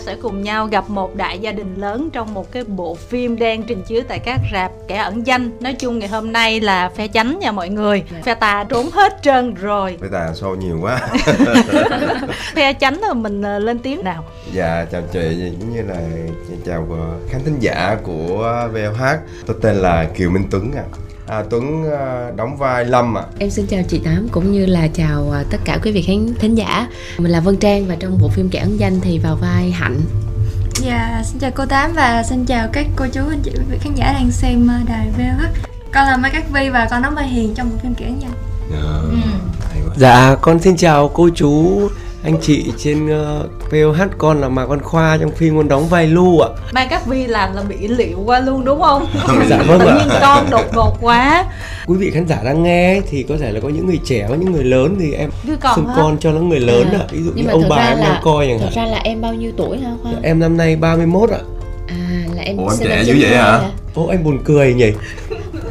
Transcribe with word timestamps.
sẽ 0.00 0.16
cùng 0.22 0.42
nhau 0.42 0.66
gặp 0.66 0.90
một 0.90 1.16
đại 1.16 1.38
gia 1.38 1.52
đình 1.52 1.74
lớn 1.76 2.08
trong 2.12 2.34
một 2.34 2.52
cái 2.52 2.64
bộ 2.64 2.94
phim 2.94 3.38
đang 3.38 3.62
trình 3.62 3.82
chiếu 3.82 4.02
tại 4.08 4.18
các 4.18 4.40
rạp 4.52 4.70
kẻ 4.88 4.96
ẩn 4.96 5.26
danh. 5.26 5.50
Nói 5.60 5.72
chung 5.72 5.98
ngày 5.98 6.08
hôm 6.08 6.32
nay 6.32 6.60
là 6.60 6.88
phe 6.88 7.08
chánh 7.08 7.38
nha 7.38 7.52
mọi 7.52 7.68
người. 7.68 8.04
Dạ. 8.12 8.18
phe 8.24 8.34
tà 8.34 8.64
trốn 8.68 8.90
hết 8.92 9.18
trơn 9.22 9.54
rồi. 9.54 9.96
Với 10.00 10.08
tà 10.12 10.32
show 10.32 10.54
nhiều 10.54 10.78
quá. 10.82 11.00
Phe 12.54 12.72
chánh 12.72 13.00
là 13.00 13.14
mình 13.14 13.42
ờ, 13.42 13.58
lên 13.58 13.78
tiếng 13.78 14.04
nào? 14.04 14.24
Dạ 14.52 14.86
chào 14.92 15.02
chị 15.12 15.52
cũng 15.60 15.74
như 15.74 15.82
là 15.82 16.00
chào 16.66 16.86
ờ, 16.90 17.18
khán 17.30 17.40
thính 17.44 17.56
giả 17.60 17.96
của 18.02 18.68
VOH 18.72 19.02
Tôi 19.46 19.56
tên 19.62 19.76
là 19.76 20.04
Kiều 20.14 20.30
Minh 20.30 20.44
Tuấn 20.50 20.72
ạ. 20.76 20.82
à. 20.92 21.09
Tuấn 21.50 21.84
ờ, 21.90 22.32
đóng 22.36 22.56
vai 22.56 22.84
Lâm 22.84 23.18
ạ 23.18 23.22
Em 23.38 23.50
xin 23.50 23.66
chào 23.66 23.82
chị 23.88 24.00
Tám 24.04 24.28
cũng 24.32 24.52
như 24.52 24.66
là 24.66 24.88
chào 24.94 25.30
à, 25.30 25.44
tất 25.50 25.58
cả 25.64 25.78
quý 25.82 25.92
vị 25.92 26.02
khán 26.02 26.34
thính 26.38 26.54
giả. 26.54 26.88
Mình 27.18 27.32
là 27.32 27.40
Vân 27.40 27.56
Trang 27.56 27.86
và 27.88 27.96
trong 28.00 28.18
bộ 28.20 28.28
phim 28.28 28.48
Kẻ 28.48 28.58
ẩn 28.58 28.80
danh 28.80 29.00
thì 29.00 29.18
vào 29.18 29.36
vai 29.36 29.70
Hạnh. 29.70 30.00
Dạ, 30.74 31.22
xin 31.24 31.38
chào 31.38 31.50
cô 31.54 31.66
Tám 31.66 31.92
và 31.92 32.22
xin 32.22 32.44
chào 32.44 32.68
các 32.72 32.86
cô 32.96 33.06
chú 33.12 33.20
anh 33.30 33.40
chị 33.42 33.50
quý 33.54 33.64
vị 33.70 33.78
khán 33.80 33.94
giả 33.94 34.12
đang 34.12 34.30
xem 34.30 34.68
ờ, 34.68 34.74
đài 34.88 35.08
VOH 35.18 35.70
Con 35.92 36.06
là 36.06 36.16
Mai 36.16 36.30
Cát 36.30 36.50
Vi 36.50 36.68
và 36.68 36.88
con 36.90 37.02
đóng 37.02 37.14
vai 37.14 37.28
Hiền 37.28 37.54
trong 37.54 37.70
bộ 37.70 37.76
phim 37.82 37.94
Kẻ 37.94 38.06
Nhân 38.06 38.30
Ờ, 38.72 39.04
hay 39.70 39.80
quá. 39.86 39.94
Dạ, 39.96 40.36
con 40.40 40.58
xin 40.58 40.76
chào 40.76 41.08
cô 41.08 41.28
chú, 41.34 41.88
anh 42.24 42.36
chị 42.42 42.72
trên 42.78 43.06
uh, 43.06 43.46
VOH 43.70 44.18
con 44.18 44.40
là 44.40 44.48
Mà 44.48 44.66
Con 44.66 44.80
Khoa 44.82 45.16
trong 45.20 45.30
phim 45.30 45.56
con 45.56 45.68
đóng 45.68 45.88
vai 45.88 46.06
Lu 46.06 46.40
ạ. 46.40 46.48
Mai 46.72 46.86
Cát 46.86 47.06
Vi 47.06 47.26
làm 47.26 47.54
là 47.56 47.62
bị 47.62 47.88
liệu 47.88 48.22
qua 48.24 48.40
luôn 48.40 48.64
đúng 48.64 48.82
không? 48.82 49.06
Dạ 49.50 49.62
vâng 49.66 49.80
ạ. 49.80 49.94
nhiên 49.98 50.08
con 50.20 50.50
đột 50.50 50.64
ngột 50.74 50.96
quá 51.00 51.44
Quý 51.86 51.96
vị 51.98 52.10
khán 52.10 52.26
giả 52.28 52.38
đang 52.44 52.62
nghe 52.62 53.00
thì 53.10 53.22
có 53.22 53.36
thể 53.40 53.52
là 53.52 53.60
có 53.60 53.68
những 53.68 53.86
người 53.86 54.00
trẻ, 54.04 54.26
có 54.28 54.34
những 54.34 54.52
người 54.52 54.64
lớn 54.64 54.96
thì 55.00 55.12
em 55.12 55.30
Đứa 55.46 55.56
con 55.60 55.76
xưng 55.76 55.86
hết. 55.86 55.92
con 55.96 56.16
cho 56.20 56.30
nó 56.32 56.40
người 56.40 56.60
lớn 56.60 56.88
À, 56.92 56.98
ạ. 56.98 57.04
Ví 57.12 57.22
dụ 57.22 57.30
nhưng 57.34 57.46
như 57.46 57.52
ông 57.52 57.62
thật 57.62 57.68
bà 57.70 57.76
em 57.76 57.98
là 57.98 58.08
đang 58.08 58.20
coi 58.24 58.46
chẳng 58.46 58.58
thật 58.58 58.64
hạn. 58.74 58.74
ra 58.86 58.92
là 58.92 58.98
em 59.04 59.20
bao 59.20 59.34
nhiêu 59.34 59.52
tuổi 59.56 59.78
hả 59.78 59.90
Khoa? 60.02 60.12
Em 60.22 60.38
năm 60.40 60.56
nay 60.56 60.76
31 60.76 61.30
ạ. 61.30 61.38
À 61.88 61.96
là 62.36 62.42
em 62.42 62.56
Ủa, 62.56 62.68
em 62.70 62.78
trẻ 62.80 63.04
dữ 63.04 63.12
vậy 63.12 63.30
92 63.30 63.36
hả? 63.42 63.70
Ô 63.94 64.06
anh 64.06 64.24
buồn 64.24 64.38
cười 64.44 64.74
nhỉ. 64.74 64.92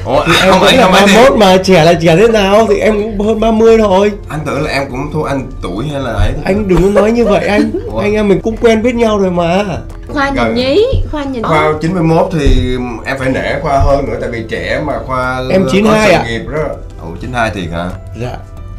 Ủa, 0.09 0.23
Thì 0.27 0.33
em 0.43 0.51
không 0.51 0.59
vẫn 0.59 0.69
ấy 0.69 0.77
là 0.77 0.83
không 0.83 0.93
ấy 0.93 1.03
thì 1.07 1.13
31 1.15 1.37
mà 1.39 1.57
trẻ 1.63 1.83
là 1.85 1.93
trẻ 1.93 2.15
thế 2.17 2.27
nào 2.27 2.65
thì 2.69 2.79
em 2.79 2.95
cũng 3.17 3.27
hơn 3.27 3.39
30 3.39 3.77
thôi. 3.77 4.11
Anh 4.29 4.39
tưởng 4.45 4.61
là 4.63 4.71
em 4.71 4.83
cũng 4.91 5.11
thua 5.13 5.23
anh 5.23 5.47
tuổi 5.61 5.85
hay 5.91 6.01
là 6.01 6.11
ấy. 6.11 6.31
Anh 6.45 6.67
đừng 6.67 6.81
có 6.95 7.01
nói 7.01 7.11
như 7.11 7.25
vậy 7.25 7.47
anh. 7.47 7.71
Ủa? 7.91 7.99
Anh 7.99 8.13
em 8.13 8.27
mình 8.27 8.39
cũng 8.41 8.57
quen 8.57 8.81
biết 8.83 8.95
nhau 8.95 9.17
rồi 9.19 9.31
mà. 9.31 9.65
Khoa 10.07 10.29
nhìn 10.29 10.53
nhí, 10.53 10.85
Khoa 11.11 11.23
nhìn 11.23 11.43
Khoa 11.43 11.73
91 11.81 12.29
thì 12.39 12.77
em 13.05 13.17
phải 13.19 13.29
nể 13.29 13.59
Khoa 13.61 13.79
hơn 13.79 14.05
nữa 14.09 14.17
tại 14.21 14.29
vì 14.29 14.43
trẻ 14.49 14.81
mà 14.85 14.93
Khoa 15.07 15.41
Em 15.51 15.63
có 15.63 15.69
92 15.71 16.07
sự 16.09 16.13
ạ. 16.15 16.23
nghiệp 16.27 16.41
đó 16.53 16.63
Ồ 17.01 17.07
92 17.21 17.49
thiệt 17.55 17.71
hả? 17.73 17.89
Dạ. 18.21 18.31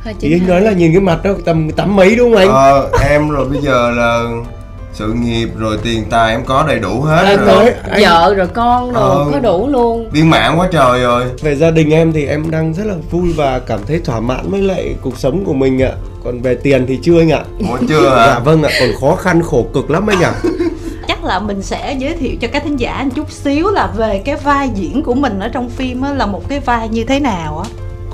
Ý 0.04 0.10
anh 0.10 0.16
92. 0.20 0.48
nói 0.48 0.60
là 0.60 0.72
nhìn 0.72 0.92
cái 0.92 1.00
mặt 1.00 1.18
đó 1.24 1.30
tầm 1.44 1.70
tám 1.70 1.96
mấy 1.96 2.16
đúng 2.16 2.30
không 2.32 2.40
anh? 2.40 2.48
Ờ, 2.48 2.88
em 3.10 3.30
rồi 3.30 3.44
bây 3.48 3.60
giờ 3.60 3.90
là 3.90 4.24
sự 4.94 5.12
nghiệp 5.12 5.48
rồi 5.58 5.78
tiền 5.82 6.04
tài 6.10 6.30
em 6.32 6.44
có 6.44 6.64
đầy 6.68 6.78
đủ 6.78 7.00
hết 7.00 7.22
Anh 7.24 7.44
rồi 7.46 7.70
anh 7.90 8.02
Vợ 8.02 8.34
rồi 8.34 8.46
con 8.46 8.92
rồi 8.92 9.02
Ờ. 9.02 9.28
có 9.32 9.38
đủ 9.38 9.68
luôn. 9.68 10.10
viên 10.12 10.30
mãn 10.30 10.56
quá 10.58 10.68
trời 10.72 11.00
rồi 11.00 11.24
về 11.42 11.54
gia 11.56 11.70
đình 11.70 11.90
em 11.90 12.12
thì 12.12 12.26
em 12.26 12.50
đang 12.50 12.74
rất 12.74 12.86
là 12.86 12.94
vui 13.10 13.32
và 13.36 13.58
cảm 13.58 13.80
thấy 13.86 13.98
thỏa 14.04 14.20
mãn 14.20 14.50
với 14.50 14.60
lại 14.62 14.94
cuộc 15.02 15.18
sống 15.18 15.44
của 15.44 15.52
mình 15.52 15.82
ạ. 15.82 15.92
Còn 16.24 16.40
về 16.42 16.54
tiền 16.54 16.84
thì 16.88 16.98
chưa 17.02 17.20
anh 17.20 17.30
ạ. 17.30 17.44
Ủa 17.70 17.78
chưa 17.88 18.08
hả? 18.10 18.26
Dạ 18.26 18.38
vâng 18.38 18.62
ạ, 18.62 18.70
còn 18.80 18.88
khó 19.00 19.16
khăn 19.16 19.42
khổ 19.42 19.66
cực 19.74 19.90
lắm 19.90 20.06
anh 20.06 20.20
ạ. 20.22 20.32
chắc 21.08 21.24
là 21.24 21.38
mình 21.38 21.62
sẽ 21.62 21.96
giới 21.98 22.14
thiệu 22.14 22.32
cho 22.40 22.48
các 22.52 22.62
thính 22.64 22.76
giả 22.80 23.02
một 23.04 23.10
chút 23.16 23.30
xíu 23.32 23.70
là 23.70 23.86
về 23.96 24.22
cái 24.24 24.36
vai 24.36 24.70
diễn 24.74 25.02
của 25.02 25.14
mình 25.14 25.38
ở 25.40 25.48
trong 25.48 25.68
phim 25.70 26.02
á, 26.02 26.12
là 26.12 26.26
một 26.26 26.48
cái 26.48 26.60
vai 26.60 26.88
như 26.88 27.04
thế 27.04 27.20
nào 27.20 27.58
á 27.58 27.70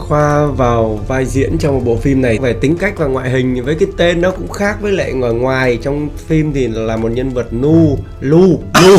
Khoa 0.08 0.46
vào 0.46 1.00
vai 1.08 1.26
diễn 1.26 1.58
trong 1.58 1.74
một 1.74 1.80
bộ 1.84 1.96
phim 1.96 2.22
này. 2.22 2.38
Về 2.38 2.52
tính 2.52 2.76
cách 2.76 2.92
và 2.96 3.06
ngoại 3.06 3.30
hình 3.30 3.64
với 3.64 3.74
cái 3.74 3.88
tên 3.96 4.20
nó 4.20 4.30
cũng 4.30 4.48
khác 4.48 4.76
với 4.80 4.92
lại 4.92 5.12
ngoài 5.12 5.32
ngoài. 5.32 5.78
Trong 5.82 6.08
phim 6.26 6.52
thì 6.52 6.68
là 6.68 6.96
một 6.96 7.08
nhân 7.08 7.30
vật 7.30 7.52
nu 7.52 7.98
lu. 8.20 8.60
Lu. 8.82 8.98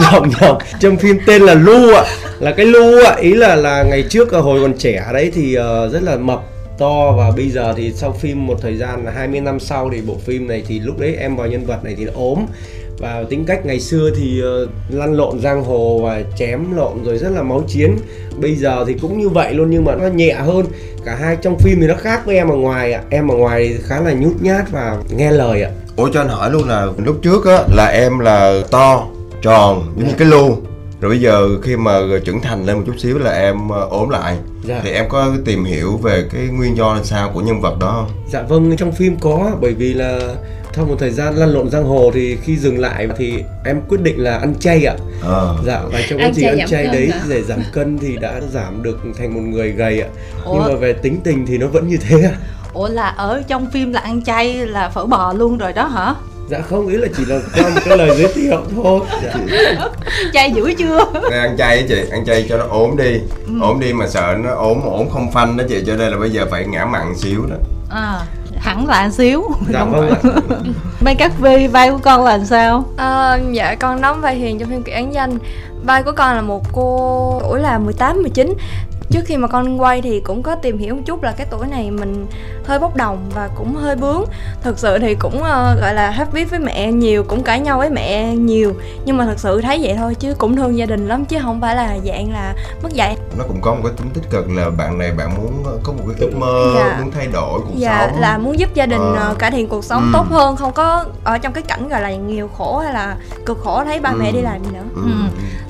Nhầm 0.00 0.30
nhầm. 0.40 0.56
Trong 0.80 0.96
phim 0.96 1.18
tên 1.26 1.42
là 1.42 1.54
lu 1.54 1.94
ạ. 1.94 2.04
Là 2.40 2.52
cái 2.52 2.66
lu 2.66 3.04
ạ. 3.04 3.16
Ý 3.20 3.34
là 3.34 3.56
là 3.56 3.82
ngày 3.82 4.04
trước 4.10 4.32
à, 4.32 4.38
hồi 4.38 4.60
còn 4.62 4.78
trẻ 4.78 5.06
đấy 5.12 5.32
thì 5.34 5.58
uh, 5.58 5.92
rất 5.92 6.02
là 6.02 6.16
mập 6.16 6.40
to. 6.78 7.12
Và 7.12 7.30
bây 7.36 7.50
giờ 7.50 7.74
thì 7.76 7.92
sau 7.92 8.12
phim 8.12 8.46
một 8.46 8.58
thời 8.62 8.76
gian 8.76 9.04
là 9.04 9.10
20 9.10 9.40
năm 9.40 9.60
sau 9.60 9.90
thì 9.92 10.00
bộ 10.06 10.16
phim 10.24 10.48
này 10.48 10.62
thì 10.68 10.80
lúc 10.80 10.98
đấy 10.98 11.16
em 11.20 11.36
vào 11.36 11.46
nhân 11.46 11.66
vật 11.66 11.84
này 11.84 11.94
thì 11.98 12.04
nó 12.04 12.12
ốm 12.14 12.46
và 13.00 13.24
tính 13.30 13.44
cách 13.44 13.66
ngày 13.66 13.80
xưa 13.80 14.10
thì 14.16 14.40
ờ, 14.40 14.66
lăn 14.88 15.16
lộn 15.16 15.40
giang 15.40 15.64
hồ 15.64 16.00
và 16.02 16.22
chém 16.36 16.76
lộn 16.76 17.04
rồi 17.04 17.18
rất 17.18 17.28
là 17.28 17.42
máu 17.42 17.62
chiến. 17.68 17.96
Bây 18.40 18.54
giờ 18.54 18.84
thì 18.86 18.94
cũng 18.94 19.18
như 19.18 19.28
vậy 19.28 19.54
luôn 19.54 19.70
nhưng 19.70 19.84
mà 19.84 19.94
nó 19.94 20.06
nhẹ 20.08 20.32
hơn. 20.32 20.66
Cả 21.04 21.14
hai 21.14 21.36
trong 21.36 21.58
phim 21.58 21.80
thì 21.80 21.86
nó 21.86 21.94
khác 21.94 22.26
với 22.26 22.36
em 22.36 22.48
ở 22.48 22.56
ngoài 22.56 22.92
ạ. 22.92 23.02
Em 23.10 23.28
ở 23.28 23.36
ngoài 23.36 23.68
thì 23.68 23.84
khá 23.86 24.00
là 24.00 24.12
nhút 24.12 24.32
nhát 24.40 24.70
và 24.70 24.98
nghe 25.16 25.30
lời 25.30 25.62
ạ. 25.62 25.70
Ủa 25.96 26.08
cho 26.12 26.20
anh 26.20 26.28
hỏi 26.28 26.50
luôn 26.50 26.68
là 26.68 26.86
lúc 27.04 27.16
trước 27.22 27.46
á 27.46 27.62
là 27.74 27.86
em 27.86 28.18
là 28.18 28.62
to, 28.70 29.06
tròn 29.42 29.94
giống 29.96 30.08
như 30.08 30.14
cái 30.18 30.28
lu. 30.28 30.56
Rồi 31.00 31.08
bây 31.08 31.20
giờ 31.20 31.48
khi 31.62 31.76
mà 31.76 32.00
trưởng 32.24 32.40
thành 32.40 32.66
lên 32.66 32.76
một 32.76 32.82
chút 32.86 32.94
xíu 32.98 33.18
là 33.18 33.30
em 33.30 33.68
ờ, 33.68 33.86
ốm 33.90 34.08
lại 34.08 34.36
Dạ. 34.64 34.80
Thì 34.84 34.90
em 34.90 35.08
có 35.08 35.32
tìm 35.44 35.64
hiểu 35.64 35.96
về 35.96 36.24
cái 36.32 36.42
nguyên 36.46 36.76
do 36.76 36.94
làm 36.94 37.04
sao 37.04 37.30
của 37.34 37.40
nhân 37.40 37.60
vật 37.60 37.76
đó 37.80 37.92
không? 38.06 38.16
Dạ 38.28 38.42
vâng, 38.42 38.76
trong 38.76 38.92
phim 38.92 39.16
có 39.20 39.50
bởi 39.60 39.74
vì 39.74 39.94
là 39.94 40.18
sau 40.76 40.84
một 40.84 40.96
thời 40.98 41.10
gian 41.10 41.34
lăn 41.36 41.48
lộn 41.48 41.70
giang 41.70 41.84
hồ 41.84 42.10
thì 42.14 42.36
khi 42.36 42.56
dừng 42.56 42.78
lại 42.78 43.08
thì 43.16 43.34
em 43.64 43.80
quyết 43.88 44.00
định 44.02 44.18
là 44.22 44.38
ăn 44.38 44.54
chay 44.60 44.84
ạ. 44.84 44.94
Ờ 45.22 45.56
Dạ 45.66 45.80
và 45.92 46.00
trong 46.10 46.20
trình 46.34 46.44
chay 46.44 46.58
ăn 46.58 46.68
chay 46.68 46.86
đấy 46.86 47.08
hả? 47.12 47.20
để 47.28 47.42
giảm 47.42 47.60
cân 47.72 47.98
thì 47.98 48.16
đã 48.16 48.40
giảm 48.52 48.82
được 48.82 48.98
thành 49.18 49.34
một 49.34 49.40
người 49.40 49.70
gầy 49.72 50.00
ạ. 50.00 50.08
Nhưng 50.36 50.44
Ủa? 50.62 50.68
mà 50.68 50.74
về 50.74 50.92
tính 50.92 51.20
tình 51.24 51.46
thì 51.46 51.58
nó 51.58 51.66
vẫn 51.66 51.88
như 51.88 51.96
thế 52.08 52.22
ạ. 52.22 52.34
ủa 52.72 52.88
là 52.88 53.08
ở 53.08 53.42
trong 53.48 53.70
phim 53.70 53.92
là 53.92 54.00
ăn 54.00 54.24
chay 54.24 54.66
là 54.66 54.88
phở 54.88 55.06
bò 55.06 55.32
luôn 55.32 55.58
rồi 55.58 55.72
đó 55.72 55.86
hả 55.86 56.14
Dạ 56.50 56.60
không, 56.62 56.88
ý 56.88 56.96
là 56.96 57.08
chỉ 57.16 57.24
là 57.24 57.40
qua 57.54 57.62
một 57.74 57.80
cái 57.84 57.98
lời 57.98 58.10
giới 58.18 58.32
thiệu 58.34 58.62
thôi. 58.82 59.00
Dạ. 59.22 59.34
chay 60.32 60.52
dữ 60.52 60.74
chưa? 60.78 60.98
Nên 61.30 61.40
ăn 61.40 61.56
chay 61.58 61.76
á 61.78 61.84
chị, 61.88 62.04
ăn 62.10 62.24
chay 62.26 62.46
cho 62.48 62.56
nó 62.58 62.64
ốm 62.70 62.96
đi. 62.96 63.20
Ốm 63.60 63.80
đi 63.80 63.92
mà 63.92 64.06
sợ 64.08 64.34
nó 64.44 64.54
ốm 64.54 64.80
ốm 64.82 65.08
không 65.12 65.32
phanh 65.32 65.56
đó 65.56 65.64
chị 65.68 65.82
Cho 65.86 65.96
nên 65.96 66.12
là 66.12 66.18
bây 66.18 66.30
giờ 66.30 66.46
phải 66.50 66.64
ngã 66.66 66.84
mặn 66.84 67.16
xíu 67.16 67.46
đó. 67.50 67.56
À 67.90 68.20
hẳn 68.60 68.86
là 68.86 68.94
ăn 68.94 69.12
xíu. 69.12 69.42
Dạ 69.72 69.84
vâng 69.84 70.14
phải. 70.22 70.32
Mai 71.00 71.14
Cát 71.14 71.32
Vi 71.40 71.66
vai 71.66 71.90
của 71.90 71.98
con 72.02 72.24
là 72.24 72.36
làm 72.36 72.46
sao? 72.46 72.84
Ờ, 72.96 73.38
Dạ, 73.52 73.74
con 73.74 74.00
đóng 74.00 74.20
vai 74.20 74.34
Hiền 74.34 74.58
trong 74.58 74.70
phim 74.70 74.82
Kẻ 74.82 75.02
Nhân 75.02 75.38
Vai 75.86 76.02
của 76.02 76.12
con 76.12 76.36
là 76.36 76.42
một 76.42 76.62
cô 76.72 77.40
tuổi 77.42 77.60
là 77.60 77.78
18, 77.78 78.22
19 78.22 78.54
Trước 79.10 79.20
khi 79.26 79.36
mà 79.36 79.48
con 79.48 79.80
quay 79.80 80.02
thì 80.02 80.20
cũng 80.20 80.42
có 80.42 80.54
tìm 80.54 80.78
hiểu 80.78 80.94
một 80.94 81.00
chút 81.06 81.22
là 81.22 81.32
cái 81.32 81.46
tuổi 81.50 81.66
này 81.66 81.90
mình 81.90 82.26
hơi 82.66 82.78
bốc 82.78 82.96
đồng 82.96 83.30
và 83.34 83.48
cũng 83.56 83.74
hơi 83.74 83.96
bướng 83.96 84.24
Thực 84.62 84.78
sự 84.78 84.98
thì 84.98 85.14
cũng 85.14 85.42
ờ, 85.42 85.76
gọi 85.80 85.94
là 85.94 86.10
hát 86.10 86.28
viết 86.32 86.50
với 86.50 86.58
mẹ 86.58 86.92
nhiều, 86.92 87.24
cũng 87.28 87.42
cãi 87.42 87.60
nhau 87.60 87.78
với 87.78 87.90
mẹ 87.90 88.26
nhiều 88.36 88.72
Nhưng 89.04 89.16
mà 89.16 89.24
thật 89.24 89.38
sự 89.38 89.60
thấy 89.60 89.78
vậy 89.82 89.94
thôi 89.98 90.14
chứ 90.14 90.34
cũng 90.38 90.56
thương 90.56 90.76
gia 90.78 90.86
đình 90.86 91.08
lắm 91.08 91.24
chứ 91.24 91.36
không 91.42 91.60
phải 91.60 91.76
là 91.76 91.96
dạng 92.04 92.32
là 92.32 92.54
mất 92.82 92.92
dạy 92.92 93.16
Nó 93.38 93.44
cũng 93.48 93.60
có 93.60 93.74
một 93.74 93.80
cái 93.84 93.92
tính 93.96 94.10
tích 94.14 94.30
cực 94.30 94.50
là 94.50 94.70
bạn 94.70 94.98
này 94.98 95.10
bạn 95.12 95.30
muốn 95.36 95.64
có 95.82 95.92
một 95.92 96.04
cái 96.08 96.16
ước 96.28 96.36
mơ, 96.36 96.72
Dạ. 96.76 96.98
muốn 97.02 97.10
thay 97.10 97.26
đổi 97.32 97.60
cuộc 97.60 97.74
Dạ 97.76 98.06
sống 98.10 98.20
là 98.20 98.38
muốn 98.38 98.58
giúp 98.58 98.74
gia 98.74 98.86
đình 98.86 99.14
ờ, 99.16 99.34
cải 99.38 99.50
thiện 99.50 99.68
cuộc 99.68 99.84
sống 99.84 100.02
Ừ. 100.02 100.10
tốt 100.12 100.26
hơn 100.30 100.56
Không 100.56 100.72
có 100.72 101.04
ở 101.24 101.38
trong 101.38 101.52
cái 101.52 101.62
cảnh 101.62 101.88
gọi 101.88 102.00
là 102.02 102.10
nghèo 102.10 102.48
khổ 102.48 102.78
hay 102.78 102.94
là 102.94 103.16
cực 103.46 103.58
khổ 103.64 103.84
thấy 103.84 104.00
ba 104.00 104.10
Ừ. 104.10 104.16
mẹ 104.20 104.32
đi 104.32 104.40
làm 104.40 104.64
gì 104.64 104.70
nữa 104.72 104.84
ừ. 104.94 105.02
Ừ. 105.04 105.10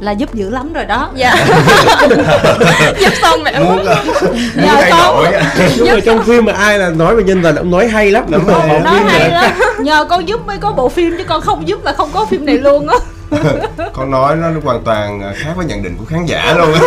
là 0.00 0.12
giúp 0.12 0.34
dữ 0.34 0.50
lắm 0.50 0.72
rồi 0.72 0.84
đó 0.84 1.10
Dạ 1.14 1.34
Giúp 3.00 3.12
xong 3.30 3.42
mẹ 3.44 3.58
muốn 3.60 3.84
Nhờ 4.54 4.66
thay 4.80 4.90
con. 4.90 5.00
đổi. 5.00 5.26
Nhưng 5.76 5.94
mà 5.94 6.00
trong 6.04 6.24
phim 6.24 6.44
mà 6.44 6.52
ai 6.52 6.78
là 6.78 6.88
nói 6.88 7.16
về 7.16 7.22
nhân 7.22 7.42
vật 7.42 7.56
ông 7.56 7.70
nói 7.70 7.88
hay 7.88 8.10
lắm. 8.10 8.24
Đúng 8.28 8.46
rồi. 8.46 8.80
Nói 8.84 9.00
hay 9.08 9.30
lắm 9.30 9.52
nhờ 9.78 10.06
con 10.10 10.28
giúp 10.28 10.46
mới 10.46 10.58
có 10.58 10.72
bộ 10.72 10.88
phim 10.88 11.14
chứ 11.18 11.24
con 11.24 11.40
không 11.40 11.68
giúp 11.68 11.84
là 11.84 11.92
không 11.92 12.10
có 12.14 12.26
phim 12.26 12.46
này 12.46 12.58
luôn 12.58 12.88
á 12.88 12.96
con 13.92 14.10
nói 14.10 14.36
nó 14.36 14.48
hoàn 14.64 14.82
toàn 14.84 15.32
khác 15.36 15.50
với 15.56 15.66
nhận 15.66 15.82
định 15.82 15.96
của 15.98 16.04
khán 16.04 16.26
giả 16.26 16.54
luôn 16.58 16.72
á 16.74 16.80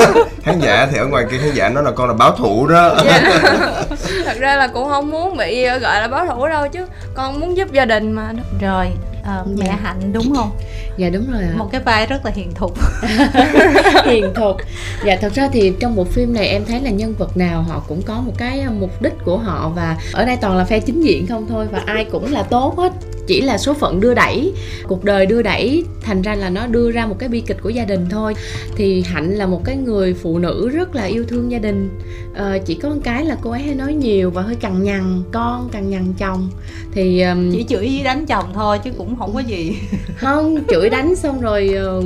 khán 0.43 0.59
giả 0.59 0.87
thì 0.91 0.97
ở 0.97 1.05
ngoài 1.05 1.25
kia 1.31 1.37
khán 1.37 1.51
giả 1.53 1.69
nói 1.69 1.83
là 1.83 1.91
con 1.91 2.07
là 2.07 2.13
báo 2.13 2.31
thủ 2.31 2.67
đó 2.67 2.95
Dạ. 3.05 3.21
Thật 4.25 4.37
ra 4.39 4.55
là 4.55 4.67
cũng 4.67 4.89
không 4.89 5.09
muốn 5.11 5.37
bị 5.37 5.63
gọi 5.65 5.79
là 6.01 6.07
báo 6.11 6.25
thủ 6.25 6.47
đâu 6.47 6.67
chứ 6.73 6.85
Con 7.15 7.39
muốn 7.39 7.57
giúp 7.57 7.71
gia 7.71 7.85
đình 7.85 8.11
mà 8.11 8.23
rồi 8.61 8.85
à, 9.23 9.43
mẹ 9.57 9.65
Dạ. 9.65 9.75
hạnh 9.83 10.13
đúng 10.13 10.35
không 10.35 10.51
Dạ 10.97 11.09
đúng 11.09 11.31
rồi 11.31 11.41
ạ. 11.41 11.53
một 11.57 11.69
cái 11.71 11.81
vai 11.81 12.05
rất 12.05 12.25
là 12.25 12.31
hiền 12.35 12.51
thục 12.55 12.71
hiền 14.05 14.33
thục 14.35 14.57
dạ 15.05 15.17
thật 15.21 15.33
ra 15.35 15.49
thì 15.53 15.73
trong 15.79 15.95
bộ 15.95 16.03
phim 16.03 16.33
này 16.33 16.47
em 16.47 16.65
thấy 16.65 16.79
là 16.81 16.89
nhân 16.89 17.13
vật 17.19 17.37
nào 17.37 17.61
họ 17.61 17.83
cũng 17.87 18.01
có 18.01 18.21
một 18.25 18.33
cái 18.37 18.59
à, 18.59 18.69
mục 18.79 19.01
đích 19.01 19.13
của 19.25 19.37
họ 19.37 19.69
và 19.75 19.97
ở 20.13 20.25
đây 20.25 20.37
toàn 20.41 20.57
là 20.57 20.63
phe 20.63 20.79
chính 20.79 21.01
diện 21.03 21.27
không 21.27 21.45
thôi 21.49 21.67
và 21.71 21.81
ai 21.85 22.05
cũng 22.05 22.31
là 22.33 22.43
tốt 22.43 22.73
hết 22.77 22.91
chỉ 23.27 23.41
là 23.41 23.57
số 23.57 23.73
phận 23.73 23.99
đưa 23.99 24.13
đẩy 24.13 24.53
cuộc 24.87 25.03
đời 25.03 25.25
đưa 25.25 25.41
đẩy 25.41 25.83
thành 26.01 26.21
ra 26.21 26.35
là 26.35 26.49
nó 26.49 26.67
đưa 26.67 26.91
ra 26.91 27.05
một 27.05 27.15
cái 27.19 27.29
bi 27.29 27.41
kịch 27.41 27.57
của 27.61 27.69
gia 27.69 27.85
đình 27.85 28.05
thôi. 28.09 28.33
Thì 28.75 29.01
hạnh 29.01 29.35
là 29.35 29.45
một 29.45 29.61
cái 29.65 29.75
người 29.75 30.13
phụ 30.13 30.39
nữ 30.39 30.69
rất 30.69 30.95
là 30.95 31.03
yêu 31.03 31.23
thương 31.27 31.51
gia 31.51 31.59
đình. 31.59 31.89
Ờ, 32.35 32.59
chỉ 32.65 32.75
có 32.75 32.89
một 32.89 33.01
cái 33.03 33.25
là 33.25 33.37
cô 33.41 33.51
ấy 33.51 33.61
hay 33.61 33.75
nói 33.75 33.93
nhiều 33.93 34.31
và 34.31 34.41
hơi 34.41 34.55
cằn 34.55 34.83
nhằn 34.83 35.23
con 35.31 35.69
cằn 35.69 35.89
nhằn 35.89 36.13
chồng. 36.17 36.49
Thì 36.93 37.21
ừm, 37.21 37.51
chỉ 37.51 37.65
chửi 37.69 38.01
đánh 38.03 38.25
chồng 38.25 38.45
thôi 38.53 38.79
chứ 38.83 38.91
cũng 38.97 39.15
không 39.15 39.33
có 39.33 39.39
gì. 39.39 39.77
Không 40.17 40.57
chửi 40.69 40.89
đánh 40.89 41.15
xong 41.15 41.41
rồi 41.41 41.69
ờ, 41.69 42.01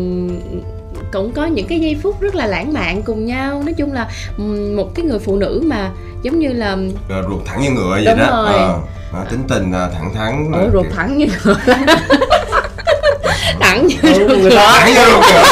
cũng 1.18 1.32
có 1.34 1.46
những 1.46 1.68
cái 1.68 1.80
giây 1.80 1.98
phút 2.04 2.22
rất 2.22 2.36
là 2.36 2.46
lãng 2.48 2.74
mạn 2.74 3.02
cùng 3.04 3.26
nhau. 3.26 3.62
Nói 3.66 3.74
chung 3.78 3.94
là 3.94 4.08
một 4.76 4.96
cái 4.96 5.06
người 5.06 5.20
phụ 5.20 5.36
nữ 5.36 5.62
mà 5.66 5.92
giống 6.22 6.40
như 6.40 6.50
là 6.54 6.78
ruột 7.30 7.46
thẳng 7.46 7.62
như 7.62 7.70
ngựa 7.72 7.90
vậy 7.90 8.06
Đúng 8.06 8.18
đó. 8.20 8.26
rồi. 8.46 8.54
Ờ, 8.60 8.80
đó, 9.14 9.26
tính 9.32 9.44
tình 9.50 9.72
ờ, 9.72 9.90
thẳng 9.94 10.14
thắn 10.16 10.52
ủa 10.54 10.70
ruột 10.74 10.86
thẳng 10.96 11.18
như 11.18 11.26
ngựa. 11.46 11.56
Thẳng 13.60 13.88
như 13.88 13.96
Ừ, 14.02 14.38
người 14.42 14.52
ta 14.52 14.80
Thẳng 14.80 14.94
ruột 15.12 15.24
cửa. 15.26 15.44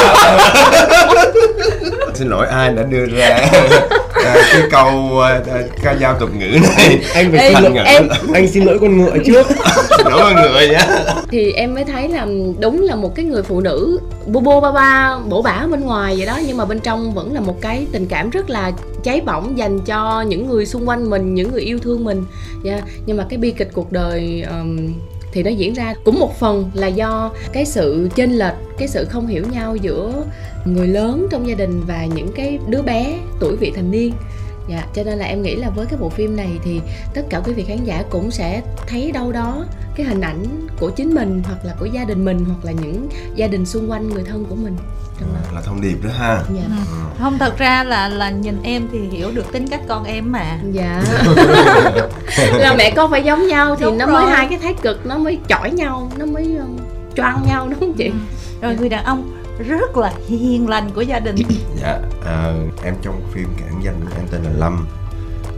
xin 2.14 2.28
lỗi 2.28 2.46
ai 2.46 2.70
đã 2.70 2.82
đưa 2.82 3.06
ra? 3.06 3.26
à, 3.26 3.50
cái 4.34 4.62
câu 4.70 5.20
à, 5.20 5.40
ca 5.82 5.96
dao 6.00 6.18
tục 6.20 6.30
ngữ 6.38 6.58
này. 6.62 6.98
Anh 7.14 7.32
Ê, 7.32 7.52
phải 7.52 7.62
xin 7.62 7.74
lỗi 7.74 7.84
em 7.86 8.08
anh 8.34 8.48
xin 8.48 8.64
lỗi 8.64 8.78
con 8.80 8.98
ngựa 8.98 9.16
trước. 9.26 9.46
Lỗi 10.04 10.34
mọi 10.34 10.34
người 10.34 10.68
nhé 10.68 10.86
thì 11.30 11.52
em 11.52 11.74
mới 11.74 11.84
thấy 11.84 12.08
là 12.08 12.26
đúng 12.60 12.82
là 12.82 12.94
một 12.94 13.14
cái 13.14 13.24
người 13.24 13.42
phụ 13.42 13.60
nữ 13.60 14.00
bô 14.26 14.40
bô 14.40 14.60
ba 14.60 14.72
ba 14.72 15.18
bổ 15.28 15.42
bả 15.42 15.66
bên 15.70 15.80
ngoài 15.80 16.14
vậy 16.16 16.26
đó 16.26 16.40
nhưng 16.46 16.56
mà 16.56 16.64
bên 16.64 16.80
trong 16.80 17.14
vẫn 17.14 17.34
là 17.34 17.40
một 17.40 17.60
cái 17.60 17.86
tình 17.92 18.06
cảm 18.06 18.30
rất 18.30 18.50
là 18.50 18.72
cháy 19.02 19.20
bỏng 19.20 19.58
dành 19.58 19.80
cho 19.80 20.24
những 20.28 20.48
người 20.48 20.66
xung 20.66 20.88
quanh 20.88 21.10
mình 21.10 21.34
những 21.34 21.52
người 21.52 21.62
yêu 21.62 21.78
thương 21.78 22.04
mình. 22.04 22.24
Yeah. 22.64 22.84
nhưng 23.06 23.16
mà 23.16 23.26
cái 23.28 23.38
bi 23.38 23.50
kịch 23.50 23.70
cuộc 23.72 23.92
đời 23.92 24.44
um, 24.50 24.94
thì 25.32 25.42
nó 25.42 25.50
diễn 25.50 25.74
ra 25.74 25.94
cũng 26.04 26.18
một 26.20 26.40
phần 26.40 26.70
là 26.74 26.86
do 26.86 27.30
cái 27.52 27.64
sự 27.66 28.08
chênh 28.14 28.32
lệch 28.32 28.54
cái 28.78 28.88
sự 28.88 29.04
không 29.04 29.26
hiểu 29.26 29.44
nhau 29.52 29.76
giữa 29.76 30.12
người 30.66 30.86
lớn 30.86 31.26
trong 31.30 31.48
gia 31.48 31.54
đình 31.54 31.82
và 31.86 32.04
những 32.04 32.32
cái 32.36 32.58
đứa 32.68 32.82
bé 32.82 33.18
tuổi 33.40 33.56
vị 33.56 33.72
thành 33.76 33.90
niên 33.90 34.12
Dạ, 34.68 34.86
cho 34.94 35.02
nên 35.04 35.18
là 35.18 35.24
em 35.24 35.42
nghĩ 35.42 35.54
là 35.56 35.70
với 35.70 35.86
cái 35.86 35.98
bộ 36.00 36.08
phim 36.08 36.36
này 36.36 36.50
thì 36.64 36.80
tất 37.14 37.22
cả 37.30 37.40
quý 37.40 37.52
vị 37.52 37.64
khán 37.68 37.84
giả 37.84 38.04
cũng 38.10 38.30
sẽ 38.30 38.62
thấy 38.86 39.12
đâu 39.12 39.32
đó 39.32 39.64
cái 39.96 40.06
hình 40.06 40.20
ảnh 40.20 40.44
của 40.80 40.90
chính 40.90 41.14
mình 41.14 41.42
hoặc 41.46 41.64
là 41.64 41.74
của 41.80 41.86
gia 41.86 42.04
đình 42.04 42.24
mình 42.24 42.44
hoặc 42.44 42.64
là 42.64 42.72
những 42.72 43.08
gia 43.34 43.46
đình 43.46 43.66
xung 43.66 43.90
quanh 43.90 44.08
người 44.08 44.24
thân 44.24 44.44
của 44.48 44.54
mình 44.54 44.76
trong 45.20 45.28
đó. 45.34 45.40
là 45.54 45.60
thông 45.60 45.80
điệp 45.80 45.96
đó 46.04 46.10
ha 46.18 46.42
Dạ. 46.56 46.62
không 47.18 47.38
thật 47.38 47.58
ra 47.58 47.84
là 47.84 48.08
là 48.08 48.30
nhìn 48.30 48.58
em 48.62 48.88
thì 48.92 48.98
hiểu 48.98 49.30
được 49.34 49.52
tính 49.52 49.68
cách 49.68 49.80
con 49.88 50.04
em 50.04 50.32
mà 50.32 50.58
Dạ. 50.72 51.02
là 52.58 52.74
mẹ 52.78 52.90
con 52.96 53.10
phải 53.10 53.22
giống 53.24 53.46
nhau 53.46 53.76
thì 53.76 53.84
Đúng 53.84 53.98
nó 53.98 54.06
mới 54.06 54.22
rồi. 54.22 54.30
hai 54.30 54.46
cái 54.50 54.58
thái 54.58 54.74
cực 54.82 55.06
nó 55.06 55.18
mới 55.18 55.38
chỏi 55.48 55.70
nhau, 55.70 56.10
nó 56.18 56.26
mới 56.26 56.56
choang 57.16 57.42
nhau 57.48 57.66
đúng 57.70 57.80
không 57.80 57.92
chị? 57.94 58.10
rồi 58.60 58.76
người 58.76 58.88
đàn 58.88 59.04
ông 59.04 59.32
rất 59.58 59.96
là 59.96 60.12
hiền 60.28 60.68
lành 60.68 60.90
của 60.94 61.00
gia 61.00 61.18
đình. 61.18 61.36
Dạ 61.82 62.00
à, 62.26 62.54
em 62.84 62.94
trong 63.02 63.22
phim 63.32 63.48
cản 63.58 63.80
danh 63.84 64.00
em 64.16 64.26
tên 64.30 64.42
là 64.42 64.50
lâm. 64.50 64.86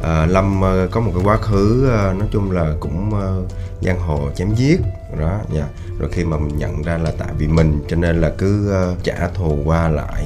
À, 0.03 0.27
lâm 0.27 0.65
à, 0.65 0.87
có 0.91 1.01
một 1.01 1.11
cái 1.15 1.25
quá 1.25 1.37
khứ 1.37 1.91
à, 1.91 2.13
nói 2.13 2.29
chung 2.33 2.51
là 2.51 2.75
cũng 2.81 3.15
ờ, 3.15 3.43
giang 3.81 4.01
hồ 4.01 4.31
chém 4.37 4.55
giết. 4.55 4.81
Đó 5.21 5.41
dạ. 5.53 5.65
Rồi 5.99 6.09
khi 6.13 6.25
mà 6.25 6.37
mình 6.37 6.59
nhận 6.59 6.83
ra 6.83 6.99
là 6.99 7.13
tại 7.19 7.29
vì 7.39 7.49
mình 7.49 7.85
cho 7.89 7.97
nên 7.97 8.21
là 8.21 8.33
cứ 8.39 8.71
ờ, 8.71 8.95
trả 9.03 9.29
thù 9.35 9.59
qua 9.65 9.89
lại 9.89 10.25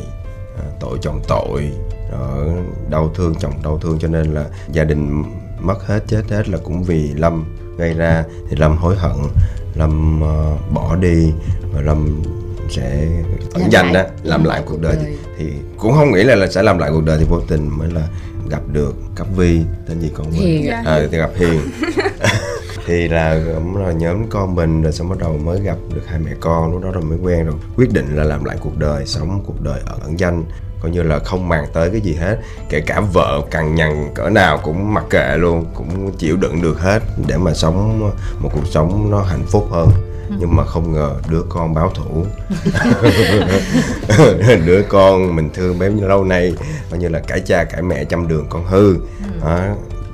ờ, 0.58 0.64
tội 0.80 0.98
chồng 1.02 1.20
tội 1.28 1.70
rồi 2.12 2.48
đau 2.90 3.10
thương 3.14 3.34
chồng 3.34 3.52
đau 3.62 3.78
thương 3.78 3.98
cho 3.98 4.08
nên 4.08 4.34
là 4.34 4.46
gia 4.72 4.84
đình 4.84 5.24
mất 5.60 5.86
hết 5.86 6.00
chết 6.06 6.22
hết 6.30 6.48
là 6.48 6.58
cũng 6.64 6.82
vì 6.82 7.14
lâm 7.14 7.56
gây 7.78 7.94
ra. 7.94 8.24
Thì 8.50 8.56
lâm 8.56 8.76
hối 8.76 8.96
hận 8.96 9.16
lâm 9.74 10.22
uh, 10.22 10.72
bỏ 10.72 10.96
đi 10.96 11.32
và 11.74 11.80
lâm 11.80 12.22
sẽ 12.72 13.08
ẩn 13.54 13.72
danh 13.72 13.92
đó 13.92 14.02
làm 14.22 14.44
lại 14.44 14.62
cuộc 14.66 14.80
đời 14.80 14.96
thì, 15.00 15.16
thì 15.38 15.52
cũng 15.78 15.92
không 15.92 16.12
nghĩ 16.12 16.22
là, 16.22 16.34
là 16.34 16.46
sẽ 16.46 16.62
làm 16.62 16.78
lại 16.78 16.90
cuộc 16.92 17.04
đời 17.04 17.18
thì 17.18 17.24
vô 17.24 17.40
tình 17.40 17.78
mới 17.78 17.90
là 17.90 18.08
gặp 18.50 18.60
được 18.72 18.94
cấp 19.14 19.26
vi 19.36 19.60
tên 19.88 20.00
gì 20.00 20.10
con 20.14 20.26
ạ. 20.70 20.82
à, 20.86 21.00
thì 21.10 21.18
gặp 21.18 21.30
hiền. 21.36 21.60
Thì 22.86 23.08
là 23.08 23.40
cũng 23.54 23.76
là 23.76 23.92
nhóm 23.92 24.28
con 24.28 24.54
mình 24.54 24.82
rồi 24.82 24.92
xong 24.92 25.08
bắt 25.08 25.18
đầu 25.18 25.38
mới 25.38 25.60
gặp 25.60 25.76
được 25.94 26.02
hai 26.06 26.18
mẹ 26.18 26.30
con 26.40 26.72
lúc 26.72 26.82
đó 26.82 26.90
rồi 26.90 27.02
mới 27.02 27.18
quen 27.18 27.46
rồi. 27.46 27.54
Quyết 27.76 27.92
định 27.92 28.16
là 28.16 28.24
làm 28.24 28.44
lại 28.44 28.56
cuộc 28.60 28.78
đời 28.78 29.06
sống 29.06 29.42
cuộc 29.46 29.60
đời 29.60 29.80
ở 29.86 29.96
ẩn 30.02 30.18
danh. 30.18 30.44
Coi 30.80 30.90
như 30.90 31.02
là 31.02 31.18
không 31.18 31.48
màng 31.48 31.64
tới 31.72 31.90
cái 31.90 32.00
gì 32.00 32.14
hết. 32.14 32.38
Kể 32.68 32.80
cả 32.80 33.00
vợ 33.00 33.42
cằn 33.50 33.74
nhằn 33.74 34.08
cỡ 34.14 34.28
nào 34.28 34.60
cũng 34.62 34.94
mặc 34.94 35.04
kệ 35.10 35.36
luôn 35.36 35.64
cũng 35.74 36.12
chịu 36.18 36.36
đựng 36.36 36.62
được 36.62 36.80
hết 36.80 37.00
để 37.26 37.36
mà 37.36 37.54
sống 37.54 38.10
một 38.40 38.50
cuộc 38.52 38.66
sống 38.66 39.10
nó 39.10 39.22
hạnh 39.22 39.44
phúc 39.46 39.68
hơn 39.70 39.88
nhưng 40.28 40.56
mà 40.56 40.64
không 40.64 40.92
ngờ 40.92 41.14
đứa 41.30 41.42
con 41.48 41.74
báo 41.74 41.92
thủ 41.94 42.26
đứa 44.66 44.82
con 44.88 45.36
mình 45.36 45.50
thương 45.54 45.78
nhiêu 45.96 46.08
lâu 46.08 46.24
nay 46.24 46.54
coi 46.90 47.00
như 47.00 47.08
là 47.08 47.18
cãi 47.18 47.40
cha 47.46 47.64
cãi 47.64 47.82
mẹ 47.82 48.04
trăm 48.04 48.28
đường 48.28 48.46
con 48.50 48.66
hư 48.66 48.96
đó, 49.44 49.60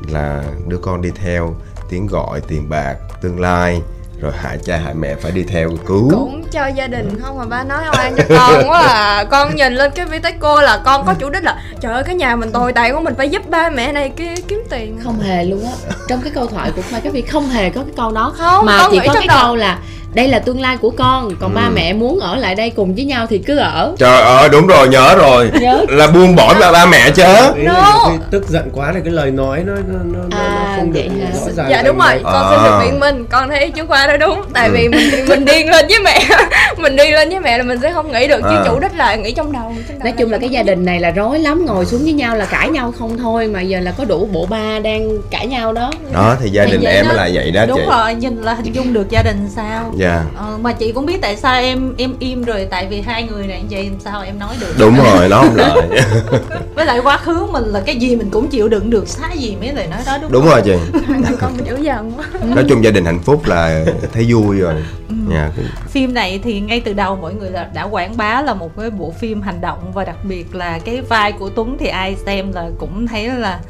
là 0.09 0.45
đứa 0.67 0.79
con 0.79 1.03
đi 1.03 1.11
theo 1.23 1.55
tiếng 1.91 2.07
gọi 2.07 2.41
tiền 2.41 2.69
bạc 2.69 2.97
tương 3.23 3.41
lai 3.41 3.83
rồi 4.21 4.33
hại 4.37 4.59
cha 4.65 4.77
hại 4.77 4.95
mẹ 4.95 5.15
phải 5.15 5.33
đi 5.33 5.43
theo 5.43 5.71
cứu 5.87 6.11
cũng 6.11 6.45
cho 6.51 6.67
gia 6.67 6.87
đình 6.87 7.21
không 7.23 7.39
mà 7.39 7.45
ba 7.45 7.65
nói 7.65 7.85
oan 7.97 8.17
cho 8.17 8.25
con 8.29 8.69
quá 8.69 8.81
à 8.81 9.25
con 9.31 9.57
nhìn 9.57 9.75
lên 9.75 9.93
cái 9.95 10.07
vi 10.07 10.19
cô 10.41 10.61
là 10.61 10.83
con 10.85 11.07
có 11.07 11.15
chủ 11.15 11.31
đích 11.31 11.45
là 11.45 11.63
trời 11.81 11.93
ơi 11.93 12.03
cái 12.07 12.15
nhà 12.15 12.37
mình 12.37 12.53
tồi 12.53 12.73
tàn 12.73 12.95
của 12.95 13.01
mình 13.01 13.15
phải 13.17 13.29
giúp 13.29 13.51
ba 13.51 13.71
mẹ 13.71 13.93
này 13.93 14.13
kia 14.17 14.35
kiếm 14.49 14.63
tiền 14.71 14.99
Không 15.05 15.21
hề 15.21 15.45
luôn 15.45 15.65
á. 15.65 15.73
Trong 16.09 16.21
cái 16.23 16.33
câu 16.35 16.47
thoại 16.47 16.73
của 16.77 16.83
Mai 16.93 17.01
Cái 17.01 17.13
Vi 17.13 17.23
không 17.23 17.49
hề 17.49 17.71
có 17.71 17.83
cái 17.83 17.93
câu 17.97 18.13
đó. 18.13 18.35
Không, 18.37 18.67
mà 18.67 18.89
chỉ 18.91 18.99
có 19.07 19.15
cái 19.15 19.27
đầu. 19.27 19.39
câu 19.43 19.57
là 19.57 19.79
đây 20.15 20.29
là 20.29 20.39
tương 20.39 20.61
lai 20.61 20.77
của 20.77 20.91
con, 20.91 21.31
còn 21.41 21.55
ba 21.55 21.61
Ừ. 21.67 21.73
mẹ 21.75 21.93
muốn 21.93 22.21
ở 22.21 22.37
lại 22.37 22.55
đây 22.55 22.71
cùng 22.71 22.95
với 22.95 23.05
nhau 23.05 23.27
thì 23.31 23.39
cứ 23.39 23.57
ở. 23.57 23.95
trời 23.99 24.23
ơi 24.23 24.49
đúng 24.49 24.67
rồi 24.67 24.89
nhớ 24.89 25.15
rồi 25.19 25.51
Nhớ. 25.61 25.85
là 25.89 26.07
buông 26.07 26.37
bỏ 26.37 26.55
ba 26.61 26.73
ba 26.73 26.87
mẹ 26.87 27.11
chứ 27.11 27.23
là 27.23 27.53
No. 27.57 28.11
tức 28.31 28.49
giận 28.49 28.71
quá 28.73 28.91
thì 28.95 29.01
cái 29.05 29.13
lời 29.13 29.31
nói 29.31 29.63
nó 29.67 29.73
nó 29.75 29.99
nó, 30.05 30.19
nó, 30.31 30.37
À, 30.39 30.65
nó 30.71 30.77
không 30.77 30.93
được 30.93 31.01
rõ 31.35 31.53
ràng 31.57 31.67
dạ 31.71 31.83
đúng 31.83 31.99
rồi 31.99 32.09
rành 32.09 32.23
con 32.25 32.35
À. 32.35 32.51
xin 32.51 32.65
được 32.65 32.79
biện 32.85 33.01
minh 33.01 33.27
con 33.31 33.49
thấy 33.49 33.71
chú 33.71 33.87
khoa 33.89 34.07
nói 34.07 34.19
đúng 34.19 34.43
tại 34.55 34.69
Ừ. 34.69 34.75
vì 34.77 34.89
mình 34.89 35.29
mình 35.29 35.45
điên 35.45 35.71
lên 35.71 35.87
với 35.89 35.99
mẹ 36.05 36.21
mình 36.79 36.97
điên 36.97 37.13
lên 37.15 37.29
với 37.29 37.41
mẹ 37.41 37.59
là 37.59 37.65
mình 37.65 37.79
sẽ 37.83 37.93
không 37.93 38.13
nghĩ 38.13 38.29
được 38.29 38.41
chứ 38.43 38.57
À. 38.57 38.63
chủ 38.67 38.79
đích 38.81 38.97
là 38.97 39.15
nghĩ 39.15 39.33
trong 39.33 39.53
đầu 39.53 39.63
trong 39.89 39.99
đầu 39.99 40.05
Nói 40.05 40.13
chung 40.19 40.31
là 40.33 40.39
cái 40.39 40.49
gia 40.49 40.63
đình 40.63 40.85
này 40.85 41.01
là 41.01 41.11
rối 41.11 41.39
lắm 41.39 41.67
Ngồi 41.67 41.87
xuống 41.87 42.03
với 42.05 42.13
nhau 42.13 42.37
là 42.37 42.45
cãi 42.45 42.69
nhau 42.69 42.93
không 42.99 43.19
thôi 43.19 43.47
Mà 43.47 43.61
giờ 43.61 43.81
là 43.81 43.93
có 43.99 44.05
đủ 44.05 44.29
bộ 44.33 44.47
ba 44.47 44.79
đang 44.85 45.09
cãi 45.31 45.47
nhau 45.47 45.73
đó 45.73 45.91
đó 46.15 46.37
thì 46.43 46.51
gia 46.51 46.65
đình 46.65 46.81
em 46.85 47.05
đó. 47.09 47.13
là 47.15 47.29
vậy 47.33 47.51
đó 47.51 47.65
đúng 47.69 47.79
chị 47.79 47.85
rồi 47.91 48.15
nhìn 48.15 48.43
là 48.43 48.55
hình 48.55 48.73
dung 48.75 48.93
được 48.93 49.07
gia 49.11 49.23
đình 49.23 49.49
sao 49.57 49.93
dạ. 49.99 50.25
Ờ, 50.37 50.59
mà 50.63 50.73
chị 50.73 50.93
cũng 50.93 51.07
biết 51.07 51.19
tại 51.23 51.37
sao 51.37 51.61
em 51.61 51.95
em 51.99 52.15
im 52.19 52.43
rồi 52.43 52.67
tại 52.71 52.87
vì 52.91 53.01
hai 53.01 53.23
người 53.23 53.47
này 53.47 53.63
vậy 53.71 53.85
làm 53.85 54.01
sao 54.01 54.23
em 54.23 54.39
nói 54.39 54.55
được. 54.61 54.75
Đúng 54.79 54.97
rồi 54.97 55.29
nó 55.29 55.43
không 55.43 55.57
lợi 55.57 55.89
với 56.75 56.87
lại 56.87 57.01
quá 57.03 57.17
khứ 57.17 57.47
mình 57.53 57.65
là 57.65 57.81
cái 57.81 57.97
gì 57.97 58.17
mình 58.17 58.31
cũng 58.31 58.49
chịu 58.49 58.69
đựng 58.69 58.91
được 58.91 59.09
xá 59.09 59.33
gì 59.33 59.57
mấy 59.61 59.73
lời 59.73 59.87
nói 59.87 60.01
đó 60.07 60.19
đúng, 60.23 60.33
đúng 60.33 60.43
không? 60.43 60.51
rồi 60.51 60.63
chị. 60.65 61.01
Con 61.41 61.57
mình 61.57 61.67
dữ 61.67 61.77
dằn 61.77 62.13
quá 62.17 62.25
nói 62.55 62.65
chung 62.69 62.85
gia 62.85 62.91
đình 62.91 63.05
hạnh 63.05 63.19
phúc 63.19 63.47
là 63.47 63.85
thấy 64.13 64.27
vui 64.33 64.59
rồi. 64.59 64.75
Dạ 65.31 65.51
phim 65.89 66.15
này 66.15 66.41
thì 66.45 66.61
ngay 66.61 66.81
từ 66.81 66.93
đầu 66.93 67.17
mọi 67.17 67.35
người 67.35 67.51
là 67.51 67.69
đã 67.75 67.83
quảng 67.85 68.17
bá 68.17 68.43
là 68.43 68.55
một 68.55 68.71
cái 68.77 68.91
bộ 68.91 69.15
phim 69.21 69.43
hành 69.43 69.61
động 69.61 69.93
và 69.95 70.05
đặc 70.05 70.17
biệt 70.25 70.55
là 70.55 70.79
cái 70.79 71.01
vai 71.01 71.33
của 71.33 71.49
Tuấn 71.49 71.77
thì 71.81 71.87
ai 71.87 72.17
xem 72.27 72.53
là 72.53 72.71
cũng 72.79 73.07
thấy 73.07 73.29
là 73.29 73.61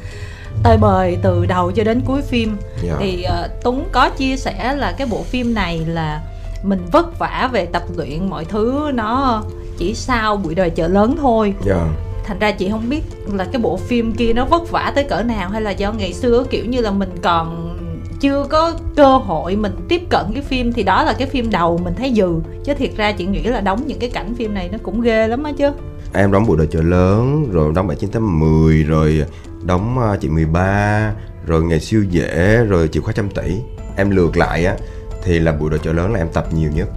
tơi 0.63 0.77
bời 0.77 1.17
từ 1.21 1.45
đầu 1.45 1.71
cho 1.71 1.83
đến 1.83 2.01
cuối 2.05 2.21
phim. 2.21 2.57
Dạ. 2.83 2.95
thì 2.99 3.23
ờ, 3.23 3.49
Tuấn 3.63 3.85
có 3.91 4.09
chia 4.09 4.37
sẻ 4.37 4.75
là 4.75 4.91
cái 4.97 5.07
bộ 5.11 5.23
phim 5.23 5.53
này 5.53 5.85
là 5.87 6.21
mình 6.63 6.85
vất 6.91 7.19
vả 7.19 7.49
về 7.51 7.65
tập 7.65 7.83
luyện 7.97 8.29
mọi 8.29 8.45
thứ 8.45 8.91
nó 8.93 9.43
chỉ 9.77 9.93
sau 9.93 10.37
buổi 10.37 10.55
đời 10.55 10.69
chợ 10.69 10.87
lớn 10.87 11.15
thôi. 11.21 11.53
Dạ. 11.65 11.87
Thành 12.25 12.39
ra 12.39 12.51
chị 12.51 12.69
không 12.69 12.89
biết 12.89 13.01
là 13.33 13.45
cái 13.45 13.61
bộ 13.61 13.77
phim 13.77 14.13
kia 14.13 14.33
nó 14.33 14.45
vất 14.45 14.71
vả 14.71 14.91
tới 14.95 15.03
cỡ 15.03 15.23
nào 15.23 15.49
hay 15.49 15.61
là 15.61 15.71
do 15.71 15.91
ngày 15.91 16.13
xưa 16.13 16.43
kiểu 16.49 16.65
như 16.65 16.81
là 16.81 16.91
mình 16.91 17.09
còn 17.21 17.75
chưa 18.19 18.45
có 18.49 18.73
cơ 18.95 19.17
hội 19.17 19.55
mình 19.55 19.71
tiếp 19.89 20.01
cận 20.09 20.25
cái 20.33 20.43
phim 20.43 20.73
thì 20.73 20.83
đó 20.83 21.03
là 21.03 21.13
cái 21.13 21.27
phim 21.27 21.49
đầu 21.49 21.79
mình 21.83 21.93
thấy 21.97 22.13
dừ. 22.15 22.33
Chứ 22.63 22.73
thiệt 22.73 22.91
ra 22.97 23.11
chị 23.11 23.25
nghĩ 23.25 23.43
là 23.43 23.61
đóng 23.61 23.83
những 23.87 23.99
cái 23.99 24.09
cảnh 24.09 24.33
phim 24.37 24.53
này 24.53 24.69
nó 24.71 24.77
cũng 24.83 25.01
ghê 25.01 25.27
lắm 25.27 25.43
á 25.43 25.51
chứ. 25.57 25.71
Em 26.13 26.31
đóng 26.31 26.45
bộ 26.47 26.55
đội 26.55 26.67
chợ 26.67 26.81
lớn 26.81 27.45
rồi 27.51 27.71
đóng 27.75 27.87
7980 27.87 28.83
rồi 28.83 29.25
đóng 29.63 29.99
ờ, 29.99 30.17
chị 30.21 30.29
13 30.29 31.13
rồi 31.45 31.63
ngày 31.63 31.79
siêu 31.79 32.03
dễ 32.03 32.63
rồi 32.69 32.87
chìa 32.87 32.99
khóa 32.99 33.13
trăm 33.13 33.29
tỷ. 33.29 33.55
Em 33.95 34.09
lượt 34.09 34.37
lại 34.37 34.65
á 34.65 34.75
thì 35.23 35.39
là 35.39 35.51
bộ 35.51 35.69
đội 35.69 35.79
chợ 35.79 35.93
lớn 35.93 36.13
là 36.13 36.19
em 36.19 36.27
tập 36.33 36.47
nhiều 36.53 36.71
nhất. 36.71 36.89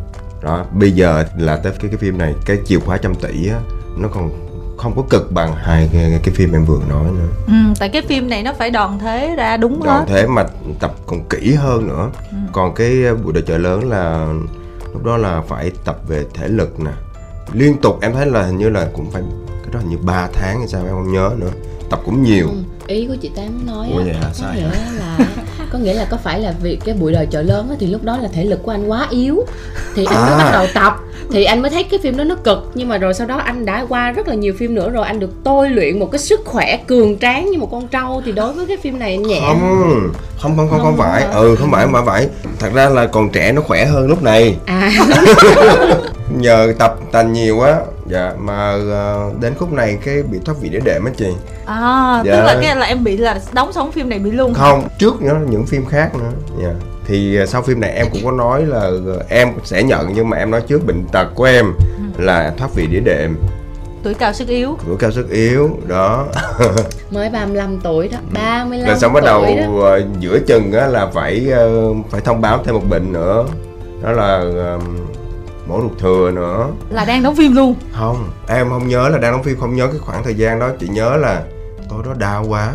Đó 0.42 0.64
bây 0.72 0.92
giờ 0.92 1.24
là 1.38 1.56
tới 1.56 1.72
cái 1.80 1.90
cái 1.90 1.98
phim 1.98 2.18
này 2.18 2.34
cái 2.46 2.58
chìa 2.64 2.78
khóa 2.78 2.96
trăm 2.98 3.14
tỷ 3.14 3.48
á 3.48 3.60
nó 3.96 4.08
còn 4.08 4.30
không 4.78 4.96
có 4.96 5.02
cực 5.10 5.32
bằng 5.32 5.54
hai 5.56 5.90
cái, 5.92 6.20
cái 6.24 6.34
phim 6.34 6.52
em 6.52 6.64
vừa 6.64 6.80
nói 6.88 7.04
nữa. 7.04 7.28
Ừ, 7.46 7.52
tại 7.78 7.88
cái 7.88 8.02
phim 8.02 8.28
này 8.28 8.42
nó 8.42 8.52
phải 8.52 8.70
đoàn 8.70 8.98
thế 8.98 9.34
ra 9.36 9.56
đúng 9.56 9.80
còn 9.84 9.98
hết. 9.98 10.04
thế 10.08 10.26
mà 10.26 10.44
tập 10.80 10.94
còn 11.06 11.24
kỹ 11.28 11.54
hơn 11.54 11.88
nữa. 11.88 12.10
Còn 12.52 12.74
cái 12.74 13.14
bộ 13.24 13.32
đội 13.32 13.42
chợ 13.46 13.58
lớn 13.58 13.90
là 13.90 14.32
lúc 14.92 15.04
đó 15.04 15.16
là 15.16 15.42
phải 15.48 15.70
tập 15.84 15.98
về 16.08 16.24
thể 16.34 16.48
lực 16.48 16.80
nè. 16.80 16.90
Liên 17.52 17.76
tục 17.82 17.98
em 18.02 18.12
thấy 18.12 18.26
là 18.26 18.42
hình 18.42 18.58
như 18.58 18.68
là 18.68 18.88
cũng 18.92 19.10
phải 19.10 19.22
cái 19.48 19.72
đó 19.72 19.78
hình 19.80 19.88
như 19.88 19.98
3 19.98 20.28
tháng 20.32 20.58
hay 20.58 20.68
sao 20.68 20.84
em 20.84 20.90
không 20.90 21.12
nhớ 21.12 21.30
nữa 21.36 21.50
tập 21.92 22.00
cũng 22.04 22.22
nhiều. 22.22 22.46
Ừ, 22.48 22.54
ý 22.86 23.06
của 23.06 23.16
chị 23.20 23.30
tám 23.36 23.66
nói 23.66 23.88
Ủa 23.92 24.02
vậy 24.04 24.14
hả? 24.14 24.20
có 24.22 24.28
Sai 24.32 24.56
nghĩa 24.56 24.62
hả? 24.62 24.90
là 24.98 25.26
có 25.72 25.78
nghĩa 25.78 25.94
là 25.94 26.04
có 26.10 26.16
phải 26.16 26.40
là 26.40 26.54
vì 26.62 26.76
cái 26.84 26.94
buổi 26.94 27.12
đời 27.12 27.26
chợ 27.30 27.42
lớn 27.42 27.66
á, 27.70 27.76
thì 27.80 27.86
lúc 27.86 28.02
đó 28.04 28.16
là 28.22 28.28
thể 28.34 28.44
lực 28.44 28.62
của 28.62 28.70
anh 28.70 28.86
quá 28.86 29.06
yếu. 29.10 29.44
Thì 29.94 30.04
anh 30.04 30.20
mới 30.20 30.30
À. 30.32 30.38
bắt 30.38 30.50
đầu 30.52 30.66
tập 30.74 30.96
thì 31.32 31.44
anh 31.44 31.62
mới 31.62 31.70
thấy 31.70 31.82
cái 31.84 32.00
phim 32.02 32.16
đó 32.16 32.24
nó 32.24 32.34
cực. 32.34 32.70
Nhưng 32.74 32.88
mà 32.88 32.98
rồi 32.98 33.14
sau 33.14 33.26
đó 33.26 33.36
anh 33.36 33.64
đã 33.64 33.86
qua 33.88 34.10
rất 34.10 34.28
là 34.28 34.34
nhiều 34.34 34.54
phim 34.58 34.74
nữa 34.74 34.90
rồi 34.90 35.06
anh 35.06 35.20
được 35.20 35.30
tôi 35.44 35.70
luyện 35.70 35.98
một 36.00 36.08
cái 36.12 36.18
sức 36.18 36.40
khỏe 36.44 36.76
cường 36.86 37.18
tráng 37.18 37.50
như 37.50 37.58
một 37.58 37.68
con 37.72 37.88
trâu. 37.88 38.22
Thì 38.24 38.32
đối 38.32 38.52
với 38.52 38.66
cái 38.66 38.76
phim 38.76 38.98
này 38.98 39.10
anh 39.12 39.22
nhẹ. 39.22 39.40
Không 39.46 39.60
không 40.38 40.56
không 40.56 40.56
không 40.56 40.68
không 40.70 40.82
Không 40.82 40.96
phải. 40.96 41.22
hả? 41.22 41.28
ừ 41.28 41.56
không 41.60 41.70
phải 41.70 41.84
không 41.84 41.92
phải 41.92 42.02
phải. 42.06 42.28
Thật 42.58 42.70
ra 42.74 42.88
là 42.88 43.06
còn 43.06 43.30
trẻ 43.30 43.52
nó 43.52 43.62
khỏe 43.62 43.84
hơn 43.84 44.06
lúc 44.08 44.22
này. 44.22 44.56
À. 44.66 44.90
Nhờ 46.38 46.72
tập 46.78 46.98
tành 47.12 47.32
nhiều 47.32 47.60
á 47.60 47.76
dạ 48.12 48.32
mà 48.38 48.70
ờ, 48.90 49.30
đến 49.40 49.54
khúc 49.58 49.72
này 49.72 49.98
cái 50.04 50.22
bị 50.22 50.38
thoát 50.44 50.54
vị 50.60 50.68
đĩa 50.68 50.80
đệm 50.84 51.04
á 51.04 51.12
chị. 51.16 51.28
À 51.66 52.22
Dạ. 52.24 52.32
tức 52.36 52.42
là 52.42 52.58
cái 52.62 52.76
là 52.76 52.86
em 52.86 53.04
bị 53.04 53.16
là 53.16 53.40
đóng 53.52 53.72
xong 53.72 53.92
phim 53.92 54.08
này 54.08 54.18
bị 54.18 54.30
luôn. 54.30 54.54
Không 54.54 54.88
trước 54.98 55.22
nữa 55.22 55.36
những 55.50 55.66
phim 55.66 55.86
khác 55.86 56.14
nữa. 56.14 56.30
Dạ. 56.62 56.70
Thì 57.06 57.36
ờ, 57.36 57.46
sau 57.46 57.62
phim 57.62 57.80
này 57.80 57.90
em 57.90 58.06
cũng 58.12 58.20
có 58.24 58.30
nói 58.30 58.66
là 58.66 58.80
ờ, 58.80 59.22
em 59.28 59.48
sẽ 59.64 59.82
nhận 59.82 60.12
nhưng 60.14 60.28
mà 60.30 60.36
em 60.36 60.50
nói 60.50 60.60
trước 60.60 60.86
bệnh 60.86 61.04
tật 61.12 61.26
của 61.34 61.44
em 61.44 61.66
Ừ. 62.16 62.24
là 62.24 62.52
thoát 62.58 62.74
vị 62.74 62.86
đĩa 62.86 63.00
đệm. 63.00 63.36
Tuổi 64.02 64.14
cao 64.14 64.32
sức 64.32 64.48
yếu. 64.48 64.76
Tuổi 64.86 64.96
cao 64.98 65.10
sức 65.10 65.30
yếu 65.30 65.70
đó. 65.86 66.26
Mới 67.10 67.30
35 67.30 67.80
tuổi 67.80 68.08
đó 68.08 68.18
35 68.32 68.86
rồi 68.88 68.96
xong 68.98 69.12
bắt 69.12 69.24
đầu 69.24 69.44
đó. 69.78 69.98
giữa 70.20 70.38
chừng 70.46 70.72
á 70.72 70.86
là 70.86 71.06
phải 71.06 71.46
phải 72.10 72.20
thông 72.20 72.40
báo 72.40 72.62
thêm 72.64 72.74
một 72.74 72.82
bệnh 72.90 73.12
nữa. 73.12 73.44
Đó 74.02 74.12
là 74.12 74.40
mổ 75.66 75.80
ruột 75.82 75.98
thừa 75.98 76.30
nữa. 76.34 76.70
Là 76.90 77.04
đang 77.04 77.22
đóng 77.22 77.36
phim 77.36 77.56
luôn. 77.56 77.74
Không 77.92 78.30
em 78.48 78.68
không 78.68 78.88
nhớ 78.88 79.08
là 79.08 79.18
đang 79.18 79.32
đóng 79.32 79.42
phim 79.42 79.56
không 79.60 79.74
nhớ 79.76 79.86
cái 79.86 79.98
khoảng 79.98 80.24
thời 80.24 80.34
gian 80.34 80.58
đó 80.58 80.70
chỉ 80.80 80.88
nhớ 80.88 81.16
là 81.16 81.42
tối 81.88 82.02
đó 82.06 82.14
đau 82.18 82.44
quá 82.48 82.72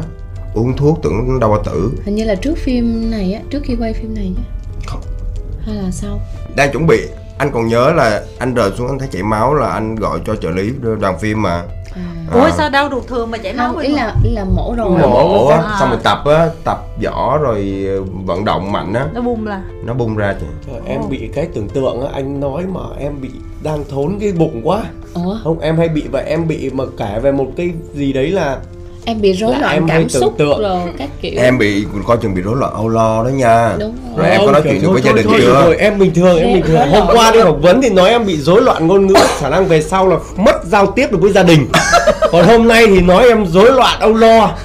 uống 0.53 0.75
thuốc 0.77 0.99
tưởng 1.03 1.39
đau 1.39 1.63
tử. 1.65 1.91
Hình 2.05 2.15
như 2.15 2.23
là 2.23 2.35
trước 2.35 2.57
phim 2.57 3.11
này 3.11 3.33
á 3.33 3.41
trước 3.49 3.59
khi 3.63 3.75
quay 3.79 3.93
phim 3.93 4.15
này 4.15 4.31
chứ 4.37 4.41
Không. 4.87 5.01
hay 5.65 5.75
là 5.75 5.91
sau? 5.91 6.19
Đang 6.55 6.71
chuẩn 6.71 6.87
bị. 6.87 7.07
Anh 7.37 7.51
còn 7.53 7.67
nhớ 7.67 7.93
là 7.93 8.23
anh 8.39 8.53
rời 8.53 8.71
xuống 8.77 8.87
anh 8.87 8.99
thấy 8.99 9.07
chảy 9.11 9.23
máu 9.23 9.53
là 9.55 9.67
anh 9.69 9.95
gọi 9.95 10.19
cho 10.25 10.35
trợ 10.35 10.49
lý 10.49 10.71
đoàn 10.99 11.19
phim 11.19 11.41
mà 11.41 11.63
à. 11.97 12.31
À. 12.31 12.41
ủa 12.41 12.49
sao 12.57 12.69
đau 12.69 12.89
ruột 12.91 13.07
thừa 13.07 13.25
mà 13.25 13.37
chảy 13.37 13.53
máu 13.53 13.67
không 13.73 13.77
ý 13.81 13.91
là 13.91 14.15
ý 14.23 14.29
là 14.33 14.45
mổ 14.55 14.73
rồi. 14.77 14.89
Mổ 14.89 15.47
á 15.47 15.57
À. 15.57 15.77
xong 15.79 15.89
rồi 15.89 15.99
tập 16.03 16.21
á 16.25 16.49
tập 16.63 16.77
võ 17.03 17.37
rồi 17.37 17.85
ờ, 17.87 18.03
vận 18.25 18.45
động 18.45 18.71
mạnh 18.71 18.93
á. 18.93 19.07
Nó 19.13 19.21
bung 19.21 19.47
là? 19.47 19.61
Nó 19.85 19.93
bung 19.93 20.15
ra 20.15 20.35
chị. 20.39 20.45
Trời, 20.67 20.81
em 20.85 21.01
bị 21.09 21.29
cái 21.33 21.47
tưởng 21.53 21.69
tượng 21.69 22.01
á 22.01 22.07
anh 22.13 22.39
nói 22.39 22.63
mà 22.73 22.81
em 22.99 23.21
bị 23.21 23.29
đang 23.63 23.83
thốn 23.89 24.17
cái 24.19 24.31
bụng 24.31 24.61
quá. 24.63 24.83
Ủa? 25.13 25.37
Không 25.43 25.59
em 25.59 25.77
hay 25.77 25.89
bị 25.89 26.03
vậy 26.11 26.23
em 26.27 26.47
bị 26.47 26.69
mà 26.69 26.83
kể 26.97 27.19
về 27.21 27.31
một 27.31 27.47
cái 27.57 27.71
gì 27.93 28.13
đấy 28.13 28.31
là 28.31 28.57
em 29.07 29.21
bị 29.21 29.33
rối 29.33 29.55
loạn 29.59 29.85
cảm 29.87 29.97
tưởng 30.09 30.21
xúc 30.21 30.33
tượng. 30.37 30.61
rồi 30.61 30.79
các 30.97 31.09
kiểu 31.21 31.31
em 31.37 31.57
bị 31.57 31.85
coi 32.07 32.17
chừng 32.21 32.35
bị 32.35 32.41
rối 32.41 32.55
loạn 32.55 32.73
âu 32.73 32.89
lo 32.89 33.23
đó 33.23 33.27
nha 33.29 33.75
đúng 33.79 33.95
rồi 34.17 34.25
Rồi 34.27 34.29
em 34.29 34.41
có 34.45 34.51
nói 34.51 34.61
chuyện 34.63 34.81
được 34.81 34.89
với 34.91 35.01
gia 35.01 35.11
đình 35.11 35.25
thôi, 35.29 35.39
chưa? 35.41 35.53
Rồi 35.65 35.77
em 35.77 35.99
bình 35.99 36.13
thường, 36.13 36.37
em 36.37 36.47
Em 36.47 36.53
bình 36.53 36.63
thường. 36.67 36.89
Hôm 36.91 37.07
qua 37.17 37.31
đi 37.31 37.39
phỏng 37.43 37.61
vấn 37.61 37.81
thì 37.81 37.89
nói 37.89 38.09
em 38.09 38.25
bị 38.25 38.37
rối 38.37 38.61
loạn 38.61 38.87
ngôn 38.87 39.07
ngữ, 39.07 39.13
khả 39.39 39.49
năng 39.49 39.65
về 39.65 39.81
sau 39.81 40.07
là 40.07 40.17
mất 40.37 40.63
giao 40.65 40.85
tiếp 40.91 41.11
được 41.11 41.17
với 41.21 41.31
gia 41.31 41.43
đình. 41.43 41.67
Còn 42.31 42.45
hôm 42.47 42.67
nay 42.67 42.87
thì 42.87 43.01
nói 43.01 43.27
em 43.27 43.45
rối 43.45 43.71
loạn 43.71 43.99
âu 43.99 44.13
lo. 44.13 44.55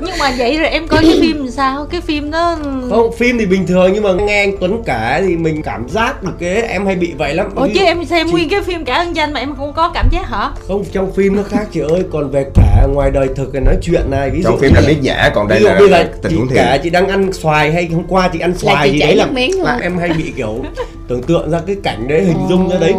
nhưng 0.00 0.18
mà 0.18 0.32
vậy 0.38 0.58
rồi 0.58 0.68
em 0.68 0.88
coi 0.88 1.02
cái 1.02 1.18
phim 1.20 1.36
làm 1.38 1.50
sao 1.50 1.86
cái 1.90 2.00
phim 2.00 2.30
đó 2.30 2.56
Không, 2.90 3.10
phim 3.18 3.38
thì 3.38 3.46
bình 3.46 3.66
thường 3.66 3.92
nhưng 3.92 4.02
mà 4.02 4.12
nghe 4.12 4.38
anh 4.44 4.56
Tuấn 4.60 4.82
kể 4.86 5.22
thì 5.26 5.36
mình 5.36 5.62
cảm 5.62 5.88
giác 5.88 6.22
được 6.22 6.32
cái 6.40 6.62
em 6.62 6.86
hay 6.86 6.94
bị 6.96 7.12
vậy 7.18 7.34
lắm. 7.34 7.46
ủa 7.56 7.68
chứ 7.74 7.80
em 7.84 8.04
xem 8.04 8.26
chị- 8.26 8.32
nguyên 8.32 8.48
cái 8.48 8.62
phim 8.62 8.84
cả 8.84 8.94
ân 8.94 9.16
danh 9.16 9.32
mà 9.32 9.40
em 9.40 9.54
không 9.56 9.72
có 9.72 9.90
cảm 9.94 10.08
giác 10.12 10.28
hả 10.30 10.50
Không, 10.68 10.84
trong 10.92 11.12
phim 11.12 11.36
nó 11.36 11.42
khác 11.48 11.66
chị 11.72 11.80
ơi, 11.80 12.02
còn 12.12 12.30
về 12.30 12.44
cả 12.54 12.86
ngoài 12.94 13.10
đời 13.10 13.28
thực 13.36 13.50
thì 13.52 13.58
nói 13.60 13.74
chuyện 13.84 14.10
này, 14.10 14.30
ví 14.30 14.42
dụ 14.42 14.48
trong 14.48 14.58
phim 14.58 14.74
là 14.74 14.82
biết 14.86 14.96
giả 15.02 15.30
còn 15.34 15.48
đây 15.48 15.58
ví 15.58 15.64
dụ 15.64 15.70
là 15.70 15.78
bây 15.78 15.88
giờ 15.88 16.04
tình 16.22 16.36
huống 16.36 16.48
cả 16.54 16.78
chị 16.82 16.90
đang 16.90 17.08
ăn 17.08 17.32
xoài 17.32 17.72
hay 17.72 17.88
hôm 17.92 18.04
qua 18.08 18.28
chị 18.32 18.38
ăn 18.38 18.54
xoài 18.58 18.88
chị 18.88 18.92
gì 18.92 19.00
đấy 19.00 19.16
là, 19.16 19.24
nước 19.24 19.32
miếng 19.34 19.52
luôn. 19.52 19.64
là 19.64 19.78
em 19.82 19.98
hay 19.98 20.08
bị 20.08 20.32
kiểu 20.36 20.64
tưởng 21.08 21.22
tượng 21.22 21.50
ra 21.50 21.60
cái 21.66 21.76
cảnh 21.82 22.08
đấy 22.08 22.24
hình 22.24 22.46
dung 22.48 22.70
ra 22.70 22.76
đấy. 22.80 22.94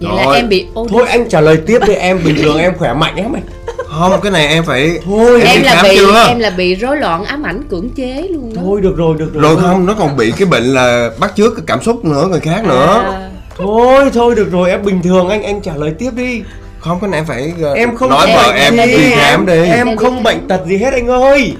Vậy 0.00 0.16
là 0.16 0.24
Rồi. 0.24 0.36
em 0.36 0.48
bị 0.48 0.66
ô 0.74 0.86
thôi 0.90 1.06
anh 1.08 1.28
trả 1.28 1.40
lời 1.40 1.56
tiếp 1.66 1.78
đi 1.86 1.94
em 1.94 2.20
bình 2.24 2.36
thường 2.42 2.58
em 2.58 2.72
khỏe 2.78 2.94
mạnh 2.94 3.16
lắm 3.16 3.32
mày. 3.32 3.42
Không 3.86 4.20
cái 4.22 4.32
này 4.32 4.46
em 4.46 4.64
phải 4.64 4.98
thôi 5.04 5.42
Em 5.44 5.56
em 5.56 5.62
là 5.62 5.82
bị 5.82 5.96
chưa? 5.96 6.24
em 6.28 6.38
là 6.38 6.50
bị 6.50 6.74
rối 6.74 6.96
loạn 6.96 7.24
ám 7.24 7.42
ảnh 7.42 7.62
cưỡng 7.70 7.90
chế 7.90 8.28
luôn 8.30 8.54
đó. 8.54 8.62
Thôi 8.64 8.80
được 8.80 8.96
rồi 8.96 9.16
được 9.18 9.34
rồi 9.34 9.42
rồi 9.42 9.56
không 9.62 9.86
nó 9.86 9.94
còn 9.98 10.16
bị 10.16 10.32
cái 10.38 10.46
bệnh 10.46 10.64
là 10.64 11.10
bắt 11.20 11.32
chước 11.36 11.56
cái 11.56 11.64
cảm 11.66 11.82
xúc 11.82 12.04
nữa 12.04 12.26
người 12.30 12.40
khác 12.40 12.64
nữa. 12.64 13.02
À, 13.12 13.30
thôi 13.56 14.10
thôi 14.14 14.34
được 14.34 14.52
rồi 14.52 14.70
em 14.70 14.84
bình 14.84 15.02
thường 15.02 15.28
anh 15.28 15.42
anh 15.42 15.60
trả 15.60 15.74
lời 15.76 15.92
tiếp 15.98 16.10
đi 16.16 16.42
không 16.82 17.00
cái 17.00 17.10
này 17.10 17.18
em 17.20 17.26
phải 17.26 17.52
ờ, 17.62 17.72
em 17.74 17.96
không 17.96 18.10
nói 18.10 18.26
vợ 18.26 18.52
em 18.52 18.76
em 18.76 18.88
đi 18.88 19.10
khám 19.10 19.46
đi. 19.46 19.62
Em 19.70 19.96
không 19.96 20.22
bệnh 20.22 20.48
tật 20.48 20.66
gì 20.66 20.76
hết 20.76 20.92
anh 20.92 21.08
ơi. 21.08 21.56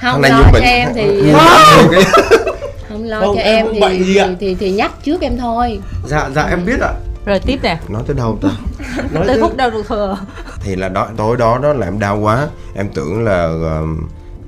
Không 0.00 0.22
này 0.22 0.30
lo 0.30 0.42
cho 0.44 0.50
bệnh- 0.52 0.62
em 0.62 0.88
thì 0.94 1.32
Không. 1.32 1.90
không 2.88 3.04
lo 3.04 3.20
Không, 3.20 3.36
cho 3.36 3.42
em 3.42 3.66
thì, 3.72 3.80
thì, 4.14 4.20
thì 4.40 4.54
thì 4.54 4.70
nhắc 4.70 4.92
trước 5.04 5.20
em 5.20 5.38
thôi. 5.38 5.80
Dạ 6.06 6.28
dạ 6.34 6.42
em 6.50 6.66
biết 6.66 6.80
ạ. 6.80 6.92
Rồi 7.26 7.38
tiếp 7.46 7.58
nè. 7.62 7.78
Nói 7.88 8.02
tới 8.06 8.16
đâu 8.16 8.38
ta? 8.42 8.48
Nói 9.12 9.24
tới 9.26 9.40
khúc 9.40 9.56
đau 9.56 9.70
ruột 9.70 9.86
thừa. 9.86 10.18
Thì 10.64 10.76
là 10.76 10.88
đó 10.88 11.08
tối 11.16 11.36
đó 11.36 11.58
đó 11.62 11.72
là 11.72 11.86
em 11.86 11.98
đau 11.98 12.18
quá. 12.18 12.48
Em 12.74 12.88
tưởng 12.94 13.24
là 13.24 13.42
ờ, 13.42 13.82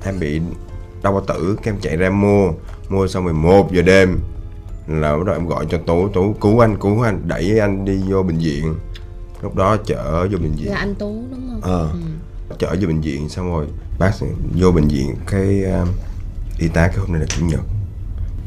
em 0.05 0.19
bị 0.19 0.41
đau 1.03 1.13
bao 1.13 1.21
tử 1.27 1.57
cái 1.63 1.73
em 1.73 1.79
chạy 1.81 1.97
ra 1.97 2.09
mua. 2.09 2.49
Mua 2.89 3.07
xong 3.07 3.25
rồi 3.25 3.33
một 3.33 3.71
giờ 3.71 3.81
đêm 3.81 4.19
là 4.87 5.17
bắt 5.17 5.23
đầu 5.25 5.35
em 5.35 5.47
gọi 5.47 5.65
cho 5.69 5.77
tú 5.85 6.07
tú 6.13 6.35
cứu 6.41 6.59
anh 6.59 6.75
cứu 6.77 7.01
anh 7.01 7.21
đẩy 7.25 7.59
anh 7.59 7.85
đi 7.85 7.99
vô 8.09 8.23
bệnh 8.23 8.37
viện 8.37 8.75
lúc 9.43 9.55
đó 9.55 9.77
chở 9.85 10.27
vô 10.31 10.37
bệnh 10.37 10.55
viện. 10.55 10.71
Là 10.71 10.77
anh 10.77 10.95
tú 10.95 11.23
đúng 11.31 11.49
không? 11.49 11.61
Ờ. 11.61 11.89
ừ. 11.93 12.55
chở 12.59 12.75
vô 12.81 12.87
bệnh 12.87 13.01
viện 13.01 13.29
xong 13.29 13.49
rồi 13.49 13.67
bác 13.99 14.15
sĩ 14.15 14.25
vô 14.55 14.71
bệnh 14.71 14.87
viện 14.87 15.15
cái 15.27 15.63
um, 15.63 15.87
y 16.59 16.67
tá 16.67 16.87
cái 16.87 16.97
hôm 16.97 17.11
nay 17.11 17.19
là 17.19 17.25
chủ 17.25 17.45
nhật. 17.45 17.59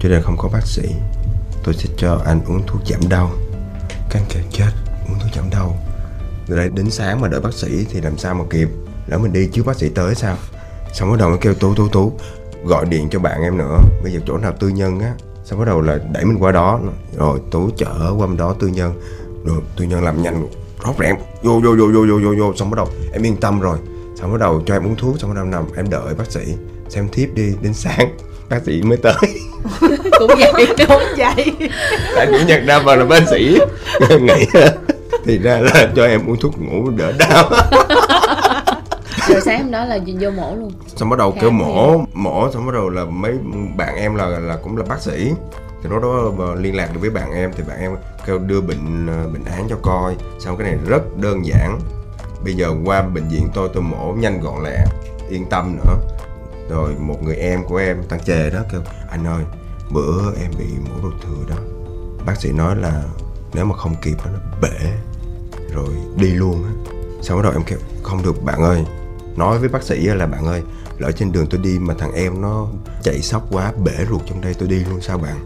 Cho 0.01 0.09
nên 0.09 0.23
không 0.23 0.37
có 0.39 0.49
bác 0.53 0.67
sĩ. 0.67 0.89
Tôi 1.65 1.75
sẽ 1.75 1.89
cho 1.97 2.23
anh 2.27 2.41
uống 2.45 2.63
thuốc 2.67 2.81
giảm 2.87 3.09
đau. 3.09 3.31
Các 4.11 4.21
anh 4.21 4.27
kêu 4.29 4.43
chết 4.51 4.71
uống 5.09 5.19
thuốc 5.19 5.31
giảm 5.35 5.51
đau. 5.51 5.77
Rồi 6.49 6.59
đây 6.59 6.69
đến 6.69 6.91
sáng 6.91 7.21
mà 7.21 7.29
đợi 7.29 7.41
bác 7.41 7.55
sĩ 7.55 7.87
thì 7.91 8.01
làm 8.01 8.19
sao 8.19 8.35
mà 8.35 8.45
kịp? 8.51 8.69
Lỡ 9.07 9.19
mình 9.19 9.33
đi 9.33 9.49
trước 9.53 9.67
bác 9.67 9.77
sĩ 9.77 9.89
tới 9.89 10.15
sao? 10.15 10.37
Xong 10.93 11.11
bắt 11.11 11.19
đầu 11.19 11.31
nó 11.31 11.37
kêu 11.41 11.55
tú 11.55 11.75
tú 11.75 11.89
tú 11.89 12.13
gọi 12.65 12.87
điện 12.87 13.09
cho 13.11 13.19
bạn 13.19 13.43
em 13.43 13.59
nữa. 13.59 13.79
Bây 14.03 14.13
giờ 14.13 14.21
chỗ 14.27 14.39
nào 14.39 14.53
tư 14.61 14.69
nhân 14.69 15.01
á. 15.01 15.15
Xong 15.45 15.59
bắt 15.59 15.65
đầu 15.65 15.81
là 15.81 15.99
đẩy 16.13 16.25
mình 16.25 16.39
qua 16.39 16.53
đó. 16.53 16.81
Rồi 17.17 17.41
tú 17.51 17.71
chở 17.77 18.15
qua 18.19 18.27
bên 18.27 18.37
đó 18.37 18.55
tư 18.61 18.67
nhân. 18.67 19.01
Rồi 19.45 19.61
tư 19.77 19.85
nhân 19.85 20.05
làm 20.05 20.23
nhanh 20.23 20.49
rót 20.85 20.95
rẽn 20.99 21.17
vô 21.43 21.61
vô 21.65 21.77
vô 21.79 21.87
vô 21.95 22.07
vô 22.09 22.19
vô 22.23 22.35
vô. 22.39 22.55
Xong 22.57 22.71
bắt 22.71 22.77
đầu 22.77 22.89
em 23.13 23.27
yên 23.27 23.37
tâm 23.37 23.61
rồi. 23.61 23.79
Xong 24.15 24.33
bắt 24.33 24.41
đầu 24.41 24.63
cho 24.67 24.75
em 24.75 24.87
uống 24.87 24.97
thuốc 24.97 25.21
xong 25.21 25.31
bắt 25.31 25.37
đầu 25.37 25.45
nằm 25.45 25.65
em 25.77 25.91
đợi 25.91 26.15
bác 26.15 26.31
sĩ 26.31 26.41
xem 26.89 27.09
tiếp 27.13 27.31
đi 27.35 27.53
đến 27.63 27.75
sáng. 27.75 28.17
Bác 28.51 28.63
sĩ 28.67 28.83
mới 28.83 28.97
tới. 28.97 29.15
Cũng 30.19 30.31
vậy. 30.39 30.67
Đúng 30.79 31.03
vậy. 31.17 31.71
Tại 32.17 32.27
chủ 32.27 32.47
nhật 32.47 32.61
đa 32.67 32.83
phần 32.85 32.99
là 32.99 33.05
bác 33.05 33.29
sĩ. 33.31 33.59
Nghỉ 34.21 34.47
thì 35.25 35.39
ra 35.39 35.59
là 35.59 35.89
cho 35.97 36.07
em 36.07 36.31
uống 36.31 36.37
thuốc 36.41 36.61
ngủ 36.61 36.91
đỡ 36.91 37.13
đau. 37.19 37.51
Rồi 39.29 39.41
sáng 39.45 39.63
hôm 39.63 39.71
đó 39.71 39.85
là 39.85 39.99
vô 40.21 40.31
mổ 40.31 40.55
luôn. 40.55 40.73
Xong 40.97 41.11
bắt 41.11 41.19
đầu 41.19 41.31
Khám 41.31 41.41
kêu 41.41 41.51
mổ 41.51 42.05
mổ 42.13 42.51
xong 42.53 42.67
bắt 42.67 42.73
đầu 42.75 42.89
là 42.89 43.05
mấy 43.05 43.33
bạn 43.77 43.97
em 43.97 44.15
là 44.15 44.27
là 44.27 44.57
cũng 44.63 44.77
là 44.77 44.85
bác 44.89 45.01
sĩ. 45.01 45.31
Thì 45.83 45.89
lúc 45.91 46.03
đó 46.03 46.33
mà 46.39 46.45
liên 46.55 46.77
lạc 46.77 46.89
được 46.95 47.01
với 47.01 47.11
bạn 47.11 47.33
em 47.33 47.53
thì 47.57 47.63
bạn 47.69 47.81
em 47.81 47.97
kêu 48.27 48.39
đưa 48.39 48.61
bệnh 48.61 49.07
ờ, 49.07 49.29
bệnh 49.33 49.45
án 49.45 49.67
cho 49.69 49.77
coi. 49.83 50.17
Xong 50.39 50.57
cái 50.57 50.71
này 50.71 50.79
rất 50.87 51.03
đơn 51.21 51.47
giản. 51.47 51.81
Bây 52.45 52.55
giờ 52.55 52.71
qua 52.85 53.03
bệnh 53.03 53.29
viện 53.29 53.49
tôi 53.55 53.71
tôi 53.75 53.83
mổ 53.83 54.13
nhanh 54.13 54.41
gọn 54.41 54.65
lẹ, 54.65 54.85
yên 55.31 55.45
tâm 55.51 55.77
nữa. 55.77 55.97
Rồi 56.71 56.95
một 56.99 57.23
người 57.23 57.37
em 57.37 57.65
của 57.65 57.77
em 57.77 58.03
tăng 58.09 58.25
chề 58.25 58.51
đó 58.51 58.61
kêu, 58.73 58.81
anh 59.11 59.27
ơi, 59.27 59.45
bữa 59.91 60.35
em 60.41 60.51
bị 60.59 60.67
mổ 60.85 61.03
ruột 61.03 61.15
thừa 61.23 61.55
đó. 61.55 61.57
Bác 62.27 62.37
sĩ 62.37 62.53
nói 62.53 62.77
là 62.77 63.03
nếu 63.55 63.65
mà 63.65 63.77
không 63.77 63.95
kịp 64.03 64.17
nó 64.25 64.39
bể, 64.61 64.93
rồi 65.75 65.89
đi 66.17 66.29
luôn 66.29 66.65
á. 66.65 66.71
Xong 67.23 67.37
bắt 67.37 67.43
đầu 67.43 67.53
em 67.53 67.63
kêu, 67.67 67.79
không 68.03 68.23
được, 68.23 68.43
bạn 68.43 68.61
ơi. 68.61 68.85
Nói 69.37 69.59
với 69.59 69.69
bác 69.69 69.83
sĩ 69.83 70.07
là, 70.07 70.27
bạn 70.27 70.47
ơi 70.47 70.63
lỡ 70.99 71.13
trên 71.13 71.33
đường 71.33 71.47
tôi 71.51 71.61
đi 71.61 71.79
mà 71.79 71.95
thằng 71.99 72.13
em 72.15 72.43
nó 72.43 72.67
chạy 73.03 73.21
sốc 73.23 73.47
quá 73.51 73.73
bể 73.85 73.93
ruột 74.11 74.23
trong 74.27 74.41
đây 74.41 74.55
tôi 74.55 74.69
đi 74.69 74.85
luôn 74.91 75.01
sao 75.01 75.19
bạn? 75.19 75.37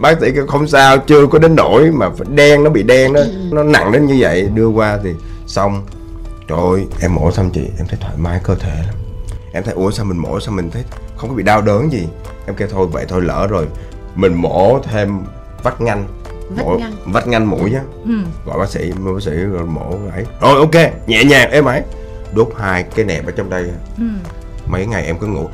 Bác 0.00 0.20
sĩ 0.20 0.32
kêu 0.34 0.46
không 0.46 0.68
sao 0.68 0.98
chưa 0.98 1.26
có 1.26 1.38
đến 1.38 1.54
nỗi 1.54 1.90
mà 1.90 2.10
đen 2.34 2.64
nó 2.64 2.70
bị 2.70 2.82
đen 2.82 3.12
đó 3.12 3.20
nó 3.50 3.62
nặng 3.62 3.92
đến 3.92 4.06
như 4.06 4.16
vậy. 4.20 4.48
Đưa 4.54 4.68
qua 4.68 4.98
thì 5.04 5.10
xong. 5.46 5.86
Trời 6.48 6.58
ơi 6.58 6.86
em 7.00 7.14
mổ 7.14 7.30
xong 7.32 7.50
chị 7.50 7.60
em 7.78 7.86
thấy 7.88 7.98
thoải 8.00 8.14
mái 8.16 8.40
cơ 8.44 8.54
thể 8.54 8.74
lắm. 8.86 8.94
Em 9.52 9.62
thấy 9.64 9.74
ủa 9.74 9.90
sao 9.90 10.04
mình 10.06 10.18
mổ 10.18 10.40
sao 10.40 10.54
mình 10.54 10.70
thấy 10.70 10.84
không 11.16 11.30
có 11.30 11.36
bị 11.36 11.42
đau 11.42 11.62
đớn 11.62 11.92
gì? 11.92 12.08
Em 12.46 12.56
kêu 12.56 12.68
thôi 12.70 12.86
vậy 12.86 13.04
thôi 13.08 13.22
lỡ 13.22 13.46
rồi. 13.50 13.66
Mình 14.14 14.34
mổ 14.34 14.78
thêm 14.82 15.20
vách 15.62 15.80
ngăn. 15.80 16.06
Vách 16.56 16.66
mổ, 16.66 16.76
ngăn. 16.78 16.92
vách 17.04 17.28
ngăn 17.28 17.44
mũi 17.44 17.74
á 17.74 17.82
ừ. 18.04 18.12
gọi 18.46 18.58
bác 18.58 18.68
sĩ 18.68 18.92
bác 18.92 19.22
sĩ 19.22 19.30
rồi 19.30 19.66
mổ 19.66 19.98
ấy. 20.12 20.24
Rồi 20.40 20.58
ok 20.58 20.92
nhẹ 21.06 21.24
nhàng 21.24 21.50
êm 21.50 21.64
ấy 21.64 21.82
đốt 22.34 22.52
hai 22.58 22.82
cái 22.82 23.04
nẹp 23.04 23.26
ở 23.26 23.32
trong 23.32 23.50
đây. 23.50 23.70
Ừ. 23.98 24.04
mấy 24.66 24.86
ngày 24.86 25.04
em 25.06 25.18
cứ 25.18 25.26
ngủ. 25.26 25.48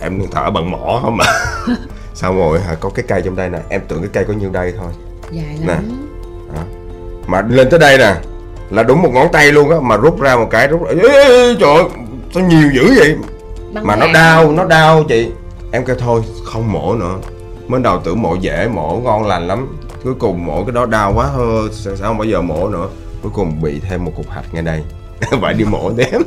Em 0.00 0.20
thở 0.30 0.50
bằng 0.50 0.70
mỏ 0.70 1.00
không 1.02 1.16
mà 1.16 1.24
xong 2.14 2.38
rồi 2.38 2.60
hả, 2.60 2.74
có 2.74 2.90
cái 2.90 3.04
cây 3.08 3.22
trong 3.24 3.36
đây 3.36 3.50
nè. 3.50 3.58
Em 3.68 3.80
tưởng 3.88 4.00
cái 4.00 4.10
cây 4.12 4.24
có 4.24 4.32
nhiêu 4.32 4.50
đây 4.50 4.74
thôi. 4.78 4.92
Dài 5.32 5.58
Nè. 5.60 5.66
lắm. 5.66 6.06
Mà 7.26 7.42
lên 7.48 7.70
tới 7.70 7.78
đây 7.80 7.98
nè 7.98 8.14
là 8.70 8.82
đúng 8.82 9.02
một 9.02 9.10
ngón 9.12 9.28
tay 9.32 9.52
luôn 9.52 9.70
á 9.70 9.76
mà 9.80 9.96
rút 9.96 10.20
ra 10.20 10.36
một 10.36 10.48
cái 10.50 10.68
rút 10.68 10.86
ê, 10.88 10.94
ê, 11.02 11.08
ê, 11.08 11.54
trời 11.60 11.74
ơi 11.74 11.84
sao 12.34 12.42
nhiều 12.42 12.70
dữ 12.74 12.94
vậy? 12.98 13.16
Băng 13.72 13.86
mà 13.86 13.96
nó 13.96 14.12
đau 14.12 14.52
nó 14.52 14.64
đau 14.64 15.04
chị. 15.04 15.30
Em 15.72 15.84
kêu 15.84 15.96
thôi 15.98 16.22
không 16.44 16.72
mổ 16.72 16.94
nữa. 16.94 17.18
Mới 17.68 17.80
đầu 17.80 18.00
tưởng 18.04 18.22
mổ 18.22 18.34
dễ 18.34 18.68
mổ 18.68 19.00
ngon 19.04 19.26
lành 19.26 19.46
lắm. 19.46 19.78
Cuối 20.04 20.14
cùng 20.14 20.46
mổ 20.46 20.64
cái 20.64 20.72
đó 20.72 20.86
đau 20.86 21.12
quá 21.14 21.26
hơ 21.26 21.68
sao 21.72 21.96
sao 21.96 22.08
không 22.08 22.18
bao 22.18 22.24
giờ 22.24 22.42
mổ 22.42 22.68
nữa. 22.68 22.88
Cuối 23.22 23.32
cùng 23.34 23.62
bị 23.62 23.80
thêm 23.88 24.04
một 24.04 24.12
cục 24.16 24.30
hạch 24.30 24.54
ngay 24.54 24.62
đây. 24.62 24.82
Phải 25.40 25.54
đi 25.54 25.64
mổ 25.64 25.90
thêm 25.96 26.22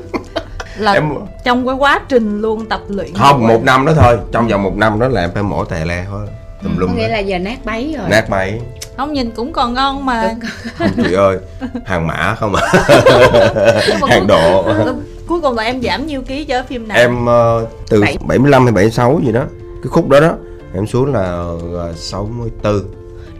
là 0.77 0.93
em 0.93 1.09
trong 1.43 1.67
cái 1.67 1.75
quá 1.75 2.01
trình 2.09 2.41
luôn 2.41 2.65
tập 2.69 2.81
luyện 2.87 3.13
không 3.13 3.47
một 3.47 3.63
năm 3.63 3.85
đó 3.85 3.93
thôi. 3.95 4.17
Trong 4.31 4.47
vòng 4.47 4.63
một 4.63 4.77
năm 4.77 4.99
đó 4.99 5.07
là 5.07 5.21
em 5.21 5.29
phải 5.33 5.43
mổ 5.43 5.65
tè 5.65 5.85
le 5.85 6.05
thôi. 6.09 6.27
Tùm 6.63 6.75
có 6.75 6.79
lum 6.79 6.95
nghĩa 6.95 7.01
hết. 7.03 7.09
là 7.09 7.19
giờ 7.19 7.39
nát 7.39 7.65
bấy 7.65 7.95
rồi. 7.97 8.09
Nát 8.09 8.29
máy 8.29 8.61
không 8.97 9.13
nhìn 9.13 9.31
cũng 9.31 9.53
còn 9.53 9.73
ngon 9.73 10.05
mà. 10.05 10.35
Không 10.77 10.87
chị 11.03 11.13
ơi 11.13 11.37
hàng 11.85 12.07
mã 12.07 12.35
không 12.39 12.55
à. 12.55 12.61
Mà 14.01 14.07
hàng 14.07 14.27
độ. 14.27 14.65
cuối 15.27 15.41
cùng 15.41 15.55
là 15.55 15.63
em 15.63 15.81
giảm 15.81 16.07
nhiêu 16.07 16.21
ký 16.21 16.45
cho 16.45 16.63
phim 16.69 16.87
này 16.87 16.97
em 16.97 17.25
ờ, 17.25 17.67
từ 17.89 18.01
Bảy. 18.01 18.17
75 18.27 18.63
hay 18.63 18.71
76 18.71 19.21
gì 19.25 19.31
đó. 19.31 19.43
Cái 19.83 19.89
khúc 19.89 20.09
đó 20.09 20.19
đó 20.19 20.33
em 20.73 20.87
xuống 20.87 21.13
là 21.13 21.23
ờ, 21.73 21.93
64 21.95 22.81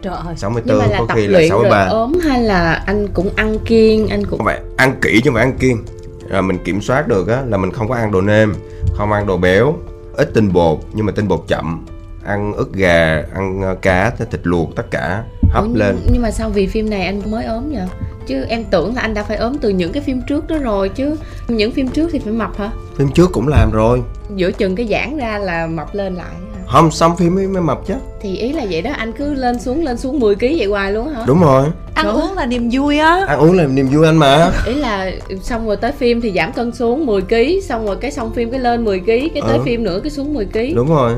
trời 0.02 0.14
ơi. 0.26 0.34
64 0.36 0.62
nhưng 0.66 0.78
mà 0.78 0.86
là 0.86 0.98
có 0.98 1.06
tập 1.08 1.14
khi 1.14 1.26
là 1.26 1.38
luyện 1.38 1.50
rồi 1.50 1.60
63 1.64 1.86
ốm 1.86 2.12
hay 2.24 2.42
là 2.42 2.82
anh 2.86 3.08
cũng 3.14 3.30
ăn 3.36 3.58
kiêng 3.58 4.08
anh 4.08 4.26
cũng 4.26 4.38
không 4.38 4.46
phải 4.46 4.60
ăn 4.76 4.96
kỹ 5.00 5.20
chứ 5.24 5.30
phải 5.34 5.42
ăn 5.42 5.58
kiêng 5.58 5.84
rồi 6.28 6.42
mình 6.42 6.58
kiểm 6.64 6.80
soát 6.80 7.08
được 7.08 7.28
á 7.28 7.42
là 7.46 7.56
mình 7.56 7.70
không 7.72 7.88
có 7.88 7.94
ăn 7.94 8.12
đồ 8.12 8.20
nêm 8.20 8.54
không 8.96 9.12
ăn 9.12 9.26
đồ 9.26 9.36
béo 9.36 9.74
ít 10.16 10.30
tinh 10.34 10.52
bột 10.52 10.78
nhưng 10.92 11.06
mà 11.06 11.12
tinh 11.12 11.28
bột 11.28 11.44
chậm. 11.48 11.86
Ăn 12.24 12.52
ức 12.52 12.72
gà 12.72 13.22
ăn 13.34 13.62
ờ, 13.62 13.74
cá 13.82 14.10
thịt 14.10 14.40
luộc 14.42 14.76
tất 14.76 14.90
cả 14.90 15.24
hấp 15.50 15.64
Ủa, 15.64 15.74
lên. 15.74 15.96
nhưng, 16.12 16.22
mà 16.22 16.30
sao 16.30 16.50
vì 16.50 16.66
phim 16.66 16.90
này 16.90 17.06
anh 17.06 17.30
mới 17.30 17.44
ốm 17.44 17.70
vậy? 17.70 17.86
Chứ 18.26 18.44
em 18.48 18.64
tưởng 18.64 18.94
là 18.94 19.02
anh 19.02 19.14
đã 19.14 19.22
phải 19.22 19.36
ốm 19.36 19.58
từ 19.58 19.68
những 19.68 19.92
cái 19.92 20.02
phim 20.02 20.22
trước 20.28 20.48
đó 20.48 20.56
rồi 20.58 20.88
chứ 20.88 21.16
những 21.48 21.72
phim 21.72 21.88
trước 21.88 22.08
thì 22.12 22.18
phải 22.18 22.32
mập 22.32 22.56
hả? 22.58 22.70
Phim 22.96 23.08
trước 23.08 23.30
cũng 23.32 23.48
làm 23.48 23.70
rồi. 23.70 24.02
Giữa 24.36 24.52
chừng 24.52 24.76
cái 24.76 24.86
giãn 24.90 25.16
ra 25.16 25.38
là 25.38 25.66
mập 25.66 25.94
lên 25.94 26.14
lại 26.14 26.34
không 26.68 26.90
xong 26.90 27.16
phim 27.16 27.34
mới, 27.34 27.46
mới 27.48 27.62
mập 27.62 27.86
chứ. 27.86 27.94
Thì 28.20 28.36
ý 28.36 28.52
là 28.52 28.64
vậy 28.70 28.82
đó 28.82 28.90
anh 28.96 29.12
cứ 29.12 29.34
lên 29.34 29.60
xuống 29.60 29.84
lên 29.84 29.96
xuống 29.98 30.20
10 30.20 30.34
kg 30.34 30.40
vậy 30.40 30.66
hoài 30.66 30.92
luôn 30.92 31.08
hả? 31.08 31.20
Đúng 31.26 31.40
rồi. 31.40 31.64
Ăn 31.94 32.04
Trời 32.06 32.14
uống 32.14 32.32
là 32.34 32.46
niềm 32.46 32.68
vui 32.72 32.98
á. 32.98 33.24
Ăn 33.28 33.38
uống 33.38 33.52
là 33.56 33.64
niềm 33.66 33.88
vui 33.88 34.06
anh 34.06 34.16
mà. 34.16 34.50
Ý 34.66 34.74
là 34.74 35.10
xong 35.42 35.66
rồi 35.66 35.76
tới 35.76 35.92
phim 35.92 36.20
thì 36.20 36.32
giảm 36.36 36.52
cân 36.52 36.72
xuống 36.74 37.06
10 37.06 37.22
kg 37.22 37.34
xong 37.68 37.86
rồi 37.86 37.96
cái 38.00 38.10
xong 38.10 38.32
phim 38.34 38.50
cái 38.50 38.60
lên 38.60 38.84
10 38.84 39.00
kg 39.00 39.06
cái 39.06 39.42
tới 39.48 39.56
Ừ. 39.58 39.62
phim 39.64 39.84
nữa 39.84 40.00
cái 40.02 40.10
xuống 40.10 40.34
10 40.34 40.44
kg 40.46 40.74
đúng 40.74 40.88
rồi. 40.88 41.12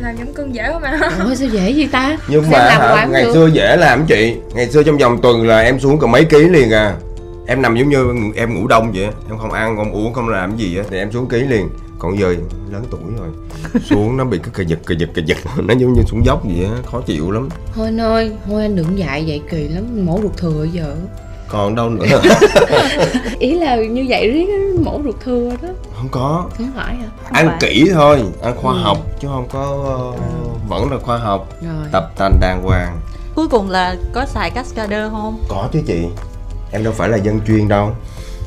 Làm 0.00 0.16
giảm 0.18 0.32
cân 0.32 0.52
dễ 0.52 0.62
quá 0.72 0.78
mà. 0.78 0.98
Ôi 1.24 1.36
sao 1.36 1.48
dễ 1.48 1.72
vậy 1.76 1.88
ta? 1.92 2.16
Nhưng 2.28 2.42
Xem 2.42 2.52
mà 2.52 2.58
làm 2.58 2.80
hả, 2.80 3.00
không 3.02 3.12
ngày 3.12 3.24
xưa 3.32 3.46
dễ 3.52 3.76
làm 3.76 4.04
chị. 4.06 4.34
Ngày 4.54 4.66
xưa 4.66 4.82
trong 4.82 4.98
vòng 4.98 5.20
tuần 5.22 5.46
là 5.46 5.60
em 5.60 5.78
xuống 5.80 5.98
cả 5.98 6.06
mấy 6.06 6.24
ký 6.24 6.38
liền 6.38 6.70
à. 6.70 6.94
Em 7.46 7.62
nằm 7.62 7.76
giống 7.76 7.88
như 7.88 8.06
em 8.36 8.54
ngủ 8.54 8.66
đông 8.66 8.92
vậy 8.94 9.04
em 9.28 9.38
không 9.38 9.52
ăn 9.52 9.76
không 9.76 9.92
uống 9.92 10.12
không 10.12 10.28
làm 10.28 10.56
gì 10.56 10.76
á 10.76 10.84
thì 10.90 10.98
em 10.98 11.12
xuống 11.12 11.26
ký 11.28 11.38
liền 11.40 11.68
còn 11.98 12.18
giờ 12.18 12.34
lớn 12.70 12.84
tuổi 12.90 13.00
rồi. 13.18 13.28
Xuống 13.90 14.16
nó 14.16 14.24
bị 14.24 14.38
cái 14.38 14.50
cà 14.54 14.62
giật 14.62 14.78
cà 14.86 14.94
giật 14.98 15.08
cà 15.14 15.22
giật. 15.26 15.36
Nó 15.56 15.74
giống 15.74 15.92
như 15.92 16.02
xuống 16.06 16.24
dốc 16.26 16.44
vậy 16.44 16.64
á 16.64 16.70
khó 16.90 17.00
chịu 17.00 17.30
lắm. 17.30 17.48
Thôi 17.74 17.84
anh 17.86 18.00
ơi 18.00 18.32
thôi 18.46 18.62
anh 18.62 18.76
đừng 18.76 18.98
dạy 18.98 19.24
vậy 19.26 19.42
kỳ 19.50 19.68
lắm 19.68 20.06
mổ 20.06 20.18
ruột 20.22 20.36
thừa 20.36 20.66
giờ. 20.72 20.96
Còn 21.48 21.74
đâu 21.74 21.88
nữa. 21.90 22.06
Ý 23.38 23.58
là 23.58 23.76
như 23.76 24.06
vậy 24.08 24.30
riết 24.30 24.46
mổ 24.84 25.00
ruột 25.04 25.14
thừa 25.24 25.50
đó. 25.62 25.68
Không 25.96 26.08
có. 26.10 26.48
Không 26.58 26.72
phải 26.76 26.94
hả? 26.96 27.06
Ăn 27.30 27.46
phải. 27.48 27.56
kỹ 27.60 27.84
thôi 27.94 28.22
ăn 28.42 28.54
khoa 28.56 28.72
Ừ. 28.74 28.78
học 28.82 28.98
chứ 29.20 29.28
không 29.28 29.48
có 29.52 29.62
ờ, 29.84 30.18
vẫn 30.68 30.90
là 30.92 30.98
khoa 30.98 31.18
học. 31.18 31.48
Rồi. 31.62 31.86
Tập 31.92 32.12
tành 32.18 32.38
đàng 32.40 32.62
hoàng. 32.62 33.00
Cuối 33.34 33.48
cùng 33.48 33.70
là 33.70 33.96
có 34.12 34.24
xài 34.26 34.50
cascader 34.50 35.10
không? 35.10 35.38
Có 35.48 35.68
chứ 35.72 35.80
chị. 35.86 36.06
Em 36.72 36.84
đâu 36.84 36.92
phải 36.92 37.08
là 37.08 37.16
dân 37.16 37.40
chuyên 37.46 37.68
đâu 37.68 37.90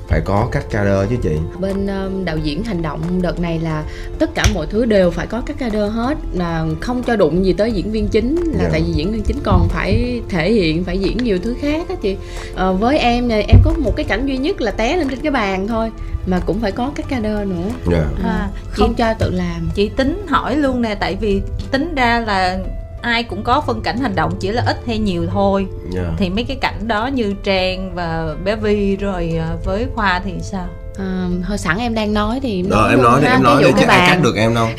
phải 0.07 0.21
có 0.21 0.47
cách 0.51 0.65
ca 0.71 0.83
đơ 0.83 1.05
chứ 1.09 1.15
chị. 1.23 1.37
Bên 1.59 1.87
um, 1.87 2.25
đạo 2.25 2.37
diễn 2.37 2.63
hành 2.63 2.81
động 2.81 3.21
đợt 3.21 3.39
này 3.39 3.59
là 3.59 3.83
tất 4.19 4.29
cả 4.35 4.43
mọi 4.53 4.67
thứ 4.69 4.85
đều 4.85 5.11
phải 5.11 5.27
có 5.27 5.41
các 5.45 5.55
ca 5.59 5.69
đơ 5.69 5.87
hết 5.87 6.17
là 6.33 6.65
không 6.81 7.03
cho 7.03 7.15
đụng 7.15 7.45
gì 7.45 7.53
tới 7.53 7.71
diễn 7.71 7.91
viên 7.91 8.07
chính 8.07 8.35
là 8.35 8.63
Dạ. 8.63 8.69
tại 8.71 8.83
vì 8.87 8.93
diễn 8.93 9.11
viên 9.11 9.23
chính 9.23 9.37
còn 9.43 9.67
phải 9.69 10.21
thể 10.29 10.51
hiện 10.53 10.83
phải 10.83 10.97
diễn 10.99 11.17
nhiều 11.17 11.37
thứ 11.43 11.55
khác 11.61 11.85
á 11.89 11.95
chị. 12.01 12.17
Ờ, 12.55 12.73
với 12.73 12.97
em 12.97 13.27
này 13.27 13.43
em 13.47 13.57
có 13.65 13.73
một 13.77 13.95
cái 13.95 14.03
cảnh 14.03 14.25
duy 14.25 14.37
nhất 14.37 14.61
là 14.61 14.71
té 14.71 14.97
lên 14.97 15.09
trên 15.09 15.19
cái 15.19 15.31
bàn 15.31 15.67
thôi 15.67 15.91
mà 16.25 16.39
cũng 16.45 16.59
phải 16.59 16.71
có 16.71 16.91
các 16.95 17.05
ca 17.09 17.19
đơ 17.19 17.45
nữa. 17.45 17.69
Dạ. 17.91 18.03
À, 18.23 18.49
không 18.71 18.93
cho 18.95 19.13
tự 19.19 19.29
làm. 19.31 19.69
chị 19.75 19.89
tính 19.89 20.25
hỏi 20.27 20.55
luôn 20.55 20.81
nè 20.81 20.95
tại 20.95 21.17
vì 21.21 21.41
tính 21.71 21.95
ra 21.95 22.19
là 22.19 22.57
ai 23.01 23.23
cũng 23.23 23.43
có 23.43 23.61
phân 23.61 23.81
cảnh 23.81 23.99
hành 23.99 24.15
động 24.15 24.33
chỉ 24.39 24.49
là 24.51 24.63
ít 24.67 24.77
hay 24.87 24.97
nhiều 24.97 25.27
thôi. 25.31 25.67
Dạ. 25.89 26.11
Thì 26.17 26.29
mấy 26.29 26.43
cái 26.43 26.57
cảnh 26.61 26.87
đó 26.87 27.07
như 27.07 27.33
trang 27.43 27.95
và 27.95 28.35
bé 28.43 28.55
vi 28.55 28.95
rồi 28.95 29.33
à, 29.39 29.55
với 29.65 29.87
khoa 29.95 30.21
thì 30.25 30.33
sao? 30.41 30.67
À, 30.97 31.27
thôi 31.47 31.57
sẵn 31.57 31.77
em 31.77 31.93
đang 31.93 32.13
nói 32.13 32.39
thì 32.43 32.57
em 32.57 32.65
luôn 32.69 33.03
nói 33.03 33.21
đi 33.21 33.27
em 33.27 33.43
nói 33.43 33.63
đi 33.63 33.69
chứ 33.79 33.85
ai 33.87 34.09
cắt 34.09 34.19
được 34.23 34.35
em 34.35 34.55
đâu. 34.55 34.67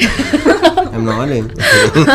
Em 0.93 1.07
nói 1.07 1.29
đi. 1.31 1.41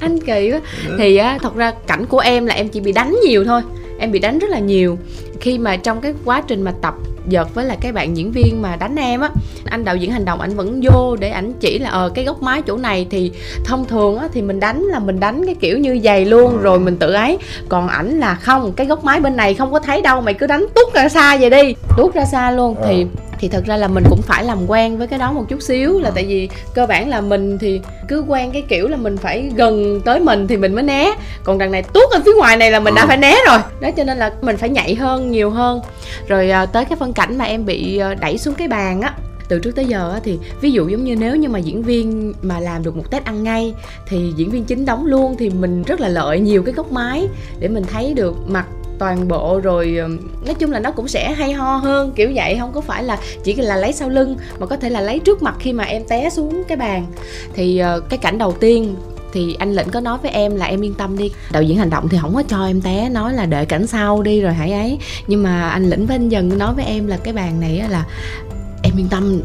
Anh 0.00 0.20
kỳ 0.20 0.52
quá. 0.52 0.60
Thì 0.98 1.16
á 1.16 1.38
thật 1.42 1.54
ra 1.54 1.72
cảnh 1.86 2.06
của 2.06 2.18
em 2.18 2.46
là 2.46 2.54
em 2.54 2.68
chỉ 2.68 2.80
bị 2.80 2.92
đánh 2.92 3.16
nhiều 3.26 3.44
thôi 3.44 3.62
em 3.98 4.12
bị 4.12 4.18
đánh 4.18 4.38
rất 4.38 4.50
là 4.50 4.58
nhiều. 4.58 4.98
Khi 5.40 5.58
mà 5.58 5.76
trong 5.76 6.00
cái 6.00 6.14
quá 6.24 6.42
trình 6.48 6.62
mà 6.62 6.72
tập 6.82 6.94
giật 7.28 7.54
với 7.54 7.64
là 7.64 7.76
cái 7.80 7.92
bạn 7.92 8.16
diễn 8.16 8.32
viên 8.32 8.62
mà 8.62 8.76
đánh 8.76 8.96
em 8.96 9.20
á. 9.20 9.30
Anh 9.64 9.84
đạo 9.84 9.96
diễn 9.96 10.12
hành 10.12 10.24
động, 10.24 10.40
ảnh 10.40 10.56
vẫn 10.56 10.80
vô 10.82 11.16
để 11.16 11.28
ảnh 11.28 11.52
chỉ 11.60 11.78
là 11.78 11.90
ờ 11.90 12.10
cái 12.14 12.24
góc 12.24 12.42
máy 12.42 12.62
chỗ 12.62 12.76
này 12.76 13.06
thì 13.10 13.32
thông 13.64 13.84
thường 13.84 14.18
á, 14.18 14.28
thì 14.32 14.42
mình 14.42 14.60
đánh 14.60 14.82
là 14.82 14.98
mình 14.98 15.20
đánh 15.20 15.46
cái 15.46 15.54
kiểu 15.54 15.78
như 15.78 16.00
dày 16.04 16.24
luôn, 16.24 16.58
rồi 16.58 16.78
mình 16.78 16.96
tự 16.96 17.12
ấy. 17.12 17.38
Còn 17.68 17.88
ảnh 17.88 18.20
là 18.20 18.34
không, 18.34 18.72
cái 18.72 18.86
góc 18.86 19.04
máy 19.04 19.20
bên 19.20 19.36
này 19.36 19.54
không 19.54 19.72
có 19.72 19.78
thấy 19.78 20.02
đâu, 20.02 20.20
mày 20.20 20.34
cứ 20.34 20.46
đánh 20.46 20.66
tút 20.74 20.94
ra 20.94 21.08
xa 21.08 21.36
vậy 21.36 21.50
đi. 21.50 21.74
Tút 21.96 22.14
ra 22.14 22.24
xa 22.24 22.50
luôn 22.50 22.76
thì 22.86 23.02
ờ 23.02 23.29
thì 23.40 23.48
thật 23.48 23.64
ra 23.66 23.76
là 23.76 23.88
mình 23.88 24.04
cũng 24.10 24.22
phải 24.22 24.44
làm 24.44 24.66
quen 24.70 24.98
với 24.98 25.06
cái 25.06 25.18
đó 25.18 25.32
một 25.32 25.44
chút 25.48 25.62
xíu 25.62 26.00
là 26.00 26.10
tại 26.10 26.24
vì 26.24 26.48
cơ 26.74 26.86
bản 26.86 27.08
là 27.08 27.20
mình 27.20 27.58
thì 27.58 27.80
cứ 28.08 28.24
quen 28.28 28.50
cái 28.52 28.62
kiểu 28.68 28.88
là 28.88 28.96
mình 28.96 29.16
phải 29.16 29.50
gần 29.56 30.00
tới 30.04 30.20
mình 30.20 30.46
thì 30.48 30.56
mình 30.56 30.74
mới 30.74 30.82
né. 30.84 31.10
Còn 31.44 31.58
đằng 31.58 31.72
này 31.72 31.82
tuốt 31.82 32.10
ở 32.12 32.20
phía 32.24 32.32
ngoài 32.38 32.56
này 32.56 32.70
là 32.70 32.80
mình 32.80 32.94
đã 32.94 33.02
Ừ. 33.02 33.06
phải 33.08 33.16
né 33.16 33.34
rồi. 33.46 33.58
Đó 33.80 33.90
cho 33.96 34.04
nên 34.04 34.18
là 34.18 34.32
mình 34.42 34.56
phải 34.56 34.68
nhạy 34.68 34.94
hơn 34.94 35.30
nhiều 35.30 35.50
hơn. 35.50 35.80
Rồi 36.28 36.50
à, 36.50 36.66
tới 36.66 36.84
cái 36.84 36.96
phân 36.96 37.12
cảnh 37.12 37.38
mà 37.38 37.44
em 37.44 37.66
bị 37.66 37.98
à, 37.98 38.14
đẩy 38.14 38.38
xuống 38.38 38.54
cái 38.54 38.68
bàn 38.68 39.00
á 39.00 39.14
từ 39.48 39.58
trước 39.58 39.70
tới 39.76 39.84
giờ 39.84 40.12
á, 40.14 40.20
thì 40.24 40.38
ví 40.60 40.70
dụ 40.70 40.88
giống 40.88 41.04
như 41.04 41.16
nếu 41.16 41.36
như 41.36 41.48
mà 41.48 41.58
diễn 41.58 41.82
viên 41.82 42.32
mà 42.42 42.60
làm 42.60 42.82
được 42.82 42.96
một 42.96 43.10
tết 43.10 43.24
ăn 43.24 43.42
ngay 43.42 43.74
thì 44.06 44.32
diễn 44.36 44.50
viên 44.50 44.64
chính 44.64 44.84
đóng 44.84 45.06
luôn 45.06 45.36
thì 45.38 45.50
mình 45.50 45.82
rất 45.82 46.00
là 46.00 46.08
lợi 46.08 46.40
nhiều 46.40 46.62
cái 46.62 46.74
góc 46.74 46.92
máy 46.92 47.26
để 47.58 47.68
mình 47.68 47.84
thấy 47.92 48.14
được 48.14 48.34
mặt 48.48 48.64
toàn 49.00 49.28
bộ 49.28 49.60
rồi 49.62 49.98
nói 50.44 50.54
chung 50.58 50.70
là 50.70 50.78
nó 50.78 50.90
cũng 50.90 51.08
sẽ 51.08 51.32
hay 51.32 51.52
ho 51.52 51.76
hơn, 51.76 52.12
kiểu 52.16 52.30
vậy. 52.34 52.56
Không 52.60 52.72
có 52.72 52.80
phải 52.80 53.04
là 53.04 53.18
chỉ 53.44 53.54
là 53.54 53.76
lấy 53.76 53.92
sau 53.92 54.08
lưng, 54.08 54.36
mà 54.58 54.66
có 54.66 54.76
thể 54.76 54.90
là 54.90 55.00
lấy 55.00 55.18
trước 55.18 55.42
mặt 55.42 55.54
khi 55.58 55.72
mà 55.72 55.84
em 55.84 56.02
té 56.08 56.30
xuống 56.30 56.62
cái 56.68 56.76
bàn. 56.76 57.06
Thì 57.54 57.78
ờ, 57.78 58.00
cái 58.00 58.18
cảnh 58.18 58.38
đầu 58.38 58.52
tiên 58.52 58.94
thì 59.32 59.56
anh 59.58 59.72
lĩnh 59.72 59.90
có 59.90 60.00
nói 60.00 60.18
với 60.22 60.30
em 60.30 60.56
là 60.56 60.66
em 60.66 60.84
yên 60.84 60.94
tâm 60.94 61.18
đi. 61.18 61.32
Đạo 61.52 61.62
diễn 61.62 61.78
hành 61.78 61.90
động 61.90 62.08
thì 62.08 62.18
không 62.22 62.34
có 62.34 62.42
cho 62.48 62.66
em 62.66 62.80
té, 62.80 63.08
nói 63.08 63.32
là 63.32 63.46
đợi 63.46 63.66
cảnh 63.66 63.86
sau 63.86 64.22
đi 64.22 64.40
rồi 64.40 64.52
hãy 64.52 64.72
ấy. 64.72 64.98
Nhưng 65.26 65.42
mà 65.42 65.68
anh 65.68 65.90
lĩnh 65.90 66.06
với 66.06 66.16
anh 66.16 66.28
dần 66.28 66.58
nói 66.58 66.74
với 66.74 66.84
em 66.84 67.06
là 67.06 67.16
cái 67.16 67.34
bàn 67.34 67.60
này 67.60 67.82
là 67.88 68.04
em 68.82 68.92
yên 68.96 69.08
tâm 69.08 69.40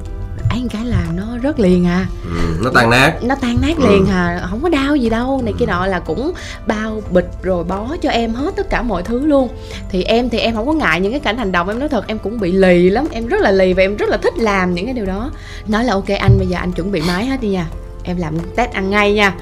ấy 0.55 0.61
một 0.61 0.67
cái 0.73 0.85
là 0.85 1.05
nó 1.15 1.23
rớt 1.43 1.59
liền 1.59 1.85
à. 1.87 2.05
Ừ, 2.23 2.57
nó 2.63 2.69
tan 2.73 2.89
nát. 2.89 3.13
Nó 3.23 3.35
tan 3.35 3.61
nát 3.61 3.77
Ừ. 3.77 3.87
liền 3.89 4.05
hà 4.05 4.47
không 4.49 4.61
có 4.61 4.69
đau 4.69 4.95
gì 4.95 5.09
đâu 5.09 5.41
này 5.43 5.53
kia 5.59 5.65
nọ 5.65 5.85
là 5.85 5.99
cũng 5.99 6.33
bao 6.67 7.01
bịch 7.11 7.29
rồi 7.43 7.63
bó 7.63 7.87
cho 8.01 8.09
em 8.09 8.33
hết 8.33 8.55
tất 8.55 8.69
cả 8.69 8.81
mọi 8.81 9.03
thứ 9.03 9.25
luôn. 9.25 9.49
Thì 9.89 10.03
em 10.03 10.29
thì 10.29 10.37
em 10.37 10.55
không 10.55 10.65
có 10.67 10.73
ngại 10.73 11.01
những 11.01 11.11
cái 11.11 11.19
cảnh 11.19 11.37
hành 11.37 11.51
động 11.51 11.67
em 11.69 11.79
nói 11.79 11.89
thật 11.89 12.07
em 12.07 12.19
cũng 12.19 12.39
bị 12.39 12.51
lì 12.51 12.89
lắm 12.89 13.05
em 13.11 13.27
rất 13.27 13.41
là 13.41 13.51
lì 13.51 13.73
và 13.73 13.83
em 13.83 13.95
rất 13.95 14.09
là 14.09 14.17
thích 14.17 14.33
làm 14.37 14.73
những 14.73 14.85
cái 14.85 14.93
điều 14.93 15.05
đó. 15.05 15.31
Nói 15.67 15.83
là 15.83 15.93
ok 15.93 16.07
anh 16.19 16.37
bây 16.37 16.47
giờ 16.47 16.57
anh 16.59 16.71
chuẩn 16.71 16.91
bị 16.91 17.01
máy 17.07 17.25
hết 17.25 17.41
đi 17.41 17.47
nha. 17.49 17.67
Em 18.03 18.17
làm 18.17 18.33
test 18.55 18.71
ăn 18.71 18.89
ngay 18.89 19.13
nha 19.13 19.33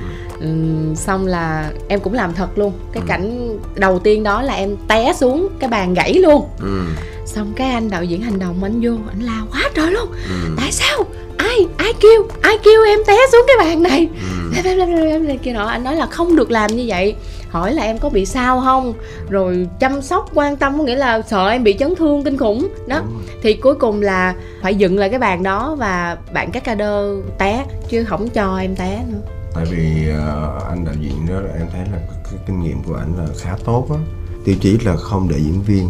Xong 0.95 1.27
là 1.27 1.71
em 1.87 1.99
cũng 1.99 2.13
làm 2.13 2.33
thật 2.33 2.57
luôn. 2.57 2.73
Cái 2.93 3.01
Ừ. 3.03 3.07
cảnh 3.07 3.57
đầu 3.75 3.99
tiên 3.99 4.23
đó 4.23 4.41
là 4.41 4.53
em 4.53 4.75
té 4.87 5.13
xuống 5.19 5.47
cái 5.59 5.69
bàn 5.69 5.93
gãy 5.93 6.13
luôn. 6.13 6.47
Ừ, 6.61 6.81
xong 7.25 7.53
cái 7.55 7.71
anh 7.71 7.89
đạo 7.89 8.03
diễn 8.03 8.21
hành 8.21 8.39
động 8.39 8.63
anh 8.63 8.79
vô 8.81 8.91
anh 9.09 9.19
la 9.19 9.41
quá 9.51 9.61
trời 9.75 9.91
luôn. 9.91 10.07
Ừ, 10.11 10.35
tại 10.57 10.71
sao? 10.71 11.03
Ai? 11.37 11.57
Ai 11.77 11.93
kêu? 11.99 12.27
Ai 12.41 12.57
kêu 12.63 12.83
em 12.83 12.99
té 13.07 13.17
xuống 13.31 13.41
cái 13.47 13.55
bàn 13.67 13.83
này? 13.83 14.07
Ừ. 14.21 14.61
Bla, 14.63 14.85
bla, 15.19 15.33
kia 15.43 15.51
nọ. 15.53 15.65
Anh 15.65 15.83
nói 15.83 15.95
là 15.95 16.05
không 16.05 16.35
được 16.35 16.51
làm 16.51 16.71
như 16.75 16.83
vậy. 16.87 17.15
Hỏi 17.49 17.73
là 17.73 17.83
em 17.83 17.97
có 17.97 18.09
bị 18.09 18.25
sao 18.25 18.61
không? 18.65 18.93
Rồi 19.29 19.67
chăm 19.79 20.01
sóc 20.01 20.29
quan 20.33 20.55
tâm 20.57 20.77
có 20.77 20.83
nghĩa 20.83 20.95
là 20.95 21.21
sợ 21.21 21.49
em 21.49 21.63
bị 21.63 21.73
chấn 21.79 21.95
thương 21.95 22.23
kinh 22.23 22.37
khủng. 22.37 22.67
Đó. 22.87 23.01
Thì 23.41 23.53
cuối 23.53 23.75
cùng 23.75 24.01
là 24.01 24.33
phải 24.61 24.75
dựng 24.75 24.97
lại 24.97 25.09
cái 25.09 25.19
bàn 25.19 25.43
đó 25.43 25.75
và 25.79 26.17
bạn 26.33 26.51
các 26.51 26.63
ca 26.63 26.75
đơ 26.75 27.15
té 27.37 27.65
chứ 27.89 28.03
không 28.03 28.29
cho 28.29 28.57
em 28.57 28.75
té 28.75 28.99
nữa 29.11 29.19
tại 29.53 29.65
vì 29.65 30.09
uh, 30.09 30.63
anh 30.63 30.85
đạo 30.85 30.95
diễn 30.99 31.27
đó 31.27 31.41
em 31.57 31.67
thấy 31.71 31.81
là 31.91 31.97
cái, 31.97 32.17
cái 32.23 32.39
kinh 32.47 32.59
nghiệm 32.59 32.83
của 32.83 32.95
anh 32.95 33.17
là 33.17 33.27
khá 33.39 33.57
tốt 33.65 33.87
á. 33.89 33.97
Tiêu 34.45 34.55
chí 34.61 34.77
là 34.77 34.97
không 34.97 35.29
để 35.29 35.37
diễn 35.37 35.61
viên 35.61 35.89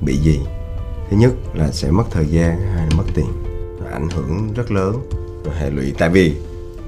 bị 0.00 0.16
gì. 0.16 0.40
Thứ 1.10 1.16
nhất 1.16 1.32
là 1.54 1.70
sẽ 1.70 1.90
mất 1.90 2.04
thời 2.10 2.26
gian 2.26 2.60
hay 2.60 2.86
là 2.90 2.96
mất 2.96 3.04
tiền. 3.14 3.26
Ảnh 3.92 4.08
hưởng 4.10 4.52
rất 4.54 4.70
lớn 4.70 5.08
rồi 5.44 5.54
hệ 5.58 5.70
lụy. 5.70 5.94
Tại 5.98 6.08
vì 6.08 6.36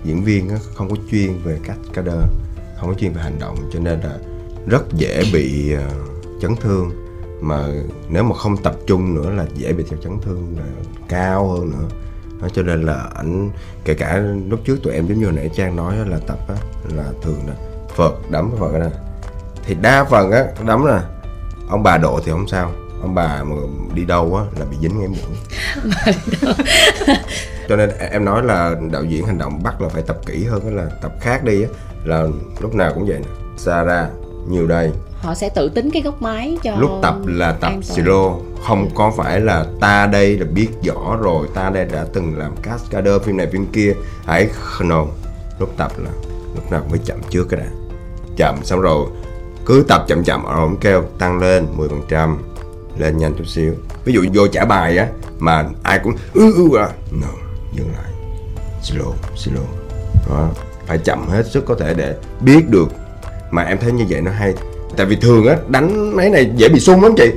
diễn 0.04 0.24
viên 0.24 0.48
á, 0.48 0.56
không 0.74 0.90
có 0.90 0.96
chuyên 1.10 1.38
về 1.44 1.58
cách 1.64 1.78
ca 1.92 2.02
đơ 2.02 2.22
không 2.80 2.88
có 2.88 2.94
chuyên 2.94 3.12
về 3.12 3.22
hành 3.22 3.38
động 3.38 3.56
cho 3.72 3.80
nên 3.80 4.00
là 4.00 4.18
rất 4.66 4.92
dễ 4.92 5.24
bị 5.32 5.72
ờ, 5.72 5.90
chấn 6.40 6.56
thương. 6.56 6.90
Mà 7.40 7.66
nếu 8.08 8.24
mà 8.24 8.34
không 8.34 8.56
tập 8.56 8.76
trung 8.86 9.14
nữa 9.14 9.30
là 9.30 9.46
dễ 9.54 9.72
bị 9.72 9.84
theo 9.90 9.98
chấn 10.02 10.18
thương 10.22 10.56
là 10.58 10.66
cao 11.08 11.48
hơn 11.48 11.70
nữa 11.70 11.88
đó, 12.40 12.48
cho 12.54 12.62
nên 12.62 12.82
là 12.82 13.10
ảnh 13.14 13.50
kể 13.84 13.94
cả 13.94 14.22
lúc 14.48 14.60
trước 14.64 14.82
tụi 14.82 14.94
em 14.94 15.06
giống 15.06 15.18
như 15.18 15.24
hồi 15.24 15.34
nãy 15.34 15.50
trang 15.56 15.76
nói 15.76 15.96
là 16.06 16.18
tập 16.26 16.38
á 16.48 16.54
là 16.96 17.04
thường 17.22 17.40
là 17.48 17.54
phật 17.96 18.30
đấm 18.30 18.50
phật 18.58 18.72
nè 18.72 18.90
thì 19.64 19.74
đa 19.74 20.04
phần 20.04 20.30
á 20.30 20.44
đấm 20.66 20.84
là 20.84 21.04
ông 21.68 21.82
bà 21.82 21.98
độ 21.98 22.20
thì 22.24 22.32
không 22.32 22.48
sao. 22.48 22.72
Ông 23.02 23.14
bà 23.14 23.44
mà 23.44 23.56
đi 23.94 24.04
đâu 24.04 24.36
á 24.36 24.44
là 24.58 24.66
bị 24.70 24.76
dính 24.80 24.98
ngay 24.98 25.08
mũi 25.08 25.36
cho 27.68 27.76
nên 27.76 27.90
em 28.10 28.24
nói 28.24 28.42
là 28.42 28.74
đạo 28.90 29.04
diễn 29.04 29.26
hành 29.26 29.38
động 29.38 29.62
bắt 29.62 29.80
là 29.80 29.88
phải 29.88 30.02
tập 30.02 30.18
kỹ 30.26 30.44
hơn 30.44 30.76
là 30.76 30.86
tập 31.02 31.12
khác 31.20 31.44
đi 31.44 31.62
á. 31.62 31.68
Là 32.04 32.26
lúc 32.60 32.74
nào 32.74 32.92
cũng 32.94 33.06
vậy 33.06 33.18
nè. 33.18 33.28
Xa 33.56 33.82
ra 33.82 34.08
nhiều 34.48 34.66
đây 34.66 34.92
họ 35.20 35.34
sẽ 35.34 35.48
tự 35.48 35.68
tính 35.68 35.90
cái 35.90 36.02
góc 36.02 36.22
máy 36.22 36.58
cho 36.62 36.76
lúc 36.76 36.90
tập 37.02 37.14
là 37.26 37.52
tập 37.52 37.72
solo 37.82 38.34
không 38.66 38.90
có 38.94 39.12
phải 39.16 39.40
là 39.40 39.66
ta 39.80 40.06
đây 40.06 40.38
là 40.38 40.46
biết 40.46 40.68
rõ 40.82 41.16
rồi 41.20 41.46
ta 41.54 41.70
đây 41.70 41.84
đã 41.84 42.06
từng 42.12 42.38
làm 42.38 42.56
cascader 42.56 43.22
phim 43.22 43.36
này 43.36 43.46
phim 43.52 43.66
kia. 43.66 43.94
Hãy 44.24 44.48
no. 44.80 45.04
Lúc 45.58 45.74
tập 45.76 45.92
là 45.98 46.10
lúc 46.54 46.72
nào 46.72 46.80
cũng 46.80 46.90
phải 46.90 47.00
chậm 47.04 47.18
trước 47.30 47.46
cái 47.50 47.60
đã. 47.60 47.66
Chậm 48.36 48.64
xong 48.64 48.80
rồi 48.80 49.06
cứ 49.66 49.84
tập 49.88 50.04
chậm 50.08 50.24
chậm 50.24 50.44
ở 50.44 50.54
ổng 50.54 50.76
kêu 50.80 51.04
tăng 51.18 51.38
lên 51.38 51.66
10% 52.10 52.36
lên 52.98 53.18
nhanh 53.18 53.34
chút 53.38 53.46
xíu. 53.46 53.74
Ví 54.04 54.12
dụ 54.12 54.24
vô 54.34 54.46
trả 54.46 54.64
bài 54.64 54.98
á 54.98 55.08
mà 55.38 55.68
ai 55.82 55.98
cũng 55.98 56.16
ư 56.34 56.54
ư 56.54 56.78
à. 56.78 56.88
No 57.10 57.28
dừng 57.72 57.92
lại. 57.92 58.12
Slow 58.82 59.12
slow. 59.36 59.66
Đó 60.30 60.48
phải 60.86 60.98
chậm 60.98 61.28
hết 61.28 61.46
sức 61.46 61.64
có 61.66 61.74
thể 61.74 61.94
để 61.94 62.14
biết 62.40 62.68
được. 62.68 62.88
Mà 63.50 63.62
em 63.62 63.78
thấy 63.78 63.92
như 63.92 64.04
vậy 64.08 64.20
nó 64.20 64.30
hay 64.30 64.54
tại 64.96 65.06
vì 65.06 65.16
thường 65.16 65.46
á 65.46 65.56
đánh 65.68 66.16
mấy 66.16 66.30
này 66.30 66.50
dễ 66.56 66.68
bị 66.68 66.80
sung 66.80 67.02
lắm 67.02 67.14
chị. 67.16 67.30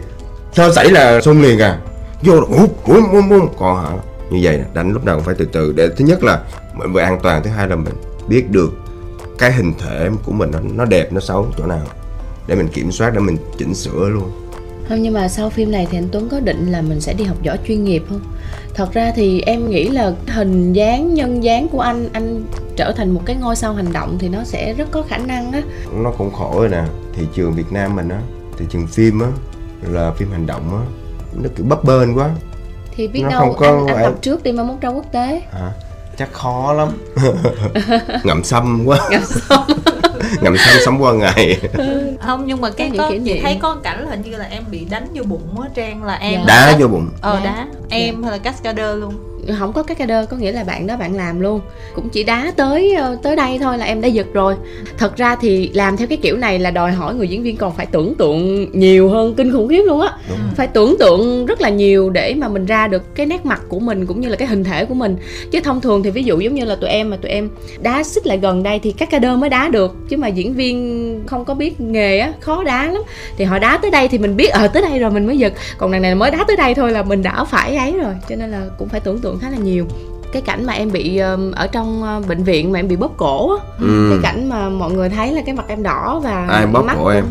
Sơ 0.53 0.73
xảy 0.73 0.89
là 0.89 1.21
sung 1.21 1.41
liền 1.41 1.59
à? 1.59 1.79
Vô 2.21 2.33
hút 2.33 2.77
hút 2.83 3.03
hút 3.11 3.23
hút 3.29 3.55
còn 3.59 3.83
hả? 3.83 3.91
Như 4.31 4.39
vậy 4.43 4.61
đánh 4.73 4.91
lúc 4.91 5.05
nào 5.05 5.15
cũng 5.15 5.25
phải 5.25 5.35
từ 5.37 5.45
từ. 5.45 5.73
Để 5.73 5.89
thứ 5.97 6.05
nhất 6.05 6.23
là 6.23 6.39
mình 6.73 6.93
vừa 6.93 7.01
an 7.01 7.19
toàn 7.23 7.43
thứ 7.43 7.49
hai 7.49 7.67
là 7.67 7.75
mình 7.75 7.93
biết 8.27 8.51
được 8.51 8.71
cái 9.37 9.51
hình 9.51 9.73
thể 9.79 10.09
của 10.25 10.31
mình 10.31 10.51
nó, 10.51 10.59
nó 10.73 10.85
đẹp 10.85 11.13
nó 11.13 11.19
xấu 11.19 11.47
chỗ 11.57 11.65
nào. 11.65 11.85
Để 12.47 12.55
mình 12.55 12.67
kiểm 12.67 12.91
soát 12.91 13.13
để 13.13 13.19
mình 13.19 13.37
chỉnh 13.57 13.73
sửa 13.73 14.09
luôn. 14.09 14.31
Không 14.89 15.01
nhưng 15.01 15.13
mà 15.13 15.27
sau 15.27 15.49
phim 15.49 15.71
này 15.71 15.87
thì 15.91 15.97
anh 15.97 16.09
Tuấn 16.11 16.29
có 16.29 16.39
định 16.39 16.71
là 16.71 16.81
mình 16.81 17.01
sẽ 17.01 17.13
đi 17.13 17.23
học 17.23 17.37
võ 17.45 17.51
chuyên 17.67 17.83
nghiệp 17.83 18.03
không? 18.09 18.21
Thật 18.73 18.93
ra 18.93 19.11
thì 19.15 19.41
em 19.41 19.69
nghĩ 19.69 19.89
là 19.89 20.13
hình 20.27 20.73
dáng 20.73 21.13
nhân 21.13 21.43
dáng 21.43 21.67
của 21.67 21.79
anh 21.79 22.09
anh 22.13 22.43
trở 22.75 22.91
thành 22.97 23.11
một 23.11 23.21
cái 23.25 23.35
ngôi 23.35 23.55
sao 23.55 23.73
hành 23.73 23.93
động 23.93 24.17
thì 24.19 24.29
nó 24.29 24.43
sẽ 24.43 24.73
rất 24.73 24.91
có 24.91 25.03
khả 25.09 25.17
năng 25.17 25.51
á. 25.51 25.61
nó 26.03 26.11
cũng 26.11 26.31
khổ 26.31 26.53
rồi 26.55 26.69
nè 26.69 26.83
thị 27.19 27.27
trường 27.33 27.53
Việt 27.53 27.71
Nam 27.71 27.95
mình 27.95 28.09
á 28.09 28.19
thị 28.57 28.65
trường 28.69 28.87
phim 28.87 29.19
á 29.19 29.27
là 29.81 30.11
phim 30.17 30.31
hành 30.31 30.45
động 30.45 30.77
á 30.77 30.81
nó 31.33 31.49
kiểu 31.55 31.65
bấp 31.65 31.83
bênh 31.83 32.17
quá. 32.17 32.29
Thì 32.95 33.07
biết 33.07 33.21
Nó 33.23 33.29
đâu 33.29 33.39
không 33.39 33.55
có 33.57 33.65
anh, 33.67 33.87
anh 33.87 33.95
phải- 33.95 34.03
tập 34.03 34.13
trước 34.21 34.43
đi 34.43 34.51
mai 34.51 34.65
mốt 34.65 34.81
ra 34.81 34.89
quốc 34.89 35.05
tế. 35.11 35.41
hả? 35.53 35.71
Chắc 36.17 36.33
khó 36.33 36.73
lắm. 36.73 36.89
Ngậm 38.23 38.43
sâm 38.43 38.83
quá. 38.85 38.97
Ngậm 39.11 39.21
sâm. 39.25 39.61
ngậm 40.41 40.55
sâm 40.57 40.75
sống 40.85 41.01
qua 41.03 41.13
ngày. 41.13 41.59
Không 42.21 42.43
nhưng 42.45 42.61
mà 42.61 42.69
cái 42.71 42.89
những 42.89 42.97
có 42.97 43.11
chị 43.25 43.39
thấy 43.43 43.57
có 43.61 43.75
cảnh 43.83 44.03
là 44.03 44.09
hình 44.09 44.21
như 44.21 44.37
là 44.37 44.45
em 44.45 44.63
bị 44.71 44.85
đánh 44.89 45.07
vô 45.13 45.23
bụng 45.23 45.61
á 45.61 45.69
trang 45.75 46.03
là 46.03 46.13
em 46.15 46.39
Dạ. 46.39 46.45
đá 46.47 46.77
vô 46.79 46.87
bụng. 46.87 47.09
Ờ 47.21 47.39
Đá. 47.43 47.43
đá. 47.55 47.67
Em 47.89 48.23
hay 48.23 48.31
là 48.31 48.37
cascader 48.37 48.97
luôn 48.99 49.13
không 49.59 49.73
có 49.73 49.83
cái 49.83 49.95
cader 49.95 50.29
có 50.29 50.37
nghĩa 50.37 50.51
là 50.51 50.63
bạn 50.63 50.87
đó 50.87 50.97
bạn 50.97 51.15
làm 51.15 51.39
luôn. 51.39 51.61
Cũng 51.95 52.09
chỉ 52.09 52.23
đá 52.23 52.51
tới 52.55 52.93
ờ, 52.93 53.17
tới 53.23 53.35
đây 53.35 53.59
thôi 53.59 53.77
là 53.77 53.85
em 53.85 54.01
đã 54.01 54.07
giật 54.07 54.27
rồi. 54.33 54.55
Thật 54.97 55.17
ra 55.17 55.35
thì 55.35 55.71
làm 55.73 55.97
theo 55.97 56.07
cái 56.07 56.17
kiểu 56.17 56.37
này 56.37 56.59
là 56.59 56.71
đòi 56.71 56.91
hỏi 56.91 57.15
người 57.15 57.27
diễn 57.27 57.43
viên 57.43 57.57
còn 57.57 57.75
phải 57.75 57.85
tưởng 57.85 58.15
tượng 58.15 58.71
nhiều 58.79 59.09
hơn 59.09 59.33
kinh 59.35 59.51
khủng 59.51 59.67
khiếp 59.67 59.83
luôn 59.83 60.01
á. 60.01 60.13
Đúng. 60.29 60.37
phải 60.55 60.67
tưởng 60.67 60.95
tượng 60.99 61.45
rất 61.45 61.61
là 61.61 61.69
nhiều 61.69 62.09
để 62.09 62.33
mà 62.33 62.47
mình 62.47 62.65
ra 62.65 62.87
được 62.87 63.15
cái 63.15 63.25
nét 63.25 63.45
mặt 63.45 63.61
của 63.69 63.79
mình 63.79 64.05
cũng 64.05 64.21
như 64.21 64.29
là 64.29 64.35
cái 64.35 64.47
hình 64.47 64.63
thể 64.63 64.85
của 64.85 64.93
mình. 64.93 65.15
Chứ 65.51 65.59
thông 65.59 65.81
thường 65.81 66.03
thì 66.03 66.09
ví 66.09 66.23
dụ 66.23 66.39
giống 66.39 66.55
như 66.55 66.65
là 66.65 66.75
tụi 66.75 66.89
em 66.89 67.09
mà 67.09 67.17
tụi 67.17 67.31
em 67.31 67.49
đá 67.81 68.03
xích 68.03 68.27
lại 68.27 68.37
gần 68.37 68.63
đây 68.63 68.79
thì 68.79 68.91
các 68.91 69.09
cader 69.09 69.37
mới 69.37 69.49
đá 69.49 69.69
được. 69.69 69.95
Chứ 70.09 70.17
mà 70.17 70.27
diễn 70.27 70.53
viên 70.53 71.23
không 71.27 71.45
có 71.45 71.53
biết 71.53 71.81
nghề 71.81 72.19
á 72.19 72.33
khó 72.39 72.63
đá 72.63 72.91
lắm. 72.91 73.01
Thì 73.37 73.45
họ 73.45 73.59
đá 73.59 73.77
tới 73.77 73.91
đây 73.91 74.07
thì 74.07 74.17
mình 74.17 74.35
biết 74.35 74.47
ờ 74.47 74.67
tới 74.67 74.81
đây 74.81 74.99
rồi 74.99 75.11
mình 75.11 75.27
mới 75.27 75.37
giật. 75.37 75.53
Còn 75.77 75.91
đằng 75.91 76.01
này 76.01 76.15
mới 76.15 76.31
đá 76.31 76.43
tới 76.47 76.57
đây 76.57 76.75
thôi 76.75 76.91
là 76.91 77.03
mình 77.03 77.23
đã 77.23 77.43
phải 77.43 77.75
ấy 77.75 77.91
rồi. 77.91 78.13
Cho 78.29 78.35
nên 78.35 78.51
là 78.51 78.61
cũng 78.77 78.89
phải 78.89 78.99
tưởng 78.99 79.19
tượng 79.19 79.28
khá 79.41 79.49
là 79.49 79.57
nhiều. 79.57 79.85
Cái 80.31 80.41
cảnh 80.41 80.65
mà 80.65 80.73
em 80.73 80.91
bị 80.91 81.17
ở 81.55 81.67
trong 81.71 82.03
ờ, 82.03 82.21
bệnh 82.27 82.43
viện 82.43 82.71
mà 82.71 82.79
em 82.79 82.87
bị 82.87 82.95
bóp 82.95 83.17
cổ 83.17 83.55
á 83.55 83.65
ừ. 83.79 84.07
cái 84.09 84.19
cảnh 84.23 84.49
mà 84.49 84.69
mọi 84.69 84.91
người 84.91 85.09
thấy 85.09 85.31
là 85.31 85.41
cái 85.45 85.55
mặt 85.55 85.65
em 85.67 85.83
đỏ 85.83 86.19
và 86.23 86.45
Ai 86.49 86.67
bóp 86.67 86.81
mắt 86.81 86.95
cổ 86.99 87.07
em? 87.07 87.25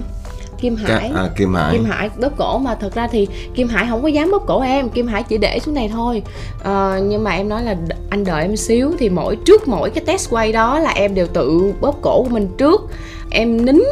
Kim 0.61 0.77
Hải. 0.77 1.11
à, 1.15 1.29
Kim 1.37 1.55
Hải. 1.55 1.73
Kim 1.73 1.85
Hải 1.85 2.11
bóp 2.21 2.33
cổ 2.37 2.59
mà 2.59 2.75
thật 2.75 2.95
ra 2.95 3.09
thì 3.11 3.29
Kim 3.55 3.69
Hải 3.69 3.87
không 3.91 4.03
có 4.03 4.09
dám 4.09 4.31
bóp 4.31 4.43
cổ 4.47 4.61
em 4.61 4.89
Kim 4.89 5.07
Hải 5.07 5.23
chỉ 5.23 5.39
để 5.39 5.59
xuống 5.59 5.75
này 5.75 5.89
thôi. 5.93 6.23
Ờ, 6.63 7.01
nhưng 7.05 7.25
mà 7.25 7.31
em 7.31 7.49
nói 7.49 7.63
là 7.63 7.77
anh 8.11 8.25
đợi 8.25 8.43
em 8.43 8.57
xíu 8.57 8.93
thì 8.99 9.09
mỗi 9.09 9.37
trước 9.47 9.69
mỗi 9.69 9.91
cái 9.91 10.05
test 10.05 10.31
quay 10.31 10.53
đó 10.53 10.79
là 10.79 10.91
em 10.91 11.15
đều 11.15 11.27
tự 11.27 11.73
bóp 11.81 11.99
cổ 12.03 12.23
của 12.23 12.31
mình 12.31 12.49
trước. 12.59 12.91
Em 13.31 13.65
nín 13.65 13.83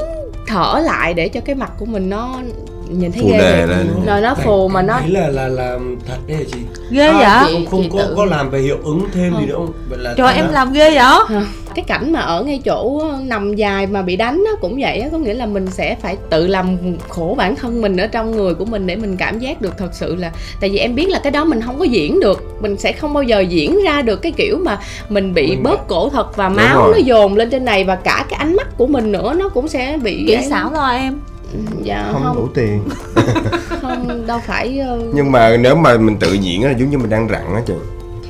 thở 0.47 0.81
lại 0.85 1.15
để 1.15 1.29
cho 1.29 1.41
cái 1.41 1.55
mặt 1.55 1.73
của 1.79 1.87
mình 1.87 2.11
nó 2.11 2.41
nhìn 2.91 3.13
thấy 3.13 3.23
Phù 3.23 3.29
ghê 3.29 3.39
đề 3.39 3.67
vậy. 3.67 3.77
lên. 3.77 3.87
rồi 4.07 4.21
nó 4.21 4.35
phù 4.35 4.69
mà 4.69 4.83
nó 4.83 5.01
đấy 5.01 5.09
là 5.11 5.29
là 5.29 5.49
là 5.49 5.79
thật 6.09 6.17
đấy 6.27 6.37
hả 6.37 6.43
chị? 6.53 6.59
Ghê 6.91 7.07
À, 7.07 7.13
vậy? 7.43 7.55
chị- 7.59 7.67
không 7.71 7.83
chị 7.83 7.89
không 7.91 7.99
có 7.99 8.05
tự- 8.05 8.15
có 8.17 8.25
làm 8.25 8.51
về 8.51 8.61
hiệu 8.61 8.77
ứng 8.85 9.03
thêm 9.15 9.35
gì 9.41 9.47
nữa 9.47 9.55
không 9.57 9.73
vậy 9.89 9.99
là 9.99 10.15
trời 10.17 10.35
em 10.35 10.45
á? 10.45 10.51
làm 10.53 10.73
ghê 10.73 10.91
vậy? 10.95 11.45
Cái 11.75 11.85
cảnh 11.89 12.13
mà 12.13 12.21
ở 12.21 12.43
ngay 12.45 12.61
chỗ 12.65 13.03
nằm 13.23 13.55
dài 13.55 13.87
mà 13.87 14.03
bị 14.03 14.17
đánh 14.17 14.45
á 14.47 14.53
cũng 14.61 14.79
vậy 14.81 14.99
á 15.01 15.09
có 15.13 15.19
nghĩa 15.19 15.35
là 15.35 15.47
mình 15.47 15.67
sẽ 15.71 15.97
phải 16.03 16.17
tự 16.31 16.47
làm 16.47 16.77
khổ 17.09 17.35
bản 17.39 17.57
thân 17.57 17.81
mình 17.83 17.97
ở 17.97 18.07
trong 18.07 18.31
người 18.37 18.55
của 18.55 18.65
mình 18.65 18.87
để 18.87 18.97
mình 18.97 19.17
cảm 19.17 19.39
giác 19.39 19.61
được 19.61 19.75
thật 19.79 19.89
sự 19.93 20.17
là 20.17 20.31
tại 20.61 20.71
vì 20.71 20.79
em 20.79 20.95
biết 20.95 21.09
là 21.09 21.19
cái 21.19 21.31
đó 21.31 21.45
mình 21.45 21.61
không 21.61 21.79
có 21.79 21.85
diễn 21.85 22.21
được. 22.21 22.45
Mình 22.61 22.77
sẽ 22.79 22.93
không 22.93 23.15
bao 23.15 23.23
giờ 23.23 23.41
diễn 23.41 23.79
ra 23.85 24.03
được 24.03 24.17
cái 24.17 24.33
kiểu 24.33 24.59
mà 24.65 24.79
mình 25.09 25.35
bị 25.35 25.47
Mình 25.49 25.63
bóp 25.63 25.85
cổ 25.89 26.09
thật 26.09 26.37
và 26.37 26.49
máu 26.49 26.89
nó 26.93 26.97
dồn 26.99 27.37
lên 27.37 27.51
trên 27.51 27.65
này 27.65 27.85
và 27.85 27.97
cả 27.97 28.27
cái 28.31 28.39
ánh 28.39 28.57
mắt 28.57 28.69
của 28.79 28.87
mình 28.87 29.13
nữa 29.13 29.35
nó 29.39 29.49
cũng 29.49 29.69
sẽ 29.69 29.99
bị 30.03 30.25
kỹ 30.29 30.39
xảo 30.51 30.73
lo 30.73 30.87
em 30.89 31.19
dạ 31.83 32.09
không, 32.13 32.23
không 32.23 32.37
đủ 32.37 32.49
tiền 32.55 32.83
không, 33.83 34.27
đâu 34.27 34.39
phải 34.47 34.79
ờ, 34.79 35.01
nhưng 35.15 35.33
mà 35.33 35.57
nếu 35.57 35.77
mà 35.77 35.97
mình 35.99 36.17
tự 36.17 36.33
diễn 36.33 36.63
á 36.63 36.71
giống 36.79 36.91
như 36.91 36.99
mình 36.99 37.11
đang 37.11 37.29
rặn 37.29 37.55
á 37.55 37.63
chị 37.67 37.75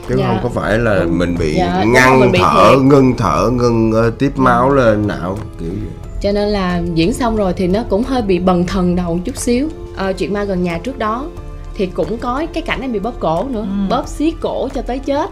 chứ 0.09 0.15
Dạ. 0.19 0.27
không 0.27 0.39
có 0.43 0.49
phải 0.61 0.79
là 0.79 1.05
mình 1.11 1.37
bị 1.39 1.55
Dạ, 1.55 1.81
đúng 1.85 1.93
ngăn 1.93 2.33
bị 2.33 2.39
thở 2.43 2.71
thiệt. 2.71 2.83
ngưng 2.83 3.15
thở 3.17 3.51
ngưng 3.53 3.93
ờ, 3.93 4.11
tiếp 4.11 4.33
máu 4.37 4.73
lên 4.75 5.07
não 5.07 5.39
kiểu 5.61 5.69
vậy 5.69 5.91
cho 6.21 6.33
nên 6.33 6.49
là 6.49 6.83
diễn 6.95 7.13
xong 7.13 7.37
rồi 7.37 7.53
thì 7.57 7.67
nó 7.69 7.83
cũng 7.91 8.03
hơi 8.03 8.23
bị 8.23 8.39
bần 8.39 8.67
thần 8.67 8.97
đầu 8.97 9.19
chút 9.25 9.37
xíu 9.37 9.69
ờ, 9.97 10.13
chuyện 10.13 10.33
ma 10.33 10.45
gần 10.45 10.63
nhà 10.63 10.79
trước 10.79 10.99
đó 10.99 11.27
thì 11.75 11.87
cũng 11.87 12.19
có 12.19 12.47
cái 12.55 12.63
cảnh 12.63 12.81
em 12.81 12.93
bị 12.93 12.99
bóp 12.99 13.15
cổ 13.21 13.45
nữa 13.51 13.61
Ừ. 13.63 13.91
bóp 13.91 14.09
xiết 14.09 14.35
cổ 14.41 14.69
cho 14.75 14.83
tới 14.83 14.99
chết 14.99 15.31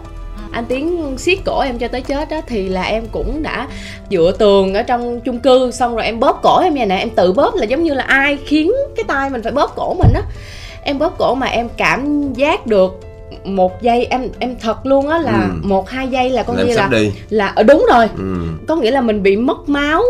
anh 0.54 0.64
tiến 0.64 1.14
siết 1.18 1.38
cổ 1.44 1.60
em 1.60 1.78
cho 1.78 1.88
tới 1.88 2.00
chết 2.00 2.28
đó 2.28 2.40
thì 2.46 2.68
là 2.68 2.82
em 2.82 3.04
cũng 3.12 3.42
đã 3.42 3.68
dựa 4.10 4.32
tường 4.38 4.74
ở 4.74 4.82
trong 4.82 5.20
chung 5.20 5.38
cư 5.38 5.70
xong 5.70 5.94
rồi 5.96 6.04
em 6.04 6.20
bóp 6.20 6.40
cổ 6.42 6.60
em 6.60 6.74
vậy 6.74 6.86
nè 6.86 6.96
em 6.96 7.10
tự 7.10 7.32
bóp 7.32 7.54
là 7.54 7.64
giống 7.64 7.82
như 7.82 7.94
là 7.94 8.04
ai 8.04 8.38
khiến 8.46 8.72
cái 8.96 9.04
tay 9.08 9.30
mình 9.30 9.42
phải 9.42 9.52
bóp 9.52 9.72
cổ 9.76 9.94
mình 9.94 10.12
á 10.14 10.22
em 10.82 10.98
bóp 10.98 11.14
cổ 11.18 11.34
mà 11.34 11.46
em 11.46 11.68
cảm 11.76 12.32
giác 12.32 12.66
được 12.66 13.00
một 13.44 13.82
giây 13.82 14.04
em 14.10 14.28
em 14.38 14.56
thật 14.60 14.86
luôn 14.86 15.08
á 15.08 15.18
là 15.18 15.32
Ừ. 15.32 15.68
một 15.68 15.88
hai 15.88 16.08
giây 16.08 16.30
là 16.30 16.44
nghĩa 16.48 16.74
sắp 16.74 16.90
là 16.92 16.98
đi 16.98 17.12
là 17.30 17.46
ờ, 17.56 17.62
đúng 17.62 17.86
rồi 17.92 18.08
ừ. 18.16 18.34
có 18.68 18.76
nghĩa 18.76 18.90
là 18.90 19.00
mình 19.00 19.22
bị 19.22 19.36
mất 19.36 19.68
máu 19.68 20.02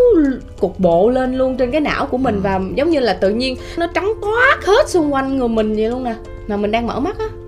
cục 0.61 0.81
bộ 0.81 1.11
lên 1.11 1.35
luôn 1.39 1.57
trên 1.57 1.71
cái 1.71 1.81
não 1.81 2.07
của 2.07 2.17
Ừ. 2.17 2.21
mình 2.21 2.41
và 2.43 2.61
giống 2.75 2.91
như 2.91 3.01
là 3.01 3.13
tự 3.13 3.31
nhiên 3.31 3.57
nó 3.77 3.87
trắng 3.87 4.13
toát 4.23 4.65
hết 4.67 4.89
xung 4.89 5.13
quanh 5.15 5.39
người 5.39 5.49
mình 5.49 5.77
vậy 5.77 5.91
luôn 5.91 6.05
nè 6.05 6.15
mà 6.47 6.57
mình 6.57 6.71
đang 6.71 6.87
mở 6.87 7.01
mắt 7.01 7.19
á 7.19 7.25
ừ. 7.33 7.44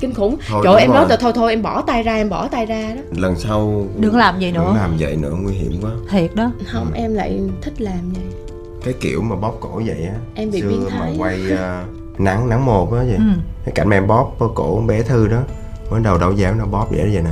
Kinh 0.00 0.14
khủng. 0.14 0.36
Thôi, 0.48 0.60
trời 0.64 0.80
em 0.80 0.90
nói 0.90 0.98
rồi. 1.00 1.08
là 1.08 1.16
thôi 1.16 1.32
thôi 1.34 1.52
em 1.52 1.62
bỏ 1.62 1.82
tay 1.82 2.02
ra 2.02 2.14
em 2.14 2.28
bỏ 2.28 2.48
tay 2.48 2.66
ra 2.66 2.94
đó. 2.94 3.00
Lần 3.16 3.36
sau 3.38 3.86
đừng 3.98 4.16
làm 4.16 4.34
vậy 4.40 4.52
nữa. 4.52 4.64
đừng 4.66 4.76
làm 4.76 4.96
vậy 4.98 5.16
nữa 5.16 5.32
nguy 5.42 5.54
hiểm 5.54 5.72
quá. 5.82 5.90
Thiệt 6.10 6.34
đó. 6.34 6.50
Không 6.72 6.92
em 6.94 7.14
lại 7.14 7.40
thích 7.62 7.80
làm 7.80 8.12
vậy. 8.14 8.24
Cái 8.84 8.94
kiểu 9.00 9.22
mà 9.22 9.36
bóp 9.36 9.56
cổ 9.60 9.82
vậy 9.86 10.04
á 10.06 10.14
Em 10.34 10.50
bị 10.50 10.60
xưa 10.60 10.68
biến 10.68 10.84
mà 10.84 10.90
thái. 10.90 11.14
quay 11.18 11.40
ờ, 11.58 11.82
nắng 12.18 12.48
nắng 12.48 12.64
một 12.66 12.92
á 12.92 12.98
vậy. 12.98 13.16
Ừ. 13.16 13.24
cái 13.64 13.72
cảnh 13.74 13.88
mà 13.88 13.96
em 13.96 14.06
bóp 14.06 14.32
cổ 14.38 14.48
con 14.76 14.86
bé 14.86 15.02
thư 15.02 15.28
đó 15.28 15.40
mới 15.90 16.00
đầu 16.00 16.18
đâu 16.18 16.32
dám 16.32 16.58
nó 16.58 16.64
bóp 16.66 16.86
vậy 16.90 16.98
đó 16.98 17.08
vậy 17.12 17.22
nè. 17.22 17.30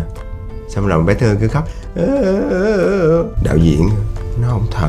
Xong 0.69 0.87
rồi 0.87 1.03
bé 1.03 1.15
thư 1.15 1.37
cứ 1.41 1.49
khóc. 1.49 1.65
Đạo 3.45 3.57
diễn 3.57 3.89
nó 4.43 4.49
không 4.49 4.67
thật 4.71 4.89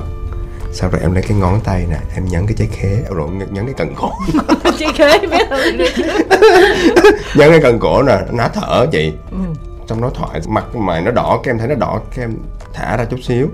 sau 0.73 0.89
rồi 0.89 1.01
em 1.01 1.13
lấy 1.13 1.23
cái 1.23 1.37
ngón 1.37 1.59
tay 1.63 1.85
nè 1.89 1.97
em 2.15 2.25
nhấn 2.25 2.45
cái 2.47 2.55
trái 2.57 2.67
khế. 2.71 3.03
Rồi 3.09 3.29
nhấn 3.51 3.65
cái 3.65 3.73
cần 3.77 3.95
cổ. 3.95 4.11
Chị 4.77 4.85
khế 4.95 5.19
biết 5.19 5.49
rồi 5.49 5.73
nhấn 7.35 7.49
cái 7.49 7.59
cần 7.63 7.79
cổ 7.79 8.03
nè 8.03 8.17
nó 8.31 8.47
thở 8.53 8.85
chị. 8.91 9.13
Ừ. 9.31 9.37
xong 9.89 10.01
nó 10.01 10.09
thoại 10.09 10.41
mặt 10.47 10.75
mày 10.75 11.01
nó 11.01 11.11
đỏ 11.11 11.39
cái 11.43 11.51
em 11.51 11.57
thấy 11.57 11.67
nó 11.67 11.75
đỏ 11.75 11.99
cái 12.15 12.25
em 12.25 12.37
thả 12.73 12.97
ra 12.97 13.05
chút 13.05 13.19
xíu. 13.23 13.47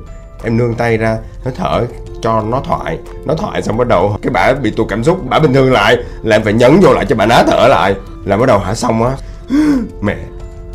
Em 0.43 0.57
nương 0.57 0.73
tay 0.73 0.97
ra 0.97 1.17
nó 1.45 1.51
thở 1.55 1.85
cho 2.21 2.41
nó 2.41 2.61
thoại 2.65 2.99
nó 3.25 3.33
thoại 3.33 3.61
xong 3.61 3.77
bắt 3.77 3.87
đầu 3.87 4.17
cái 4.21 4.31
bả 4.31 4.53
bị 4.53 4.71
tụt 4.71 4.87
cảm 4.89 5.03
xúc 5.03 5.29
bả 5.29 5.39
bình 5.39 5.53
thường 5.53 5.71
lại 5.71 5.97
là 6.23 6.35
em 6.35 6.43
phải 6.43 6.53
nhấn 6.53 6.79
vô 6.79 6.93
lại 6.93 7.05
cho 7.09 7.15
bà 7.15 7.25
ná 7.25 7.43
thở 7.47 7.67
lại. 7.67 7.95
Là 8.25 8.37
bắt 8.37 8.45
đầu 8.45 8.59
hả 8.59 8.75
xong 8.75 9.03
á. 9.03 9.11
Mẹ 10.01 10.15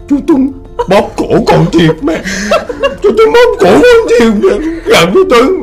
chú 0.09 0.17
Tuấn 0.27 0.53
bóp 0.89 1.11
cổ 1.17 1.27
con 1.47 1.67
thiệt 1.73 1.97
mẹ. 2.03 2.23
Chú 3.03 3.11
Tuấn 3.17 3.33
bóp 3.33 3.57
cổ 3.61 3.71
con 3.71 4.09
thiệt 4.11 4.33
mẹ. 4.43 4.67
Giận 4.87 5.11
chú 5.15 5.25
Tuấn 5.31 5.63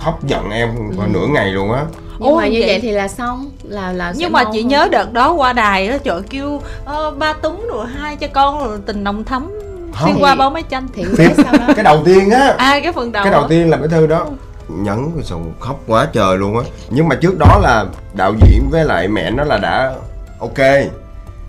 Khóc 0.00 0.24
giận 0.26 0.50
em 0.50 0.68
qua 0.96 1.06
nửa 1.06 1.26
ngày 1.26 1.50
luôn 1.50 1.72
á. 1.72 1.82
Nhưng 2.18 2.28
Ôi, 2.32 2.42
mà 2.42 2.48
như 2.48 2.58
vậy- 2.60 2.68
vậy 2.68 2.80
thì 2.80 2.90
là 2.90 3.08
xong 3.08 3.50
là 3.62 3.92
là 3.92 4.12
nhưng 4.16 4.32
mà 4.32 4.44
chị 4.52 4.60
hơn. 4.62 4.68
nhớ 4.68 4.88
đợt 4.90 5.12
đó 5.12 5.32
qua 5.32 5.52
đài 5.52 5.88
á 5.88 5.98
trời 6.04 6.20
kêu 6.30 6.60
ờ, 6.84 7.10
ba 7.10 7.32
túng 7.32 7.66
rồi 7.72 7.86
hai 8.00 8.16
cha 8.16 8.26
con 8.26 8.64
rồi 8.64 8.78
tình 8.86 9.04
nồng 9.04 9.24
thắm 9.24 9.50
Không. 9.94 10.08
xuyên 10.12 10.22
qua 10.22 10.34
bao 10.34 10.50
máy 10.50 10.62
chanh. 10.70 10.86
thì 10.94 11.04
bé 11.18 11.28
sau 11.36 11.52
đó? 11.52 11.66
cái 11.74 11.84
đầu 11.84 12.02
tiên 12.04 12.30
á. 12.30 12.54
À 12.58 12.80
cái 12.82 12.92
phần 12.92 13.12
đầu 13.12 13.24
cái 13.24 13.32
đầu 13.32 13.42
á. 13.42 13.46
tiên 13.50 13.70
là 13.70 13.76
cái 13.76 13.88
thư 13.88 14.06
đó. 14.06 14.26
Nhấn 14.68 15.10
rồi 15.14 15.22
xong 15.24 15.52
khóc 15.60 15.80
quá 15.86 16.06
trời 16.12 16.38
luôn 16.38 16.58
á. 16.58 16.64
Nhưng 16.90 17.08
mà 17.08 17.14
trước 17.16 17.38
đó 17.38 17.58
là 17.62 17.84
đạo 18.14 18.32
diễn 18.40 18.68
với 18.70 18.84
lại 18.84 19.08
mẹ 19.08 19.30
nó 19.30 19.44
là 19.44 19.58
đã 19.58 19.94
ok. 20.40 20.58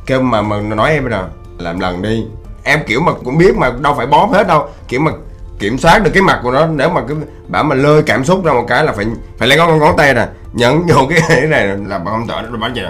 Kêu 0.05 0.21
mà 0.21 0.41
mà 0.41 0.59
nói 0.59 0.91
em 0.91 1.09
nè 1.09 1.21
làm 1.59 1.79
lần 1.79 2.01
đi. 2.01 2.25
Em 2.63 2.79
kiểu 2.87 3.01
mà 3.01 3.11
cũng 3.25 3.37
biết 3.37 3.55
mà 3.57 3.71
đâu 3.81 3.93
phải 3.97 4.05
bóp 4.07 4.29
hết 4.33 4.47
đâu. 4.47 4.67
Kiểu 4.87 4.99
mà 4.99 5.11
kiểm 5.59 5.77
soát 5.77 6.03
được 6.03 6.11
cái 6.13 6.23
mặt 6.23 6.39
của 6.43 6.51
nó 6.51 6.67
nếu 6.67 6.89
mà 6.89 7.01
cái 7.07 7.17
bảo 7.47 7.63
mà 7.63 7.75
lơi 7.75 8.03
cảm 8.03 8.25
xúc 8.25 8.45
ra 8.45 8.53
một 8.53 8.65
cái 8.67 8.83
là 8.83 8.91
phải 8.91 9.05
phải 9.37 9.47
lấy 9.47 9.57
ngón 9.57 9.79
ngón 9.79 9.97
tay 9.97 10.13
nè 10.13 10.27
nhấn 10.53 10.85
vô 10.87 10.95
cái 11.09 11.19
cái 11.29 11.41
này 11.47 11.67
là 11.67 11.99
bà 11.99 12.11
không 12.11 12.27
thở 12.27 12.41
nó 12.51 12.57
bảo 12.57 12.69
vậy 12.75 12.85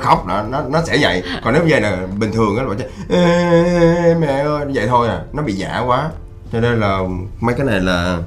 khóc 0.00 0.24
nó 0.26 0.42
nó 0.42 0.62
nó 0.70 0.82
sẽ 0.86 0.96
vậy. 1.00 1.22
Còn 1.44 1.54
nếu 1.54 1.62
vậy 1.68 1.80
là 1.80 1.98
bình 2.18 2.32
thường 2.32 2.56
á 2.56 2.64
bảo 2.64 2.74
chứ 2.74 2.84
"Ê, 3.08 4.14
mẹ 4.20 4.26
ơi. 4.26 4.64
Vậy 4.74 4.86
thôi 4.88 5.08
à 5.08 5.20
nó 5.32 5.42
bị 5.42 5.52
giả 5.52 5.82
quá. 5.86 6.10
Cho 6.52 6.60
nên 6.60 6.80
là 6.80 6.98
mấy 7.40 7.54
cái 7.54 7.66
này 7.66 7.80
là 7.80 8.18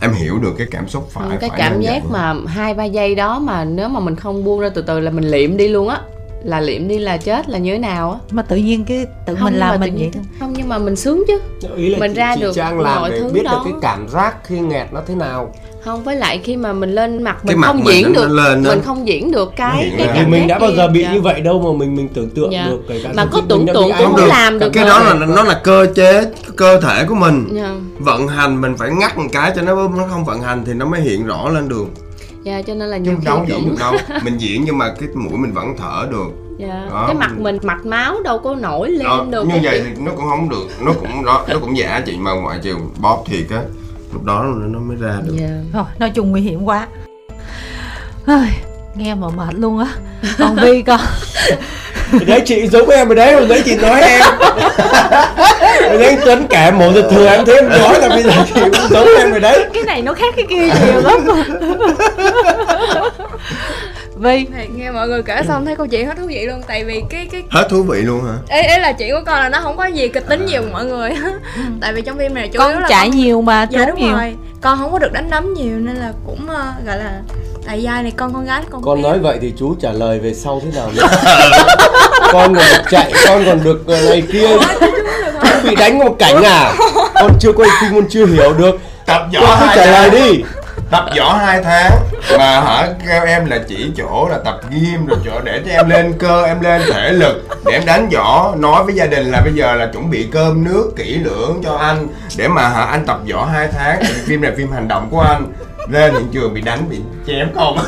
em 0.00 0.12
hiểu 0.12 0.38
được 0.38 0.54
cái 0.58 0.66
cảm 0.70 0.88
xúc 0.88 1.08
phải 1.12 1.26
cái 1.40 1.50
phải 1.50 1.58
cảm 1.58 1.80
giác 1.80 2.02
mà 2.10 2.34
hai 2.46 2.74
ba 2.74 2.84
giây 2.84 3.14
đó 3.14 3.38
mà 3.38 3.64
nếu 3.64 3.88
mà 3.88 4.00
mình 4.00 4.16
không 4.16 4.44
buông 4.44 4.60
ra 4.60 4.68
từ 4.74 4.82
từ 4.82 5.00
là 5.00 5.10
mình 5.10 5.24
liệm 5.24 5.56
đi 5.56 5.68
luôn 5.68 5.88
á 5.88 5.98
là 6.44 6.60
liệm 6.60 6.88
đi 6.88 6.98
là 6.98 7.16
chết 7.16 7.48
là 7.48 7.58
như 7.58 7.72
thế 7.72 7.78
nào 7.78 8.10
á 8.12 8.18
mà 8.30 8.42
tự 8.42 8.56
nhiên 8.56 8.84
cái 8.84 9.06
tự 9.26 9.34
Không, 9.34 9.44
mình 9.44 9.54
làm 9.54 9.80
mình 9.80 9.94
vậy 9.98 10.10
thôi 10.14 10.22
không 10.40 10.54
nhưng 10.56 10.68
mà 10.68 10.78
mình 10.78 10.96
sướng 10.96 11.24
chứ 11.28 11.38
ý 11.76 11.88
là 11.88 11.98
Mình 11.98 12.12
chị, 12.14 12.18
ra 12.18 12.34
chị 12.36 12.40
được 12.40 12.52
trang 12.54 12.80
làm 12.80 13.00
mọi 13.00 13.10
để 13.10 13.20
thứ 13.20 13.28
biết 13.32 13.40
được 13.42 13.48
đó. 13.50 13.62
cái 13.64 13.72
cảm 13.82 14.08
giác 14.08 14.34
khi 14.44 14.58
nghẹt 14.58 14.92
nó 14.92 15.00
thế 15.06 15.14
nào 15.14 15.52
không 15.84 16.04
với 16.04 16.16
lại 16.16 16.40
khi 16.44 16.56
mà 16.56 16.72
mình 16.72 16.94
lên 16.94 17.22
mặt 17.22 17.36
Cái 17.46 17.54
mình 17.54 17.60
mặt 17.60 17.66
không 17.66 17.84
mình 17.84 17.94
diễn 17.94 18.12
được 18.12 18.28
lên 18.30 18.62
mình 18.62 18.82
không 18.84 19.08
diễn 19.08 19.30
được 19.30 19.52
cái 19.56 19.76
hiện 19.84 19.94
cái 19.98 20.06
cảm 20.06 20.16
thì 20.24 20.30
mình 20.30 20.46
đã 20.46 20.58
bao 20.58 20.70
giờ 20.76 20.88
bị 20.88 21.02
Dạ. 21.02 21.12
như 21.12 21.20
vậy 21.20 21.40
đâu 21.40 21.60
mà 21.72 21.78
mình 21.78 21.96
mình 21.96 22.08
tưởng 22.14 22.30
tượng 22.30 22.52
Dạ. 22.52 22.66
được 22.66 22.80
cái 22.88 23.00
cảm 23.04 23.16
Mà 23.16 23.24
có 23.32 23.42
tưởng 23.48 23.66
tượng 23.66 23.90
cũng 23.98 24.06
không 24.06 24.16
lực. 24.16 24.26
làm 24.26 24.58
được 24.58 24.70
cái 24.72 24.84
rồi. 24.84 24.90
đó 24.90 25.14
là 25.14 25.26
nó 25.26 25.42
là 25.42 25.60
cơ 25.64 25.86
chế 25.94 26.24
cơ 26.56 26.80
thể 26.80 27.04
của 27.08 27.14
mình 27.14 27.48
Dạ. 27.52 27.74
vận 27.98 28.28
hành 28.28 28.60
mình 28.60 28.76
phải 28.76 28.90
ngắt 28.90 29.18
một 29.18 29.24
cái 29.32 29.52
cho 29.56 29.62
nó 29.62 29.74
nó 29.88 30.04
không 30.10 30.24
vận 30.24 30.40
hành 30.40 30.62
thì 30.66 30.72
nó 30.74 30.86
mới 30.86 31.00
hiện 31.00 31.26
rõ 31.26 31.48
lên 31.48 31.68
được 31.68 31.84
dạ 32.44 32.62
cho 32.62 32.74
nên 32.74 32.88
là 32.88 32.96
nhiều 32.96 33.14
đâu 33.24 33.44
diễn 33.48 33.56
cũng 33.60 33.68
được 33.68 33.76
đâu 33.80 33.94
mình 34.24 34.38
diễn 34.38 34.64
nhưng 34.64 34.78
mà 34.78 34.94
cái 35.00 35.08
mũi 35.14 35.38
mình 35.38 35.52
vẫn 35.52 35.76
thở 35.78 36.08
được 36.10 36.28
dạ. 36.58 36.86
Đó. 36.90 37.04
cái 37.06 37.14
mặt 37.14 37.32
mình 37.38 37.58
mạch 37.62 37.86
máu 37.86 38.22
đâu 38.22 38.38
có 38.38 38.54
nổi 38.54 38.90
lên 38.90 39.04
đó, 39.04 39.26
được 39.30 39.46
như 39.46 39.54
vậy 39.62 39.82
thì 39.84 40.02
nó 40.04 40.12
cũng 40.16 40.24
không 40.28 40.48
được 40.48 40.66
nó 40.80 40.92
cũng 40.92 41.24
đó 41.24 41.44
nó 41.48 41.58
cũng 41.58 41.76
giả 41.76 42.02
chị 42.06 42.16
mà 42.16 42.32
ngoại 42.32 42.58
trừ 42.62 42.76
bóp 43.00 43.24
thiệt 43.26 43.50
á 43.50 43.62
lúc 44.12 44.24
đó 44.24 44.44
nó 44.44 44.66
nó 44.66 44.78
mới 44.78 44.96
ra 44.96 45.20
được 45.26 45.36
dạ. 45.40 45.60
Thôi, 45.72 45.84
nói 45.98 46.10
chung 46.10 46.30
nguy 46.30 46.40
hiểm 46.40 46.64
quá 46.64 46.88
nghe 48.96 49.14
mà 49.14 49.28
mệt 49.28 49.54
luôn 49.54 49.78
á 49.78 49.88
còn 50.38 50.56
vi 50.56 50.82
con 50.82 51.00
Thì 52.10 52.24
đấy 52.24 52.42
chị 52.46 52.66
giống 52.66 52.88
em 52.88 53.08
rồi 53.08 53.16
đấy 53.16 53.32
hồi 53.32 53.46
đấy 53.46 53.62
chị 53.64 53.76
nói 53.76 54.02
em. 54.02 54.22
Rồi 55.80 55.98
đấy 55.98 56.16
Tuấn 56.24 56.46
kể 56.50 56.70
một 56.70 56.92
giờ 56.94 57.02
thừa 57.10 57.26
em 57.26 57.44
thấy 57.44 57.56
em 57.56 57.68
nói 57.68 58.00
là 58.00 58.08
bây 58.08 58.22
giờ 58.22 58.30
chị 58.46 58.60
cũng 58.60 58.88
giống 58.90 59.08
em 59.18 59.30
rồi 59.30 59.40
đấy. 59.40 59.66
Cái 59.74 59.82
này 59.82 60.02
nó 60.02 60.12
khác 60.12 60.34
cái 60.36 60.46
kia 60.48 60.68
nhiều 60.86 61.00
lắm. 61.00 61.26
Vi 64.16 64.46
Thì 64.56 64.68
nghe 64.76 64.90
mọi 64.90 65.08
người 65.08 65.22
kể 65.22 65.42
xong 65.48 65.64
thấy 65.64 65.76
câu 65.76 65.86
chuyện 65.86 66.06
hết 66.06 66.16
thú 66.16 66.26
vị 66.26 66.46
luôn 66.46 66.62
tại 66.66 66.84
vì 66.84 67.02
cái 67.10 67.28
cái 67.32 67.42
hết 67.50 67.66
thú 67.70 67.82
vị 67.82 68.02
luôn 68.02 68.24
hả? 68.24 68.56
Ý, 68.56 68.68
ý 68.68 68.80
là 68.80 68.92
chuyện 68.92 69.10
của 69.10 69.22
con 69.26 69.40
là 69.40 69.48
nó 69.48 69.60
không 69.60 69.76
có 69.76 69.84
gì 69.84 70.08
kịch 70.08 70.28
tính 70.28 70.46
nhiều 70.46 70.62
mọi 70.72 70.84
người. 70.84 71.10
Tại 71.80 71.92
vì 71.92 72.02
trong 72.02 72.18
phim 72.18 72.34
này 72.34 72.48
chủ 72.48 72.60
yếu 72.60 72.72
con 72.72 72.82
là 72.82 72.88
chạy 72.88 73.08
con... 73.08 73.16
nhiều 73.16 73.42
mà 73.42 73.66
dạ 73.70 73.84
đúng 73.84 74.00
nhiều. 74.00 74.12
rồi. 74.12 74.34
Con 74.60 74.78
không 74.78 74.92
có 74.92 74.98
được 74.98 75.12
đánh 75.12 75.30
đấm 75.30 75.54
nhiều 75.54 75.76
nên 75.76 75.96
là 75.96 76.12
cũng 76.26 76.48
ờ, 76.48 76.72
gọi 76.86 76.98
là 76.98 77.12
tại 77.66 77.82
giai 77.82 78.02
này 78.02 78.12
con 78.16 78.34
con 78.34 78.44
gái 78.44 78.62
con 78.70 78.82
con 78.82 79.02
nói 79.02 79.18
vậy 79.18 79.38
thì 79.40 79.52
chú 79.58 79.74
trả 79.80 79.92
lời 79.92 80.18
về 80.18 80.34
sau 80.34 80.60
thế 80.64 80.70
nào 80.74 80.90
nữa? 80.94 81.06
Con 82.32 82.54
còn 82.54 82.54
được 82.54 82.82
chạy 82.90 83.12
con 83.26 83.44
còn 83.46 83.64
được 83.64 83.86
ờ, 83.86 84.00
này 84.10 84.22
kia. 84.32 84.48
Chú 85.42 85.68
bị 85.68 85.74
đánh 85.76 85.98
một 85.98 86.16
cảnh 86.18 86.42
à? 86.42 86.74
Con 87.14 87.32
chưa 87.40 87.52
quay 87.52 87.70
phim 87.80 87.94
con 87.94 88.04
chưa 88.10 88.26
hiểu 88.26 88.54
được. 88.54 88.78
Tập 89.06 89.22
võ 89.34 89.40
con 89.40 89.58
cứ 89.60 89.66
hai 89.66 89.76
trả 89.76 89.86
lời 89.86 90.10
tháng. 90.10 90.20
đi. 90.20 90.42
Tập 90.90 91.04
võ 91.18 91.32
hai 91.32 91.62
tháng. 91.62 91.92
Mà 92.38 92.60
hả 92.60 92.88
kêu 93.08 93.24
em 93.24 93.46
là 93.46 93.58
chỉ 93.68 93.90
chỗ 93.96 94.28
là 94.30 94.38
tập 94.44 94.60
gym 94.70 95.06
rồi 95.06 95.18
chỗ 95.24 95.40
để 95.44 95.60
cho 95.66 95.72
em 95.72 95.88
lên 95.88 96.12
cơ 96.18 96.44
em 96.44 96.60
lên 96.60 96.82
thể 96.92 97.12
lực 97.12 97.48
để 97.66 97.72
em 97.72 97.86
đánh 97.86 98.08
võ. 98.08 98.54
Nói 98.58 98.84
với 98.84 98.94
gia 98.94 99.06
đình 99.06 99.30
là 99.30 99.40
bây 99.40 99.52
giờ 99.52 99.74
là 99.74 99.86
chuẩn 99.86 100.10
bị 100.10 100.28
cơm 100.32 100.64
nước 100.64 100.90
kỹ 100.96 101.14
lưỡng 101.14 101.60
cho 101.64 101.76
anh. 101.76 102.06
Để 102.36 102.48
mà 102.48 102.68
hả 102.68 102.84
anh 102.84 103.06
tập 103.06 103.18
võ 103.32 103.44
hai 103.44 103.68
tháng. 103.72 104.02
Phim 104.26 104.40
này 104.40 104.52
phim 104.56 104.72
hành 104.72 104.88
động 104.88 105.08
của 105.10 105.20
anh 105.20 105.52
lên 105.88 106.12
hiện 106.14 106.28
trường 106.32 106.54
bị 106.54 106.60
đánh 106.60 106.80
bị 106.90 106.96
chém 107.26 107.48
không 107.54 107.78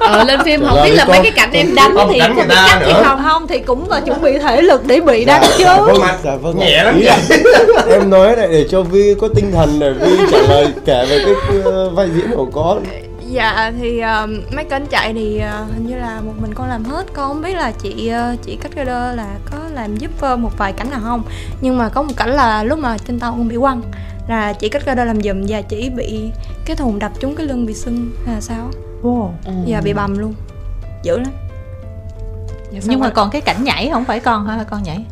ờ, 0.00 0.24
lên 0.24 0.40
phim 0.44 0.60
Trời 0.60 0.68
không 0.68 0.82
biết 0.84 0.90
là 0.94 1.04
mấy 1.04 1.16
con- 1.16 1.22
cái 1.22 1.32
cảnh 1.36 1.50
em 1.52 1.74
đánh 1.74 1.94
không 1.94 2.08
thì 2.12 2.18
đánh 2.18 2.30
có 2.30 2.34
người 2.36 2.46
bị 2.48 2.54
cắt 2.54 2.66
hay 2.80 2.80
nữa. 2.92 3.02
không? 3.04 3.20
Không 3.22 3.46
thì 3.46 3.58
cũng 3.58 3.90
là 3.90 4.00
chuẩn 4.00 4.22
bị 4.22 4.38
thể 4.38 4.62
lực 4.62 4.86
để 4.86 5.00
bị 5.00 5.24
đánh 5.24 5.42
chứ. 5.58 5.64
Vâng 5.64 6.02
ạ. 6.02 6.16
Dạ 6.24 6.36
vâng 6.36 6.58
nhẹ 6.58 6.84
lắm 6.84 7.00
là 7.00 7.18
em 7.90 8.10
nói 8.10 8.36
lại 8.36 8.48
để 8.52 8.66
cho 8.70 8.82
Vi 8.82 9.14
có 9.20 9.28
tinh 9.36 9.52
thần 9.52 9.78
để 9.80 9.92
Vi 9.92 10.16
trả 10.32 10.38
lời 10.38 10.68
kể 10.84 11.06
về 11.10 11.18
cái 11.24 11.34
ờ, 11.64 11.90
vai 11.90 12.08
diễn 12.16 12.30
của 12.36 12.46
con. 12.52 12.82
Dạ 13.30 13.72
thì 13.80 14.00
ờ, 14.00 14.26
mấy 14.56 14.64
kênh 14.64 14.86
chạy 14.86 15.12
thì 15.14 15.38
ờ, 15.38 15.64
hình 15.74 15.86
như 15.86 15.96
là 15.96 16.20
một 16.26 16.32
mình 16.42 16.54
con 16.54 16.68
làm 16.68 16.84
hết. 16.84 17.04
Con 17.12 17.28
không 17.28 17.42
biết 17.42 17.54
là 17.54 17.72
chị 17.82 18.08
ờ, 18.08 18.34
chị 18.46 18.56
cách 18.62 18.72
rider 18.76 18.88
là 19.16 19.26
có 19.50 19.58
làm 19.74 19.96
giúp 19.96 20.10
ờ, 20.20 20.36
một 20.36 20.50
vài 20.58 20.72
cảnh 20.72 20.90
nào 20.90 21.00
không 21.02 21.22
nhưng 21.60 21.78
mà 21.78 21.88
có 21.88 22.02
một 22.02 22.12
cảnh 22.16 22.30
là 22.30 22.64
lúc 22.64 22.78
mà 22.78 22.96
trên 22.98 23.18
tàu 23.20 23.32
con 23.32 23.48
bị 23.48 23.56
quăng 23.56 23.82
là 24.28 24.52
chị 24.52 24.68
cách 24.68 24.82
rider 24.86 25.06
làm 25.06 25.20
giùm 25.22 25.42
và 25.48 25.62
chỉ 25.62 25.90
bị 25.90 26.30
cái 26.64 26.76
thùng 26.76 26.98
đập 26.98 27.12
trúng 27.20 27.36
cái 27.36 27.46
lưng 27.46 27.66
bị 27.66 27.74
sưng 27.74 28.10
là 28.26 28.40
sao 28.40 28.70
Wow. 29.02 29.30
Ừ. 29.44 29.52
và 29.66 29.80
bị 29.80 29.92
bầm 29.92 30.18
luôn 30.18 30.34
dữ 31.02 31.18
lắm 31.18 31.32
Dạ, 32.72 32.80
nhưng 32.84 33.00
mà 33.00 33.06
rồi- 33.06 33.14
còn 33.14 33.30
cái 33.30 33.40
cảnh 33.40 33.64
nhảy 33.64 33.90
không 33.92 34.04
phải 34.04 34.20
con 34.20 34.46
hả 34.46 34.64
con 34.70 34.82
nhảy 34.82 35.04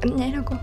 ảnh 0.00 0.16
nhảy 0.16 0.30
đâu 0.32 0.42
con 0.44 0.58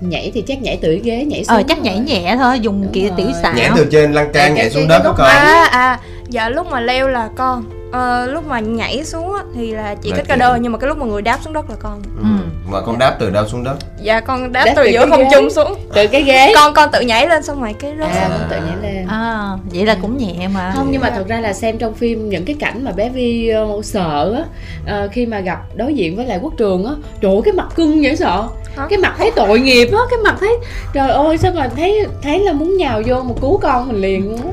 nhảy 0.00 0.30
thì 0.34 0.44
chắc 0.46 0.62
nhảy 0.62 0.78
từ 0.82 0.88
cái 0.88 1.00
ghế 1.04 1.24
nhảy 1.24 1.44
xuống 1.44 1.56
ờ 1.56 1.62
chắc 1.68 1.78
nhảy 1.78 1.94
rồi. 1.96 2.04
nhẹ 2.04 2.36
thôi 2.38 2.60
dùng 2.60 2.82
Đúng 2.82 2.92
kia 2.92 3.08
rồi. 3.08 3.12
tiểu 3.16 3.26
xảo 3.42 3.52
nhảy 3.54 3.70
từ 3.76 3.86
trên 3.92 4.12
lan 4.12 4.32
can 4.32 4.54
nhảy 4.54 4.70
xuống 4.70 4.88
đất 4.88 4.98
đó 4.98 5.04
góc 5.04 5.14
con 5.18 5.26
à 5.26 5.64
à 5.72 6.00
dạ 6.28 6.48
lúc 6.48 6.66
mà 6.70 6.80
leo 6.80 7.08
là 7.08 7.28
con 7.36 7.64
Ờ, 7.92 8.26
lúc 8.26 8.46
mà 8.46 8.60
nhảy 8.60 9.04
xuống 9.04 9.34
á, 9.34 9.42
thì 9.54 9.70
là 9.72 9.94
chị 9.94 10.10
Là 10.10 10.16
cách 10.16 10.26
chị. 10.28 10.34
rider 10.34 10.50
nhưng 10.60 10.72
mà 10.72 10.78
cái 10.78 10.88
lúc 10.88 10.98
mà 10.98 11.06
người 11.06 11.22
đáp 11.22 11.38
xuống 11.44 11.52
đất 11.52 11.70
là 11.70 11.76
con 11.78 12.02
ừ. 12.18 12.24
Mà 12.72 12.80
con 12.80 12.98
đáp 12.98 13.16
từ 13.18 13.30
đâu 13.30 13.46
xuống 13.48 13.64
đất? 13.64 13.74
Dạ 14.02 14.20
con 14.20 14.52
đáp, 14.52 14.64
Đáp 14.64 14.72
từ 14.76 14.82
từ 14.84 14.90
giữa 14.90 15.06
không 15.10 15.24
trung 15.32 15.50
xuống. 15.50 15.74
Từ 15.94 16.06
cái 16.06 16.22
ghế. 16.22 16.52
Con 16.54 16.74
con 16.74 16.88
tự 16.92 17.00
nhảy 17.00 17.28
lên 17.28 17.42
xong 17.42 17.62
rồi 17.62 17.74
cái 17.78 17.94
rớt 17.98 18.08
à 18.08 18.28
con 18.30 18.48
tự 18.50 18.56
nhảy 18.56 18.76
lên. 18.94 19.06
À 19.08 19.50
vậy 19.72 19.86
là 19.86 19.96
cũng 20.02 20.18
nhẹ 20.18 20.48
mà. 20.48 20.72
Không 20.76 20.88
nhưng 20.90 21.00
mà 21.00 21.10
thật 21.10 21.24
ra 21.28 21.40
là 21.40 21.52
xem 21.52 21.78
trong 21.78 21.94
phim 21.94 22.28
những 22.28 22.44
cái 22.44 22.56
cảnh 22.60 22.84
mà 22.84 22.92
bé 22.92 23.08
Vi 23.08 23.48
ờ, 23.48 23.66
sợ 23.84 24.34
á 24.36 24.44
ờ, 24.86 25.08
khi 25.12 25.26
mà 25.26 25.40
gặp 25.40 25.58
đối 25.74 25.94
diện 25.94 26.16
với 26.16 26.26
lại 26.26 26.38
quốc 26.42 26.52
trường 26.58 26.84
á 26.84 26.92
trời 27.20 27.32
ơi, 27.32 27.40
cái 27.44 27.54
mặt 27.54 27.66
cưng 27.74 28.02
dễ 28.02 28.16
sợ. 28.16 28.48
Hả? 28.76 28.86
cái 28.90 28.98
mặt 28.98 29.14
thấy 29.18 29.30
tội 29.36 29.60
nghiệp 29.60 29.88
á 29.92 29.98
cái 30.10 30.18
mặt 30.24 30.36
thấy 30.40 30.56
trời 30.92 31.10
ơi 31.10 31.38
sao 31.38 31.52
mà 31.54 31.70
thấy 31.76 32.06
thấy 32.22 32.38
là 32.38 32.52
muốn 32.52 32.76
nhào 32.76 33.02
vô 33.06 33.22
một 33.22 33.40
cứu 33.40 33.58
con 33.58 33.88
mình 33.88 34.00
liền 34.00 34.30
luôn 34.30 34.42
á. 34.42 34.52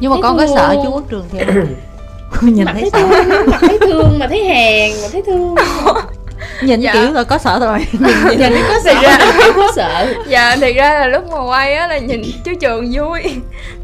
Nhưng 0.00 0.10
mà 0.10 0.14
thấy 0.16 0.22
con 0.22 0.36
có 0.38 0.46
thương. 0.46 0.56
sợ 0.56 0.74
chú 0.84 0.90
quốc 0.90 1.04
trường 1.10 1.24
thì 1.30 1.38
nhìn 2.42 2.64
mặt 2.64 2.72
thấy 2.80 2.90
thấy 2.90 3.02
thương 3.02 3.50
mặt 3.50 3.58
thấy 3.60 3.78
thương 3.80 4.18
mà 4.18 4.26
thấy 4.28 4.44
hèn 4.44 4.92
mà 5.02 5.08
thấy 5.12 5.22
thương 5.26 5.54
nhìn 6.62 6.80
Dạ. 6.80 6.92
kiểu 6.92 7.12
là 7.12 7.24
có 7.24 7.38
sợ 7.38 7.58
rồi. 7.58 7.78
Nhìn 8.38 8.52
nó 8.52 8.60
có 8.68 8.80
sợ 8.84 8.94
thấy 9.18 9.52
có 9.56 9.72
sợ. 9.76 10.14
Dạ 10.28 10.56
thì 10.60 10.72
ra 10.72 10.98
là 10.98 11.06
lúc 11.06 11.24
mà 11.30 11.44
quay 11.44 11.74
á 11.74 11.86
là 11.86 11.98
nhìn 11.98 12.22
chú 12.44 12.52
trường 12.60 12.92
vui. 12.92 13.22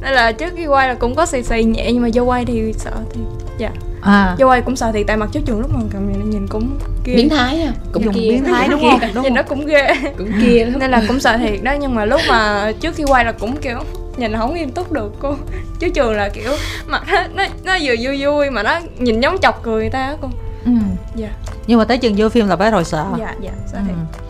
Nên 0.01 0.13
là 0.13 0.33
trước 0.33 0.53
khi 0.57 0.67
quay 0.67 0.89
là 0.89 0.95
cũng 0.95 1.15
có 1.15 1.27
xì 1.27 1.43
xì 1.43 1.63
nhẹ 1.63 1.93
nhưng 1.93 2.03
mà 2.03 2.09
vô 2.15 2.23
quay 2.23 2.45
thì 2.45 2.73
sợ 2.79 2.91
thì 3.15 3.21
dạ. 3.59 3.71
À. 4.03 4.37
Vô 4.39 4.47
quay 4.47 4.61
cũng 4.61 4.77
sợ 4.77 4.91
thì 4.95 5.05
tại 5.05 5.17
mặt 5.17 5.29
chú 5.33 5.41
trường 5.47 5.61
lúc 5.61 5.71
mà 5.75 5.81
cầm 5.93 6.13
này 6.13 6.17
nhìn 6.25 6.47
cũng 6.49 6.79
kia 7.05 7.15
biến 7.15 7.29
thái 7.29 7.63
à? 7.63 7.73
Cũng 7.93 8.05
dùng 8.05 8.15
kia 8.15 8.31
biến 8.31 8.45
thái 8.45 8.69
đúng 8.69 8.81
không? 8.81 9.01
Đúng 9.15 9.23
nhìn 9.23 9.35
nó 9.35 9.43
cũng 9.43 9.67
ghê. 9.67 9.95
Cũng 10.19 10.33
kia 10.43 10.69
nên 10.77 10.91
là 10.91 11.03
cũng 11.09 11.21
sợ 11.21 11.37
thiệt 11.37 11.63
đó 11.63 11.73
nhưng 11.81 11.95
mà 11.95 12.05
lúc 12.05 12.21
mà 12.29 12.73
trước 12.81 12.95
khi 12.97 13.05
quay 13.05 13.25
là 13.25 13.33
cũng 13.33 13.57
kiểu 13.57 13.79
nhìn 14.17 14.37
không 14.37 14.55
nghiêm 14.55 14.71
túc 14.71 14.93
được 14.93 15.13
cô. 15.21 15.35
Chú 15.81 15.89
trường 15.95 16.15
là 16.15 16.29
kiểu 16.29 16.53
mặt 16.87 17.03
nó 17.13 17.23
nó, 17.35 17.45
nó 17.65 17.79
vừa 17.83 17.95
vui 18.01 18.25
vui 18.25 18.51
mà 18.51 18.63
nó 18.63 18.81
nhìn 18.99 19.21
giống 19.21 19.39
chọc 19.39 19.63
cười 19.63 19.81
người 19.81 19.91
ta 19.91 19.99
á 19.99 20.15
cô 20.21 20.29
ừ. 20.65 20.73
dạ. 21.15 21.29
Nhưng 21.67 21.79
mà 21.79 21.85
tới 21.85 21.99
chừng 21.99 22.15
vô 22.17 22.29
phim 22.29 22.49
là 22.49 22.57
phải 22.57 22.71
rồi 22.71 22.85
sợ. 22.85 23.07
Dạ 23.19 23.35
dạ 23.41 23.51
sợ 23.67 23.79
Ừ. 23.79 23.83
thiệt 23.87 24.21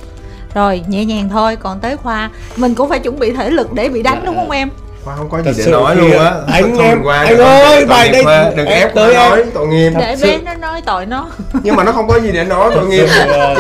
rồi 0.55 0.85
nhẹ 0.89 1.05
nhàng 1.05 1.29
thôi 1.29 1.57
còn 1.57 1.81
tới 1.81 1.97
khoa 1.97 2.31
mình 2.57 2.75
cũng 2.75 2.89
phải 2.89 2.99
chuẩn 2.99 3.19
bị 3.19 3.33
thể 3.33 3.51
lực 3.51 3.73
để 3.73 3.89
bị 3.89 4.03
đánh 4.03 4.23
đúng 4.27 4.35
không 4.37 4.51
em 4.51 4.71
Khoa 5.05 5.17
không 5.17 5.29
có 5.31 5.39
gì 5.43 5.45
Thật 5.45 5.53
để 5.67 5.73
nói 5.73 5.97
luôn 5.97 6.11
á. 6.11 6.33
anh 6.47 6.75
Thôi 6.77 6.87
em- 6.87 7.03
qua 7.03 7.19
anh 7.25 7.39
ơi, 7.39 7.87
bài 7.87 8.09
đây- 8.13 8.25
Khoa, 8.25 8.51
đừng 8.57 8.67
ép 8.67 8.95
tới 8.95 9.15
em. 9.15 9.31
nói 9.31 9.45
tội 9.55 9.67
nghiệp. 9.69 9.91
Để 9.99 10.17
sự- 10.19 10.27
bé 10.27 10.39
nó 10.45 10.55
nói 10.55 10.83
tội 10.87 11.07
nó. 11.07 11.31
Nhưng 11.63 11.77
mà 11.77 11.85
nó 11.85 11.93
không 11.93 12.09
có 12.09 12.21
gì 12.21 12.33
để 12.33 12.45
nói 12.45 12.71
tội 12.75 12.87
nghiệp. 12.87 13.07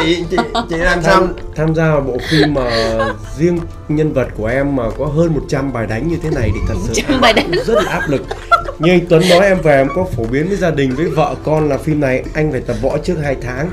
Chị 0.06 0.24
chị 0.30 0.36
chị 0.70 0.76
làm 0.76 1.02
sao? 1.02 1.26
tham, 1.56 1.74
gia 1.74 1.82
vào 1.90 2.00
bộ 2.00 2.16
phim 2.30 2.54
mà 2.54 2.70
riêng 3.38 3.58
nhân 3.88 4.12
vật 4.12 4.26
của 4.38 4.46
em 4.46 4.76
mà 4.76 4.82
có 4.98 5.06
hơn 5.06 5.34
100 5.34 5.72
bài 5.72 5.86
đánh 5.86 6.08
như 6.08 6.16
thế 6.22 6.30
này 6.30 6.50
thì 6.54 6.60
thật 6.68 6.74
sự 6.88 7.02
100 7.02 7.20
bài 7.20 7.32
đánh. 7.32 7.50
rất 7.66 7.74
là 7.84 7.90
áp 7.92 8.02
lực. 8.08 8.22
Như 8.78 8.90
anh 8.92 9.06
Tuấn 9.08 9.22
nói 9.30 9.40
em 9.46 9.58
về 9.62 9.76
em 9.76 9.88
có 9.96 10.04
phổ 10.16 10.24
biến 10.24 10.48
với 10.48 10.56
gia 10.56 10.70
đình 10.70 10.94
với 10.94 11.06
vợ 11.06 11.34
con 11.44 11.68
là 11.68 11.78
phim 11.78 12.00
này 12.00 12.24
anh 12.34 12.52
phải 12.52 12.60
tập 12.60 12.76
võ 12.82 12.98
trước 12.98 13.14
2 13.24 13.36
tháng. 13.46 13.70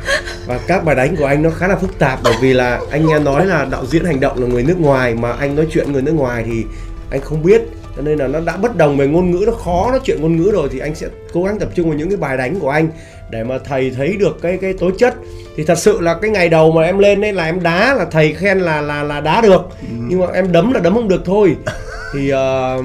Và 0.48 0.60
các 0.68 0.84
bài 0.84 0.96
đánh 0.96 1.16
của 1.16 1.26
anh 1.26 1.44
nó 1.44 1.50
khá 1.50 1.68
là 1.68 1.76
phức 1.76 2.00
tạp 2.00 2.20
bởi 2.24 2.34
vì 2.42 2.54
là 2.54 2.80
anh 2.92 3.08
nghe 3.08 3.20
nói 3.20 3.46
là 3.46 3.66
đạo 3.72 3.86
diễn 3.86 4.06
hành 4.06 4.20
động 4.20 4.40
là 4.42 4.48
người 4.48 4.64
nước 4.64 4.80
ngoài 4.80 5.14
mà 5.14 5.32
anh 5.40 5.56
nói 5.56 5.68
chuyện 5.72 5.92
người 5.92 6.02
nước 6.02 6.12
ngoài 6.16 6.44
thì 6.48 6.66
anh 7.12 7.22
không 7.22 7.44
biết. 7.44 7.62
Cho 7.96 8.02
nên 8.02 8.20
là 8.20 8.28
nó 8.28 8.40
đã 8.40 8.58
bất 8.58 8.78
đồng 8.78 8.98
về 8.98 9.08
ngôn 9.08 9.32
ngữ 9.32 9.44
nó 9.46 9.52
khó 9.52 9.88
nói 9.92 10.00
chuyện 10.04 10.22
ngôn 10.22 10.38
ngữ 10.38 10.52
rồi 10.52 10.70
thì 10.72 10.80
anh 10.80 10.96
sẽ 10.96 11.08
cố 11.34 11.44
gắng 11.44 11.60
tập 11.60 11.70
trung 11.76 11.90
vào 11.90 11.98
những 11.98 12.10
cái 12.10 12.18
bài 12.18 12.38
đánh 12.38 12.60
của 12.60 12.70
anh 12.70 12.90
để 13.30 13.44
mà 13.44 13.58
thầy 13.58 13.92
thấy 13.92 14.16
được 14.20 14.42
cái 14.42 14.58
cái 14.58 14.74
tố 14.74 14.92
chất. 14.92 15.16
Thì 15.56 15.64
thật 15.66 15.78
sự 15.78 16.02
là 16.02 16.18
cái 16.22 16.32
ngày 16.32 16.50
đầu 16.50 16.72
mà 16.72 16.84
em 16.84 16.98
lên 16.98 17.22
đấy 17.22 17.34
là 17.34 17.46
em 17.46 17.64
đá 17.64 17.94
là 17.94 18.06
thầy 18.06 18.34
khen 18.34 18.60
là 18.60 18.82
là 18.82 19.04
là 19.04 19.22
đá 19.22 19.42
được. 19.42 19.62
Nhưng 20.08 20.20
mà 20.20 20.28
em 20.34 20.52
đấm 20.52 20.74
là 20.74 20.80
đấm 20.80 20.94
không 20.94 21.08
được 21.08 21.22
thôi. 21.26 21.56
Thì 22.14 22.30
ờ, 22.30 22.82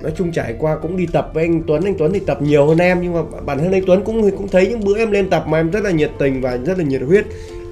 nói 0.00 0.12
chung 0.16 0.32
trải 0.32 0.54
qua 0.58 0.76
cũng 0.76 0.96
đi 0.96 1.06
tập 1.12 1.30
với 1.34 1.44
anh 1.44 1.62
Tuấn 1.66 1.84
anh 1.84 1.94
Tuấn 1.98 2.12
thì 2.12 2.20
tập 2.26 2.42
nhiều 2.42 2.66
hơn 2.66 2.78
em. 2.78 2.98
Nhưng 3.02 3.14
mà 3.14 3.20
bản 3.46 3.58
thân 3.58 3.72
anh 3.72 3.82
Tuấn 3.86 4.04
cũng 4.04 4.30
cũng 4.30 4.48
thấy 4.48 4.66
những 4.66 4.84
bữa 4.84 4.98
em 4.98 5.10
lên 5.10 5.30
tập 5.30 5.44
mà 5.48 5.60
em 5.60 5.70
rất 5.70 5.84
là 5.84 5.90
nhiệt 5.90 6.10
tình 6.18 6.40
và 6.40 6.56
rất 6.56 6.78
là 6.78 6.84
nhiệt 6.84 7.02
huyết 7.06 7.24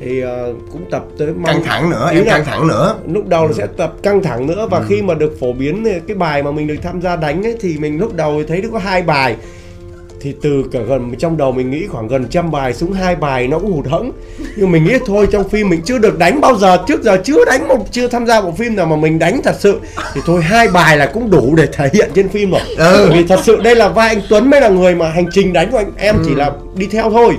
thì 0.04 0.20
ờ, 0.20 0.52
cũng 0.72 0.84
tập 0.90 1.04
tới 1.18 1.28
mong- 1.28 1.44
căng 1.44 1.62
thẳng 1.64 1.90
nữa 1.90 2.08
Ý 2.12 2.18
em 2.18 2.26
căng 2.26 2.44
thẳng 2.44 2.68
nữa. 2.68 2.94
lúc 3.12 3.28
đầu 3.28 3.46
là 3.46 3.52
sẽ 3.52 3.66
tập 3.76 3.92
căng 4.02 4.22
thẳng 4.22 4.46
nữa 4.46 4.68
và 4.70 4.82
khi 4.88 5.02
mà 5.02 5.14
được 5.14 5.36
phổ 5.40 5.52
biến 5.52 5.84
cái 6.08 6.16
bài 6.16 6.42
mà 6.42 6.50
mình 6.50 6.66
được 6.66 6.76
tham 6.82 7.00
gia 7.02 7.16
đánh 7.16 7.42
ấy, 7.46 7.56
thì 7.60 7.78
mình 7.78 7.98
lúc 7.98 8.14
đầu 8.16 8.42
thấy 8.48 8.62
nó 8.62 8.68
có 8.72 8.78
hai 8.78 9.02
bài. 9.02 9.36
Thì 10.20 10.34
từ 10.42 10.64
cả 10.72 10.78
gần 10.88 11.14
trong 11.18 11.36
đầu 11.36 11.52
mình 11.52 11.70
nghĩ 11.70 11.86
khoảng 11.86 12.08
gần 12.08 12.26
trăm 12.30 12.50
bài 12.50 12.74
xuống 12.74 12.92
hai 12.92 13.16
bài 13.16 13.48
nó 13.48 13.58
cũng 13.58 13.72
hụt 13.72 13.86
hẫng. 13.86 14.12
Nhưng 14.56 14.72
mình 14.72 14.84
nghĩ 14.84 14.94
thôi 15.06 15.28
trong 15.32 15.48
phim 15.48 15.68
mình 15.68 15.80
chưa 15.84 15.98
được 15.98 16.18
đánh 16.18 16.40
bao 16.40 16.56
giờ. 16.56 16.78
Trước 16.88 17.02
giờ 17.02 17.18
chưa 17.24 17.44
đánh 17.44 17.68
một 17.68 17.78
chưa 17.92 18.08
tham 18.08 18.26
gia 18.26 18.40
bộ 18.40 18.52
phim 18.52 18.76
nào 18.76 18.86
mà 18.86 18.96
mình 18.96 19.18
đánh 19.18 19.40
thật 19.44 19.54
sự. 19.58 19.80
Thì 20.14 20.20
thôi 20.26 20.42
hai 20.42 20.68
bài 20.68 20.96
là 20.96 21.06
cũng 21.06 21.30
đủ 21.30 21.54
để 21.56 21.66
thể 21.72 21.88
hiện 21.92 22.10
trên 22.14 22.28
phim 22.28 22.50
rồi. 22.50 22.60
Ừ. 22.76 23.10
vì 23.14 23.24
thật 23.26 23.40
sự 23.42 23.60
đây 23.62 23.76
là 23.76 23.88
vai 23.88 24.08
anh 24.08 24.20
Tuấn 24.28 24.50
mới 24.50 24.60
là 24.60 24.68
người 24.68 24.94
mà 24.94 25.08
hành 25.10 25.26
trình 25.32 25.52
đánh 25.52 25.70
của 25.70 25.78
anh 25.78 25.90
em 25.96 26.16
chỉ 26.24 26.34
là 26.34 26.52
đi 26.76 26.86
theo 26.86 27.10
thôi 27.10 27.36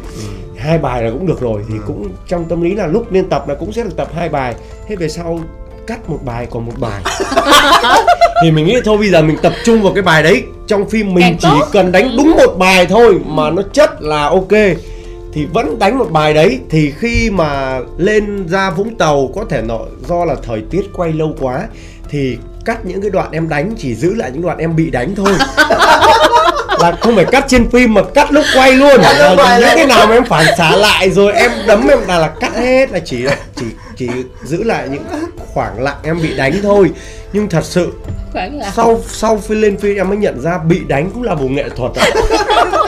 hai 0.66 0.78
bài 0.78 1.04
là 1.04 1.12
cũng 1.12 1.26
được 1.28 1.42
rồi 1.42 1.62
thì 1.70 1.76
cũng 1.88 2.10
trong 2.28 2.46
tâm 2.46 2.62
lý 2.62 2.76
là 2.76 2.88
lúc 2.88 3.12
lên 3.12 3.30
tập 3.30 3.50
là 3.50 3.56
cũng 3.56 3.72
sẽ 3.74 3.84
được 3.84 3.96
tập 3.98 4.08
hai 4.16 4.30
bài. 4.30 4.56
Thế 4.88 4.96
về 4.96 5.10
sau 5.10 5.40
cắt 5.88 6.10
một 6.10 6.20
bài 6.26 6.48
còn 6.52 6.66
một 6.66 6.74
bài. 6.80 7.02
Thì 8.44 8.52
mình 8.52 8.66
nghĩ 8.66 8.78
thôi 8.86 8.98
bây 8.98 9.10
giờ 9.10 9.22
mình 9.22 9.38
tập 9.42 9.54
trung 9.66 9.82
vào 9.82 9.94
cái 9.94 10.04
bài 10.04 10.24
đấy. 10.24 10.44
Trong 10.68 10.90
phim 10.90 11.14
mình 11.14 11.22
Càng 11.24 11.38
chỉ 11.40 11.48
tốt. 11.60 11.68
cần 11.72 11.92
đánh 11.92 12.12
đúng 12.18 12.32
một 12.32 12.56
bài 12.58 12.86
thôi 12.86 13.20
mà 13.26 13.50
nó 13.50 13.62
chất 13.74 14.02
là 14.02 14.24
ok. 14.24 14.52
Thì 15.34 15.46
vẫn 15.54 15.80
đánh 15.80 15.98
một 15.98 16.12
bài 16.12 16.34
đấy. 16.34 16.60
Thì 16.70 16.92
khi 16.92 17.30
mà 17.30 17.80
lên 17.98 18.48
ra 18.48 18.70
Vũng 18.70 18.96
Tàu 18.96 19.30
có 19.36 19.46
thể 19.50 19.62
nó 19.62 19.80
do 20.08 20.26
là 20.26 20.36
thời 20.44 20.62
tiết 20.72 20.82
quay 20.96 21.14
lâu 21.14 21.36
quá 21.40 21.68
thì 22.10 22.38
cắt 22.66 22.86
những 22.86 23.02
cái 23.02 23.10
đoạn 23.10 23.32
em 23.32 23.50
đánh 23.50 23.74
chỉ 23.78 23.96
giữ 23.96 24.14
lại 24.14 24.32
những 24.34 24.42
đoạn 24.42 24.58
em 24.58 24.76
bị 24.76 24.90
đánh 24.92 25.16
thôi 25.16 25.34
là 26.92 26.98
không 27.02 27.16
phải 27.16 27.26
cắt 27.26 27.46
trên 27.48 27.70
phim 27.70 27.94
mà 27.94 28.02
cắt 28.14 28.32
lúc 28.32 28.46
quay 28.56 28.72
luôn. 28.72 29.02
Những 29.60 29.70
cái 29.76 29.86
nào 29.86 30.08
mà 30.08 30.14
em 30.14 30.26
phản 30.26 30.46
xạ 30.58 30.76
lại 30.76 31.10
rồi 31.10 31.34
em 31.34 31.52
đấm 31.68 31.88
em 31.88 32.00
là, 32.08 32.20
là 32.20 32.28
cắt 32.40 32.56
hết 32.56 32.92
là 32.92 33.00
chỉ 33.06 33.26
chỉ 33.56 33.66
chỉ 33.98 34.08
giữ 34.44 34.64
lại 34.64 34.88
những 34.90 35.04
khoảng 35.54 35.84
lặng 35.84 35.98
em 36.04 36.22
bị 36.22 36.38
đánh 36.38 36.54
thôi. 36.64 36.92
Nhưng 37.34 37.50
thật 37.50 37.66
sự 37.66 37.92
sau 38.76 39.02
sau 39.08 39.42
khi 39.48 39.56
lên 39.56 39.78
phim 39.78 39.96
em 39.96 40.10
mới 40.10 40.18
nhận 40.18 40.42
ra 40.42 40.58
bị 40.58 40.82
đánh 40.88 41.12
cũng 41.14 41.24
là 41.24 41.36
một 41.36 41.48
nghệ 41.52 41.70
thuật 41.76 41.92
ạ. 41.96 42.06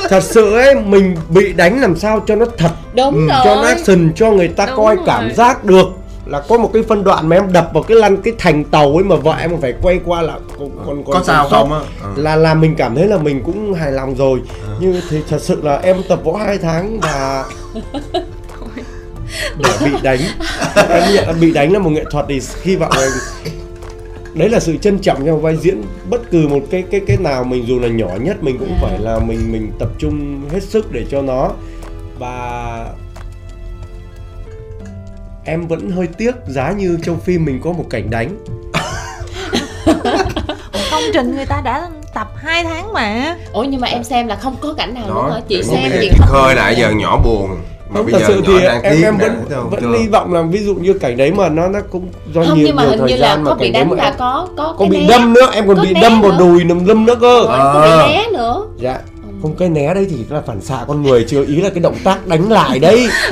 thật 0.09 0.23
sự 0.23 0.53
ấy 0.55 0.75
mình 0.75 1.15
bị 1.29 1.53
đánh 1.53 1.81
làm 1.81 1.95
sao 1.97 2.23
cho 2.27 2.35
nó 2.35 2.45
thật 2.57 2.69
đúng 2.95 3.13
ừ, 3.15 3.27
rồi 3.33 3.41
cho 3.43 3.55
nó 3.55 3.61
action 3.61 4.13
cho 4.15 4.31
người 4.31 4.47
ta 4.47 4.65
Đúng 4.65 4.75
coi 4.75 4.95
rồi. 4.95 5.03
cảm 5.07 5.35
giác 5.35 5.63
được 5.65 5.87
là 6.29 6.41
có 6.49 6.57
một 6.57 6.69
cái 6.73 6.83
phân 6.83 7.03
đoạn 7.03 7.29
mà 7.29 7.35
em 7.35 7.51
đập 7.53 7.69
vào 7.73 7.83
cái 7.83 7.97
lăn 7.97 8.17
cái 8.17 8.33
thành 8.37 8.63
tàu 8.63 8.95
ấy 8.95 9.03
mà 9.03 9.15
vợ 9.15 9.35
em 9.39 9.61
phải 9.61 9.73
quay 9.81 9.99
qua 10.05 10.21
là 10.21 10.39
còn 10.59 10.69
còn 10.87 11.03
có 11.03 11.23
sao 11.25 11.47
không 11.49 11.73
á? 11.73 11.79
Ừ. 12.03 12.21
là 12.21 12.35
là 12.35 12.53
mình 12.53 12.75
cảm 12.75 12.95
thấy 12.95 13.07
là 13.07 13.17
mình 13.17 13.41
cũng 13.45 13.73
hài 13.73 13.91
lòng 13.91 14.15
rồi. 14.15 14.41
Nhưng 14.79 15.01
thì 15.09 15.21
thật 15.29 15.41
sự 15.41 15.61
là 15.63 15.77
em 15.77 15.97
tập 16.09 16.19
võ 16.23 16.37
2 16.37 16.57
tháng 16.57 16.99
và 16.99 17.45
để 19.57 19.69
bị 19.85 19.91
đánh. 20.03 20.19
Em 20.89 21.13
nhận 21.13 21.27
là 21.27 21.33
bị 21.41 21.51
đánh 21.51 21.73
là 21.73 21.79
một 21.79 21.89
nghệ 21.89 22.03
thuật 22.11 22.25
thì 22.29 22.41
hy 22.61 22.75
vọng 22.75 22.91
là 22.95 23.09
đấy 24.33 24.49
là 24.49 24.59
sự 24.59 24.77
trân 24.77 24.99
trọng 24.99 25.25
trong 25.25 25.41
vai 25.41 25.57
diễn. 25.57 25.83
Bất 26.09 26.31
cứ 26.31 26.47
một 26.47 26.61
cái 26.71 26.83
cái 26.91 27.01
cái 27.07 27.17
nào 27.17 27.43
mình 27.43 27.65
dù 27.67 27.79
là 27.79 27.87
nhỏ 27.87 28.09
nhất 28.21 28.43
mình 28.43 28.57
cũng 28.57 28.67
Yeah. 28.67 28.81
phải 28.81 28.99
là 28.99 29.19
mình 29.19 29.51
mình 29.51 29.71
tập 29.79 29.89
trung 29.97 30.41
hết 30.51 30.63
sức 30.63 30.91
để 30.91 31.05
cho 31.11 31.21
nó. 31.21 31.51
Và 32.19 32.85
em 35.47 35.67
vẫn 35.67 35.89
hơi 35.91 36.07
tiếc 36.17 36.35
giá 36.47 36.71
như 36.71 36.97
trong 37.03 37.19
phim 37.19 37.45
mình 37.45 37.61
có 37.63 37.71
một 37.71 37.85
cảnh 37.89 38.09
đánh. 38.09 38.29
Công 40.91 41.03
trình 41.13 41.35
người 41.35 41.45
ta 41.45 41.61
đã 41.65 41.89
tập 42.13 42.27
2 42.35 42.63
tháng 42.63 42.93
mà. 42.93 43.35
Ủa 43.53 43.63
nhưng 43.63 43.81
mà 43.81 43.87
em 43.87 44.03
xem 44.03 44.27
là 44.27 44.35
không 44.35 44.55
có 44.61 44.73
cảnh 44.73 44.93
nào 44.93 45.03
luôn 45.07 45.31
hả? 45.31 45.39
Chị 45.47 45.63
xem 45.63 45.91
không 46.19 46.27
khơi 46.27 46.55
lại 46.55 46.75
giờ 46.75 46.89
nhỏ 46.89 47.19
buồn. 47.25 47.49
Mà 47.89 47.93
không 47.93 48.05
bây 48.05 48.13
thật 48.13 48.19
giờ 48.19 48.27
sự 48.27 48.43
thì 48.47 48.65
đang 48.65 48.81
em 48.81 49.01
em 49.03 49.17
vẫn 49.17 49.45
không? 49.49 49.69
vẫn 49.69 49.93
hy 49.99 50.07
vọng 50.07 50.33
là 50.33 50.41
ví 50.41 50.59
dụ 50.65 50.75
như 50.75 50.93
cảnh 50.93 51.17
đấy 51.17 51.31
mà 51.31 51.49
nó 51.49 51.67
nó 51.67 51.79
cũng 51.91 52.07
do 52.33 52.43
không 52.43 52.57
nhiều 52.57 52.67
nhưng 52.67 52.75
mà 52.75 52.83
nhiều 52.83 52.89
hình 52.89 52.99
thời 52.99 53.09
như 53.09 53.15
là 53.15 53.27
gian 53.27 53.43
mà 53.43 53.49
có 53.51 53.55
bị 53.55 53.65
cảnh 53.65 53.73
đấy 53.73 53.81
đánh 53.83 53.89
mà 53.89 53.95
là 53.95 54.03
em 54.03 54.13
có 54.17 54.47
có 54.57 54.63
có 54.63 54.75
cái 54.79 54.89
bị 54.89 54.97
né. 54.99 55.07
đâm 55.09 55.33
nữa 55.33 55.47
em 55.53 55.67
còn 55.67 55.81
bị 55.81 55.93
đâm 56.01 56.21
vào 56.21 56.31
đùi 56.39 56.63
nằm 56.63 56.85
đâm 56.87 57.05
nữa 57.05 57.15
cơ. 57.21 57.43
Có 57.47 57.53
Ờ. 57.53 58.07
bị 58.07 58.13
né 58.13 58.23
nữa. 58.33 58.61
Dạ 58.77 58.99
không 59.41 59.55
cái 59.55 59.69
né 59.69 59.93
đấy 59.93 60.07
thì 60.09 60.17
là 60.29 60.41
phản 60.41 60.61
xạ 60.61 60.77
con 60.87 61.03
người 61.03 61.25
chưa 61.29 61.45
ý 61.45 61.55
là 61.55 61.69
cái 61.69 61.79
động 61.79 61.95
tác 62.03 62.27
đánh 62.27 62.51
lại 62.51 62.79
đấy. 62.79 63.07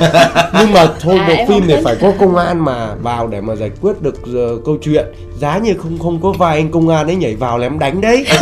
Nhưng 0.58 0.72
mà 0.72 0.86
thôi 1.00 1.18
À, 1.18 1.44
phim 1.48 1.68
này 1.68 1.80
phải 1.84 1.96
có 2.00 2.12
công 2.20 2.36
an 2.36 2.64
mà 2.64 2.94
vào 3.02 3.26
để 3.26 3.40
mà 3.40 3.54
giải 3.54 3.70
quyết 3.80 4.02
được 4.02 4.14
ờ, 4.34 4.58
câu 4.64 4.76
chuyện. 4.82 5.06
Giá 5.40 5.58
như 5.58 5.74
không 5.82 5.98
không 5.98 6.22
có 6.22 6.32
vài 6.38 6.56
anh 6.56 6.70
công 6.70 6.88
an 6.88 7.06
ấy 7.06 7.16
nhảy 7.16 7.36
vào 7.36 7.58
là 7.58 7.66
em 7.66 7.78
đánh 7.78 8.00
đấy 8.00 8.26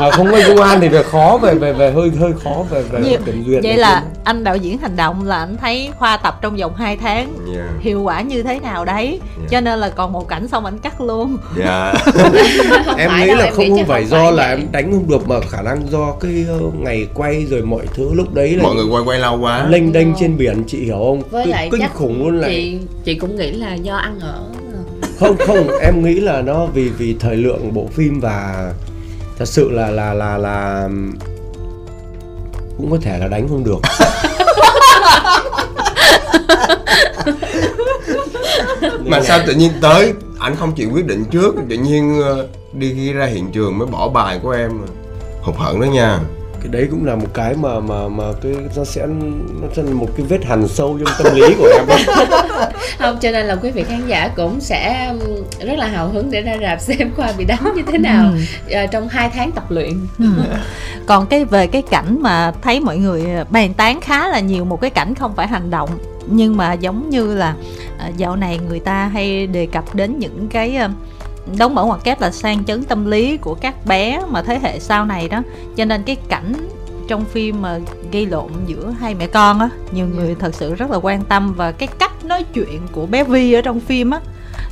mà 0.00 0.10
không 0.10 0.26
có 0.32 0.38
công 0.48 0.60
an 0.62 0.78
thì 0.80 0.88
về 0.88 1.02
khó 1.02 1.38
về 1.42 1.54
về 1.54 1.72
về 1.72 1.92
hơi 1.92 2.10
hơi 2.20 2.32
khó 2.44 2.64
về 2.70 2.82
về 2.82 3.00
Nhiều- 3.00 3.18
kiểm 3.26 3.44
duyệt 3.46 3.62
vậy 3.64 3.76
là 3.76 4.00
kia. 4.00 4.20
anh 4.24 4.44
đạo 4.44 4.56
diễn 4.56 4.78
hành 4.78 4.96
động 4.96 5.24
là 5.26 5.38
anh 5.38 5.56
thấy 5.56 5.90
khoa 5.98 6.16
tập 6.16 6.38
trong 6.42 6.56
vòng 6.56 6.74
2 6.74 6.96
tháng 6.96 7.32
Dạ. 7.56 7.68
hiệu 7.80 8.02
quả 8.02 8.20
như 8.20 8.42
thế 8.42 8.60
nào 8.60 8.84
đấy 8.84 9.20
Dạ. 9.40 9.46
cho 9.50 9.60
nên 9.60 9.78
là 9.78 9.88
còn 9.88 10.12
một 10.12 10.28
cảnh 10.28 10.48
xong 10.48 10.64
anh 10.64 10.78
cắt 10.78 11.00
luôn 11.00 11.36
dạ 11.58 11.94
Không 12.86 12.96
em 12.98 13.10
nghĩ 13.20 13.26
đâu, 13.26 13.36
là 13.36 13.44
em 13.44 13.54
không 13.54 13.64
nghĩ 13.64 13.70
không 13.70 13.86
phải 13.86 14.04
do 14.04 14.16
phải 14.16 14.32
là 14.32 14.46
vậy. 14.46 14.56
em 14.56 14.66
đánh 14.72 14.92
không 14.92 15.08
được 15.10 15.28
mà 15.28 15.36
khả 15.50 15.62
năng 15.62 15.90
do 15.90 16.12
cái 16.20 16.44
ờ, 16.48 16.58
ngày 16.78 17.06
quay 17.14 17.44
rồi 17.46 17.62
mọi 17.62 17.86
thứ 17.94 18.10
lúc 18.14 18.34
đấy 18.34 18.56
là 18.56 18.62
mọi 18.62 18.74
người 18.74 18.84
quay 18.90 19.02
quay 19.06 19.18
lâu 19.18 19.38
quá 19.40 19.66
lênh 19.68 19.92
đênh 19.92 20.08
trên 20.20 20.36
biển 20.36 20.62
chị 20.66 20.84
hiểu 20.84 20.96
không 20.98 21.22
với 21.30 21.44
Kinh- 21.44 21.50
lại 21.52 21.68
kinh 21.72 21.80
chắc 21.80 21.94
khủng 21.94 22.18
luôn 22.26 22.40
lại 22.40 22.50
chị 22.50 22.78
chị 23.04 23.14
cũng 23.14 23.36
nghĩ 23.36 23.50
là 23.50 23.74
do 23.74 23.96
ăn 23.96 24.20
ở 24.20 24.40
không 25.20 25.36
không 25.46 25.68
em 25.82 26.04
nghĩ 26.04 26.14
là 26.20 26.42
nó 26.42 26.66
vì 26.66 26.88
vì 26.88 27.16
thời 27.20 27.36
lượng 27.36 27.74
bộ 27.74 27.86
phim 27.94 28.20
và 28.20 28.72
thật 29.38 29.48
sự 29.48 29.70
là 29.70 29.90
là 29.90 30.14
là 30.14 30.38
là 30.38 30.88
cũng 32.76 32.90
có 32.90 32.98
thể 33.02 33.18
là 33.18 33.28
đánh 33.28 33.48
không 33.48 33.64
được. 33.64 33.78
Mà 39.04 39.20
sao 39.22 39.40
tự 39.46 39.54
nhiên 39.54 39.72
tới 39.80 40.12
anh 40.38 40.56
không 40.56 40.72
chịu 40.74 40.90
quyết 40.92 41.06
định 41.06 41.24
trước 41.24 41.54
tự 41.68 41.76
nhiên 41.76 42.22
ờ, 42.22 42.46
đi 42.72 43.12
ra 43.12 43.26
hiện 43.26 43.52
trường 43.52 43.78
mới 43.78 43.86
bỏ 43.86 44.08
bài 44.08 44.40
của 44.42 44.50
em 44.50 44.70
hụt 45.42 45.56
hẫng 45.56 45.80
đó 45.80 45.84
nha 45.84 46.18
cái 46.62 46.68
đấy 46.72 46.88
cũng 46.90 47.06
là 47.06 47.14
một 47.14 47.28
cái 47.34 47.54
mà 47.54 47.80
mà 47.80 48.08
mà 48.08 48.24
cái 48.42 48.52
nó 48.76 48.84
sẽ 48.84 49.06
nó 49.62 49.68
sẽ 49.76 49.82
là 49.82 49.92
một 49.92 50.08
cái 50.16 50.26
vết 50.26 50.44
hằn 50.44 50.68
sâu 50.68 50.98
trong 50.98 51.14
tâm 51.18 51.34
lý 51.34 51.54
của 51.58 51.68
em 51.74 51.84
không 52.98 53.18
cho 53.20 53.30
nên 53.30 53.46
là 53.46 53.56
quý 53.56 53.70
vị 53.70 53.84
khán 53.88 54.06
giả 54.06 54.28
cũng 54.36 54.60
sẽ 54.60 55.14
rất 55.66 55.78
là 55.78 55.86
hào 55.86 56.08
hứng 56.08 56.30
để 56.30 56.42
ra 56.42 56.56
rạp 56.62 56.80
xem 56.80 57.10
khoa 57.16 57.32
bị 57.38 57.44
đánh 57.44 57.72
như 57.76 57.82
thế 57.92 57.98
nào 57.98 58.32
ờ, 58.70 58.86
trong 58.86 59.08
2 59.08 59.30
tháng 59.34 59.52
tập 59.52 59.70
luyện. 59.70 60.06
Ừ. 60.18 60.24
còn 61.06 61.26
cái 61.26 61.44
về 61.44 61.66
cái 61.66 61.82
cảnh 61.82 62.22
mà 62.22 62.52
thấy 62.62 62.80
mọi 62.80 62.96
người 62.96 63.24
bàn 63.50 63.74
tán 63.74 64.00
khá 64.00 64.28
là 64.28 64.40
nhiều 64.40 64.64
một 64.64 64.80
cái 64.80 64.90
cảnh 64.90 65.14
không 65.14 65.36
phải 65.36 65.46
hành 65.46 65.70
động 65.70 65.90
nhưng 66.26 66.56
mà 66.56 66.72
giống 66.72 67.10
như 67.10 67.34
là 67.34 67.54
à, 67.98 68.08
dạo 68.16 68.36
này 68.36 68.58
người 68.68 68.80
ta 68.80 69.06
hay 69.06 69.46
đề 69.46 69.66
cập 69.66 69.94
đến 69.94 70.18
những 70.18 70.48
cái 70.48 70.78
đóng 71.56 71.74
mở 71.74 71.84
ngoặc 71.84 72.04
kép 72.04 72.20
là 72.20 72.30
sang 72.30 72.64
chấn 72.64 72.84
tâm 72.84 73.06
lý 73.06 73.36
của 73.36 73.54
các 73.54 73.86
bé 73.86 74.20
mà 74.28 74.42
thế 74.42 74.58
hệ 74.62 74.78
sau 74.78 75.04
này 75.04 75.28
đó. 75.28 75.42
Cho 75.76 75.84
nên 75.84 76.02
cái 76.02 76.16
cảnh 76.28 76.54
trong 77.08 77.24
phim 77.24 77.62
mà 77.62 77.78
gây 78.12 78.26
lộn 78.26 78.50
giữa 78.66 78.94
hai 79.00 79.14
mẹ 79.14 79.26
con 79.26 79.58
á 79.60 79.70
nhiều 79.92 80.06
người 80.06 80.36
thật 80.38 80.54
sự 80.54 80.74
rất 80.74 80.90
là 80.90 80.98
quan 81.02 81.24
tâm 81.24 81.54
và 81.56 81.72
cái 81.72 81.88
cách 81.98 82.24
nói 82.24 82.44
chuyện 82.54 82.80
của 82.92 83.06
bé 83.06 83.24
Vi 83.24 83.52
ở 83.52 83.62
trong 83.62 83.80
phim 83.80 84.10
á 84.10 84.20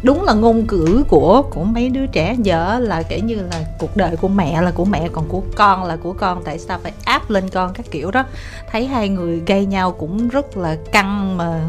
đúng 0.02 0.24
là 0.24 0.32
ngôn 0.32 0.66
ngữ 0.66 1.02
của 1.08 1.42
của 1.50 1.64
mấy 1.64 1.88
đứa 1.88 2.06
trẻ. 2.06 2.36
Giờ 2.42 2.78
là 2.78 3.02
kể 3.02 3.20
như 3.20 3.34
là 3.34 3.64
cuộc 3.78 3.96
đời 3.96 4.16
của 4.16 4.28
mẹ 4.28 4.62
là 4.62 4.70
của 4.70 4.84
mẹ 4.84 5.08
còn 5.12 5.24
của 5.28 5.42
con 5.54 5.84
là 5.84 5.96
của 5.96 6.12
con. 6.12 6.42
Tại 6.44 6.58
sao 6.58 6.78
phải 6.82 6.92
áp 7.04 7.30
lên 7.30 7.48
con 7.48 7.72
các 7.72 7.86
kiểu 7.90 8.10
đó? 8.10 8.24
Thấy 8.72 8.86
hai 8.86 9.08
người 9.08 9.42
gây 9.46 9.66
nhau 9.66 9.92
cũng 9.92 10.28
rất 10.28 10.56
là 10.56 10.76
căng 10.92 11.36
mà 11.36 11.60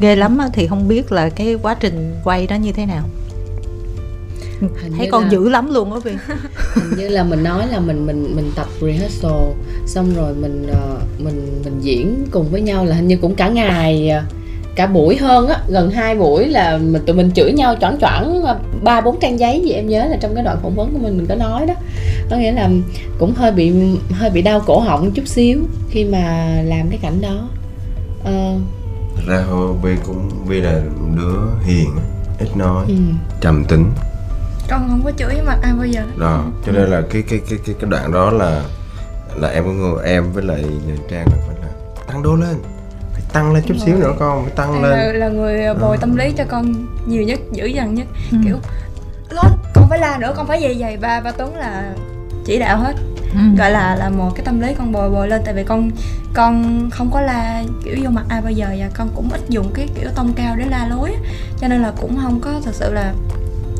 ghê 0.00 0.16
lắm 0.16 0.38
á, 0.38 0.48
thì 0.52 0.66
không 0.66 0.88
biết 0.88 1.12
là 1.12 1.28
cái 1.28 1.54
quá 1.62 1.74
trình 1.74 2.14
quay 2.24 2.46
đó 2.46 2.56
như 2.56 2.72
thế 2.72 2.86
nào 2.86 3.02
Hình 4.60 4.92
thấy 4.96 5.06
như 5.06 5.10
con 5.12 5.22
là- 5.24 5.30
dữ 5.30 5.48
lắm 5.48 5.74
luôn 5.74 5.92
á 5.92 5.98
Vi 6.04 6.12
hình 6.74 6.98
như 6.98 7.08
là 7.08 7.24
mình 7.24 7.42
nói 7.44 7.66
là 7.72 7.80
mình 7.80 8.06
mình 8.06 8.36
mình 8.36 8.50
tập 8.56 8.66
rehearsal 8.80 9.32
xong 9.86 10.14
rồi 10.16 10.34
mình 10.34 10.66
ờ, 10.72 10.98
mình 11.18 11.60
mình 11.64 11.80
diễn 11.80 12.26
cùng 12.30 12.48
với 12.50 12.60
nhau 12.60 12.84
là 12.84 12.96
hình 12.96 13.08
như 13.08 13.16
cũng 13.16 13.34
cả 13.34 13.48
ngày 13.48 14.08
ờ, 14.10 14.22
cả 14.76 14.86
buổi 14.86 15.16
hơn 15.16 15.48
á 15.48 15.56
gần 15.68 15.90
hai 15.90 16.14
buổi 16.14 16.48
là 16.48 16.78
mình 16.78 17.02
tụi 17.06 17.16
mình 17.16 17.30
chửi 17.34 17.52
nhau 17.52 17.74
choảng 17.80 17.96
choảng 18.00 18.42
ờ, 18.42 18.58
ba 18.82 19.00
bốn 19.00 19.20
trang 19.20 19.38
giấy 19.40 19.60
gì 19.64 19.70
em 19.70 19.88
nhớ 19.88 20.06
là 20.10 20.16
trong 20.20 20.34
cái 20.34 20.44
đoạn 20.44 20.58
phỏng 20.62 20.74
vấn 20.74 20.92
của 20.92 20.98
mình 20.98 21.16
mình 21.16 21.26
có 21.26 21.34
nói 21.34 21.66
đó. 21.66 21.74
Có 22.30 22.36
nghĩa 22.36 22.52
là 22.52 22.70
cũng 23.18 23.34
hơi 23.34 23.52
bị 23.52 23.72
hơi 24.12 24.30
bị 24.30 24.42
đau 24.42 24.60
cổ 24.66 24.80
họng 24.80 25.10
chút 25.10 25.26
xíu 25.28 25.58
khi 25.90 26.04
mà 26.04 26.48
làm 26.64 26.88
cái 26.90 26.98
cảnh 27.02 27.20
đó. 27.20 27.48
Ờ, 28.24 28.54
Thật 29.16 29.22
ra 29.26 29.42
hồi 29.50 29.74
Vi 29.82 29.90
cũng 30.06 30.30
Vi 30.46 30.60
là 30.60 30.80
đứa 31.16 31.40
hiền 31.66 31.88
ít 32.38 32.56
nói 32.56 32.84
ừ. 32.88 32.94
trầm 33.40 33.64
tính 33.64 33.84
con 34.68 34.88
không 34.88 35.02
có 35.04 35.10
chửi 35.16 35.42
mặt 35.46 35.58
ai 35.62 35.72
bao 35.72 35.86
giờ? 35.86 36.02
Đó 36.18 36.44
cho 36.66 36.72
nên 36.72 36.82
là 36.90 37.02
cái 37.10 37.22
cái 37.22 37.40
cái 37.50 37.58
cái 37.66 37.74
cái 37.80 37.90
đoạn 37.90 38.12
đó 38.12 38.30
là 38.30 38.62
là 39.36 39.48
em 39.48 39.64
có 39.64 40.02
em 40.04 40.32
với 40.32 40.44
lại 40.44 40.64
trang 41.10 41.26
là 41.30 41.36
phải 41.46 41.56
là 41.60 41.68
tăng 42.06 42.22
đô 42.22 42.34
lên. 42.34 42.56
Phải 43.12 43.22
tăng 43.32 43.52
lên 43.54 43.62
chút 43.66 43.74
xíu 43.84 43.96
nữa 43.96 44.12
con 44.18 44.42
phải 44.44 44.52
tăng 44.56 44.72
Em 44.74 44.82
lên. 44.82 44.90
là, 44.92 45.12
là 45.12 45.28
người 45.28 45.74
bồi 45.80 45.96
tâm 45.98 46.16
lý 46.16 46.32
cho 46.36 46.44
con 46.48 46.86
nhiều 47.06 47.22
nhất 47.22 47.40
dữ 47.52 47.66
dằn 47.66 47.94
nhất 47.94 48.06
Ừ. 48.32 48.38
kiểu 48.44 48.56
lên 49.30 49.52
con 49.74 49.88
phải 49.88 49.98
la 49.98 50.18
nữa 50.18 50.32
con 50.36 50.46
phải 50.46 50.58
vậy 50.62 50.76
vậy 50.78 50.96
ba 50.96 51.20
ba 51.20 51.30
tuấn 51.32 51.56
là 51.56 51.92
chỉ 52.46 52.58
đạo 52.58 52.78
hết. 52.78 52.94
Ừ. 53.32 53.40
gọi 53.58 53.70
là 53.70 53.96
là 53.96 54.08
một 54.10 54.30
cái 54.34 54.44
tâm 54.44 54.60
lý 54.60 54.74
con 54.78 54.92
bồi 54.92 55.10
bồi 55.10 55.28
lên 55.28 55.42
tại 55.44 55.54
vì 55.54 55.64
con 55.64 55.90
con 56.34 56.80
không 56.90 57.10
có 57.10 57.20
la 57.20 57.62
kiểu 57.84 57.96
vô 58.02 58.10
mặt 58.10 58.24
ai 58.28 58.40
bao 58.40 58.50
giờ 58.52 58.66
và 58.78 58.90
con 58.94 59.08
cũng 59.16 59.28
ít 59.32 59.40
dùng 59.48 59.70
cái 59.74 59.88
kiểu 59.94 60.08
tông 60.14 60.32
cao 60.32 60.56
để 60.58 60.64
la 60.70 60.86
lối 60.90 61.10
cho 61.60 61.68
nên 61.68 61.82
là 61.82 61.92
cũng 62.00 62.16
không 62.22 62.40
có 62.40 62.50
thật 62.64 62.74
sự 62.74 62.92
là 62.92 63.12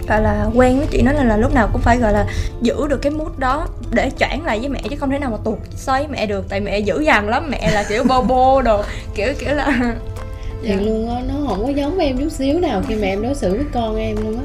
gọi 0.09 0.23
là 0.23 0.47
quen 0.55 0.79
với 0.79 0.87
chị 0.91 1.03
nó 1.03 1.13
nên 1.13 1.29
là 1.29 1.37
lúc 1.37 1.55
nào 1.55 1.69
cũng 1.73 1.81
phải 1.83 1.99
gọi 1.99 2.13
là 2.13 2.27
giữ 2.63 2.87
được 2.89 3.03
cái 3.03 3.13
mood 3.13 3.29
đó 3.39 3.67
để 3.91 4.11
choảng 4.19 4.45
lại 4.45 4.59
với 4.59 4.69
mẹ 4.69 4.81
chứ 4.91 4.97
không 5.01 5.11
thể 5.11 5.19
nào 5.19 5.31
mà 5.31 5.37
tuột 5.45 5.59
với 5.87 6.07
mẹ 6.09 6.27
được. 6.27 6.45
Tại 6.49 6.61
mẹ 6.61 6.79
dữ 6.79 7.01
dằn 7.01 7.29
lắm 7.29 7.47
mẹ 7.51 7.71
là 7.73 7.83
kiểu 7.89 8.05
bô 8.05 8.23
bô 8.23 8.63
đồ 8.63 8.83
kiểu 9.15 9.29
kiểu 9.39 9.55
là 9.55 9.67
thiệt 10.65 10.77
luôn 10.83 11.11
á 11.15 11.21
nó 11.29 11.35
không 11.49 11.63
có 11.67 11.69
giống 11.69 11.99
em 11.99 12.19
chút 12.19 12.29
xíu 12.33 12.61
nào 12.61 12.83
khi 12.89 12.95
mà 12.95 13.07
em 13.07 13.23
đối 13.23 13.35
xử 13.35 13.51
với 13.51 13.65
con 13.73 13.97
em 13.97 14.17
luôn 14.17 14.37
á. 14.37 14.43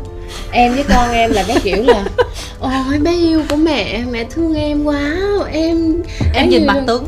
Em 0.51 0.73
với 0.73 0.83
con 0.89 1.11
em 1.11 1.31
là 1.31 1.43
cái 1.47 1.57
kiểu 1.63 1.83
là 1.83 2.03
ôi 2.59 2.99
bé 3.03 3.11
yêu 3.13 3.41
của 3.49 3.55
mẹ 3.55 4.03
mẹ 4.11 4.23
thương 4.29 4.55
em 4.55 4.83
quá 4.83 5.15
em 5.53 6.03
em 6.33 6.49
nhìn 6.49 6.61
như- 6.61 6.67
mặt 6.67 6.83
tướng 6.87 7.05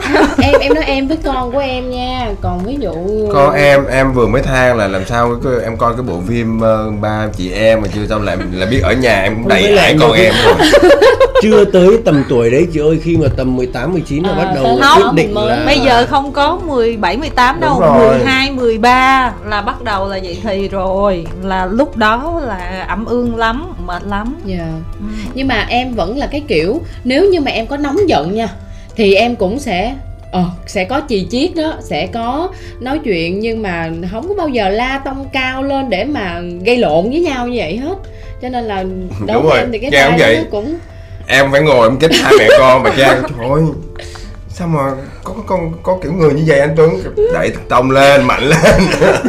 em 0.42 0.60
em 0.60 0.74
nói 0.74 0.84
em 0.84 1.08
với 1.08 1.16
con 1.24 1.52
của 1.52 1.58
em 1.58 1.90
nha 1.90 2.28
còn 2.40 2.64
ví 2.64 2.76
dụ 2.80 2.92
con 3.32 3.54
em 3.54 3.86
em 3.86 4.12
vừa 4.12 4.26
mới 4.26 4.42
than 4.42 4.76
là 4.76 4.88
làm 4.88 5.06
sao 5.06 5.36
cái, 5.44 5.52
em 5.64 5.76
coi 5.76 5.92
cái 5.92 6.02
bộ 6.02 6.20
phim 6.28 6.60
ờ, 6.60 6.90
ba 7.00 7.26
chị 7.36 7.52
em 7.52 7.80
mà 7.82 7.88
chưa 7.94 8.06
xong 8.08 8.22
lại 8.24 8.36
là 8.52 8.66
biết 8.66 8.80
ở 8.82 8.92
nhà 8.92 9.22
em 9.22 9.34
cũng 9.34 9.48
đầy 9.48 9.62
lại 9.72 9.96
con 10.00 10.12
em 10.12 10.34
rồi 10.44 10.54
chưa 11.42 11.64
tới 11.64 11.98
tầm 12.04 12.24
tuổi 12.28 12.50
đấy 12.50 12.66
chị 12.72 12.80
ơi 12.80 13.00
khi 13.02 13.16
mà 13.16 13.26
tầm 13.36 13.56
18 13.56 13.92
19 13.92 14.22
là 14.24 14.30
À, 14.30 14.36
bắt 14.44 14.52
đầu 14.54 14.64
tới 14.64 15.02
quyết 15.02 15.12
định 15.14 15.34
là 15.34 15.62
bây 15.66 15.78
giờ 15.80 16.06
không 16.10 16.32
có 16.32 16.58
17, 16.66 17.16
18 17.16 17.60
đâu 17.60 17.80
Đúng 17.80 17.88
rồi. 17.88 18.08
12, 18.18 18.50
13 18.50 19.32
là 19.46 19.60
bắt 19.62 19.82
đầu 19.82 20.08
là 20.08 20.18
vậy 20.22 20.38
thì 20.42 20.68
rồi 20.68 21.26
là 21.42 21.66
lúc 21.66 21.96
đó 21.96 22.40
là 22.46 22.84
ẩm 22.88 23.04
ương 23.04 23.36
lắm 23.36 23.72
mệt 23.86 24.02
lắm 24.08 24.34
Dạ. 24.44 24.66
Ừ. 25.00 25.04
nhưng 25.34 25.48
mà 25.48 25.66
em 25.68 25.94
vẫn 25.94 26.18
là 26.18 26.26
cái 26.26 26.42
kiểu 26.48 26.80
nếu 27.04 27.24
như 27.24 27.40
mà 27.40 27.50
em 27.50 27.66
có 27.66 27.76
nóng 27.76 28.08
giận 28.08 28.34
nha 28.34 28.48
thì 28.96 29.14
em 29.14 29.36
cũng 29.36 29.58
sẽ 29.58 29.94
ờ 30.32 30.44
sẽ 30.66 30.84
có 30.84 31.00
chì 31.08 31.26
chiết 31.30 31.54
đó 31.54 31.74
sẽ 31.82 32.06
có 32.06 32.50
nói 32.80 33.00
chuyện 33.04 33.40
nhưng 33.40 33.62
mà 33.62 33.90
không 34.10 34.28
có 34.28 34.34
bao 34.34 34.48
giờ 34.48 34.68
la 34.68 35.00
tông 35.04 35.28
cao 35.32 35.62
lên 35.62 35.90
để 35.90 36.04
mà 36.04 36.40
gây 36.64 36.76
lộn 36.76 37.10
với 37.10 37.20
nhau 37.20 37.48
như 37.48 37.58
vậy 37.58 37.76
hết 37.76 37.94
cho 38.42 38.48
nên 38.48 38.64
là 38.64 38.82
đối 39.26 39.34
Đúng 39.34 39.42
với 39.42 39.50
rồi, 39.50 39.58
em 39.58 39.72
thì 39.72 39.78
cái 39.78 39.90
vai 39.90 40.10
đó 40.10 40.16
vậy. 40.18 40.44
cũng 40.50 40.74
em 41.26 41.52
phải 41.52 41.60
ngồi 41.60 41.88
em 41.88 41.98
chích 42.00 42.10
hai 42.22 42.32
mẹ 42.38 42.48
con 42.58 42.82
mà 42.82 42.90
cha 42.98 43.06
ơi 43.50 43.62
sao 44.60 44.68
mà 44.68 44.90
có 45.24 45.32
có 45.32 45.42
con 45.46 45.72
có 45.82 45.98
kiểu 46.02 46.12
người 46.12 46.34
như 46.34 46.42
vậy 46.46 46.60
anh 46.60 46.74
Tuấn 46.76 46.90
đẩy 47.34 47.52
tông 47.68 47.90
lên 47.90 48.24
mạnh 48.24 48.42
lên. 48.42 48.82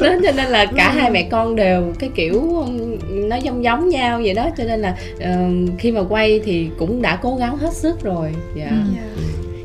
Đó 0.00 0.08
cho 0.22 0.32
nên 0.36 0.46
là 0.46 0.66
cả 0.76 0.90
hai 0.90 1.10
mẹ 1.10 1.28
con 1.30 1.56
đều 1.56 1.92
cái 1.98 2.10
kiểu 2.14 2.64
nó 3.10 3.36
giống 3.36 3.64
giống 3.64 3.88
nhau 3.88 4.20
vậy 4.24 4.34
đó 4.34 4.48
cho 4.58 4.64
nên 4.64 4.80
là 4.80 4.96
ờ, 5.20 5.30
khi 5.78 5.92
mà 5.92 6.00
quay 6.08 6.40
thì 6.44 6.70
cũng 6.78 7.02
đã 7.02 7.18
cố 7.22 7.36
gắng 7.36 7.58
hết 7.58 7.72
sức 7.72 8.02
rồi 8.02 8.34
dạ. 8.54 8.70
Ừ. 8.70 9.22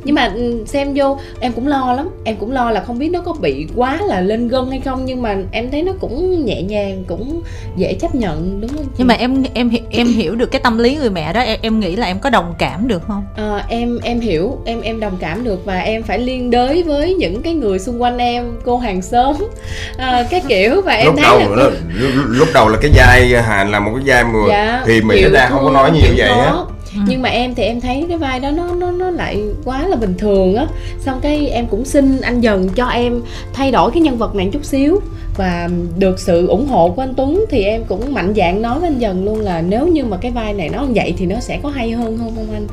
nhưng 0.10 0.16
mà 0.16 0.32
ừ, 0.36 0.64
xem 0.66 0.94
vô 0.96 1.18
em 1.40 1.52
cũng 1.52 1.68
lo 1.68 1.94
lắm. 1.94 2.10
Em 2.24 2.36
cũng 2.36 2.52
lo 2.52 2.72
là 2.72 2.84
không 2.88 3.00
biết 3.00 3.10
nó 3.10 3.22
có 3.22 3.34
bị 3.34 3.68
quá 3.76 4.00
là 4.02 4.22
lên 4.22 4.48
gân 4.48 4.70
hay 4.70 4.82
không 4.86 5.06
nhưng 5.06 5.22
mà 5.22 5.38
em 5.52 5.72
thấy 5.72 5.84
nó 5.84 5.92
cũng 6.00 6.46
nhẹ 6.46 6.62
nhàng 6.62 7.04
cũng 7.08 7.42
dễ 7.76 7.94
chấp 7.94 8.16
nhận 8.16 8.62
đúng 8.62 8.70
không 8.70 8.84
chị? 8.84 8.92
nhưng 8.98 9.08
mà 9.08 9.14
em 9.14 9.44
em 9.54 9.72
em 9.90 10.08
hiểu 10.08 10.36
được 10.36 10.52
cái 10.52 10.62
tâm 10.64 10.78
lý 10.78 10.96
người 10.96 11.10
mẹ 11.10 11.34
đó. 11.34 11.42
Em, 11.42 11.60
em 11.62 11.80
nghĩ 11.80 11.96
là 11.96 12.08
em 12.08 12.20
có 12.20 12.30
đồng 12.30 12.56
cảm 12.58 12.88
được 12.88 13.02
không? 13.08 13.24
Ờ, 13.36 13.62
em 13.70 14.00
em 14.04 14.20
hiểu. 14.20 14.58
Em 14.66 14.82
em 14.82 15.00
đồng 15.00 15.18
cảm 15.20 15.44
được 15.44 15.66
và 15.66 15.80
em 15.80 16.04
phải 16.04 16.20
liên 16.20 16.52
đới 16.52 16.84
với 16.84 17.14
những 17.14 17.42
cái 17.42 17.54
người 17.54 17.80
xung 17.80 18.02
quanh 18.02 18.18
em 18.18 18.58
cô 18.66 18.78
hàng 18.78 19.02
xóm 19.02 19.36
Ờ, 19.98 20.26
cái 20.30 20.42
kiểu. 20.48 20.82
Và 20.82 20.94
em 20.94 21.06
lúc 21.06 21.16
thấy 21.18 21.24
đầu 21.24 21.56
là 21.56 21.64
lúc, 21.64 22.12
lúc 22.28 22.48
đầu 22.54 22.70
là 22.70 22.78
cái 22.82 22.92
vai 22.96 23.42
Hàn 23.42 23.72
là 23.72 23.80
một 23.80 23.92
cái 23.96 24.04
vai 24.06 24.24
mà 24.24 24.40
dạ, 24.50 24.84
thì 24.86 25.02
mình 25.02 25.18
chịu 25.18 25.32
ra 25.32 25.48
không 25.50 25.64
có 25.64 25.72
nói 25.72 25.92
nhiều 25.92 26.12
vậy 26.18 26.30
á 26.30 26.54
Ừ. 26.96 27.02
nhưng 27.08 27.22
mà 27.22 27.30
em 27.30 27.56
thì 27.56 27.64
em 27.64 27.82
thấy 27.82 28.06
cái 28.08 28.18
vai 28.18 28.40
đó 28.40 28.52
nó 28.52 28.76
nó 28.76 28.92
nó 28.92 29.10
lại 29.10 29.44
quá 29.66 29.88
là 29.88 29.96
bình 29.96 30.14
thường 30.18 30.56
á. 30.56 30.68
Xong 31.00 31.20
cái 31.22 31.50
em 31.50 31.68
cũng 31.68 31.86
xin 31.86 32.22
anh 32.22 32.42
dần 32.42 32.70
cho 32.70 32.88
em 32.88 33.22
thay 33.54 33.72
đổi 33.72 33.92
cái 33.92 34.02
nhân 34.02 34.18
vật 34.18 34.36
này 34.36 34.50
chút 34.52 34.66
xíu. 34.66 35.00
Và 35.38 35.70
được 35.98 36.20
sự 36.20 36.48
ủng 36.48 36.68
hộ 36.68 36.90
của 36.90 37.02
anh 37.02 37.14
Tuấn 37.18 37.46
thì 37.50 37.64
em 37.64 37.84
cũng 37.88 38.14
mạnh 38.14 38.34
dạn 38.36 38.62
nói 38.62 38.80
với 38.80 38.90
anh 38.90 39.00
dần 39.00 39.26
luôn 39.26 39.40
là 39.40 39.62
nếu 39.62 39.88
như 39.88 40.06
mà 40.06 40.18
cái 40.18 40.32
vai 40.32 40.54
này 40.54 40.70
nó 40.70 40.86
vậy 40.96 41.14
thì 41.18 41.26
nó 41.26 41.40
sẽ 41.40 41.60
có 41.64 41.70
hay 41.70 41.92
hơn 41.92 42.18
không 42.18 42.36
không 42.36 42.54
anh? 42.54 42.68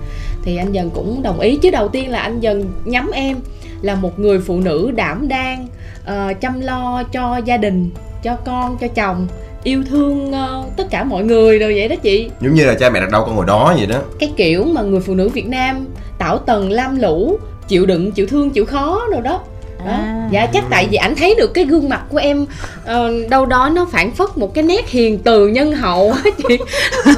Thì 0.45 0.57
anh 0.57 0.73
dần 0.73 0.91
cũng 0.91 1.23
đồng 1.23 1.41
ý. 1.41 1.57
Chứ 1.63 1.71
đầu 1.71 1.89
tiên 1.89 2.11
là 2.11 2.19
anh 2.19 2.41
dần 2.41 2.73
nhắm 2.85 3.11
em 3.15 3.37
là 3.83 3.95
một 3.95 4.19
người 4.19 4.39
phụ 4.41 4.61
nữ 4.61 4.91
đảm 4.91 5.29
đang 5.29 5.69
uh, 6.03 6.41
chăm 6.41 6.61
lo 6.61 7.03
cho 7.03 7.37
gia 7.45 7.57
đình 7.57 7.91
cho 8.23 8.37
con 8.37 8.77
cho 8.81 8.89
chồng 8.89 9.27
yêu 9.67 9.83
thương 9.91 10.33
ờ, 10.33 10.65
tất 10.77 10.85
cả 10.91 11.05
mọi 11.05 11.25
người 11.25 11.59
rồi 11.59 11.75
vậy 11.77 11.89
đó 11.89 11.97
chị 11.97 12.31
giống 12.41 12.55
như 12.55 12.65
là 12.65 12.75
cha 12.75 12.91
mẹ 12.91 13.01
đặt 13.01 13.11
đâu 13.11 13.25
con 13.25 13.37
ngồi 13.37 13.47
đó 13.47 13.75
vậy 13.77 13.87
đó 13.87 13.99
cái 14.19 14.33
kiểu 14.37 14.65
mà 14.65 14.83
người 14.83 15.01
phụ 15.01 15.15
nữ 15.15 15.29
Việt 15.29 15.47
Nam 15.47 15.87
tảo 16.19 16.39
tần 16.39 16.71
lam 16.71 17.01
lũ 17.01 17.39
chịu 17.69 17.87
đựng 17.87 18.13
chịu 18.13 18.27
thương 18.27 18.51
chịu 18.51 18.67
khó 18.67 19.03
rồi 19.13 19.21
đó 19.23 19.41
đó. 19.79 19.93
À. 19.93 20.29
dạ 20.33 20.47
chắc 20.47 20.65
tại 20.71 20.89
vì 20.91 20.97
ảnh 20.97 21.15
thấy 21.17 21.35
được 21.39 21.55
cái 21.55 21.65
gương 21.65 21.89
mặt 21.89 22.03
của 22.11 22.19
em 22.19 22.47
ờ, 22.85 23.13
đâu 23.31 23.47
đó 23.47 23.71
nó 23.75 23.87
phản 23.93 24.15
phất 24.15 24.39
một 24.39 24.55
cái 24.55 24.65
nét 24.65 24.91
hiền 24.91 25.19
từ 25.19 25.49
nhân 25.49 25.73
hậu 25.73 26.13
á 26.25 26.31
chị 26.49 26.59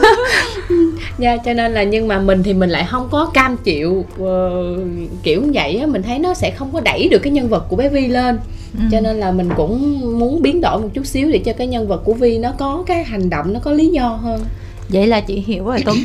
dạ 1.19 1.37
cho 1.37 1.53
nên 1.53 1.73
là 1.75 1.83
nhưng 1.83 2.09
mà 2.09 2.19
mình 2.19 2.43
thì 2.43 2.55
mình 2.55 2.71
lại 2.71 2.87
không 2.91 3.09
có 3.11 3.31
cam 3.35 3.57
chịu 3.57 4.05
ờ, 4.19 4.77
kiểu 5.23 5.43
như 5.43 5.51
vậy 5.55 5.77
á 5.77 5.87
mình 5.87 6.03
thấy 6.03 6.19
nó 6.19 6.35
sẽ 6.35 6.51
không 6.51 6.71
có 6.73 6.81
đẩy 6.81 7.09
được 7.09 7.19
cái 7.19 7.33
nhân 7.33 7.49
vật 7.49 7.67
của 7.69 7.77
bé 7.77 7.89
Vi 7.89 8.09
lên. 8.09 8.39
Ừ. 8.79 8.85
cho 8.93 9.01
nên 9.01 9.17
là 9.17 9.33
mình 9.33 9.49
cũng 9.57 10.01
muốn 10.19 10.43
biến 10.43 10.61
đổi 10.61 10.81
một 10.81 10.89
chút 10.95 11.07
xíu 11.07 11.31
để 11.31 11.39
cho 11.39 11.53
cái 11.53 11.67
nhân 11.67 11.89
vật 11.89 12.03
của 12.05 12.15
Vi 12.15 12.39
nó 12.39 12.53
có 12.59 12.85
cái 12.87 13.05
hành 13.05 13.31
động 13.31 13.53
nó 13.53 13.61
có 13.61 13.73
lý 13.73 13.89
do 13.89 14.09
hơn. 14.09 14.41
Vậy 14.89 15.07
là 15.07 15.21
chị 15.21 15.45
hiểu 15.47 15.65
rồi 15.65 15.83
tuấn 15.85 15.97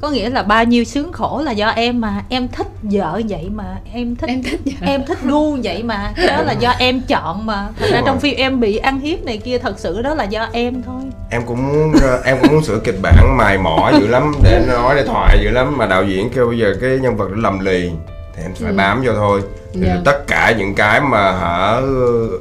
có 0.00 0.10
nghĩa 0.10 0.30
là 0.30 0.42
bao 0.42 0.64
nhiêu 0.64 0.84
sướng 0.84 1.12
khổ 1.12 1.42
là 1.44 1.52
do 1.52 1.68
em 1.68 2.00
mà 2.00 2.24
em 2.28 2.48
thích 2.48 2.66
vợ 2.82 3.20
vậy 3.28 3.48
mà 3.54 3.64
em 3.92 4.16
thích 4.16 4.26
em 4.30 4.42
thích 4.42 4.60
vậy 4.64 4.74
em 4.90 5.04
thích 5.06 5.18
gu 5.24 5.56
vậy 5.64 5.82
mà 5.82 6.12
cái 6.16 6.26
đó 6.26 6.42
là 6.42 6.52
do 6.52 6.70
em 6.78 7.00
chọn 7.08 7.46
mà. 7.46 7.68
Thật 7.78 7.86
ra 7.92 8.02
trong 8.06 8.20
phim 8.20 8.36
em 8.36 8.60
bị 8.60 8.76
ăn 8.76 9.00
hiếp 9.00 9.24
này 9.24 9.38
kia 9.38 9.58
thật 9.58 9.78
sự 9.78 10.02
đó 10.02 10.14
là 10.14 10.24
do 10.24 10.48
em 10.52 10.82
thôi. 10.82 11.00
Em 11.30 11.42
cũng 11.46 11.68
muốn 11.68 11.92
ờ, 12.02 12.20
em 12.24 12.36
cũng 12.42 12.52
muốn 12.52 12.62
sửa 12.64 12.78
kịch 12.84 12.98
bản 13.02 13.36
mài 13.36 13.58
mỏ 13.58 13.92
dữ 14.00 14.06
lắm 14.06 14.32
để 14.42 14.64
nói 14.68 14.94
để 14.96 15.04
thoại 15.06 15.38
dữ 15.42 15.50
lắm 15.50 15.76
mà 15.78 15.86
đạo 15.86 16.04
diễn 16.04 16.30
kêu 16.34 16.46
bây 16.46 16.58
giờ 16.58 16.74
cái 16.80 16.98
nhân 16.98 17.16
vật 17.16 17.28
nó 17.30 17.36
lầm 17.42 17.58
lì 17.58 17.90
thì 18.36 18.42
em 18.42 18.54
phải 18.54 18.70
Ừ. 18.70 18.76
bám 18.76 19.02
vô 19.06 19.12
thôi. 19.14 19.40
Thì 19.74 19.80
Dạ. 19.86 19.96
tất 20.04 20.26
cả 20.26 20.54
những 20.58 20.74
cái 20.74 21.00
mà 21.00 21.32
hả 21.32 21.80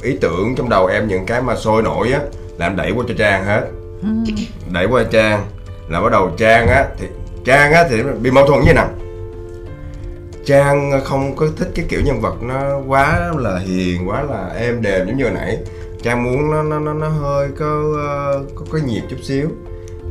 ý 0.04 0.18
tưởng 0.22 0.56
trong 0.56 0.70
đầu 0.70 0.86
em 0.86 1.08
những 1.08 1.26
cái 1.26 1.42
mà 1.42 1.56
sôi 1.56 1.82
nổi 1.82 2.12
á 2.12 2.20
là 2.58 2.66
em 2.66 2.76
đẩy 2.76 2.92
qua 2.92 3.06
cho 3.08 3.14
trang 3.18 3.46
hết. 3.46 3.62
Ừ. 4.02 4.08
đẩy 4.72 4.86
qua 4.86 5.04
trang 5.12 5.46
là 5.90 6.02
bắt 6.02 6.12
đầu 6.12 6.32
trang 6.38 6.68
á 6.68 6.86
thì 7.00 7.08
trang 7.46 7.72
á 7.72 7.86
thì 7.90 8.04
bị 8.22 8.32
mâu 8.32 8.46
thuẫn 8.48 8.62
như 8.62 8.74
nào 8.74 8.90
trang 10.50 11.02
không 11.04 11.36
có 11.36 11.48
thích 11.58 11.70
cái 11.76 11.86
kiểu 11.90 12.02
nhân 12.02 12.22
vật 12.22 12.44
nó 12.44 12.80
quá 12.88 13.32
là 13.38 13.60
hiền 13.60 14.10
quá 14.10 14.22
là 14.22 14.50
êm 14.60 14.82
đềm 14.82 15.08
giống 15.08 15.18
như 15.18 15.24
hồi 15.24 15.34
nãy. 15.34 15.58
Trang 16.04 16.24
muốn 16.24 16.52
nó 16.52 16.64
nó 16.64 16.80
nó, 16.80 16.94
nó 16.94 17.08
hơi 17.08 17.48
có, 17.60 17.84
ờ, 17.98 18.44
có 18.56 18.66
có 18.72 18.80
nhịp 18.86 19.02
chút 19.10 19.18
xíu. 19.24 19.48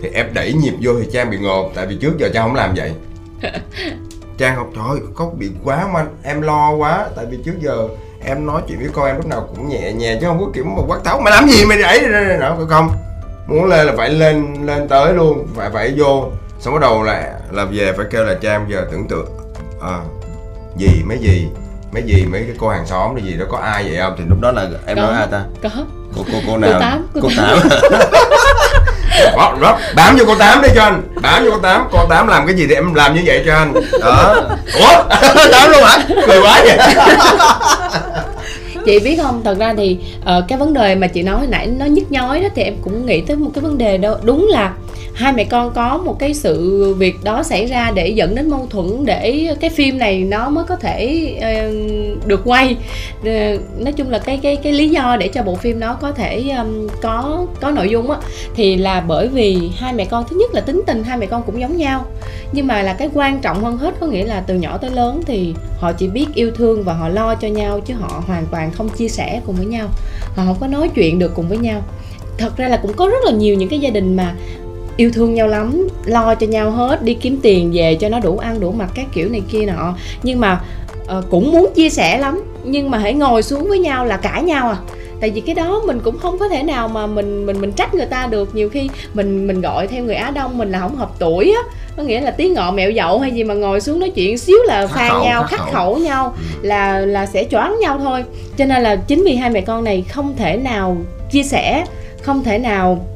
Thì 0.02 0.08
em 0.14 0.26
đẩy 0.34 0.52
nhịp 0.52 0.74
vô 0.82 0.92
thì 1.00 1.08
trang 1.12 1.30
bị 1.30 1.38
ngộp 1.38 1.70
tại 1.74 1.86
vì 1.86 1.96
trước 1.96 2.18
giờ 2.18 2.28
trang 2.34 2.42
không 2.42 2.54
làm 2.54 2.74
vậy. 2.76 2.92
Trang 4.38 4.56
học 4.56 4.68
trời 4.74 5.00
có 5.14 5.30
bị 5.38 5.50
quá 5.64 5.88
mà 5.92 6.06
em 6.22 6.42
lo 6.42 6.70
quá 6.70 7.08
tại 7.16 7.26
vì 7.30 7.38
trước 7.44 7.54
giờ 7.60 7.88
em 8.24 8.46
nói 8.46 8.62
chuyện 8.68 8.78
với 8.78 8.88
con 8.92 9.06
em 9.06 9.16
lúc 9.16 9.26
nào 9.26 9.48
cũng 9.56 9.68
nhẹ 9.68 9.92
nhàng 9.92 10.18
chứ 10.20 10.26
không 10.26 10.40
có 10.40 10.46
kiểu 10.54 10.64
mà 10.64 10.82
quát 10.86 10.98
tháo 11.04 11.20
mày 11.20 11.32
làm 11.32 11.48
gì 11.48 11.64
mày 11.64 11.78
đẩy 11.78 12.00
nọ 12.40 12.56
không 12.68 12.90
muốn 13.46 13.64
lên 13.64 13.86
là 13.86 13.92
phải 13.96 14.10
lên 14.10 14.66
lên 14.66 14.88
tới 14.88 15.14
luôn 15.14 15.46
phải 15.54 15.70
phải 15.70 15.94
vô 15.96 16.30
xong 16.60 16.74
bắt 16.74 16.80
đầu 16.80 17.02
là 17.02 17.22
là 17.50 17.64
về 17.64 17.92
phải 17.96 18.06
kêu 18.10 18.24
là 18.24 18.34
trang 18.40 18.66
giờ 18.70 18.86
tưởng 18.90 19.08
tượng 19.08 19.28
à, 19.82 19.98
gì 20.76 21.02
mấy 21.04 21.18
gì 21.18 21.48
mấy 21.92 22.02
gì 22.02 22.26
mấy 22.26 22.42
cái 22.42 22.56
cô 22.58 22.68
hàng 22.68 22.86
xóm 22.86 23.14
hay 23.14 23.24
gì 23.24 23.32
đó 23.38 23.44
có 23.50 23.58
ai 23.58 23.84
vậy 23.88 23.96
không? 24.00 24.14
Thì 24.18 24.24
lúc 24.28 24.40
đó 24.40 24.52
là 24.52 24.62
em 24.86 24.96
Có. 24.96 25.02
nói 25.02 25.12
ai 25.14 25.26
ta? 25.30 25.42
có. 25.62 25.70
Cô 26.16 26.24
cô 26.32 26.38
cô 26.46 26.56
nào? 26.58 26.80
Tám, 26.80 27.06
cô 27.14 27.20
cô 27.22 27.28
tám. 27.36 27.58
Đó, 29.36 29.56
đó, 29.60 29.78
bám 29.96 30.16
vô 30.16 30.24
cô 30.26 30.34
tám 30.34 30.62
đi 30.62 30.68
cho 30.74 30.82
anh 30.82 31.02
bám 31.22 31.44
vô 31.44 31.50
cô 31.50 31.58
tám. 31.58 31.88
Cô 31.92 32.06
tám 32.10 32.26
làm 32.28 32.46
cái 32.46 32.56
gì 32.56 32.66
thì 32.66 32.74
em 32.74 32.94
làm 32.94 33.14
như 33.14 33.22
vậy 33.24 33.42
cho 33.46 33.54
anh. 33.54 33.74
Đó. 34.00 34.34
Ủa? 34.74 35.02
Tám 35.52 35.70
luôn 35.70 35.82
hả? 35.84 35.98
Cười 36.26 36.40
quá 36.40 36.60
vậy 36.64 36.78
chị 38.88 38.98
biết 38.98 39.16
không? 39.22 39.40
Thật 39.44 39.58
ra 39.58 39.74
thì 39.76 39.98
uh, 40.20 40.44
cái 40.48 40.58
vấn 40.58 40.74
đề 40.74 40.94
mà 40.94 41.06
chị 41.06 41.22
nói 41.22 41.38
hồi 41.38 41.46
nãy 41.50 41.66
nó 41.66 41.86
nhức 41.86 42.12
nhói 42.12 42.40
đó 42.40 42.48
thì 42.54 42.62
em 42.62 42.74
cũng 42.82 43.06
nghĩ 43.06 43.20
tới 43.20 43.36
một 43.36 43.50
cái 43.54 43.62
vấn 43.62 43.78
đề 43.78 43.98
đó 43.98 44.18
đúng 44.22 44.46
là 44.50 44.74
hai 45.14 45.32
mẹ 45.32 45.44
con 45.44 45.72
có 45.74 45.98
một 46.04 46.18
cái 46.18 46.34
sự 46.34 46.94
việc 46.98 47.16
đó 47.24 47.42
xảy 47.42 47.66
ra 47.66 47.90
để 47.94 48.08
dẫn 48.08 48.34
đến 48.34 48.50
mâu 48.50 48.66
thuẫn 48.70 49.04
để 49.04 49.54
cái 49.60 49.70
phim 49.70 49.98
này 49.98 50.18
nó 50.18 50.48
mới 50.48 50.64
có 50.64 50.76
thể 50.76 51.32
uh, 51.36 52.26
được 52.26 52.40
quay. 52.44 52.76
Ờ, 53.24 53.30
nói 53.78 53.92
chung 53.96 54.10
là 54.10 54.18
cái 54.18 54.38
cái 54.42 54.56
cái 54.56 54.72
lý 54.72 54.88
do 54.88 55.16
để 55.20 55.28
cho 55.28 55.42
bộ 55.42 55.54
phim 55.54 55.80
nó 55.80 55.94
có 55.94 56.12
thể 56.12 56.50
um, 56.58 56.88
có 57.02 57.46
có 57.60 57.70
nội 57.70 57.88
dung 57.88 58.10
á 58.10 58.18
thì 58.54 58.76
là 58.76 59.00
bởi 59.00 59.28
vì 59.28 59.70
hai 59.76 59.92
mẹ 59.92 60.04
con 60.04 60.24
thứ 60.30 60.36
nhất 60.36 60.54
là 60.54 60.60
tính 60.60 60.82
tình 60.86 61.04
hai 61.04 61.18
mẹ 61.18 61.26
con 61.26 61.42
cũng 61.46 61.60
giống 61.60 61.76
nhau. 61.76 62.04
Nhưng 62.52 62.66
mà 62.66 62.82
là 62.82 62.94
cái 62.94 63.10
quan 63.14 63.40
trọng 63.40 63.64
hơn 63.64 63.76
hết 63.76 63.94
có 64.00 64.06
nghĩa 64.06 64.24
là 64.24 64.40
từ 64.46 64.54
nhỏ 64.54 64.78
tới 64.78 64.90
lớn 64.90 65.20
thì 65.26 65.54
họ 65.78 65.92
chỉ 65.92 66.08
biết 66.08 66.26
yêu 66.34 66.50
thương 66.54 66.82
và 66.84 66.92
họ 66.92 67.08
lo 67.08 67.34
cho 67.34 67.48
nhau 67.48 67.80
chứ 67.80 67.94
họ 67.94 68.22
hoàn 68.26 68.46
toàn 68.50 68.70
không 68.78 68.88
chia 68.88 69.08
sẻ 69.08 69.40
cùng 69.46 69.56
với 69.56 69.66
nhau 69.66 69.88
họ 70.36 70.44
không 70.44 70.56
có 70.60 70.66
nói 70.66 70.90
chuyện 70.94 71.18
được 71.18 71.32
cùng 71.34 71.48
với 71.48 71.58
nhau. 71.58 71.82
Thật 72.38 72.56
ra 72.56 72.68
là 72.68 72.76
cũng 72.76 72.92
có 72.92 73.08
rất 73.08 73.24
là 73.24 73.32
nhiều 73.32 73.54
những 73.54 73.68
cái 73.68 73.78
gia 73.78 73.90
đình 73.90 74.16
mà 74.16 74.34
yêu 74.96 75.10
thương 75.10 75.34
nhau 75.34 75.48
lắm 75.48 75.88
lo 76.04 76.34
cho 76.34 76.46
nhau 76.46 76.70
hết 76.70 77.02
đi 77.02 77.14
kiếm 77.14 77.38
tiền 77.42 77.70
về 77.74 77.94
cho 77.94 78.08
nó 78.08 78.20
đủ 78.20 78.38
ăn 78.38 78.60
đủ 78.60 78.72
mặc 78.72 78.90
các 78.94 79.06
kiểu 79.12 79.28
này 79.28 79.42
kia 79.52 79.66
nọ. 79.66 79.94
Nhưng 80.22 80.40
mà 80.40 80.60
uh, 81.18 81.24
cũng 81.30 81.52
muốn 81.52 81.72
chia 81.74 81.90
sẻ 81.90 82.18
lắm 82.18 82.42
nhưng 82.64 82.90
mà 82.90 82.98
hãy 82.98 83.14
ngồi 83.14 83.42
xuống 83.42 83.68
với 83.68 83.78
nhau 83.78 84.04
là 84.04 84.16
cãi 84.16 84.42
nhau 84.42 84.68
à 84.68 84.76
tại 85.20 85.30
vì 85.30 85.40
cái 85.40 85.54
đó 85.54 85.82
mình 85.86 86.00
cũng 86.04 86.18
không 86.18 86.38
có 86.38 86.48
thể 86.48 86.62
nào 86.62 86.88
mà 86.88 87.06
mình 87.06 87.46
mình 87.46 87.60
mình 87.60 87.72
trách 87.72 87.94
người 87.94 88.06
ta 88.06 88.26
được. 88.26 88.54
Nhiều 88.54 88.68
khi 88.68 88.90
mình 89.14 89.46
mình 89.46 89.60
gọi 89.60 89.86
theo 89.86 90.04
người 90.04 90.14
á 90.14 90.30
đông 90.30 90.58
mình 90.58 90.70
là 90.70 90.80
không 90.80 90.96
hợp 90.96 91.10
tuổi 91.18 91.54
á. 91.56 91.62
Có 91.96 92.02
nghĩa 92.02 92.20
là 92.20 92.30
tí 92.30 92.48
ngọ 92.48 92.70
mẹo 92.70 92.90
dậu 92.90 93.18
hay 93.18 93.30
gì 93.30 93.44
mà 93.44 93.54
ngồi 93.54 93.80
xuống 93.80 94.00
nói 94.00 94.10
chuyện 94.10 94.38
xíu 94.38 94.58
là 94.66 94.86
pha 94.86 95.08
khẩu, 95.08 95.24
nhau 95.24 95.42
khắc 95.42 95.50
khắc 95.50 95.60
khẩu. 95.60 95.72
khẩu 95.72 95.98
nhau 95.98 96.34
là 96.62 97.00
là 97.00 97.26
sẽ 97.26 97.44
choáng 97.44 97.76
nhau 97.80 97.98
thôi. 97.98 98.24
Cho 98.56 98.64
nên 98.64 98.82
là 98.82 98.96
chính 98.96 99.24
vì 99.24 99.34
hai 99.34 99.50
mẹ 99.50 99.60
con 99.60 99.84
này 99.84 100.04
không 100.08 100.34
thể 100.36 100.56
nào 100.56 100.96
chia 101.30 101.42
sẻ 101.42 101.84
không 102.22 102.44
thể 102.44 102.58
nào 102.58 103.06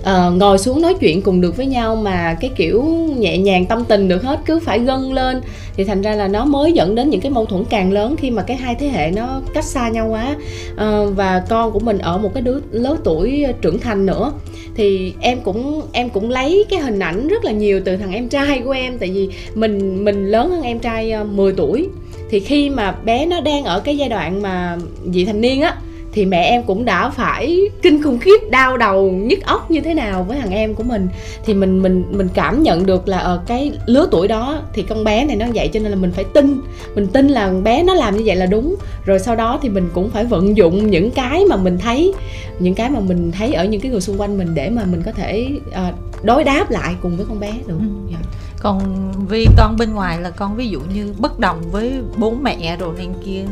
uh, 0.00 0.36
ngồi 0.36 0.58
xuống 0.58 0.82
nói 0.82 0.94
chuyện 1.00 1.22
cùng 1.22 1.40
được 1.40 1.56
với 1.56 1.66
nhau 1.66 1.96
mà 1.96 2.36
cái 2.40 2.50
kiểu 2.56 2.82
nhẹ 3.16 3.38
nhàng 3.38 3.66
tâm 3.66 3.84
tình 3.84 4.08
được 4.08 4.22
hết 4.22 4.40
cứ 4.46 4.58
phải 4.58 4.78
gân 4.78 5.00
lên. 5.02 5.40
Thì 5.76 5.84
thành 5.84 6.02
ra 6.02 6.14
là 6.14 6.28
nó 6.28 6.44
mới 6.44 6.72
dẫn 6.72 6.94
đến 6.94 7.10
những 7.10 7.20
cái 7.20 7.30
mâu 7.30 7.46
thuẫn 7.46 7.64
càng 7.64 7.92
lớn 7.92 8.16
khi 8.18 8.30
mà 8.30 8.42
cái 8.42 8.56
hai 8.56 8.74
thế 8.74 8.88
hệ 8.88 9.10
nó 9.10 9.40
cách 9.54 9.64
xa 9.64 9.88
nhau 9.88 10.08
quá. 10.08 10.36
Uh, 10.72 11.16
và 11.16 11.42
con 11.48 11.72
của 11.72 11.80
mình 11.80 11.98
ở 11.98 12.18
một 12.18 12.30
cái 12.34 12.42
đứa 12.42 12.60
lớn 12.70 12.96
tuổi 13.04 13.44
trưởng 13.60 13.78
thành 13.78 14.06
nữa. 14.06 14.32
Thì 14.74 15.14
em 15.20 15.38
cũng 15.40 15.82
em 15.92 16.08
cũng 16.10 16.30
lấy 16.30 16.64
cái 16.70 16.80
hình 16.80 16.98
ảnh 16.98 17.28
rất 17.28 17.44
là 17.44 17.52
nhiều 17.52 17.80
từ 17.84 17.96
thằng 17.96 18.12
em 18.12 18.28
trai 18.28 18.60
của 18.60 18.70
em 18.70 18.98
tại 18.98 19.10
vì 19.10 19.28
mình 19.54 20.04
mình 20.04 20.26
lớn 20.26 20.50
hơn 20.50 20.62
em 20.62 20.78
trai 20.78 21.10
ờ, 21.10 21.24
10 21.24 21.52
tuổi. 21.52 21.88
Thì 22.30 22.40
khi 22.40 22.70
mà 22.70 22.92
bé 22.92 23.26
nó 23.26 23.40
đang 23.40 23.64
ở 23.64 23.80
cái 23.80 23.96
giai 23.96 24.08
đoạn 24.08 24.42
mà 24.42 24.76
vị 25.04 25.24
thành 25.24 25.40
niên 25.40 25.60
á 25.60 25.76
thì 26.16 26.26
mẹ 26.26 26.42
em 26.42 26.62
cũng 26.62 26.84
đã 26.84 27.10
phải 27.10 27.60
kinh 27.82 28.02
khủng 28.02 28.18
khiếp 28.18 28.50
đau 28.50 28.76
đầu 28.76 29.10
nhức 29.10 29.38
óc 29.44 29.70
như 29.70 29.80
thế 29.80 29.94
nào 29.94 30.24
với 30.24 30.38
thằng 30.38 30.50
em 30.50 30.74
của 30.74 30.82
mình. 30.82 31.08
Thì 31.44 31.54
mình 31.54 31.82
mình 31.82 32.04
mình 32.10 32.28
cảm 32.34 32.62
nhận 32.62 32.86
được 32.86 33.08
là 33.08 33.18
ở 33.18 33.40
cái 33.46 33.72
lứa 33.86 34.08
tuổi 34.10 34.28
đó 34.28 34.62
thì 34.72 34.82
con 34.82 35.04
bé 35.04 35.24
này 35.24 35.36
nó 35.36 35.46
vậy 35.54 35.70
cho 35.72 35.80
nên 35.80 35.90
là 35.90 35.96
mình 35.96 36.12
phải 36.12 36.24
tin. 36.24 36.60
Mình 36.94 37.06
tin 37.06 37.28
là 37.28 37.46
con 37.46 37.64
bé 37.64 37.82
nó 37.82 37.94
làm 37.94 38.16
như 38.16 38.22
vậy 38.26 38.36
là 38.36 38.46
đúng. 38.46 38.76
Rồi 39.04 39.18
sau 39.18 39.36
đó 39.36 39.58
thì 39.62 39.68
mình 39.68 39.88
cũng 39.94 40.10
phải 40.10 40.24
vận 40.24 40.56
dụng 40.56 40.90
những 40.90 41.10
cái 41.10 41.44
mà 41.44 41.56
mình 41.56 41.78
thấy 41.78 42.12
những 42.58 42.74
cái 42.74 42.90
mà 42.90 43.00
mình 43.00 43.32
thấy 43.32 43.52
ở 43.52 43.64
những 43.64 43.80
cái 43.80 43.90
người 43.90 44.00
xung 44.00 44.20
quanh 44.20 44.38
mình 44.38 44.54
để 44.54 44.70
mà 44.70 44.84
mình 44.84 45.02
có 45.02 45.12
thể 45.12 45.48
uh, 45.68 45.94
đối 46.24 46.44
đáp 46.44 46.70
lại 46.70 46.94
cùng 47.02 47.16
với 47.16 47.26
con 47.28 47.40
bé 47.40 47.52
được 47.66 47.78
Ừ. 47.78 47.86
yeah 48.10 48.22
còn 48.60 49.12
vì 49.28 49.46
con 49.56 49.76
bên 49.76 49.94
ngoài 49.94 50.20
là 50.20 50.30
con 50.30 50.56
ví 50.56 50.68
dụ 50.68 50.80
như 50.94 51.14
bất 51.18 51.38
đồng 51.38 51.62
với 51.70 51.92
bố 52.16 52.30
mẹ 52.30 52.76
rồi 52.80 52.94
này 52.96 53.08
kia 53.24 53.44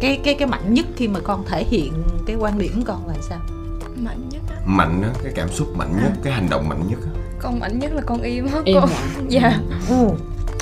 cái 0.00 0.20
cái 0.24 0.34
cái 0.34 0.48
mạnh 0.48 0.74
nhất 0.74 0.86
khi 0.96 1.08
mà 1.08 1.20
con 1.24 1.44
thể 1.48 1.64
hiện 1.64 1.92
cái 2.26 2.36
quan 2.36 2.58
điểm 2.58 2.72
của 2.76 2.92
con 2.92 3.08
là 3.08 3.14
sao 3.28 3.38
mạnh 3.96 4.28
nhất 4.30 4.42
á 4.50 4.56
mạnh 4.66 5.02
á 5.02 5.08
cái 5.24 5.32
cảm 5.36 5.48
xúc 5.52 5.76
mạnh 5.76 5.96
nhất 6.02 6.12
cái 6.22 6.32
hành 6.32 6.48
động 6.50 6.68
mạnh 6.68 6.82
nhất 6.88 6.98
á. 7.04 7.10
con 7.38 7.58
mạnh 7.60 7.78
nhất 7.78 7.92
là 7.94 8.02
con 8.06 8.22
im 8.22 8.46
á 8.52 8.60
con 8.74 8.88
dạ 9.28 9.58
ừ. 9.88 10.08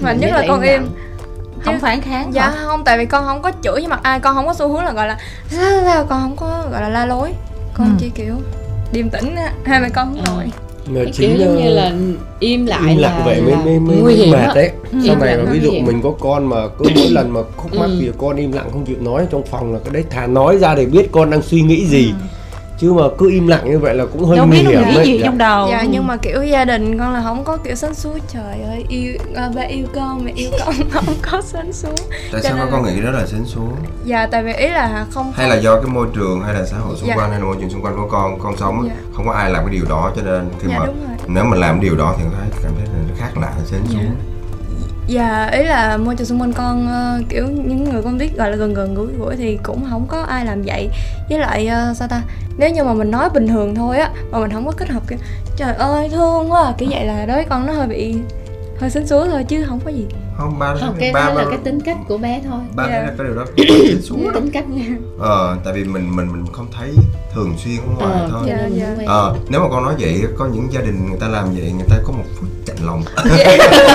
mạnh 0.03 0.21
nhất 0.21 0.31
là 0.31 0.45
con 0.49 0.61
im 0.61 0.83
lặng. 0.83 0.89
không 1.65 1.81
phản 1.81 2.01
kháng 2.01 2.35
dạ 2.35 2.51
hả? 2.51 2.63
không 2.67 2.85
tại 2.85 2.99
vì 2.99 3.07
con 3.07 3.25
không 3.25 3.43
có 3.43 3.53
chửi 3.63 3.73
với 3.73 3.89
mặt 3.89 4.01
ai 4.03 4.21
con 4.21 4.35
không 4.35 4.47
có 4.47 4.55
xu 4.55 4.69
hướng 4.69 4.85
là 4.85 4.93
gọi 4.93 5.07
là 5.07 5.19
la, 5.51 6.05
con 6.09 6.21
không 6.21 6.37
có 6.37 6.67
gọi 6.71 6.83
là 6.83 6.89
la 6.89 7.07
lối 7.07 7.33
con 7.75 7.87
Ừ. 7.87 7.93
chỉ 7.99 8.11
kiểu 8.11 8.35
điềm 8.93 9.11
tĩnh 9.11 9.37
á 9.37 9.53
hai 9.65 9.81
mẹ 9.81 9.89
con 9.89 10.15
hướng 10.15 10.25
Ừ. 10.25 10.43
mà 10.87 11.01
cái 11.05 11.13
kiểu 11.39 11.51
như 11.55 11.71
là 11.71 11.93
im 12.41 12.67
lại 12.67 12.81
im 12.89 12.99
là, 12.99 13.09
lặng 13.09 13.23
vậy 13.25 13.41
mới 13.41 13.51
là 13.53 13.59
mới 13.65 13.79
mới, 13.79 13.97
nguy 13.97 14.03
mới 14.03 14.15
hiểm 14.15 14.31
mệt 14.31 14.49
đấy 14.55 14.71
Ừ. 14.93 14.99
sau 15.07 15.17
này 15.19 15.37
mà 15.39 15.53
ví 15.53 15.61
dụ 15.61 15.71
mình 15.73 16.01
có 16.03 16.11
con 16.21 16.47
mà 16.47 16.69
cứ 16.79 16.85
mỗi 16.97 17.11
lần 17.11 17.31
mà 17.31 17.41
khúc 17.57 17.75
mắc 17.75 17.87
Ừ. 17.87 17.97
thì 18.01 18.11
con 18.19 18.37
im 18.37 18.53
lặng 18.53 18.69
không 18.73 18.85
chịu 18.85 18.97
nói 19.01 19.27
trong 19.31 19.43
phòng 19.47 19.73
là 19.73 19.79
cái 19.85 19.95
đấy 19.95 20.05
thà 20.11 20.27
nói 20.27 20.59
ra 20.59 20.75
để 20.75 20.87
biết 20.87 21.09
con 21.13 21.31
đang 21.31 21.43
suy 21.43 21.63
nghĩ 21.63 21.87
gì 21.87 22.07
Ừ. 22.07 22.27
chứ 22.83 22.93
mà 22.93 23.03
cứ 23.19 23.31
im 23.31 23.47
lặng 23.47 23.71
như 23.71 23.79
vậy 23.79 23.95
là 23.95 24.05
cũng 24.13 24.25
hơi 24.25 24.37
đâu 24.37 24.47
nguy 24.47 24.59
biết 24.59 24.69
hiểm 24.71 24.81
nghĩ 24.89 24.95
đấy 24.97 25.07
gì 25.07 25.19
Dạ. 25.19 25.27
trong 25.27 25.39
đầu. 25.39 25.69
Dạ 25.71 25.83
nhưng 25.91 26.07
mà 26.07 26.17
kiểu 26.17 26.43
gia 26.43 26.65
đình 26.65 26.99
con 26.99 27.13
là 27.15 27.23
không 27.23 27.45
có 27.45 27.57
kiểu 27.57 27.75
sến 27.75 27.95
súa 27.95 28.15
trời 28.29 28.63
ơi 28.63 28.85
yêu 28.89 29.13
à, 29.35 29.51
ba 29.57 29.63
yêu 29.63 29.87
con 29.95 30.25
mẹ 30.25 30.33
yêu 30.37 30.51
con 30.65 30.75
không 30.91 31.05
có 31.33 31.41
sến 31.43 31.73
súa 31.73 31.89
tại 32.33 32.41
Cho 32.43 32.49
sao 32.49 32.57
nên 32.57 32.67
con 32.71 32.83
nghĩ 32.85 33.01
đó 33.01 33.11
là 33.11 33.27
sến 33.27 33.45
súa 33.47 33.69
dạ 34.05 34.27
tại 34.27 34.43
vì 34.43 34.53
ý 34.53 34.69
là 34.69 35.07
không 35.11 35.33
hay 35.37 35.49
là 35.49 35.57
do 35.57 35.77
cái 35.81 35.87
môi 35.91 36.07
trường 36.15 36.43
hay 36.43 36.55
là 36.55 36.67
xã 36.67 36.77
hội 36.79 36.97
xung 36.97 37.09
Dạ. 37.09 37.15
quanh 37.17 37.31
hay 37.31 37.39
là 37.41 37.45
môi 37.47 37.57
trường 37.61 37.71
xung 37.71 37.83
quanh 37.83 37.97
của 37.97 38.07
con 38.11 38.39
con 38.39 38.57
sống 38.57 38.85
Dạ. 38.89 38.95
không 39.15 39.27
có 39.27 39.33
ai 39.33 39.51
làm 39.51 39.65
cái 39.67 39.75
điều 39.75 39.85
đó 39.89 40.11
cho 40.17 40.23
nên 40.23 40.49
khi 40.61 40.69
dạ 40.71 40.79
mà 40.79 40.87
đúng 40.87 40.97
rồi. 41.09 41.17
nếu 41.27 41.45
mà 41.45 41.57
làm 41.57 41.81
điều 41.81 41.97
đó 41.97 42.15
thì 42.19 42.25
thấy 42.39 42.49
cảm 42.63 42.73
thấy 42.79 42.87
là 42.87 43.03
nó 43.09 43.15
khác 43.19 43.31
lạ 43.41 43.53
sến 43.71 43.81
súa 43.89 43.99
Dạ 43.99 44.32
ý 45.53 45.63
là 45.65 45.97
môi 45.97 46.17
trường 46.17 46.27
xung 46.27 46.41
quanh 46.41 46.53
con 46.53 46.89
ờ, 46.89 47.21
kiểu 47.29 47.47
những 47.49 47.85
người 47.85 48.03
con 48.03 48.19
biết 48.19 48.37
gọi 48.37 48.51
là 48.51 48.57
gần 48.57 48.75
gần 48.75 48.95
gũi 48.95 49.07
gũi 49.19 49.37
thì 49.37 49.59
cũng 49.63 49.87
không 49.91 50.07
có 50.09 50.21
ai 50.23 50.45
làm 50.45 50.63
vậy. 50.63 50.89
Với 51.29 51.39
lại 51.39 51.67
ờ, 51.67 51.95
sao 51.95 52.09
ta? 52.09 52.23
Nếu 52.57 52.71
như 52.71 52.85
mà 52.85 52.95
mình 52.95 53.11
nói 53.11 53.29
bình 53.35 53.49
thường 53.49 53.75
thôi 53.75 53.99
á 53.99 54.11
mà 54.31 54.39
mình 54.39 54.51
không 54.53 54.67
có 54.67 54.73
kết 54.73 54.89
hợp 54.89 55.03
kiểu 55.09 55.19
trời 55.57 55.75
ơi 55.75 56.09
thương 56.13 56.53
quá 56.53 56.63
à", 56.65 56.73
kiểu 56.79 56.89
vậy 56.93 57.05
là 57.05 57.27
đối 57.27 57.37
với 57.37 57.45
con 57.45 57.67
nó 57.67 57.73
hơi 57.73 57.87
bị 57.87 58.15
hơi 58.81 58.91
xính 58.91 59.07
xúa 59.07 59.27
thôi 59.31 59.45
chứ 59.45 59.65
không 59.69 59.81
có 59.85 59.91
gì. 59.91 60.07
Không 60.37 60.59
ba 60.59 60.75
không 60.81 60.97
cái 61.01 61.13
ba 61.13 61.21
đó 61.21 61.35
là 61.35 61.45
ba 61.45 61.51
cái 61.51 61.59
tính 61.65 61.81
cách 61.81 61.97
của 62.09 62.19
bé 62.19 62.41
thôi. 62.45 62.61
Ba 62.75 62.87
Dạ. 62.89 62.91
thấy 62.93 63.03
là 63.03 63.13
cái 63.19 63.27
điều 63.27 63.37
đó 63.37 63.45
súa 64.03 64.17
đâu 64.17 64.33
tính 64.35 64.51
cách 64.51 64.65
ờ 65.19 65.57
tại 65.65 65.75
vì 65.75 65.85
mình 65.85 66.17
mình 66.17 66.33
mình 66.33 66.47
không 66.53 66.67
thấy 66.79 66.91
thường 67.35 67.55
xuyên 67.65 67.77
ở 67.77 67.83
ngoài 67.99 68.21
ờ, 68.21 68.29
thôi. 68.31 68.41
Dạ, 68.47 68.57
quen. 68.99 69.07
ờ 69.07 69.35
nếu 69.49 69.61
mà 69.61 69.67
con 69.71 69.83
nói 69.83 69.95
vậy 69.99 70.21
có 70.39 70.47
những 70.55 70.69
gia 70.73 70.81
đình 70.81 71.07
người 71.11 71.19
ta 71.21 71.29
làm 71.29 71.45
vậy 71.55 71.73
người 71.73 71.87
ta 71.91 71.97
có 72.05 72.13
một 72.13 72.25
phút 72.41 72.49
chạnh 72.67 72.77
lòng. 72.87 73.03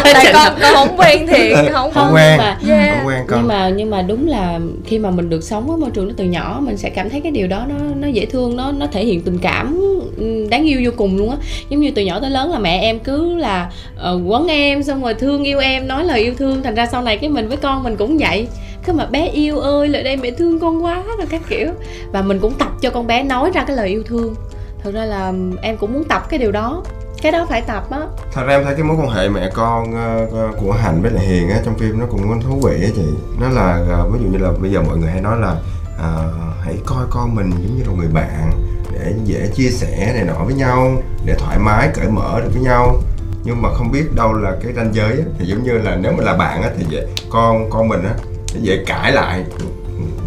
Tại 0.03 0.31
con 0.33 0.53
con 0.61 0.73
không 0.75 0.99
quen 0.99 1.27
thiệt 1.27 1.55
không 1.55 1.71
không 1.73 1.91
Không, 1.93 2.13
quen. 2.15 2.37
mà- 2.37 2.57
Yeah. 2.67 2.95
không 2.97 3.07
quen 3.07 3.19
con. 3.27 3.39
Nhưng 3.39 3.47
mà 3.47 3.69
nhưng 3.69 3.89
mà 3.89 4.01
đúng 4.01 4.27
là 4.27 4.59
khi 4.85 4.99
mà 4.99 5.11
mình 5.11 5.29
được 5.29 5.43
sống 5.43 5.67
với 5.67 5.77
môi 5.77 5.89
trường 5.91 6.07
đó 6.07 6.13
từ 6.17 6.23
nhỏ 6.23 6.59
mình 6.61 6.77
sẽ 6.77 6.89
cảm 6.89 7.09
thấy 7.09 7.21
cái 7.21 7.31
điều 7.31 7.47
đó 7.47 7.65
nó 7.69 7.75
nó 7.95 8.07
dễ 8.07 8.25
thương 8.25 8.55
nó 8.55 8.71
nó 8.71 8.87
thể 8.91 9.05
hiện 9.05 9.21
tình 9.21 9.37
cảm 9.39 9.81
ừm, 10.17 10.49
đáng 10.49 10.63
yêu 10.67 10.81
vô 10.85 10.91
cùng 10.97 11.17
luôn 11.17 11.29
á. 11.29 11.37
Giống 11.69 11.81
như 11.81 11.91
từ 11.95 12.01
nhỏ 12.01 12.19
tới 12.19 12.29
lớn 12.29 12.51
là 12.51 12.59
mẹ 12.59 12.79
em 12.81 12.99
cứ 12.99 13.35
là 13.35 13.71
uh, 14.13 14.21
quấn 14.25 14.47
em 14.47 14.83
xong 14.83 15.03
rồi 15.03 15.13
thương 15.13 15.43
yêu 15.43 15.59
em 15.59 15.87
nói 15.87 16.03
lời 16.03 16.19
yêu 16.19 16.33
thương. 16.37 16.63
Thành 16.63 16.75
ra 16.75 16.85
sau 16.85 17.01
này 17.01 17.17
cái 17.17 17.29
mình 17.29 17.47
với 17.47 17.57
con 17.57 17.83
mình 17.83 17.95
cũng 17.97 18.17
vậy 18.17 18.47
cứ 18.87 18.93
mà 18.93 19.05
bé 19.05 19.27
yêu 19.27 19.59
ơi 19.59 19.87
lại 19.87 20.03
đây 20.03 20.17
mẹ 20.17 20.31
thương 20.31 20.59
con 20.59 20.83
quá 20.83 21.03
rồi 21.17 21.27
các 21.29 21.41
kiểu. 21.49 21.67
Và 22.11 22.21
mình 22.21 22.39
cũng 22.39 22.53
tập 22.53 22.71
cho 22.81 22.89
con 22.89 23.07
bé 23.07 23.23
nói 23.23 23.51
ra 23.53 23.63
cái 23.67 23.75
lời 23.75 23.87
yêu 23.87 24.03
thương. 24.05 24.35
Thật 24.83 24.91
ra 24.93 25.05
là 25.05 25.33
em 25.61 25.77
cũng 25.77 25.93
muốn 25.93 26.03
tập 26.03 26.25
cái 26.29 26.39
điều 26.39 26.51
đó. 26.51 26.83
Cái 27.21 27.31
đó 27.31 27.45
phải 27.49 27.61
tập 27.61 27.91
á. 27.91 27.99
Thật 28.33 28.43
ra 28.47 28.53
em 28.53 28.63
thấy 28.63 28.75
cái 28.75 28.83
mối 28.83 28.97
quan 28.99 29.09
hệ 29.09 29.29
mẹ 29.29 29.49
con 29.53 29.95
ờ, 29.95 30.27
ờ, 30.31 30.51
của 30.61 30.71
hạnh 30.71 31.01
với 31.01 31.11
lại 31.11 31.25
hiền 31.25 31.49
á 31.49 31.61
trong 31.65 31.77
phim 31.77 31.99
nó 31.99 32.05
cũng 32.05 32.41
thú 32.41 32.59
vị 32.63 32.83
á 32.83 32.89
chị. 32.95 33.05
Nó 33.41 33.49
là 33.49 33.85
ờ, 33.89 34.09
ví 34.09 34.19
dụ 34.23 34.27
như 34.31 34.37
là 34.37 34.51
bây 34.61 34.71
giờ 34.71 34.81
mọi 34.81 34.97
người 34.97 35.09
hay 35.09 35.21
nói 35.21 35.39
là 35.39 35.55
ờ, 35.97 36.33
hãy 36.61 36.75
coi 36.85 37.05
con 37.09 37.35
mình 37.35 37.49
giống 37.49 37.77
như 37.77 37.83
là 37.83 37.91
người 37.97 38.07
bạn 38.13 38.51
để 38.93 39.13
dễ 39.25 39.49
chia 39.55 39.69
sẻ 39.69 40.11
này 40.13 40.23
nọ 40.23 40.43
với 40.45 40.53
nhau 40.53 41.01
để 41.25 41.35
thoải 41.39 41.59
mái 41.59 41.89
cởi 41.93 42.07
mở 42.07 42.41
được 42.43 42.49
với 42.53 42.63
nhau. 42.63 42.95
Nhưng 43.43 43.61
mà 43.61 43.69
không 43.73 43.91
biết 43.91 44.15
đâu 44.15 44.33
là 44.33 44.55
cái 44.63 44.73
ranh 44.73 44.93
giới 44.93 45.11
á, 45.11 45.25
thì 45.39 45.45
giống 45.45 45.63
như 45.63 45.71
là 45.71 45.95
nếu 45.95 46.11
mà 46.11 46.23
là 46.23 46.33
bạn 46.33 46.61
á 46.61 46.69
thì 46.77 46.85
vậy 46.91 47.07
con 47.29 47.69
con 47.69 47.87
mình 47.87 48.03
á 48.03 48.13
nó 48.57 48.63
dễ 48.63 48.83
cãi 48.87 49.11
lại. 49.11 49.43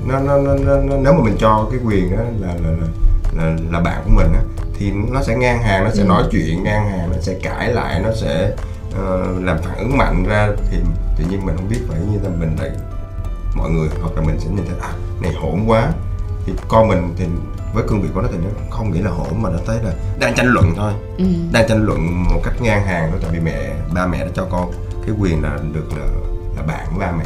Nó, 0.06 0.18
nó, 0.20 0.36
nó, 0.38 0.54
nó, 0.76 0.96
nếu 0.96 1.12
mà 1.12 1.20
mình 1.24 1.36
cho 1.38 1.66
cái 1.70 1.80
quyền 1.84 2.16
á 2.16 2.22
là 2.40 2.46
là, 2.54 2.70
là 2.70 2.86
là 3.44 3.56
là 3.70 3.80
bạn 3.80 4.00
của 4.04 4.10
mình 4.14 4.32
á 4.32 4.40
thì 4.78 4.90
nó 5.12 5.22
sẽ 5.22 5.36
ngang 5.36 5.62
hàng 5.62 5.84
nó 5.84 5.90
sẽ 5.90 6.02
Ừ. 6.02 6.06
nói 6.08 6.22
chuyện 6.30 6.62
ngang 6.64 6.90
hàng 6.90 7.10
nó 7.10 7.16
sẽ 7.20 7.34
cãi 7.42 7.72
lại 7.74 8.00
nó 8.04 8.08
sẽ 8.14 8.50
ờ, 8.96 9.26
làm 9.40 9.58
phản 9.62 9.78
ứng 9.78 9.98
mạnh 9.98 10.24
ra 10.28 10.48
thì 10.70 10.76
tự 11.18 11.24
nhiên 11.30 11.46
mình 11.46 11.56
không 11.56 11.68
biết 11.68 11.78
phải 11.88 11.98
như 12.12 12.18
là 12.22 12.28
mình 12.38 12.56
lại 12.60 12.70
mọi 13.54 13.70
người 13.70 13.88
hoặc 14.02 14.12
là 14.16 14.22
mình 14.22 14.40
sẽ 14.40 14.48
nhìn 14.50 14.64
thấy 14.66 14.76
à 14.80 14.92
này 15.22 15.32
hỗn 15.32 15.64
quá. 15.66 15.92
Thì 16.46 16.52
con 16.68 16.88
mình 16.88 17.14
thì 17.18 17.24
với 17.74 17.84
cương 17.88 18.02
vị 18.02 18.08
của 18.14 18.20
nó 18.20 18.28
thì 18.32 18.38
nó 18.38 18.50
không 18.70 18.90
nghĩ 18.92 19.00
là 19.00 19.10
hỗn 19.10 19.42
mà 19.42 19.50
nó 19.50 19.58
thấy 19.66 19.76
là 19.84 19.92
đang 20.20 20.34
tranh 20.34 20.46
luận 20.46 20.72
thôi. 20.76 20.92
Ừ. 21.18 21.24
đang 21.52 21.68
tranh 21.68 21.84
luận 21.86 22.24
một 22.34 22.40
cách 22.44 22.54
ngang 22.62 22.86
hàng 22.86 23.08
thôi 23.10 23.20
tại 23.22 23.30
vì 23.32 23.40
mẹ 23.40 23.70
ba 23.94 24.06
mẹ 24.06 24.18
đã 24.18 24.30
cho 24.34 24.44
con 24.50 24.70
cái 25.06 25.14
quyền 25.20 25.42
là 25.42 25.58
được 25.74 25.86
là, 25.98 26.04
là 26.56 26.62
bạn 26.62 26.86
với 26.90 26.98
ba 27.06 27.12
mẹ 27.18 27.24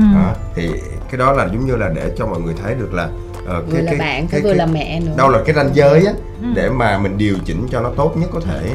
Ừ. 0.00 0.14
đó 0.14 0.34
thì 0.54 0.70
cái 1.10 1.18
đó 1.18 1.32
là 1.32 1.44
giống 1.46 1.66
như 1.66 1.76
là 1.76 1.88
để 1.94 2.10
cho 2.18 2.26
mọi 2.26 2.40
người 2.40 2.54
thấy 2.62 2.74
được 2.74 2.94
là 2.94 3.08
ờ, 3.46 3.62
vừa 3.70 3.80
là 3.80 3.92
bạn 3.98 4.28
phải 4.28 4.40
vừa 4.40 4.52
là 4.54 4.66
mẹ 4.66 5.00
nữa. 5.00 5.12
đâu 5.16 5.28
là 5.28 5.38
cái 5.46 5.54
ranh 5.54 5.70
giới 5.74 6.06
á 6.06 6.12
Ừ. 6.42 6.46
để 6.54 6.70
mà 6.70 6.98
mình 6.98 7.18
điều 7.18 7.34
chỉnh 7.44 7.66
cho 7.70 7.80
nó 7.80 7.90
tốt 7.96 8.16
nhất 8.16 8.30
có 8.32 8.40
thể. 8.40 8.70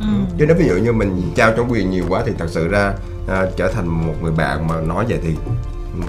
Ừ. 0.00 0.06
chứ 0.38 0.46
nếu 0.46 0.56
ví 0.56 0.66
dụ 0.68 0.74
như 0.74 0.92
mình 0.92 1.22
trao 1.34 1.52
cho 1.56 1.62
quyền 1.68 1.90
nhiều 1.90 2.04
quá 2.08 2.22
thì 2.26 2.32
thật 2.38 2.46
sự 2.48 2.68
ra 2.68 2.92
à, 3.28 3.46
trở 3.56 3.68
thành 3.72 3.86
một 4.06 4.14
người 4.22 4.32
bạn 4.32 4.66
mà 4.68 4.80
nói 4.80 5.04
vậy 5.08 5.18
thì 5.22 5.34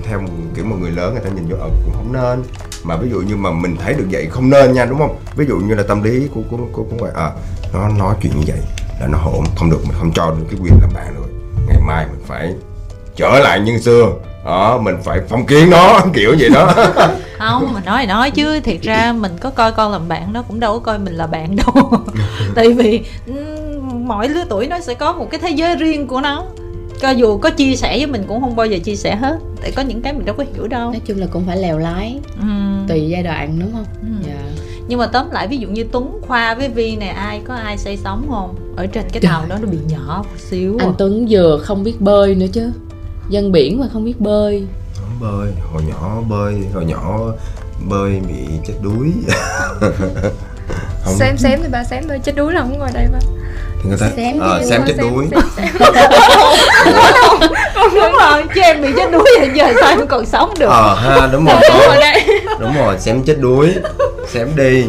theo 0.03 0.21
kiểu 0.55 0.65
một 0.65 0.75
người 0.81 0.91
lớn 0.91 1.13
người 1.13 1.23
ta 1.23 1.29
nhìn 1.29 1.49
vô 1.49 1.57
ờ 1.59 1.69
cũng 1.85 1.93
không 1.93 2.13
nên. 2.13 2.43
Mà 2.83 2.95
ví 2.97 3.09
dụ 3.09 3.21
như 3.21 3.35
mà 3.35 3.51
mình 3.51 3.75
thấy 3.83 3.93
được 3.93 4.05
vậy 4.11 4.27
không 4.31 4.49
nên 4.49 4.73
nha 4.73 4.85
đúng 4.85 4.97
không? 4.99 5.17
Ví 5.35 5.45
dụ 5.45 5.57
như 5.57 5.75
là 5.75 5.83
tâm 5.83 6.03
lý 6.03 6.27
của 6.33 6.41
của 6.51 6.57
của, 6.73 6.83
của 6.83 6.95
ngoài 6.97 7.11
à, 7.15 7.31
nó 7.73 7.89
nói 7.89 8.15
chuyện 8.21 8.31
như 8.35 8.43
vậy 8.47 8.59
là 9.01 9.07
nó 9.07 9.17
hỗn 9.17 9.43
không 9.55 9.69
được 9.69 9.79
mình 9.83 9.95
không 9.99 10.11
cho 10.13 10.31
được 10.39 10.45
cái 10.51 10.59
quyền 10.63 10.73
làm 10.81 10.89
bạn 10.93 11.15
rồi. 11.15 11.27
Ngày 11.67 11.81
mai 11.87 12.05
mình 12.11 12.21
phải 12.27 12.53
trở 13.15 13.39
lại 13.39 13.59
như 13.59 13.79
xưa 13.79 14.11
đó 14.45 14.77
mình 14.83 14.95
phải 15.03 15.19
phong 15.29 15.45
kiến 15.45 15.69
nó 15.69 15.99
kiểu 16.13 16.35
vậy 16.39 16.49
đó. 16.49 16.73
Không 17.37 17.73
mà 17.73 17.81
nói 17.85 17.97
thì 18.01 18.07
nói 18.07 18.31
chứ 18.31 18.59
thiệt 18.59 18.81
ra 18.81 19.13
mình 19.13 19.31
có 19.41 19.49
coi 19.49 19.71
con 19.71 19.91
làm 19.91 20.07
bạn 20.07 20.33
nó 20.33 20.41
cũng 20.41 20.59
đâu 20.59 20.73
có 20.73 20.79
coi 20.79 20.99
mình 20.99 21.13
là 21.13 21.27
bạn 21.27 21.55
đâu. 21.55 21.91
Tại 22.55 22.73
vì 22.73 23.01
mỗi 23.93 24.29
lứa 24.29 24.43
tuổi 24.49 24.67
nó 24.67 24.79
sẽ 24.79 24.93
có 24.93 25.13
một 25.13 25.27
cái 25.31 25.39
thế 25.39 25.49
giới 25.49 25.75
riêng 25.75 26.07
của 26.07 26.21
nó. 26.21 26.45
Cho 27.01 27.09
dù 27.09 27.37
có 27.37 27.49
chia 27.49 27.75
sẻ 27.75 27.97
với 27.97 28.07
mình 28.07 28.23
cũng 28.27 28.41
không 28.41 28.55
bao 28.55 28.65
giờ 28.65 28.77
chia 28.83 28.95
sẻ 28.95 29.15
hết. 29.15 29.37
Tại 29.61 29.71
có 29.71 29.81
những 29.81 30.01
cái 30.01 30.13
mình 30.13 30.25
đâu 30.25 30.35
có 30.35 30.43
hiểu 30.53 30.67
đâu. 30.67 30.91
Nói 30.91 31.01
chung 31.05 31.19
là 31.19 31.27
cũng 31.31 31.43
phải 31.47 31.57
lèo 31.57 31.77
lái 31.77 32.19
Ừm. 32.41 32.85
tùy 32.87 33.07
giai 33.09 33.23
đoạn 33.23 33.59
đúng 33.59 33.71
không? 33.73 33.85
Ừ. 34.01 34.07
dạ. 34.27 34.63
Nhưng 34.87 34.99
mà 34.99 35.07
tóm 35.07 35.31
lại 35.31 35.47
ví 35.47 35.57
dụ 35.57 35.67
như 35.67 35.85
tuấn 35.91 36.21
khoa 36.27 36.53
với 36.55 36.69
vi 36.69 36.95
này 36.95 37.09
ai 37.09 37.41
có 37.47 37.53
ai 37.55 37.77
say 37.77 37.97
sóng 37.97 38.25
không? 38.29 38.55
Ở 38.77 38.85
trên 38.85 39.03
cái 39.13 39.21
Trời. 39.21 39.31
tàu 39.31 39.45
đó 39.49 39.55
nó 39.61 39.67
bị 39.67 39.77
nhỏ 39.89 40.23
một 40.23 40.39
xíu 40.49 40.77
à. 40.79 40.85
anh 40.85 40.93
tuấn 40.97 41.27
vừa 41.29 41.57
không 41.63 41.83
biết 41.83 42.01
bơi 42.01 42.35
nữa 42.35 42.45
chứ 42.53 42.71
dân 43.29 43.51
biển 43.51 43.79
mà 43.79 43.87
không 43.93 44.05
biết 44.05 44.19
bơi. 44.21 44.67
Không 44.95 45.19
bơi. 45.19 45.51
Hồi 45.73 45.81
nhỏ 45.83 46.21
bơi 46.29 46.55
hồi 46.73 46.85
nhỏ 46.85 47.19
bơi 47.89 48.21
bị 48.27 48.47
chết 48.67 48.73
đuối. 48.81 49.11
Không. 51.03 51.15
Xém 51.19 51.37
xém 51.37 51.59
thì 51.63 51.69
ba 51.71 51.83
xém 51.83 52.03
thôi 52.07 52.19
chết 52.23 52.35
đuối 52.35 52.53
là 52.53 52.61
không 52.61 52.79
ngồi 52.79 52.89
đây 52.93 53.07
ba 53.13 53.19
thì 53.83 53.89
người 53.89 53.97
ta 53.97 54.09
Xém 54.15 54.39
ờ, 54.39 54.59
thì 54.59 54.65
xém 54.69 54.81
Đúng 54.81 54.87
chết 54.87 54.97
rồi, 55.03 55.11
đuối. 55.11 55.27
xém, 55.31 55.39
xém, 55.55 55.67
xém. 55.67 55.89
đúng 57.93 58.11
rồi 58.19 58.43
chứ 58.55 58.61
em 58.61 58.81
bị 58.81 58.87
chết 58.97 59.11
đuối 59.11 59.25
hiện 59.41 59.55
giờ 59.55 59.73
sao 59.81 59.89
em 59.89 60.07
còn 60.07 60.25
sống 60.25 60.53
được? 60.59 60.69
Ờ 60.69 60.95
ha 60.95 61.29
đúng 61.31 61.45
rồi. 61.45 61.55
Ngồi 61.69 61.87
con 61.87 61.99
đây. 61.99 62.41
Đúng 62.59 62.73
rồi 62.77 62.99
xém 62.99 63.23
chết 63.23 63.37
đuối 63.39 63.73
xém 64.27 64.55
đi. 64.55 64.85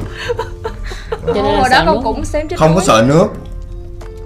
Cho 1.26 1.32
nên 1.34 1.44
hồi 1.44 1.68
đó 1.70 1.82
con 1.86 1.94
nước. 1.94 2.00
cũng 2.04 2.24
xém 2.24 2.48
chết 2.48 2.56
không 2.58 2.74
có 2.74 2.74
đuối. 2.74 2.84
sợ 2.86 3.04
nước. 3.08 3.26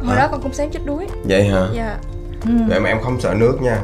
Hồi 0.07 0.17
đó 0.17 0.29
con 0.31 0.43
cũng 0.43 0.55
xém 0.55 0.71
chết 0.71 0.81
đuối. 0.85 1.07
Vậy 1.25 1.45
hả? 1.45 1.67
Dạ. 1.75 1.97
Ừ. 2.45 2.51
vậy 2.69 2.81
mà 2.81 2.89
em 2.89 3.03
không 3.03 3.21
sợ 3.21 3.35
nước 3.35 3.63
nha 3.63 3.79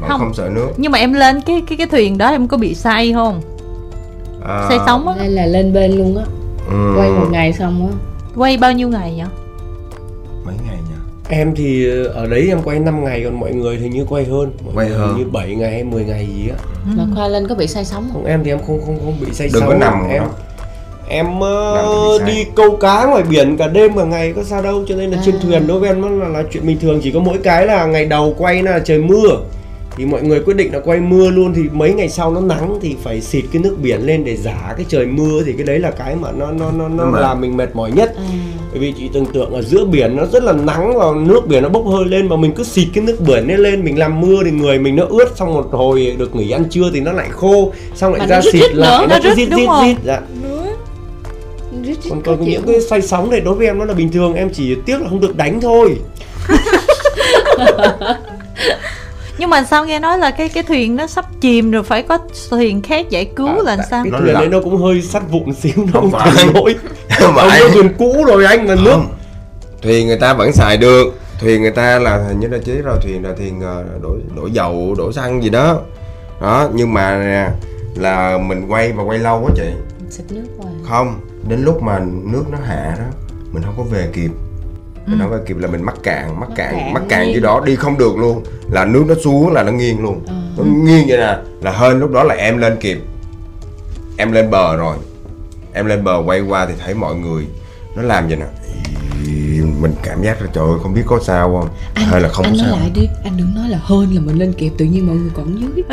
vẫn 0.00 0.08
Không. 0.10 0.20
không, 0.20 0.34
sợ 0.34 0.48
nước. 0.54 0.68
Nhưng 0.76 0.92
mà 0.92 0.98
em 0.98 1.12
lên 1.12 1.40
cái 1.46 1.62
cái 1.68 1.78
cái 1.78 1.86
thuyền 1.86 2.18
đó 2.18 2.28
em 2.28 2.48
có 2.48 2.56
bị 2.56 2.74
say 2.74 3.12
không? 3.12 3.40
À, 4.48 4.66
say 4.68 4.78
sóng 4.86 5.08
á. 5.08 5.14
Nên 5.22 5.30
là 5.32 5.46
lên 5.46 5.72
bên 5.72 5.92
luôn 5.92 6.16
á. 6.16 6.24
Ừ, 6.70 6.94
Quay 6.98 7.10
một 7.10 7.26
ngày 7.30 7.52
xong 7.52 7.88
á. 7.90 7.96
Quay 8.36 8.56
bao 8.56 8.72
nhiêu 8.72 8.88
ngày 8.88 9.14
vậy? 9.16 9.26
Mấy 10.44 10.54
ngày 10.66 10.76
nhỉ? 10.76 10.94
Em 11.28 11.54
thì 11.56 11.90
ờ, 11.90 12.04
ở 12.06 12.26
đấy 12.26 12.46
em 12.48 12.62
quay 12.62 12.78
5 12.78 13.04
ngày 13.04 13.22
còn 13.24 13.40
mọi 13.40 13.52
người 13.52 13.78
thì 13.80 13.88
như 13.88 14.04
quay 14.08 14.24
hơn. 14.24 14.52
Mọi 14.64 14.74
Quay 14.74 14.88
hơn. 14.88 15.16
như 15.18 15.24
7 15.32 15.54
ngày 15.54 15.70
hay 15.72 15.84
10 15.84 16.04
ngày 16.04 16.26
gì 16.36 16.48
á. 16.48 16.56
Mà 16.96 17.04
Khoa 17.14 17.28
lên 17.28 17.48
có 17.48 17.54
bị 17.54 17.66
say 17.66 17.84
sóng 17.84 18.02
không? 18.02 18.12
Không 18.12 18.24
em 18.30 18.44
thì 18.44 18.50
em 18.50 18.58
không 18.66 18.80
không 18.86 18.98
không 19.04 19.14
bị 19.20 19.26
say 19.32 19.48
đừng 19.52 19.62
có 19.62 19.68
sóng. 19.70 19.80
nằm 19.80 20.08
em 20.10 20.22
đó. 20.22 20.28
em 21.08 21.40
ờ, 21.40 22.18
đi 22.26 22.44
câu 22.56 22.76
cá 22.76 23.04
ngoài 23.06 23.22
biển 23.22 23.56
cả 23.56 23.66
đêm 23.68 23.96
cả 23.96 24.04
ngày 24.04 24.32
có 24.36 24.42
sao 24.44 24.62
đâu 24.62 24.84
cho 24.88 24.94
nên 24.94 25.10
là 25.10 25.18
trên 25.24 25.34
À. 25.34 25.38
thuyền 25.42 25.66
đối 25.66 25.80
với 25.80 25.88
em 25.88 26.00
nó 26.00 26.08
là, 26.08 26.28
là 26.28 26.42
chuyện 26.52 26.66
bình 26.66 26.78
thường. 26.80 27.00
Chỉ 27.02 27.10
có 27.10 27.20
mỗi 27.20 27.38
cái 27.44 27.66
là 27.66 27.86
ngày 27.86 28.04
đầu 28.06 28.34
quay 28.38 28.62
là 28.62 28.78
trời 28.78 28.98
mưa 28.98 29.36
thì 29.96 30.04
mọi 30.04 30.22
người 30.22 30.40
quyết 30.40 30.54
định 30.56 30.72
là 30.72 30.80
quay 30.80 31.00
mưa 31.00 31.30
luôn. 31.30 31.54
Thì 31.54 31.62
mấy 31.72 31.92
ngày 31.92 32.08
sau 32.08 32.30
nó 32.30 32.40
nắng 32.40 32.78
thì 32.82 32.96
phải 33.02 33.20
xịt 33.20 33.44
cái 33.52 33.62
nước 33.62 33.76
biển 33.82 34.00
lên 34.00 34.24
để 34.24 34.36
giả 34.36 34.74
cái 34.76 34.86
trời 34.88 35.06
mưa 35.06 35.42
thì 35.46 35.52
cái 35.52 35.66
đấy 35.66 35.78
là 35.78 35.90
cái 35.90 36.16
mà 36.16 36.32
nó 36.32 36.50
nó 36.50 36.70
nó 36.70 36.88
nó 36.88 37.04
mà- 37.04 37.20
làm 37.20 37.40
mình 37.40 37.56
mệt 37.56 37.76
mỏi 37.76 37.90
nhất. 37.92 38.14
À, 38.16 38.22
bởi 38.70 38.80
vì 38.80 38.92
chị 38.98 39.10
tưởng 39.12 39.26
tượng 39.26 39.52
ở 39.52 39.62
giữa 39.62 39.84
biển 39.84 40.16
nó 40.16 40.26
rất 40.32 40.44
là 40.44 40.52
nắng 40.52 40.98
và 40.98 41.06
nước 41.16 41.46
biển 41.46 41.62
nó 41.62 41.68
bốc 41.68 41.86
hơi 41.86 42.04
lên 42.04 42.28
mà 42.28 42.36
mình 42.36 42.52
cứ 42.52 42.64
xịt 42.64 42.88
cái 42.94 43.04
nước 43.04 43.16
biển 43.20 43.46
lên 43.46 43.58
lên. 43.60 43.84
Mình 43.84 43.98
làm 43.98 44.20
mưa 44.20 44.44
thì 44.44 44.50
người 44.50 44.78
mình 44.78 44.96
nó 44.96 45.04
ướt 45.08 45.28
xong 45.36 45.54
một 45.54 45.68
hồi 45.72 46.14
được 46.18 46.36
nghỉ 46.36 46.50
ăn 46.50 46.64
trưa 46.70 46.90
thì 46.94 47.00
nó 47.00 47.12
lại 47.12 47.28
khô. 47.30 47.72
Xong 47.94 48.12
lại 48.12 48.20
Mà 48.20 48.26
ra 48.26 48.40
xịt 48.52 48.74
lại 48.74 49.00
nữa, 49.00 49.06
nó 49.10 49.16
nó 49.16 49.22
cứ 49.22 49.34
rít 49.34 49.48
rít 49.50 49.66
rít. 49.84 49.96
Dạ. 50.04 50.20
còn 52.10 52.22
còn 52.22 52.44
những 52.44 52.62
cái 52.66 52.80
say 52.80 53.02
sóng 53.02 53.30
này 53.30 53.40
đối 53.40 53.54
với 53.54 53.66
em 53.66 53.78
nó 53.78 53.84
là 53.84 53.94
bình 53.94 54.12
thường 54.12 54.34
em 54.34 54.50
chỉ 54.52 54.74
tiếc 54.86 55.00
là 55.00 55.08
không 55.08 55.20
được 55.20 55.36
đánh 55.36 55.60
thôi 55.60 55.96
nhưng 59.38 59.50
mà 59.50 59.64
sao 59.64 59.84
nghe 59.86 59.98
nói 59.98 60.18
là 60.18 60.30
cái 60.30 60.48
cái 60.48 60.62
thuyền 60.62 60.96
nó 60.96 61.06
sắp 61.06 61.24
chìm 61.40 61.70
rồi 61.70 61.82
phải 61.82 62.02
có 62.02 62.18
thuyền 62.50 62.82
khác 62.82 63.10
giải 63.10 63.24
cứu 63.36 63.48
À, 63.48 63.56
là 63.64 63.76
sao? 63.90 64.04
cái 64.04 64.10
Nó 64.10 64.18
thuyền 64.20 64.34
đấy 64.34 64.48
nó 64.48 64.60
cũng 64.60 64.76
hơi 64.76 65.02
sắt 65.02 65.22
vụn 65.30 65.54
xíu 65.54 65.72
nó 65.76 66.00
Không 66.00 66.10
phải. 66.10 66.32
mà 66.54 67.42
ông 67.42 67.50
có 67.60 67.68
thuyền 67.72 67.88
cũ 67.98 68.24
rồi 68.26 68.44
anh 68.46 68.66
là 68.66 68.74
nước. 68.74 68.98
Thuyền 69.82 70.06
người 70.06 70.18
ta 70.18 70.34
vẫn 70.34 70.52
xài 70.52 70.76
được. 70.76 71.06
Thuyền 71.40 71.62
người 71.62 71.70
ta 71.70 71.98
là 71.98 72.16
hình 72.28 72.40
như 72.40 72.48
là 72.48 72.58
chế 72.64 72.72
rồi 72.74 72.98
thuyền 73.02 73.24
là 73.24 73.30
thuyền 73.38 73.60
ờ, 73.60 73.84
đổ 74.02 74.16
đổ 74.36 74.46
dầu 74.46 74.94
đổ 74.98 75.12
xăng 75.12 75.42
gì 75.42 75.48
đó. 75.50 75.80
Đó 76.40 76.68
nhưng 76.74 76.94
mà 76.94 77.16
là 77.96 78.38
mình 78.38 78.66
quay 78.68 78.92
và 78.92 79.02
quay 79.02 79.18
lâu 79.18 79.40
quá 79.44 79.50
chị. 79.56 79.70
Xịt 80.10 80.26
nước 80.32 80.44
qua 80.58 80.66
không 80.88 81.20
đến 81.48 81.64
lúc 81.64 81.82
mà 81.82 82.00
nước 82.32 82.44
nó 82.50 82.58
hạ 82.66 82.94
đó 82.98 83.04
mình 83.52 83.62
không 83.62 83.74
có 83.76 83.82
về 83.82 84.08
kịp 84.12 84.30
mình 85.06 85.18
Ừ. 85.18 85.22
không 85.22 85.30
về 85.32 85.38
kịp 85.46 85.56
là 85.58 85.68
mình 85.68 85.82
mắc 85.82 85.94
cạn 86.02 86.40
mắc 86.40 86.48
Mắc 86.48 86.56
cạn 86.56 86.74
cạn. 86.74 86.92
mắc 86.92 87.02
cạn 87.08 87.32
dưới 87.32 87.40
đó 87.40 87.60
đi 87.66 87.76
không 87.76 87.98
được 87.98 88.16
luôn. 88.18 88.42
Là 88.70 88.84
nước 88.84 89.04
nó 89.08 89.14
xuống 89.24 89.52
là 89.52 89.62
nó 89.62 89.72
nghiêng 89.72 90.02
luôn. 90.02 90.20
Ờ. 90.26 90.34
nó 90.58 90.64
nghiêng 90.64 91.04
vậy 91.08 91.18
nè 91.18 91.36
là 91.62 91.70
hên 91.70 92.00
lúc 92.00 92.10
đó 92.10 92.22
là 92.22 92.34
em 92.34 92.58
lên 92.58 92.76
kịp 92.80 92.98
em 94.16 94.32
lên 94.32 94.50
bờ 94.50 94.76
rồi. 94.76 94.96
Em 95.72 95.86
lên 95.86 96.04
bờ 96.04 96.22
quay 96.26 96.40
qua 96.40 96.66
thì 96.66 96.72
thấy 96.84 96.94
mọi 96.94 97.14
người 97.14 97.46
nó 97.96 98.02
làm 98.02 98.28
vậy 98.28 98.36
nè. 98.36 98.46
Mình 99.80 99.94
cảm 100.02 100.22
giác 100.22 100.42
là 100.42 100.48
trời 100.54 100.64
ơi 100.64 100.78
không 100.82 100.94
biết 100.94 101.02
có 101.06 101.18
sao 101.22 101.58
không? 101.60 101.68
Anh, 101.94 102.04
hay 102.06 102.20
là 102.20 102.28
không 102.28 102.44
anh 102.44 102.52
có 102.56 102.62
nói 102.62 102.66
sao? 102.70 102.78
lại 102.80 102.90
đi 102.94 103.08
anh 103.24 103.36
đừng 103.36 103.54
nói 103.54 103.68
là 103.68 103.78
hơn 103.82 104.14
là 104.14 104.20
mình 104.20 104.38
lên 104.38 104.52
kịp 104.52 104.72
tự 104.78 104.84
nhiên 104.84 105.06
mọi 105.06 105.16
người 105.16 105.30
còn 105.34 105.60
dưới 105.60 105.84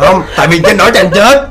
không 0.00 0.22
tại 0.36 0.48
vì 0.50 0.60
trên 0.64 0.76
đó 0.76 0.90
chẳng 0.94 1.10
chết 1.14 1.48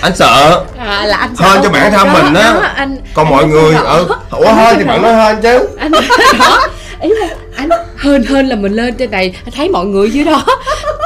anh 0.00 0.16
sợ. 0.16 0.64
À 0.78 1.06
là 1.06 1.16
anh 1.16 1.30
Hơn 1.36 1.56
sợ 1.56 1.60
cho 1.62 1.70
bản 1.70 1.92
thân 1.92 2.06
Đó, 2.06 2.12
mình 2.22 2.34
á. 2.34 2.52
đó, 2.54 2.60
anh 2.74 2.96
còn 3.14 3.26
anh 3.26 3.32
mọi 3.34 3.44
người 3.46 3.74
ở 3.74 4.06
ủa 4.30 4.52
hơn 4.52 4.74
thì 4.78 4.84
bạn 4.84 5.02
nói 5.02 5.12
hơn 5.14 5.36
chứ. 5.42 5.68
anh 5.78 5.90
đó. 6.38 6.60
Ý 7.02 7.10
là 7.20 7.26
anh 7.56 7.68
hơn 7.96 8.22
hơn 8.22 8.46
là 8.48 8.56
mình 8.56 8.72
lên 8.72 8.94
trên 8.94 9.10
này 9.10 9.34
anh 9.44 9.52
thấy 9.56 9.68
mọi 9.68 9.86
người 9.86 10.10
dưới 10.10 10.24
đó. 10.24 10.44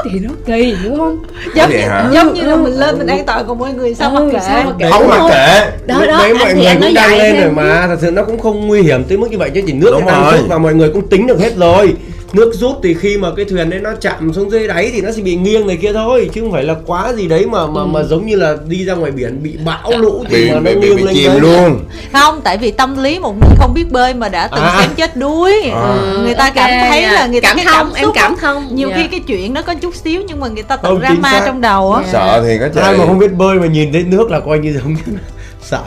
Thì 0.05 0.19
nó 0.19 0.31
kỳ 0.47 0.77
đúng 0.85 0.99
không? 0.99 1.19
Giống 1.55 1.71
như, 1.71 1.77
hả? 1.79 2.09
giống 2.13 2.35
như 2.35 2.43
là 2.43 2.57
mình 2.57 2.73
lên 2.75 2.99
mình 2.99 3.07
an 3.07 3.25
toàn 3.27 3.45
còn 3.49 3.59
mọi 3.59 3.73
người 3.73 3.95
sao 3.95 4.11
Ừ, 4.17 4.25
mặc 4.25 4.31
kệ? 4.33 4.39
sao 4.47 4.65
mà 4.65 4.73
kệ. 4.79 4.91
không 4.91 5.09
mà 5.09 5.19
kệ. 5.31 5.71
đó 5.87 6.07
đó 6.07 6.17
anh 6.19 6.39
mọi 6.39 6.55
người 6.55 6.75
cũng 6.81 6.95
đang 6.95 7.19
lên 7.19 7.41
rồi 7.41 7.51
mà 7.51 7.85
thật 7.87 7.97
sự 8.01 8.11
nó 8.11 8.23
cũng 8.25 8.39
không 8.41 8.67
nguy 8.67 8.83
hiểm 8.83 9.05
tới 9.05 9.19
mức 9.19 9.31
như 9.31 9.39
vậy 9.39 9.51
chứ 9.55 9.63
chỉ 9.67 9.73
nước 9.73 9.95
đang 10.07 10.23
rồi. 10.25 10.33
rút 10.39 10.47
và 10.49 10.59
mọi 10.59 10.75
người 10.75 10.91
cũng 10.91 11.09
tính 11.09 11.27
được 11.27 11.41
hết 11.41 11.57
rồi 11.57 11.95
nước 12.35 12.53
rút 12.55 12.77
thì 12.83 12.95
khi 12.95 13.17
mà 13.19 13.29
cái 13.37 13.45
thuyền 13.45 13.71
đấy 13.71 13.81
nó 13.81 13.91
chạm 14.01 14.33
xuống 14.33 14.51
dưới 14.51 14.69
đáy 14.69 14.91
thì 14.95 15.01
nó 15.01 15.11
sẽ 15.13 15.23
bị 15.23 15.37
nghiêng 15.37 15.67
này 15.67 15.77
kia 15.77 15.93
thôi 15.93 16.31
chứ 16.35 16.41
không 16.41 16.53
phải 16.53 16.63
là 16.65 16.75
quá 16.87 17.13
gì 17.13 17.29
đấy 17.29 17.47
mà 17.47 17.67
mà 17.67 17.85
mà 17.85 18.03
giống 18.03 18.27
như 18.27 18.37
là 18.37 18.57
đi 18.67 18.85
ra 18.85 18.95
ngoài 18.95 19.11
biển 19.13 19.43
bị 19.43 19.57
bão 19.65 19.91
lũ 19.99 20.25
thì 20.29 20.37
bị 20.45 20.51
mà 20.51 20.55
nó 20.55 20.71
bị, 20.71 20.75
bị, 20.75 20.89
nghiêng 20.89 20.97
bị 20.97 21.03
lên 21.03 21.15
chìm 21.15 21.31
tới. 21.31 21.41
luôn. 21.41 21.81
Không 22.13 22.41
tại 22.45 22.59
vì 22.59 22.71
tâm 22.71 23.03
lý 23.03 23.19
một 23.19 23.33
người 23.41 23.57
không 23.59 23.75
biết 23.75 23.93
bơi 23.93 24.15
mà 24.15 24.29
đã 24.29 24.49
từng 24.49 24.61
À. 24.65 24.77
xem 24.81 24.91
chết 24.97 25.17
đuối. 25.17 25.63
À. 25.75 25.97
người 26.23 26.35
ta 26.35 26.45
Ok, 26.45 26.55
cảm 26.55 26.71
thấy 26.89 27.03
là 27.03 27.27
người 27.27 27.41
ta 27.41 27.49
cảm 27.49 27.57
cái 27.57 27.67
thông 27.67 27.87
cảm 27.95 28.03
em 28.03 28.09
cảm 28.15 28.37
thông. 28.41 28.75
Nhiều 28.77 28.89
Dạ. 28.91 28.97
khi 28.97 29.07
cái 29.09 29.21
chuyện 29.27 29.55
nó 29.55 29.63
có 29.63 29.75
chút 29.75 29.95
xíu 29.95 30.23
nhưng 30.29 30.41
mà 30.41 30.49
người 30.49 30.63
ta 30.63 30.77
tự 30.77 30.99
drama 31.01 31.31
xác. 31.33 31.43
trong 31.47 31.61
đầu 31.61 31.93
á. 31.93 32.03
Dạ. 32.03 32.13
sợ 32.13 32.43
thì 32.47 32.59
có 32.59 32.65
ai 32.65 32.71
chạy. 32.75 32.99
mà 32.99 33.07
không 33.07 33.19
biết 33.19 33.33
bơi 33.33 33.59
mà 33.59 33.67
nhìn 33.67 33.93
thấy 33.93 34.03
nước 34.03 34.31
là 34.31 34.41
coi 34.41 34.59
như 34.59 34.73
giống 34.73 34.95
như 34.95 35.01
sợ. 35.63 35.83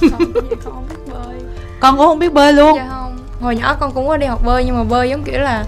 Không 0.00 0.10
không 0.64 0.84
biết 0.88 0.96
bơi. 1.12 1.36
Con 1.80 1.96
cũng 1.96 2.06
không 2.06 2.18
biết 2.18 2.32
bơi 2.32 2.52
luôn. 2.52 2.76
Dạ 2.76 2.86
không 2.90 3.01
hồi 3.42 3.56
nhỏ 3.56 3.76
con 3.80 3.92
cũng 3.92 4.08
có 4.08 4.16
đi 4.16 4.26
học 4.26 4.40
bơi 4.44 4.64
nhưng 4.64 4.76
mà 4.78 4.84
bơi 4.84 5.10
giống 5.10 5.22
kiểu 5.22 5.40
là 5.40 5.64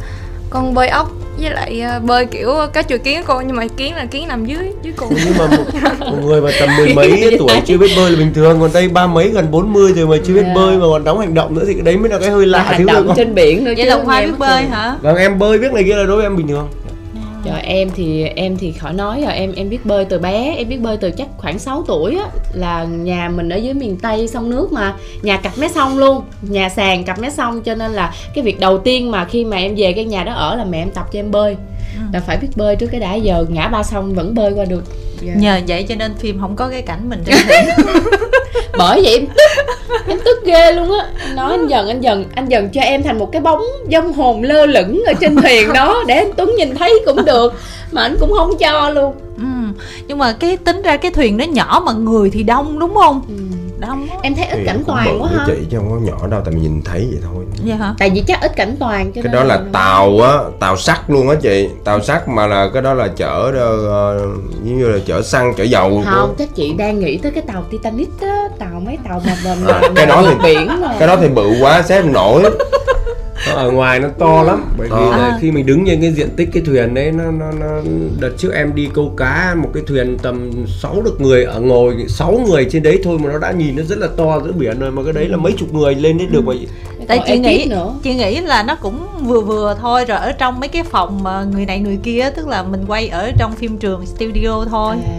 con 0.50 0.74
bơi 0.74 0.88
ốc 0.88 1.10
với 1.38 1.50
lại 1.50 1.80
ờ, 1.80 2.00
bơi 2.00 2.26
kiểu 2.26 2.54
cá 2.72 2.82
chùa 2.82 2.96
kiến 3.04 3.20
của 3.22 3.26
con 3.34 3.46
nhưng 3.46 3.56
mà 3.56 3.66
kiến 3.76 3.94
là 3.94 4.04
kiến 4.10 4.28
nằm 4.28 4.46
dưới 4.46 4.72
dưới 4.82 4.92
cùng 4.96 5.14
nhưng 5.24 5.34
mà 5.38 5.46
một, 5.46 5.64
một 6.00 6.16
người 6.24 6.40
mà 6.40 6.50
tầm 6.60 6.68
mười 6.76 6.94
mấy 6.94 7.36
tuổi 7.38 7.60
chưa 7.66 7.78
biết 7.78 7.90
bơi 7.96 8.10
là 8.10 8.16
bình 8.18 8.34
thường 8.34 8.60
còn 8.60 8.70
đây 8.72 8.88
ba 8.88 9.06
mấy 9.06 9.28
gần 9.28 9.50
bốn 9.50 9.72
mươi 9.72 9.92
rồi 9.96 10.06
mà 10.06 10.16
chưa 10.24 10.34
biết 10.34 10.42
Dạ. 10.46 10.52
bơi 10.54 10.76
mà 10.76 10.84
còn 10.90 11.04
đóng 11.04 11.20
hành 11.20 11.34
động 11.34 11.54
nữa 11.54 11.64
thì 11.66 11.72
cái 11.74 11.82
đấy 11.82 11.96
mới 11.96 12.08
là 12.10 12.18
cái 12.18 12.30
hơi 12.30 12.46
lạ 12.46 12.62
hành 12.62 12.78
thiếu 12.78 12.86
động 12.86 13.06
con 13.06 13.16
trên 13.16 13.34
biển 13.34 13.64
nữa 13.64 13.72
vậy 13.76 13.84
chứ 13.84 13.90
là 13.90 13.96
hoa 14.04 14.20
nghe 14.20 14.26
biết 14.26 14.32
bơi 14.38 14.62
hả? 14.62 14.96
Vâng 15.02 15.16
em 15.16 15.38
bơi 15.38 15.58
biết 15.58 15.72
này 15.72 15.84
kia 15.84 15.96
là 15.96 16.04
đối 16.04 16.16
với 16.16 16.26
em 16.26 16.36
bình 16.36 16.48
thường 16.48 16.68
Trời 17.44 17.60
em 17.60 17.90
thì 17.94 18.24
em 18.24 18.56
thì 18.56 18.72
khỏi 18.72 18.92
nói 18.92 19.22
rồi 19.22 19.32
em 19.32 19.52
em 19.56 19.70
biết 19.70 19.86
bơi 19.86 20.04
từ 20.04 20.18
bé 20.18 20.54
em 20.58 20.68
biết 20.68 20.80
bơi 20.80 20.96
từ 20.96 21.10
chắc 21.10 21.28
khoảng 21.36 21.58
6 21.58 21.84
tuổi 21.86 22.16
á 22.16 22.28
là 22.52 22.84
nhà 22.84 23.28
mình 23.28 23.48
ở 23.48 23.56
dưới 23.56 23.74
miền 23.74 23.96
Tây 24.02 24.28
sông 24.28 24.50
nước 24.50 24.72
mà. 24.72 24.94
Nhà 25.22 25.36
cặp 25.36 25.58
mé 25.58 25.68
sông 25.68 25.98
luôn 25.98 26.22
nhà 26.42 26.68
sàn 26.68 27.04
cặp 27.04 27.18
mé 27.18 27.30
sông 27.30 27.62
cho 27.62 27.74
nên 27.74 27.92
là 27.92 28.14
cái 28.34 28.44
việc 28.44 28.60
đầu 28.60 28.78
tiên 28.78 29.10
mà 29.10 29.24
khi 29.24 29.44
mà 29.44 29.56
em 29.56 29.74
về 29.76 29.92
cái 29.92 30.04
nhà 30.04 30.24
đó 30.24 30.32
ở 30.32 30.56
là 30.56 30.64
mẹ 30.64 30.82
em 30.82 30.90
tập 30.90 31.06
cho 31.12 31.18
em 31.18 31.30
bơi. 31.30 31.56
Là 32.12 32.20
phải 32.20 32.36
biết 32.36 32.48
bơi 32.56 32.76
trước 32.76 32.86
cái 32.86 33.00
đã 33.00 33.14
giờ 33.14 33.46
ngã 33.48 33.68
ba 33.68 33.82
sông 33.82 34.14
vẫn 34.14 34.34
bơi 34.34 34.52
qua 34.52 34.64
được. 34.64 34.84
Dạ. 35.20 35.34
nhờ 35.34 35.60
vậy 35.68 35.82
cho 35.88 35.94
nên 35.94 36.14
phim 36.14 36.40
không 36.40 36.56
có 36.56 36.68
cái 36.68 36.82
cảnh 36.82 37.08
mình 37.08 37.22
trên 37.26 37.36
bởi 38.78 39.02
vậy 39.02 39.14
em 39.14 39.26
tức 39.26 39.62
em 40.08 40.18
tức 40.24 40.38
ghê 40.44 40.72
luôn 40.72 40.92
á 40.92 41.08
nói 41.34 41.50
anh 41.50 41.66
dần 41.66 41.88
anh 41.88 42.00
dần 42.00 42.24
anh 42.34 42.48
dần 42.48 42.68
cho 42.70 42.80
em 42.80 43.02
thành 43.02 43.18
một 43.18 43.32
cái 43.32 43.40
bóng 43.40 43.62
dông 43.92 44.12
hồn 44.12 44.42
lơ 44.42 44.66
lửng 44.66 45.02
ở 45.06 45.12
trên 45.20 45.36
thuyền 45.36 45.72
đó 45.72 46.04
để 46.06 46.14
anh 46.14 46.32
Tuấn 46.36 46.54
nhìn 46.58 46.74
thấy 46.74 47.00
cũng 47.06 47.24
được 47.24 47.52
mà 47.92 48.02
anh 48.02 48.16
cũng 48.20 48.32
không 48.32 48.58
cho 48.58 48.90
luôn 48.90 49.14
ừ. 49.36 49.44
nhưng 50.08 50.18
mà 50.18 50.32
cái 50.32 50.56
tính 50.56 50.82
ra 50.82 50.96
cái 50.96 51.10
thuyền 51.10 51.36
nó 51.36 51.44
nhỏ 51.44 51.82
mà 51.86 51.92
người 51.92 52.30
thì 52.30 52.42
đông 52.42 52.78
đúng 52.78 52.94
không 52.94 53.22
ừ. 53.28 53.34
Đông 53.78 54.08
á 54.10 54.16
em 54.22 54.34
thấy 54.34 54.46
ít 54.46 54.58
cảnh 54.66 54.82
toàn 54.86 55.22
quá 55.22 55.28
ha. 55.36 55.44
chị 55.46 55.52
chứ 55.70 55.76
không 55.78 55.90
có 55.90 55.96
nhỏ 55.96 56.26
đâu 56.26 56.40
tại 56.44 56.54
mình 56.54 56.62
nhìn 56.62 56.82
thấy 56.82 57.08
vậy 57.10 57.20
thôi. 57.24 57.44
Vậy 57.64 57.76
hả? 57.76 57.94
Tại 57.98 58.10
vì 58.14 58.20
chắc 58.26 58.40
ít 58.42 58.56
cảnh 58.56 58.76
toàn 58.80 59.12
cho 59.12 59.22
cái 59.22 59.32
đó 59.32 59.42
là 59.44 59.60
tàu 59.72 60.20
á 60.20 60.38
tàu 60.60 60.76
sắt 60.76 60.98
luôn 61.08 61.28
á 61.28 61.34
chị. 61.42 61.68
Tàu 61.84 62.00
sắt 62.00 62.28
mà 62.28 62.46
là 62.46 62.68
cái 62.72 62.82
đó 62.82 62.94
là 62.94 63.08
chở 63.16 63.48
uh, 63.48 64.42
giống 64.64 64.78
như 64.78 64.88
là 64.88 64.98
chở 65.06 65.22
xăng 65.22 65.54
chở 65.56 65.64
dầu 65.64 66.02
không 66.10 66.34
chắc 66.38 66.48
chị 66.54 66.72
đang 66.72 66.98
nghĩ 67.00 67.16
tới 67.16 67.32
cái 67.32 67.42
tàu 67.46 67.62
Titanic 67.70 68.20
á 68.20 68.48
tàu 68.58 68.80
mấy 68.84 68.98
tàu 69.08 69.22
mà 69.26 69.32
À, 69.72 69.80
mà 69.80 69.88
cái 69.94 70.06
đó 70.06 70.22
thì- 70.28 70.34
biển 70.42 70.80
mà 70.80 70.96
cái 70.98 71.08
đó 71.08 71.16
thì 71.20 71.28
bự 71.28 71.50
quá 71.60 71.82
xếp 71.82 72.02
không 72.02 72.12
nổi 72.12 72.42
ở 73.54 73.70
ngoài 73.70 74.00
nó 74.00 74.08
to 74.18 74.42
lắm. 74.42 74.64
Bởi 74.78 74.88
vì 74.88 74.96
là 75.10 75.16
À. 75.16 75.38
khi 75.40 75.50
mình 75.50 75.66
đứng 75.66 75.84
trên 75.86 76.00
cái 76.00 76.12
diện 76.12 76.28
tích 76.36 76.48
cái 76.52 76.62
thuyền 76.66 76.94
đấy 76.94 77.12
nó 77.12 77.30
nó 77.30 77.52
nó 77.60 77.66
đợt 78.20 78.30
trước 78.38 78.52
em 78.54 78.74
đi 78.74 78.88
câu 78.94 79.14
cá 79.16 79.54
một 79.62 79.70
cái 79.74 79.82
thuyền 79.86 80.18
tầm 80.22 80.50
6 80.80 81.02
được 81.02 81.20
người 81.20 81.44
ở 81.44 81.60
ngồi 81.60 81.94
6 82.08 82.40
người 82.48 82.66
trên 82.70 82.82
đấy 82.82 83.00
thôi 83.04 83.18
mà 83.18 83.32
nó 83.32 83.38
đã 83.38 83.52
nhìn 83.52 83.76
nó 83.76 83.82
rất 83.82 83.98
là 83.98 84.08
to 84.16 84.40
giữa 84.44 84.52
biển 84.52 84.78
rồi 84.78 84.90
mà 84.90 85.02
cái 85.04 85.12
đấy 85.12 85.28
là 85.28 85.36
mấy 85.36 85.52
chục 85.52 85.74
người 85.74 85.94
lên 85.94 86.18
đấy 86.18 86.26
được 86.30 86.44
mà. 86.46 86.54
Tại 87.08 87.18
Còn 87.18 87.26
chị 87.26 87.38
nghĩ 87.38 87.66
nữa. 87.70 87.94
chị 88.02 88.14
nghĩ 88.14 88.40
là 88.40 88.62
nó 88.62 88.74
cũng 88.74 89.06
vừa 89.22 89.40
vừa 89.40 89.76
thôi 89.80 90.04
rồi 90.04 90.18
ở 90.18 90.32
trong 90.32 90.60
mấy 90.60 90.68
cái 90.68 90.82
phòng 90.82 91.22
mà 91.22 91.44
người 91.52 91.66
này 91.66 91.78
người 91.80 91.98
kia 92.02 92.30
tức 92.36 92.48
là 92.48 92.62
mình 92.62 92.84
quay 92.88 93.08
ở 93.08 93.30
trong 93.38 93.52
phim 93.54 93.78
trường 93.78 94.06
studio 94.06 94.64
thôi. 94.70 94.94
À, 95.04 95.12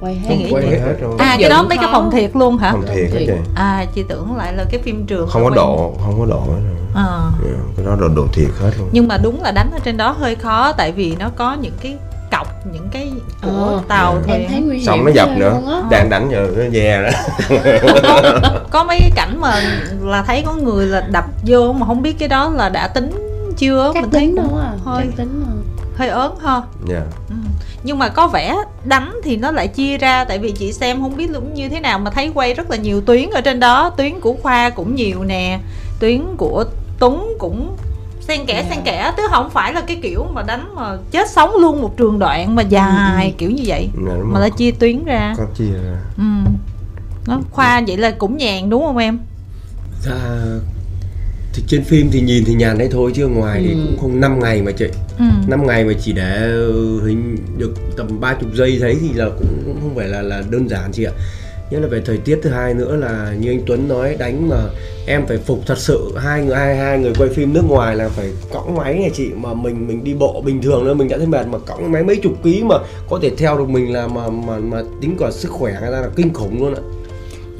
quay 0.00 0.14
hết 0.14 0.34
nghĩ 0.36 0.50
quay 0.52 0.66
vậy. 0.66 0.80
hết 0.80 0.94
rồi. 1.00 1.14
À 1.18 1.36
cái 1.40 1.50
đó 1.50 1.62
mấy 1.68 1.78
cái 1.78 1.88
phòng 1.92 2.10
thiệt 2.10 2.30
luôn 2.36 2.58
hả? 2.58 2.70
Không 2.72 2.82
thiệt 2.94 3.10
hết 3.12 3.24
chị 3.26 3.32
à 3.54 3.84
chị 3.94 4.04
tưởng 4.08 4.36
lại 4.36 4.52
là 4.52 4.64
cái 4.70 4.80
phim 4.84 5.06
trường 5.06 5.28
không 5.28 5.44
có 5.44 5.50
độ 5.50 5.94
không 6.04 6.20
có 6.20 6.26
độ 6.26 6.42
rồi. 6.46 6.60
Ờ. 6.94 7.30
Dạ, 7.44 7.58
cái 7.76 7.86
đó 7.86 7.96
là 8.00 8.08
độ 8.16 8.26
thiệt 8.32 8.48
hết 8.60 8.70
luôn. 8.78 8.88
Nhưng 8.92 9.08
mà 9.08 9.18
đúng 9.22 9.42
là 9.42 9.50
đánh 9.50 9.70
ở 9.72 9.78
trên 9.84 9.96
đó 9.96 10.16
hơi 10.20 10.34
khó 10.34 10.72
tại 10.72 10.92
vì 10.92 11.16
nó 11.18 11.30
có 11.36 11.56
những 11.60 11.72
cái 11.82 11.96
cọc 12.32 12.46
những 12.72 12.88
cái 12.92 13.12
của 13.42 13.48
Ờ, 13.50 13.80
tàu 13.88 14.14
dạ. 14.14 14.20
thuyền 14.26 14.40
em 14.42 14.50
thấy 14.50 14.60
nguy 14.60 14.76
hiểm 14.76 14.84
xong 14.86 15.04
nó 15.04 15.10
dập 15.14 15.28
nữa. 15.36 15.82
đang 15.90 16.10
đánh 16.10 16.30
rồi 16.30 16.48
nó 16.56 16.64
ve 16.72 17.02
đó. 17.02 17.10
Có 18.70 18.84
mấy 18.84 18.98
cái 19.00 19.10
cảnh 19.14 19.40
mà 19.40 19.60
là 20.00 20.22
thấy 20.22 20.42
có 20.46 20.54
người 20.54 20.86
là 20.86 21.00
đập 21.00 21.24
vô 21.46 21.72
mà 21.72 21.86
không 21.86 22.02
biết 22.02 22.18
cái 22.18 22.28
đó 22.28 22.50
là 22.50 22.68
đã 22.68 22.88
tính 22.88 23.10
chưa 23.56 23.90
chắc 23.94 24.02
mình 24.02 24.10
thấy 24.10 24.20
tính 24.20 24.36
cũng 24.36 24.48
đâu 24.48 24.58
à 24.58 24.72
hơi 24.84 25.02
chắc 25.06 25.16
tính 25.16 25.42
mà 25.46 25.52
hơi 26.00 26.08
ớn 26.08 26.34
ha. 26.44 26.62
Dạ. 26.88 27.02
Ừ. 27.28 27.34
nhưng 27.82 27.98
mà 27.98 28.08
có 28.08 28.26
vẻ 28.28 28.54
đánh 28.84 29.12
thì 29.24 29.36
nó 29.36 29.50
lại 29.50 29.68
chia 29.68 29.98
ra 29.98 30.24
tại 30.24 30.38
vì 30.38 30.52
chị 30.52 30.72
xem 30.72 31.00
không 31.02 31.16
biết 31.16 31.30
cũng 31.34 31.54
như 31.54 31.68
thế 31.68 31.80
nào 31.80 31.98
mà 31.98 32.10
thấy 32.10 32.30
quay 32.34 32.54
rất 32.54 32.70
là 32.70 32.76
nhiều 32.76 33.00
tuyến 33.00 33.30
ở 33.30 33.40
trên 33.40 33.60
đó. 33.60 33.90
Tuyến 33.96 34.20
của 34.20 34.34
khoa 34.42 34.70
cũng 34.70 34.94
nhiều 34.94 35.24
nè 35.24 35.60
tuyến 36.00 36.22
của 36.36 36.64
tuấn 36.98 37.34
cũng 37.38 37.76
xen 38.20 38.46
kẽ 38.46 38.62
Dạ. 38.62 38.70
xen 38.74 38.84
kẽ 38.84 39.12
chứ 39.16 39.22
không 39.30 39.50
phải 39.50 39.72
là 39.72 39.80
cái 39.80 39.98
kiểu 40.02 40.26
mà 40.32 40.42
đánh 40.42 40.74
mà 40.74 40.96
chết 41.10 41.30
sống 41.30 41.50
luôn 41.60 41.82
một 41.82 41.96
trường 41.96 42.18
đoạn 42.18 42.54
mà 42.54 42.62
dài 42.62 43.34
kiểu 43.38 43.50
như 43.50 43.62
vậy 43.66 43.88
Dạ, 44.06 44.12
đúng 44.20 44.32
mà 44.32 44.40
lại 44.40 44.50
chia 44.50 44.70
tuyến 44.70 45.04
ra. 45.04 45.34
Có 45.38 45.44
chia 45.54 45.72
ra. 45.72 45.98
Ừ. 46.16 46.50
nó 47.26 47.40
khoa 47.50 47.82
vậy 47.86 47.96
là 47.96 48.10
cũng 48.10 48.36
nhàn 48.36 48.70
đúng 48.70 48.82
không 48.82 48.96
em? 48.96 49.18
Dạ, 50.04 50.12
thì 51.54 51.62
trên 51.66 51.84
phim 51.84 52.10
thì 52.10 52.20
nhìn 52.20 52.44
thì 52.46 52.54
nhàn 52.54 52.78
đấy 52.78 52.88
thôi 52.92 53.12
chứ 53.14 53.26
ngoài 53.26 53.60
thì 53.64 53.72
Ừ. 53.74 53.78
cũng 53.86 53.98
không 54.00 54.20
5 54.20 54.38
ngày 54.40 54.62
mà 54.62 54.72
chị 54.72 54.86
ừ. 55.18 55.24
5 55.48 55.66
ngày 55.66 55.84
mà 55.84 55.92
chỉ 56.00 56.12
để 56.12 56.38
ừ, 56.42 57.00
hình 57.06 57.36
được 57.58 57.74
tầm 57.96 58.20
30 58.20 58.50
giây 58.54 58.78
thấy 58.80 58.96
thì 59.00 59.12
là 59.14 59.28
cũng, 59.38 59.62
cũng 59.66 59.78
không 59.80 59.94
phải 59.96 60.08
là 60.08 60.22
là 60.22 60.42
đơn 60.50 60.68
giản 60.68 60.92
chị 60.92 61.04
ạ 61.04 61.12
nhất 61.70 61.80
là 61.82 61.88
về 61.88 62.02
thời 62.06 62.18
tiết 62.18 62.38
thứ 62.42 62.50
hai 62.50 62.74
nữa 62.74 62.96
là 62.96 63.34
như 63.40 63.50
anh 63.50 63.60
Tuấn 63.66 63.88
nói 63.88 64.16
đánh 64.18 64.48
mà 64.48 64.56
em 65.06 65.26
phải 65.26 65.38
phục 65.38 65.60
thật 65.66 65.78
sự 65.78 66.12
hai 66.16 66.44
người 66.44 66.56
hai 66.56 66.76
hai 66.76 66.98
người 66.98 67.12
quay 67.18 67.28
phim 67.30 67.52
nước 67.52 67.64
ngoài 67.68 67.96
là 67.96 68.08
phải 68.08 68.30
cõng 68.52 68.74
máy 68.76 68.94
này 68.94 69.10
chị 69.14 69.30
mà 69.36 69.54
mình 69.54 69.86
mình 69.88 70.04
đi 70.04 70.14
bộ 70.14 70.42
bình 70.46 70.62
thường 70.62 70.84
nữa 70.84 70.94
mình 70.94 71.08
đã 71.08 71.16
thấy 71.18 71.26
mệt 71.26 71.46
mà 71.46 71.58
cõng 71.58 71.92
máy 71.92 72.04
mấy 72.04 72.16
chục 72.16 72.32
ký 72.44 72.62
mà 72.64 72.76
có 73.10 73.18
thể 73.22 73.30
theo 73.38 73.58
được 73.58 73.68
mình 73.68 73.92
là 73.92 74.06
mà 74.06 74.28
mà 74.30 74.56
mà 74.58 74.82
tính 75.00 75.16
cả 75.18 75.30
sức 75.30 75.50
khỏe 75.50 75.72
người 75.72 75.90
ta 75.92 76.00
là 76.00 76.08
kinh 76.16 76.32
khủng 76.32 76.62
luôn 76.62 76.74
ạ 76.74 76.82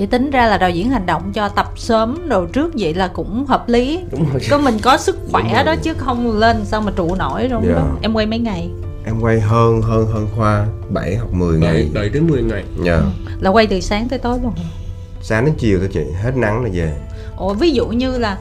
vậy 0.01 0.07
tính 0.07 0.31
ra 0.31 0.47
là 0.47 0.59
đạo 0.59 0.71
diễn 0.71 0.91
hành 0.91 1.07
động 1.07 1.33
cho 1.33 1.49
tập 1.49 1.73
sớm 1.77 2.29
rồi 2.29 2.47
trước 2.53 2.73
vậy 2.79 2.95
là 2.95 3.09
cũng 3.09 3.45
hợp 3.47 3.69
lý. 3.69 4.01
Đúng 4.11 4.27
rồi. 4.33 4.41
Có 4.51 4.59
mình 4.59 4.79
có 4.83 4.97
sức 4.97 5.17
Đúng 5.23 5.33
khỏe 5.33 5.55
rồi. 5.55 5.65
đó 5.65 5.75
chứ 5.83 5.95
không 5.95 6.39
lên 6.39 6.57
sao 6.65 6.81
mà 6.81 6.93
trụ 6.97 7.15
nổi 7.15 7.49
đúng 7.49 7.65
Dạ. 7.69 7.75
không 7.75 7.99
em 8.03 8.13
quay 8.15 8.27
mấy 8.27 8.39
ngày? 8.39 8.71
Em 9.07 9.21
quay 9.21 9.41
hơn 9.41 9.83
hơn 9.83 10.07
hơn 10.07 10.29
khoa 10.37 10.67
7 10.91 11.17
hoặc 11.17 11.33
10 11.33 11.61
đợi, 11.61 11.73
ngày. 11.73 11.91
đợi 11.93 12.09
đến 12.09 12.27
10 12.31 12.43
ngày. 12.43 12.65
Dạ. 12.85 13.01
Là 13.41 13.51
quay 13.51 13.67
từ 13.67 13.81
sáng 13.81 14.09
tới 14.09 14.19
tối 14.19 14.39
luôn 14.43 14.53
hả? 14.57 14.65
sáng 15.23 15.45
đến 15.45 15.55
chiều 15.59 15.79
thôi 15.79 15.89
chị 15.93 16.01
hết 16.23 16.37
nắng 16.37 16.65
là 16.65 16.71
về. 16.73 16.97
Ồ 17.37 17.55
ví 17.55 17.71
dụ 17.71 17.87
như 17.87 18.19
là 18.19 18.37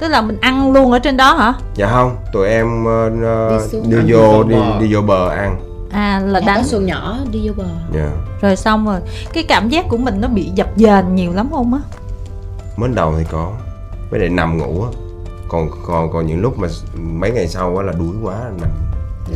tức 0.00 0.08
là 0.08 0.20
mình 0.20 0.36
ăn 0.40 0.72
luôn 0.72 0.92
ở 0.92 0.98
trên 0.98 1.16
đó 1.16 1.34
hả? 1.34 1.52
Dạ 1.74 1.86
không 1.92 2.16
tụi 2.32 2.48
em 2.48 2.84
ờ, 2.84 3.10
Đi 3.50 3.68
xuống 3.72 3.90
đi 3.90 4.12
vô 4.12 4.42
đi 4.42 4.56
đi 4.80 4.94
vô 4.94 5.00
bờ 5.00 5.28
ăn 5.28 5.60
à 5.90 6.20
là 6.26 6.40
đánh 6.46 6.64
xuồng 6.64 6.86
nhỏ 6.86 7.18
đi 7.32 7.48
vô 7.48 7.54
bờ. 7.56 7.68
Dạ. 7.94 8.10
Rồi 8.40 8.56
xong 8.56 8.86
rồi. 8.86 9.00
Cái 9.32 9.44
cảm 9.48 9.68
giác 9.68 9.88
của 9.88 9.96
mình 9.96 10.20
nó 10.20 10.28
bị 10.28 10.50
dập 10.54 10.68
dềnh 10.76 11.14
nhiều 11.14 11.32
lắm 11.32 11.48
không 11.50 11.74
á? 11.74 11.80
Mới 12.76 12.90
đầu 12.94 13.14
thì 13.18 13.24
có. 13.30 13.52
Với 14.10 14.20
lại 14.20 14.28
nằm 14.28 14.58
ngủ 14.58 14.82
á. 14.82 14.90
Còn 15.48 15.70
còn 15.86 16.12
còn 16.12 16.26
những 16.26 16.40
lúc 16.40 16.58
mà 16.58 16.68
mấy 16.96 17.30
ngày 17.30 17.48
sau 17.48 17.76
á 17.76 17.82
là 17.82 17.92
đuối 17.92 18.14
quá 18.22 18.34
nằm. 18.60 18.70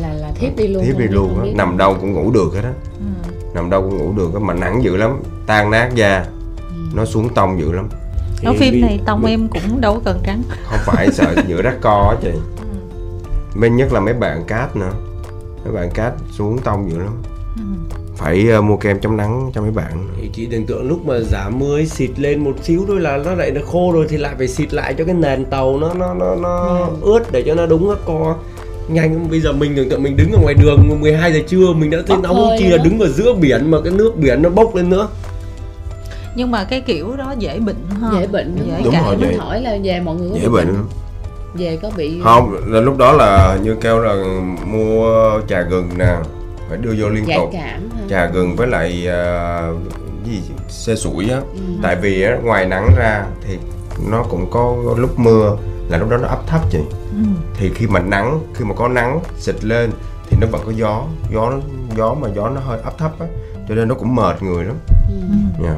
Là 0.01 0.13
là 0.13 0.31
thiếp 0.35 0.55
đi 0.57 0.67
luôn 0.67 0.85
thiếp 0.85 0.97
đi 0.97 1.07
luôn 1.07 1.39
á. 1.39 1.45
nằm 1.55 1.77
đâu 1.77 1.97
cũng 2.01 2.13
ngủ 2.13 2.31
được 2.31 2.51
hết 2.55 2.61
á. 2.63 2.73
Ừ. 2.99 3.31
nằm 3.53 3.69
đâu 3.69 3.81
cũng 3.81 3.97
ngủ 3.97 4.13
được 4.17 4.33
á 4.33 4.39
mà 4.39 4.53
nắng 4.53 4.83
dữ 4.83 4.97
lắm. 4.97 5.21
Tan 5.45 5.71
nát 5.71 5.89
da. 5.95 6.25
Nó 6.93 7.05
xuống 7.05 7.29
tông 7.33 7.59
dữ 7.59 7.71
lắm. 7.71 7.89
Thì 8.37 8.47
phim 8.57 8.81
này 8.81 8.99
tông 9.05 9.25
em 9.25 9.47
cũng 9.47 9.81
đâu 9.81 9.93
có 9.93 9.99
cần 10.05 10.19
trắng. 10.23 10.41
Không 10.65 10.79
phải 10.85 11.11
sợ 11.11 11.35
giữa 11.47 11.61
rắc 11.61 11.75
co 11.81 12.07
á 12.09 12.15
chị. 12.21 12.31
Ừ. 12.31 12.67
bên 13.59 13.75
nhất 13.75 13.93
là 13.93 13.99
mấy 13.99 14.13
bạn 14.13 14.43
cát 14.47 14.75
nữa 14.75 14.91
mấy 15.65 15.73
bạn 15.73 15.89
cát 15.91 16.13
xuống 16.31 16.57
tông 16.63 16.91
dữ 16.91 16.97
lắm. 16.99 17.13
Ừ. 17.57 17.61
phải 18.17 18.47
ờ, 18.49 18.61
mua 18.61 18.77
kem 18.77 18.99
chống 18.99 19.17
nắng 19.17 19.51
cho 19.55 19.61
mấy 19.61 19.71
bạn. 19.71 20.07
Thì 20.21 20.29
chị 20.33 20.45
tưởng 20.51 20.65
tượng 20.65 20.87
lúc 20.87 21.05
mà 21.05 21.19
giảm 21.19 21.59
mưa 21.59 21.83
xịt 21.85 22.09
lên 22.19 22.43
một 22.43 22.53
xíu 22.63 22.83
thôi 22.87 22.99
là 22.99 23.17
nó 23.17 23.33
lại 23.33 23.51
nó 23.51 23.61
khô 23.71 23.91
rồi 23.93 24.05
thì 24.09 24.17
lại 24.17 24.35
phải 24.37 24.47
xịt 24.47 24.73
lại 24.73 24.93
cho 24.97 25.05
cái 25.05 25.15
nền 25.15 25.45
tàu 25.45 25.77
nó 25.77 25.93
nó 25.93 26.13
nó 26.13 26.35
nó 26.35 26.87
ướt 27.01 27.31
để 27.31 27.43
cho 27.45 27.55
nó 27.55 27.65
đúng 27.65 27.89
nó 27.89 27.95
co. 28.05 28.35
Nhanh 28.89 29.27
bây 29.29 29.39
giờ 29.39 29.51
mình 29.51 29.73
tưởng 29.75 29.89
tượng 29.89 30.03
mình 30.03 30.17
đứng 30.17 30.31
ở 30.31 30.39
ngoài 30.41 30.53
đường 30.53 31.01
12 31.01 31.33
giờ 31.33 31.39
trưa 31.47 31.73
mình 31.73 31.89
đã 31.89 31.97
thấy 32.07 32.17
Bốc 32.17 32.23
nóng 32.23 32.49
chi 32.59 32.65
là 32.67 32.77
đứng 32.83 32.99
ở 32.99 33.07
giữa 33.09 33.33
biển 33.33 33.71
mà 33.71 33.77
cái 33.83 33.93
nước 33.93 34.13
biển 34.17 34.41
nó 34.41 34.49
bốc 34.49 34.75
lên 34.75 34.89
nữa. 34.89 35.07
Nhưng 36.35 36.51
mà 36.51 36.63
cái 36.63 36.81
kiểu 36.81 37.15
đó 37.17 37.35
dễ 37.39 37.59
bệnh 37.59 37.75
ha 38.01 38.09
dễ 38.19 38.27
bệnh 38.27 38.55
đúng, 38.59 38.67
dễ 38.67 38.81
Đúng 38.83 38.93
cảm 38.93 39.05
rồi, 39.05 39.15
dễ- 39.21 39.37
hỏi 39.37 39.61
là 39.61 39.77
về 39.83 39.99
mọi 39.99 40.15
người 40.15 40.29
có 40.29 40.37
dễ 40.41 40.49
bệnh 40.49 40.67
lắm 40.67 40.87
về 41.57 41.79
có 41.81 41.91
bị 41.97 42.21
không 42.23 42.55
là 42.67 42.79
lúc 42.81 42.97
đó 42.97 43.11
là 43.11 43.57
như 43.63 43.75
kêu 43.81 43.99
là 43.99 44.15
mua 44.65 45.07
trà 45.47 45.61
gừng 45.61 45.89
nè 45.97 46.15
phải 46.69 46.77
đưa 46.77 46.93
vô 46.97 47.09
liên 47.09 47.27
giải 47.27 47.37
tục 47.39 47.49
cảm 47.53 47.89
trà 48.09 48.25
gừng 48.25 48.55
với 48.55 48.67
lại 48.67 49.03
cái 50.25 50.33
gì 50.33 50.41
xe 50.67 50.95
sủi 50.95 51.29
á 51.29 51.39
Ừ. 51.53 51.59
tại 51.83 51.95
vì 51.95 52.23
á, 52.23 52.37
ngoài 52.43 52.65
nắng 52.65 52.89
ra 52.97 53.25
thì 53.47 53.57
nó 54.09 54.23
cũng 54.29 54.49
có 54.51 54.75
lúc 54.97 55.19
mưa 55.19 55.57
là 55.89 55.97
lúc 55.97 56.09
đó 56.09 56.17
nó 56.17 56.27
ấp 56.27 56.47
thấp 56.47 56.61
chị 56.71 56.79
ừ. 57.11 57.23
thì 57.57 57.71
khi 57.75 57.87
mà 57.87 57.99
nắng 57.99 58.39
khi 58.53 58.65
mà 58.65 58.75
có 58.75 58.87
nắng 58.87 59.19
xịt 59.37 59.63
lên 59.65 59.91
thì 60.29 60.37
nó 60.41 60.47
vẫn 60.51 60.61
có 60.65 60.71
gió 60.71 61.03
gió 61.33 61.53
gió 61.97 62.13
mà 62.13 62.27
gió 62.35 62.49
nó 62.49 62.61
hơi 62.61 62.79
ấp 62.83 62.97
thấp 62.97 63.19
á 63.19 63.25
cho 63.69 63.75
nên 63.75 63.87
nó 63.87 63.95
cũng 63.95 64.15
mệt 64.15 64.43
người 64.43 64.65
lắm 64.65 64.75
Ừ. 65.09 65.15
Dạ. 65.63 65.75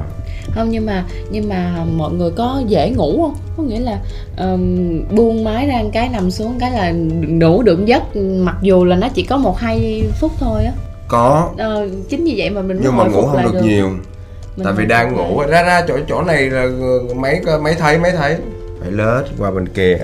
Không 0.55 0.69
nhưng 0.69 0.85
mà 0.85 1.05
nhưng 1.29 1.49
mà 1.49 1.85
mọi 1.95 2.11
người 2.13 2.31
có 2.31 2.61
dễ 2.67 2.89
ngủ 2.89 3.21
không? 3.21 3.35
Có 3.57 3.63
nghĩa 3.63 3.79
là 3.79 3.99
ờm, 4.37 5.15
buông 5.15 5.43
máy 5.43 5.67
ra 5.67 5.79
một 5.83 5.89
cái 5.93 6.09
nằm 6.09 6.31
xuống 6.31 6.59
cái 6.59 6.71
là 6.71 6.91
ngủ 7.27 7.61
được 7.61 7.85
giấc 7.85 8.15
mặc 8.15 8.55
dù 8.61 8.85
là 8.85 8.95
nó 8.95 9.09
chỉ 9.09 9.23
có 9.23 9.37
một 9.37 9.57
hai 9.57 10.03
phút 10.19 10.31
thôi 10.39 10.63
á. 10.65 10.71
Có. 11.07 11.49
Ờ, 11.57 11.87
chính 12.09 12.25
vì 12.25 12.33
vậy 12.37 12.49
mà 12.49 12.61
mình 12.61 12.79
nhưng 12.83 12.97
mà 12.97 13.03
ngủ 13.03 13.21
không 13.21 13.35
lại 13.35 13.45
được 13.53 13.61
nhiều. 13.63 13.89
Mình 14.55 14.65
tại 14.65 14.73
vì 14.73 14.85
đang 14.85 15.15
ngủ 15.15 15.41
ra 15.47 15.63
ra 15.63 15.81
chỗ 15.87 15.97
chỗ 16.09 16.21
này 16.21 16.49
là 16.49 16.67
mấy 17.15 17.41
mấy 17.61 17.73
thấy 17.73 17.97
mấy 17.97 18.11
thấy. 18.11 18.37
Phải 18.81 18.91
lết 18.91 19.25
qua 19.39 19.51
bên 19.51 19.67
kia. 19.67 19.97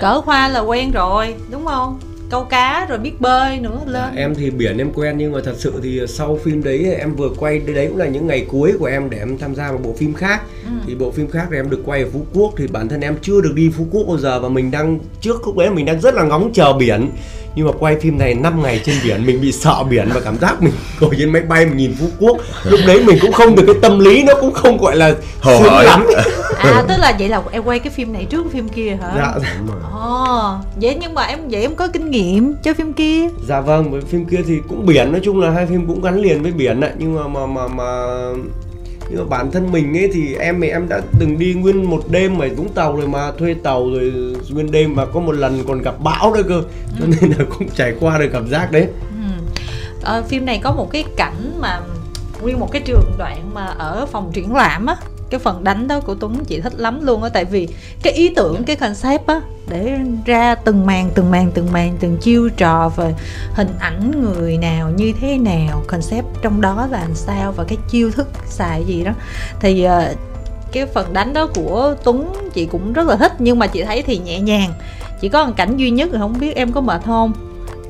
Cỡ 0.00 0.20
khoa 0.20 0.48
là 0.48 0.60
quen 0.60 0.90
rồi 0.90 1.34
đúng 1.50 1.66
không 1.66 1.98
câu 2.32 2.44
cá 2.44 2.86
rồi 2.88 2.98
biết 2.98 3.20
bơi 3.20 3.58
nữa 3.60 3.80
Dạ, 3.86 3.92
lên. 4.06 4.16
em 4.16 4.34
thì 4.34 4.50
biển 4.50 4.78
em 4.78 4.92
quen 4.94 5.18
nhưng 5.18 5.32
mà 5.32 5.38
thật 5.44 5.54
sự 5.58 5.72
thì 5.82 6.00
sau 6.08 6.38
phim 6.44 6.62
đấy 6.62 6.94
em 6.98 7.14
vừa 7.14 7.28
quay 7.38 7.58
đấy 7.58 7.86
cũng 7.88 7.96
là 7.98 8.06
những 8.06 8.26
ngày 8.26 8.46
cuối 8.48 8.72
của 8.78 8.84
em 8.86 9.10
để 9.10 9.18
em 9.18 9.38
tham 9.38 9.54
gia 9.54 9.72
một 9.72 9.78
bộ 9.82 9.94
phim 9.98 10.14
khác. 10.14 10.40
Ừ. 10.64 10.70
thì 10.86 10.94
bộ 10.94 11.10
phim 11.10 11.28
khác 11.30 11.46
thì 11.50 11.56
em 11.56 11.70
được 11.70 11.82
quay 11.84 12.02
ở 12.02 12.08
Phú 12.12 12.26
Quốc 12.34 12.52
thì 12.56 12.66
bản 12.66 12.88
thân 12.88 13.00
em 13.00 13.16
chưa 13.22 13.40
được 13.40 13.52
đi 13.54 13.70
Phú 13.76 13.86
Quốc 13.90 14.04
bao 14.08 14.18
giờ 14.18 14.40
và 14.40 14.48
mình 14.48 14.70
đang 14.70 14.98
trước 15.20 15.46
lúc 15.46 15.56
đấy 15.56 15.70
mình 15.70 15.86
đang 15.86 16.00
rất 16.00 16.14
là 16.14 16.22
ngóng 16.24 16.50
chờ 16.54 16.72
biển 16.72 17.10
nhưng 17.54 17.66
mà 17.66 17.72
quay 17.78 17.96
phim 18.00 18.18
này 18.18 18.34
5 18.34 18.62
ngày 18.62 18.80
trên 18.84 18.96
biển 19.04 19.26
mình 19.26 19.40
bị 19.40 19.52
sợ 19.52 19.84
biển 19.90 20.08
và 20.14 20.20
cảm 20.20 20.38
giác 20.38 20.62
mình 20.62 20.72
ngồi 21.00 21.14
trên 21.18 21.32
máy 21.32 21.42
bay 21.42 21.66
mình 21.66 21.76
nhìn 21.76 21.94
Phú 22.00 22.06
Quốc. 22.18 22.36
Lúc 22.64 22.80
đấy 22.86 23.02
mình 23.06 23.18
cũng 23.22 23.32
không 23.32 23.54
được 23.54 23.62
cái 23.66 23.76
tâm 23.82 23.98
lý 23.98 24.22
nó 24.24 24.34
cũng 24.40 24.52
không 24.52 24.78
gọi 24.78 24.96
là 24.96 25.14
Hồ 25.40 25.58
hởi. 25.58 25.84
lắm. 25.86 26.06
À 26.58 26.84
tức 26.88 26.94
là 26.98 27.16
vậy 27.18 27.28
là 27.28 27.42
em 27.52 27.62
quay 27.62 27.78
cái 27.78 27.90
phim 27.92 28.12
này 28.12 28.24
trước 28.24 28.52
phim 28.52 28.68
kia 28.68 28.98
hả? 29.02 29.12
Dạ 29.16 29.34
Đúng 29.58 29.66
rồi. 29.68 29.80
Ồ, 29.92 30.54
vậy 30.82 30.96
nhưng 31.00 31.14
mà 31.14 31.22
em 31.22 31.38
vậy 31.50 31.62
em 31.62 31.74
có 31.74 31.88
kinh 31.88 32.10
nghiệm 32.10 32.54
cho 32.62 32.74
phim 32.74 32.92
kia? 32.92 33.28
Dạ 33.48 33.60
vâng 33.60 33.90
với 33.90 34.00
phim 34.00 34.24
kia 34.24 34.38
thì 34.46 34.58
cũng 34.68 34.86
biển 34.86 35.12
nói 35.12 35.20
chung 35.24 35.40
là 35.40 35.50
hai 35.50 35.66
phim 35.66 35.86
cũng 35.86 36.02
gắn 36.02 36.20
liền 36.22 36.42
với 36.42 36.52
biển 36.52 36.80
đấy 36.80 36.90
nhưng 36.98 37.14
mà 37.14 37.28
mà 37.28 37.46
mà 37.46 37.68
mà 37.68 37.84
nhưng 39.12 39.20
mà 39.20 39.36
bản 39.36 39.50
thân 39.50 39.72
mình 39.72 39.96
ấy 39.96 40.10
thì 40.12 40.34
em 40.34 40.60
thì 40.60 40.68
em 40.68 40.88
đã 40.88 41.00
từng 41.20 41.38
đi 41.38 41.54
nguyên 41.54 41.90
một 41.90 42.02
đêm 42.10 42.38
ở 42.38 42.48
Vũng 42.56 42.68
Tàu 42.68 42.96
rồi 42.96 43.08
mà 43.08 43.32
thuê 43.38 43.54
tàu 43.54 43.90
rồi 43.90 44.12
nguyên 44.50 44.70
đêm 44.70 44.94
và 44.94 45.06
có 45.06 45.20
một 45.20 45.32
lần 45.32 45.64
còn 45.68 45.82
gặp 45.82 45.94
bão 46.00 46.34
nữa 46.34 46.42
cơ. 46.48 46.62
Cho 46.98 47.06
nên 47.06 47.30
là 47.30 47.44
cũng 47.58 47.68
trải 47.68 47.94
qua 48.00 48.18
được 48.18 48.28
cảm 48.32 48.48
giác 48.48 48.72
đấy. 48.72 48.86
Ừ. 49.10 49.44
ờ, 50.02 50.22
phim 50.28 50.44
này 50.44 50.60
có 50.62 50.72
một 50.72 50.90
cái 50.92 51.04
cảnh 51.16 51.58
mà 51.60 51.80
nguyên 52.42 52.60
một 52.60 52.72
cái 52.72 52.82
trường 52.84 53.12
đoạn 53.18 53.50
mà 53.54 53.66
ở 53.66 54.06
phòng 54.06 54.30
triển 54.32 54.54
lãm 54.54 54.86
á 54.86 54.96
cái 55.32 55.38
phần 55.38 55.64
đánh 55.64 55.88
đó 55.88 56.00
của 56.00 56.14
Tuấn 56.14 56.44
chị 56.44 56.60
thích 56.60 56.72
lắm 56.76 57.06
luôn 57.06 57.22
á 57.22 57.28
tại 57.28 57.44
vì 57.44 57.68
cái 58.02 58.12
ý 58.12 58.34
tưởng 58.36 58.64
cái 58.64 58.76
concept 58.76 59.26
á 59.26 59.40
để 59.68 59.98
ra 60.26 60.54
từng 60.54 60.86
màn 60.86 61.10
từng 61.14 61.30
màn 61.30 61.50
từng 61.54 61.72
màn 61.72 61.96
từng 62.00 62.16
chiêu 62.16 62.48
trò 62.56 62.88
về 62.96 63.14
hình 63.54 63.68
ảnh 63.78 64.22
người 64.22 64.56
nào 64.56 64.90
như 64.90 65.12
thế 65.20 65.38
nào 65.38 65.82
concept 65.86 66.26
trong 66.42 66.60
đó 66.60 66.88
là 66.90 66.98
làm 67.00 67.14
sao 67.14 67.52
và 67.52 67.64
cái 67.64 67.78
chiêu 67.90 68.10
thức 68.10 68.28
xài 68.46 68.84
gì 68.84 69.04
đó. 69.04 69.12
Thì 69.60 69.82
ờ, 69.82 70.14
cái 70.72 70.86
phần 70.86 71.12
đánh 71.12 71.32
đó 71.32 71.46
của 71.54 71.94
Tuấn 72.04 72.32
chị 72.54 72.66
cũng 72.66 72.92
rất 72.92 73.08
là 73.08 73.16
thích 73.16 73.32
nhưng 73.38 73.58
mà 73.58 73.66
chị 73.66 73.82
thấy 73.82 74.02
thì 74.02 74.18
nhẹ 74.18 74.40
nhàng. 74.40 74.72
Chỉ 75.20 75.28
có 75.28 75.46
một 75.46 75.52
cảnh 75.56 75.76
duy 75.76 75.90
nhất 75.90 76.08
thì 76.12 76.18
không 76.18 76.38
biết 76.40 76.56
em 76.56 76.72
có 76.72 76.80
mệt 76.80 77.02
không 77.04 77.32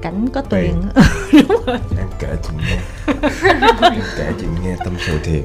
cảnh 0.03 0.27
có 0.35 0.41
tuyền. 0.41 0.73
Em 1.99 2.07
kể 2.19 2.29
chị 2.43 2.49
nghe. 2.69 2.79
Em 3.83 4.03
kể 4.19 4.27
chị 4.41 4.47
nghe 4.65 4.77
tâm 4.85 4.95
sự 5.07 5.19
thiệt. 5.25 5.43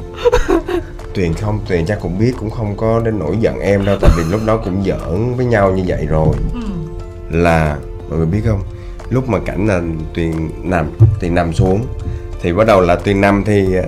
Tuyền 1.14 1.34
không 1.34 1.60
tuyền 1.68 1.86
chắc 1.86 2.00
cũng 2.02 2.20
biết 2.20 2.34
cũng 2.40 2.50
không 2.50 2.78
có 2.78 3.00
đến 3.06 3.20
nỗi 3.20 3.38
giận 3.40 3.60
em 3.60 3.86
đâu 3.86 3.98
tại 4.02 4.12
vì 4.18 4.24
lúc 4.32 4.42
đó 4.46 4.58
cũng 4.58 4.84
giỡn 4.86 5.36
với 5.36 5.46
nhau 5.46 5.72
như 5.72 5.84
vậy 5.88 6.06
rồi. 6.10 6.36
Ừ. 6.54 6.60
là 7.30 7.78
mọi 8.10 8.18
người 8.18 8.28
biết 8.28 8.42
không? 8.46 8.62
Lúc 9.10 9.30
mà 9.30 9.40
cảnh 9.46 9.68
là 9.68 9.82
tuyền 10.14 10.32
nằm 10.64 10.86
tuyền 11.20 11.36
nằm 11.36 11.54
xuống 11.54 11.86
thì 12.42 12.54
bắt 12.54 12.68
đầu 12.68 12.82
là 12.82 12.96
tuyền 12.96 13.22
nằm 13.22 13.44
thì 13.46 13.76
ờ, 13.76 13.84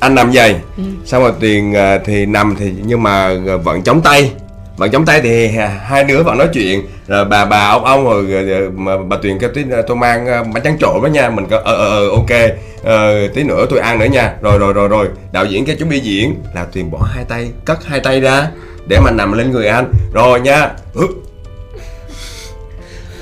anh 0.00 0.14
nằm 0.14 0.32
dày 0.32 0.60
Ừ. 0.76 0.82
xong 1.04 1.22
rồi 1.22 1.32
tuyền 1.40 1.72
ờ, 1.72 1.98
thì 2.04 2.26
nằm 2.26 2.54
thì 2.58 2.74
nhưng 2.86 3.02
mà 3.02 3.34
ờ, 3.46 3.58
vẫn 3.58 3.82
chống 3.82 4.00
tay 4.00 4.32
bạn 4.78 4.90
chống 4.90 5.04
tay 5.04 5.20
thì 5.20 5.48
hai 5.84 6.04
đứa 6.04 6.22
bạn 6.22 6.38
nói 6.38 6.48
chuyện. 6.52 6.86
Rồi 7.06 7.24
bà 7.24 7.44
bà 7.44 7.68
ông 7.68 7.84
ông 7.84 8.04
rồi, 8.04 8.26
rồi, 8.26 8.42
rồi 8.42 8.70
mà 8.70 8.92
bà 9.08 9.16
tuyền 9.22 9.38
kêu 9.38 9.50
tí 9.54 9.64
tôi 9.86 9.96
mang 9.96 10.26
ờ, 10.26 10.44
bánh 10.44 10.62
tráng 10.64 10.78
trộn 10.78 11.00
với 11.00 11.10
nha. 11.10 11.30
Mình 11.30 11.46
có 11.50 11.60
ờ 11.64 11.74
ờ 11.74 11.88
ờ, 11.88 12.10
ok. 12.10 12.50
Ờ, 12.84 13.28
tí 13.34 13.42
nữa 13.42 13.66
tôi 13.70 13.78
ăn 13.78 13.98
nữa 13.98 14.06
nha. 14.06 14.34
Rồi 14.42 14.58
rồi 14.58 14.72
rồi 14.72 14.88
rồi 14.88 15.08
đạo 15.32 15.44
diễn 15.44 15.64
cái 15.66 15.76
chuẩn 15.76 15.88
bị 15.88 16.00
diễn. 16.00 16.34
Là 16.54 16.66
tuyền 16.72 16.90
bỏ 16.90 16.98
hai 17.14 17.24
tay 17.24 17.50
cất 17.64 17.84
hai 17.84 18.00
tay 18.00 18.20
ra 18.20 18.48
để 18.86 19.00
mà 19.00 19.10
nằm 19.10 19.32
lên 19.32 19.50
người 19.50 19.66
anh. 19.68 19.92
Rồi 20.12 20.40
nha. 20.40 20.70
Ừ, 20.94 21.06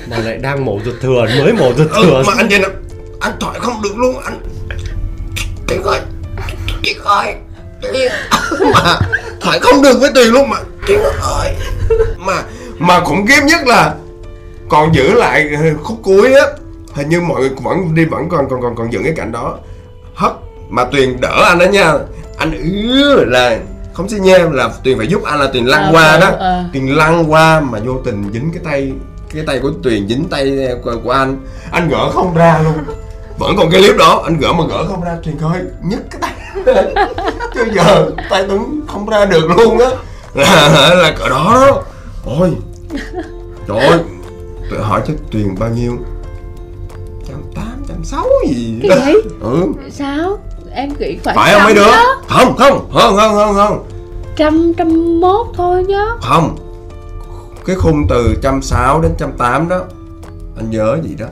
mà 0.09 0.17
lại 0.17 0.37
đang 0.37 0.65
mổ 0.65 0.79
ruột 0.85 0.95
thừa 1.01 1.25
mới 1.39 1.53
mổ 1.53 1.73
ruột 1.77 1.91
ừ, 1.91 2.03
thừa. 2.03 2.23
mà 2.27 2.33
anh 2.37 2.47
vậy 2.49 2.59
nè. 2.59 2.67
Anh 3.19 3.33
thoại 3.39 3.59
không 3.59 3.81
được 3.81 3.97
luôn 3.97 4.19
anh. 4.25 4.41
Tuyền 5.67 5.83
ơi 5.83 5.99
Tuyền 6.83 6.97
ơi 7.03 7.35
Tuyền 7.81 8.11
mà 8.73 8.99
thoại 9.47 9.59
không 9.59 9.81
được 9.81 9.99
với 9.99 10.11
Tuyền 10.15 10.27
luôn 10.33 10.49
mà. 10.49 10.57
Tuyền 10.87 10.99
ơi 11.21 11.55
mà 12.17 12.43
mà 12.77 12.99
khủng 12.99 13.25
khiếp 13.27 13.41
nhất 13.43 13.67
là 13.67 13.93
còn 14.69 14.95
giữ 14.95 15.13
lại 15.13 15.49
khúc 15.83 15.97
cuối 16.03 16.33
á 16.33 16.45
hình 16.93 17.09
như 17.09 17.21
mọi 17.21 17.41
người 17.41 17.49
vẫn 17.63 17.95
đi 17.95 18.05
vẫn 18.05 18.29
còn 18.29 18.49
còn 18.49 18.61
còn 18.61 18.75
còn 18.75 18.93
dựng 18.93 19.03
cái 19.03 19.13
cảnh 19.17 19.31
đó. 19.31 19.57
Hất 20.13 20.31
mà 20.69 20.83
tuyền 20.83 21.21
đỡ 21.21 21.43
anh 21.47 21.59
đó 21.59 21.65
nha. 21.65 21.93
Anh 22.37 22.51
ứ 22.91 23.23
là 23.25 23.57
không 23.93 24.09
xin 24.09 24.23
nha 24.23 24.37
là 24.51 24.69
tuyền 24.83 24.97
phải 24.97 25.07
giúp 25.07 25.23
anh 25.23 25.39
là 25.39 25.47
tuyền 25.53 25.65
lăn 25.65 25.83
Ờ, 25.83 25.89
qua 25.93 26.03
ờ, 26.03 26.19
đó. 26.19 26.31
ờ. 26.39 26.63
tuyền 26.73 26.87
lăn 26.87 27.31
qua 27.31 27.59
mà 27.59 27.79
vô 27.85 27.93
tình 28.05 28.23
dính 28.33 28.51
cái 28.53 28.61
tay 28.65 28.91
cái 29.33 29.43
tay 29.47 29.59
của 29.59 29.71
tuyền 29.83 30.07
dính 30.07 30.25
tay 30.29 30.67
của, 30.83 30.95
của 31.03 31.11
anh. 31.11 31.37
Anh 31.71 31.89
gỡ 31.89 32.09
không 32.13 32.35
ra 32.35 32.59
luôn 32.63 32.73
vẫn 33.37 33.55
còn 33.57 33.69
cái 33.71 33.81
clip 33.81 33.97
đó 33.97 34.21
anh 34.25 34.37
gỡ 34.37 34.53
mà 34.53 34.63
gỡ 34.69 34.85
không 34.87 35.03
ra 35.03 35.17
tuyền 35.23 35.37
coi 35.37 35.59
nhức 35.83 35.99
cái 36.11 36.21
tay. 36.21 36.33
Chứ 37.53 37.65
giờ 37.75 38.11
tay 38.29 38.45
tuấn 38.47 38.81
không 38.87 39.09
ra 39.09 39.25
được 39.25 39.49
luôn 39.57 39.79
á. 39.79 39.89
Là 40.33 40.93
là 40.95 41.11
cỡ 41.19 41.29
đó 41.29 41.67
đó. 41.67 41.81
Ôi. 42.39 42.51
Trời 43.67 43.77
ơi 43.79 43.99
hỏi 44.81 45.01
chứ 45.07 45.13
tuyền 45.31 45.55
bao 45.59 45.69
nhiêu? 45.69 45.97
Trăm 47.27 47.37
tám 47.55 47.83
trăm 47.87 48.03
sáu 48.03 48.25
gì 48.47 48.79
Cái 48.89 48.99
gì? 49.05 49.13
ừ. 49.41 49.63
Sao? 49.91 50.37
Em 50.71 50.89
nghĩ 50.99 51.17
phải 51.23 51.35
phải 51.35 51.53
không 51.53 51.63
mấy 51.63 51.73
đứa? 51.73 51.85
đó. 51.91 52.21
không 52.27 52.55
không 52.57 52.89
không 52.93 53.15
không 53.15 53.35
không 53.35 53.55
không. 53.55 53.85
Trăm 54.35 54.73
trăm 54.77 55.19
mốt 55.21 55.47
thôi 55.55 55.83
chứ 55.87 55.97
không. 56.21 56.55
Cái 57.65 57.75
khung 57.75 58.07
từ 58.09 58.35
trăm 58.41 58.61
sáu 58.61 59.01
đến 59.01 59.11
trăm 59.17 59.31
tám 59.37 59.69
đó 59.69 59.79
anh 60.57 60.71
nhớ 60.71 60.97
gì 61.03 61.15
đó 61.15 61.25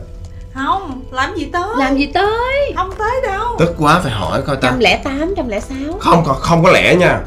không 0.55 1.01
làm 1.11 1.35
gì 1.35 1.49
tới? 1.53 1.75
Làm 1.77 1.97
gì 1.97 2.11
tới? 2.13 2.73
Không 2.75 2.89
tới 2.97 3.21
đâu. 3.27 3.55
Tức 3.59 3.75
quá 3.77 3.99
phải 4.03 4.11
hỏi 4.11 4.41
coi 4.41 4.55
ta. 4.55 4.69
Trăm 4.69 4.79
lẻ 4.79 5.01
tám 5.03 5.33
trăm 5.37 5.47
lẻ 5.47 5.59
sáu. 5.59 5.99
Không 5.99 6.23
có 6.25 6.33
không 6.33 6.63
có 6.63 6.71
lẽ 6.71 6.95
nha. 6.95 7.19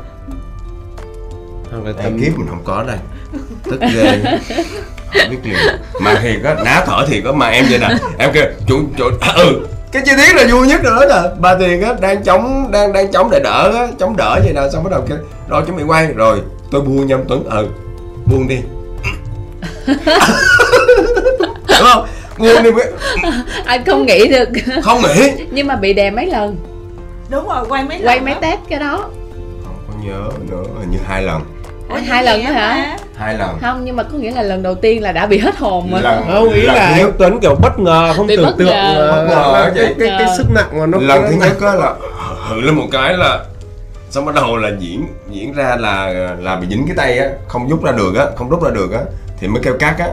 Là 1.73 1.79
Đây, 1.85 1.95
tầm 2.03 2.21
kiếp 2.21 2.39
mình 2.39 2.47
không 2.49 2.63
có 2.65 2.85
đây. 2.87 2.97
Tức 3.65 3.81
ghê. 3.81 4.23
Không 5.13 5.31
biết 5.31 5.39
liền. 5.45 5.57
Mà 6.01 6.15
thiệt 6.23 6.43
á 6.45 6.55
ná 6.65 6.83
thở 6.87 7.07
thiệt 7.07 7.25
á 7.25 7.33
mà 7.33 7.49
em 7.49 7.67
vậy 7.71 7.79
nè. 7.79 7.89
Em 8.19 8.31
kêu 8.33 8.45
chủ 8.67 8.81
chủ 8.97 9.05
ừ. 9.37 9.67
Cái 9.93 10.03
chi 10.07 10.13
tiết 10.17 10.37
là 10.37 10.47
vui 10.53 10.67
nhất 10.67 10.83
đó 10.83 11.05
nè. 11.09 11.31
Bà 11.39 11.55
tiền 11.55 11.83
á 11.83 11.95
đang 12.01 12.25
chống 12.25 12.71
đang 12.71 12.93
đang 12.93 13.13
chống 13.13 13.31
để 13.31 13.41
đỡ 13.45 13.73
á 13.77 13.87
chống 13.99 14.17
đỡ 14.17 14.41
vậy 14.45 14.53
nè 14.55 14.61
xong 14.73 14.85
bắt 14.85 14.91
đầu 14.91 15.01
kêu 15.09 15.19
rồi 15.49 15.63
chuẩn 15.67 15.77
bị 15.77 15.83
quay. 15.83 16.07
Rồi 16.07 16.43
tôi 16.71 16.81
buông 16.81 17.07
nhâm 17.07 17.21
tuấn 17.29 17.45
ừ. 17.45 17.69
Buông 18.27 18.49
đi. 18.49 18.59
Đúng 21.69 21.89
không 21.93 22.07
buông 22.39 22.63
đi 22.63 22.71
anh 23.65 23.85
không 23.85 24.07
nghĩ 24.07 24.29
được. 24.29 24.49
Không 24.83 25.03
nghĩ. 25.03 25.31
Nhưng 25.51 25.67
mà 25.67 25.77
bị 25.77 25.93
đè 25.93 26.11
mấy 26.11 26.27
lần. 26.27 26.57
Đúng 27.31 27.49
rồi 27.49 27.65
quay 27.69 27.85
mấy 27.85 27.99
quay 28.05 28.17
lần 28.17 28.25
mấy 28.25 28.35
đó. 28.35 28.41
test 28.43 28.61
cái 28.69 28.79
đó. 28.79 29.11
Không 29.65 29.79
có 29.89 29.95
nhớ 30.05 30.29
nữa 30.51 30.63
hình 30.81 30.91
như 30.91 30.99
hai 31.07 31.23
lần. 31.23 31.43
Ủa, 31.91 31.97
hai 32.07 32.25
lần 32.25 32.41
đó 32.41 32.45
vậy 32.47 32.55
hả? 32.55 32.75
mà. 32.77 32.97
hai 33.17 33.35
lần. 33.35 33.59
Không 33.61 33.85
nhưng 33.85 33.97
mà 33.97 34.03
có 34.03 34.19
nghĩa 34.19 34.31
là 34.31 34.43
lần 34.43 34.63
đầu 34.63 34.75
tiên 34.75 35.03
là 35.03 35.13
đã 35.13 35.27
bị 35.27 35.39
hết 35.39 35.57
hồn 35.57 35.91
mà 35.91 36.01
lần 36.01 36.25
không 36.33 36.49
ý 36.49 36.63
lần 36.63 36.77
là 36.77 36.95
thứ 36.97 37.05
anh 37.05 37.13
Tuấn 37.19 37.41
kiểu 37.41 37.55
bất 37.55 37.79
ngờ 37.79 38.13
không 38.17 38.29
tưởng 38.29 38.45
bất 38.45 38.55
tượng 38.59 38.69
ngờ. 38.69 39.13
Bất 39.17 39.27
ngờ 39.29 39.73
cái, 39.77 39.95
cái, 39.99 40.09
cái 40.19 40.29
sức 40.37 40.47
nặng 40.55 40.81
mà 40.81 40.87
nó 40.87 40.99
lần 40.99 41.23
nó 41.23 41.29
thứ 41.29 41.37
nhất 41.41 41.61
á 41.61 41.75
là 41.75 41.95
hự 42.49 42.61
lên 42.61 42.75
một 42.75 42.87
cái 42.93 43.17
là 43.17 43.45
xong 44.11 44.25
bắt 44.25 44.35
đầu 44.35 44.57
là 44.57 44.71
diễn 44.79 45.07
diễn 45.31 45.53
ra 45.53 45.77
là 45.79 46.11
là 46.39 46.57
bị 46.57 46.67
dính 46.71 46.85
cái 46.87 46.97
tay 46.97 47.19
á 47.19 47.29
không 47.49 47.69
rút 47.69 47.85
ra 47.85 47.93
được 47.93 48.17
á 48.17 48.27
không 48.37 48.49
rút 48.49 48.63
ra 48.65 48.71
được 48.71 48.93
á 48.93 49.01
thì 49.41 49.49
mới 49.49 49.63
kêu 49.63 49.75
cắt 49.79 49.95
á 49.99 50.09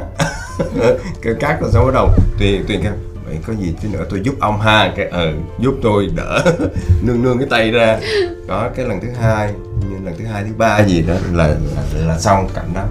cắt 1.40 1.58
rồi 1.62 1.72
xong 1.74 1.86
bắt 1.86 1.94
đầu? 1.94 2.10
Tuyền 2.40 2.66
tuyền 2.68 2.82
kêu 2.84 2.92
vậy 3.26 3.38
có 3.48 3.54
gì 3.54 3.74
tí 3.82 3.90
nữa 3.90 4.06
tôi 4.10 4.20
giúp 4.24 4.36
ông 4.40 4.60
ha. 4.60 4.94
Cái 4.96 5.08
ờ 5.12 5.34
giúp 5.60 5.74
tôi 5.82 6.08
đỡ 6.16 6.44
nương 7.02 7.24
nương 7.24 7.38
cái 7.38 7.48
tay 7.50 7.72
ra. 7.72 8.00
Đó 8.48 8.70
cái 8.76 8.86
lần 8.86 9.02
thứ 9.02 9.08
hai 9.22 9.54
như 9.90 9.96
lần 10.06 10.14
thứ 10.20 10.26
hai 10.26 10.44
thứ 10.44 10.50
ba 10.58 10.80
gì 10.86 11.02
đó 11.02 11.14
là 11.34 11.48
là, 11.48 11.84
là 12.08 12.20
xong 12.20 12.48
cảnh 12.56 12.70
đó. 12.76 12.84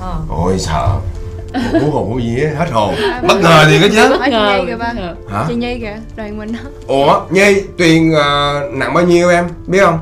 Ờ. 0.00 0.14
ôi 0.28 0.58
sợ. 0.58 0.88
Hú 1.72 1.90
hồn 1.90 2.08
hú 2.10 2.14
vía 2.24 2.50
hết 2.58 2.70
hồn. 2.70 2.94
Bất 3.28 3.40
ngờ 3.42 3.64
thì 3.68 3.78
có 3.80 3.88
chứ? 3.92 4.08
Bất 4.10 4.18
Hỏi 4.20 4.28
chị 4.30 4.36
ngờ 4.36 4.58
Nhi 4.60 4.66
kìa 4.66 4.76
ba. 4.76 4.92
hả? 5.30 5.44
Chị 5.48 5.54
nhi 5.54 5.78
kìa 5.80 5.96
đoàn 6.16 6.38
mình 6.38 6.52
đó. 6.52 6.58
Ủa, 6.86 7.20
Nhi, 7.30 7.62
Tuyền 7.78 8.12
ờ, 8.12 8.60
nặng 8.72 8.94
bao 8.94 9.04
nhiêu 9.04 9.28
em, 9.30 9.48
biết 9.66 9.80
không? 9.80 9.98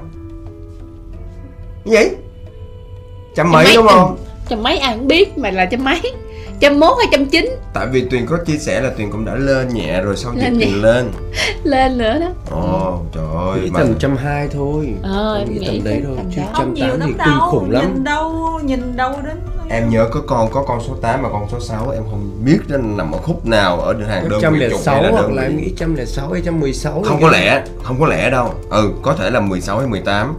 Cái 1.85 2.05
gì? 2.05 2.11
Trăm 3.37 3.53
mấy 3.53 3.67
đúng 3.77 3.87
không? 3.89 4.17
trăm 4.49 4.63
mấy 4.63 4.79
ai 4.79 4.95
cũng 4.97 5.09
biết 5.09 5.39
mà 5.39 5.51
là 5.51 5.65
trăm 5.65 5.85
mấy 5.85 6.01
trăm 6.61 6.81
mốt 6.81 6.95
hay 6.99 7.07
trăm 7.13 7.27
chín? 7.27 7.51
Tại 7.75 7.87
vì 7.87 8.05
Tuyền 8.11 8.27
có 8.27 8.37
chia 8.47 8.57
sẻ 8.59 8.81
là 8.81 8.91
Tuyền 8.97 9.11
cũng 9.11 9.25
đã 9.25 9.35
lên 9.35 9.69
nhẹ 9.69 10.01
rồi 10.01 10.17
sau 10.17 10.33
dịch 10.35 10.43
Lên 10.43 10.59
nhẹ. 10.59 10.67
Tuyền 10.67 10.83
lên. 10.83 11.11
Lên 11.65 11.99
nữa 11.99 12.19
đó. 12.21 12.29
Ồ, 12.51 13.01
trời 13.15 13.25
ơi 13.51 13.61
nghĩ 13.65 13.71
mà- 13.71 13.81
tầm 13.81 13.95
trăm 13.99 14.17
hai 14.17 14.49
thôi. 14.49 14.89
Ờ, 15.03 15.45
nghĩ 15.49 15.67
tầm 15.67 15.85
đấy 15.85 16.03
thôi 16.07 16.17
chứ 16.37 16.41
trăm 16.59 16.75
tám 16.81 17.01
thì 17.07 17.13
kinh 17.25 17.39
khủng 17.51 17.71
lắm. 17.71 17.83
nhìn 17.95 18.05
đâu 18.05 18.61
nhìn 18.65 18.97
đâu 18.97 19.13
đến 19.27 19.37
Em 19.73 19.91
nhớ 19.91 20.09
có 20.13 20.21
con 20.27 20.51
có 20.53 20.63
con 20.69 20.81
số 20.89 20.95
8 21.03 21.23
mà 21.23 21.29
con 21.33 21.47
số 21.53 21.61
6 21.61 21.91
em 21.91 22.03
không 22.11 22.31
biết 22.45 22.59
nó 22.69 22.77
nằm 22.79 23.13
ở 23.13 23.19
khúc 23.19 23.47
nào 23.47 23.81
ở 23.81 23.95
hàng 24.09 24.29
đơn 24.29 24.39
trăm 24.43 24.53
vị 24.55 24.61
chục 24.61 24.71
hay 24.73 24.81
sáu 24.85 25.03
là 25.03 25.11
hoặc 25.11 25.23
đơn 25.23 25.35
là 25.37 25.43
em 25.43 25.57
vị. 25.57 25.63
nghĩ 25.63 25.73
trăm 25.77 25.95
lẻ 25.95 26.05
sáu 26.05 26.33
hay 26.33 26.43
trăm 26.45 26.61
mười 26.61 26.73
sáu 26.73 27.03
Không 27.07 27.23
có 27.23 27.31
lẽ, 27.31 27.63
không 27.83 28.01
có 28.01 28.07
lẽ 28.07 28.31
đâu. 28.31 28.55
Ừ, 28.71 28.91
có 29.03 29.15
thể 29.15 29.31
là 29.31 29.41
16 29.41 29.79
hay 29.79 29.87
18 29.89 30.35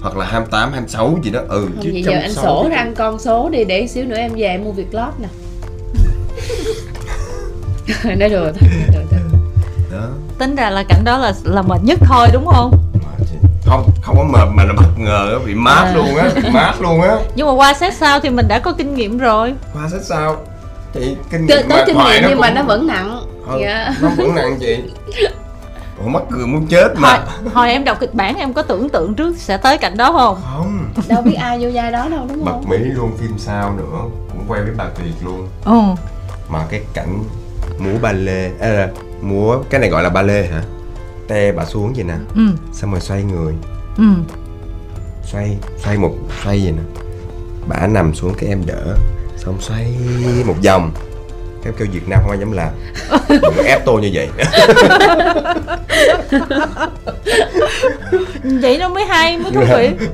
Hoặc 0.00 0.16
là 0.16 0.24
28, 0.26 0.70
26 0.72 1.18
gì 1.24 1.30
đó. 1.30 1.40
Ừ. 1.48 1.60
Không 1.74 1.82
chứ 1.82 1.90
vậy 1.92 2.02
trăm 2.06 2.14
giờ 2.14 2.20
anh 2.20 2.32
sổ 2.34 2.66
ra 2.70 2.76
ăn 2.76 2.94
con 2.94 3.18
số 3.18 3.48
đi 3.48 3.64
để 3.64 3.86
xíu 3.86 4.04
nữa 4.04 4.16
em 4.16 4.32
về 4.36 4.46
em 4.46 4.64
mua 4.64 4.72
việc 4.72 4.94
lót 4.94 5.12
nè 5.20 5.28
nói 8.16 8.28
đùa 8.28 8.52
thôi 8.60 8.68
nói 8.70 8.88
đùa 8.94 9.00
thôi. 9.10 9.30
Đó. 9.92 10.08
Tính 10.38 10.56
ra 10.56 10.70
là 10.70 10.82
cảnh 10.88 11.04
đó 11.04 11.18
là 11.18 11.32
là 11.44 11.62
mệt 11.62 11.80
nhất 11.82 11.98
thôi 12.06 12.28
đúng 12.32 12.46
không? 12.46 12.70
Không 13.66 13.90
không 14.02 14.16
có 14.18 14.24
mệt 14.24 14.48
mà 14.54 14.64
là 14.64 14.72
bất 14.76 14.98
ngờ 14.98 15.32
á, 15.32 15.46
bị 15.46 15.54
mát 15.54 15.82
À. 15.84 15.92
luôn 15.94 16.16
á 16.16 16.30
bị 16.34 16.50
mát 16.50 16.74
luôn 16.80 17.00
á. 17.00 17.16
Nhưng 17.34 17.46
mà 17.46 17.52
qua 17.52 17.74
xét 17.74 17.94
sau 17.94 18.20
thì 18.20 18.30
mình 18.30 18.48
đã 18.48 18.58
có 18.58 18.72
kinh 18.72 18.94
nghiệm 18.94 19.18
rồi. 19.18 19.54
Qua 19.74 19.88
sách 19.88 20.02
sao? 20.02 20.36
Chị 20.94 21.16
kinh 21.30 21.46
nghiệm 21.46 21.68
tới 21.68 21.84
kinh 21.86 21.96
nghiệm 21.96 22.22
nhưng 22.28 22.40
mà 22.40 22.50
nó 22.50 22.62
vẫn 22.62 22.86
nặng. 22.86 23.20
Ừ, 23.48 23.58
dạ. 23.62 23.94
nó 24.02 24.08
vẫn 24.16 24.34
nặng 24.34 24.56
chị. 24.60 24.78
Ủa 26.04 26.08
mắc 26.08 26.22
cười 26.30 26.46
muốn 26.46 26.66
chết 26.66 26.86
hồi, 26.88 26.96
mà 26.96 27.24
hồi 27.54 27.70
em 27.70 27.84
đọc 27.84 27.96
kịch 28.00 28.14
bản 28.14 28.36
em 28.36 28.52
có 28.52 28.62
tưởng 28.62 28.88
tượng 28.88 29.14
trước 29.14 29.36
sẽ 29.38 29.56
tới 29.56 29.78
cảnh 29.78 29.96
đó 29.96 30.12
không? 30.12 30.38
Không. 30.52 30.88
Đâu 31.08 31.22
biết 31.22 31.34
ai 31.34 31.58
vô 31.62 31.68
vai 31.74 31.92
đó 31.92 32.08
đâu 32.10 32.26
đúng 32.28 32.44
bật 32.44 32.52
không? 32.52 32.64
mí 32.68 32.76
luôn 32.78 33.16
phim 33.18 33.38
sao 33.38 33.72
nữa. 33.78 33.98
Cũng 34.32 34.44
quay 34.48 34.62
với 34.62 34.72
bà 34.76 34.84
tuyệt 34.98 35.14
luôn. 35.24 35.48
Ừ 35.64 35.80
mà 36.48 36.66
cái 36.70 36.80
cảnh 36.94 37.24
múa 37.78 37.98
ba 38.02 38.12
lê 38.12 38.50
à, 38.60 38.88
múa 39.20 39.58
cái 39.70 39.80
này 39.80 39.90
gọi 39.90 40.02
là 40.02 40.08
ba 40.10 40.22
lê 40.22 40.46
hả? 40.46 40.62
Te 41.28 41.52
bà 41.52 41.64
xuống 41.64 41.92
vậy 41.94 42.04
nè. 42.04 42.14
Ừ. 42.34 42.42
Xong 42.72 42.90
rồi 42.90 43.00
xoay 43.00 43.22
người. 43.22 43.54
Ừ. 43.96 44.04
Xoay 45.24 45.56
xoay 45.78 45.98
một 45.98 46.14
xoay 46.44 46.60
vậy 46.64 46.72
nè. 46.72 46.82
Bà 47.68 47.86
nằm 47.86 48.14
xuống 48.14 48.34
cái 48.38 48.48
em 48.48 48.62
đỡ 48.66 48.96
xong 49.36 49.60
xoay 49.60 49.94
một 50.46 50.54
vòng 50.64 50.92
em 51.66 51.74
kêu 51.78 51.88
Việt 51.92 52.08
Nam 52.08 52.20
không 52.22 52.30
ai 52.30 52.38
dám 52.38 52.52
làm. 52.52 52.68
Đừng 53.28 53.66
ép 53.66 53.84
tôi 53.84 54.00
như 54.00 54.10
vậy. 54.14 54.28
Vậy 58.60 58.78
nó 58.78 58.88
mới 58.88 59.04
hay 59.04 59.38
mới 59.38 59.52
thú 59.52 59.60
vị. 59.76 59.90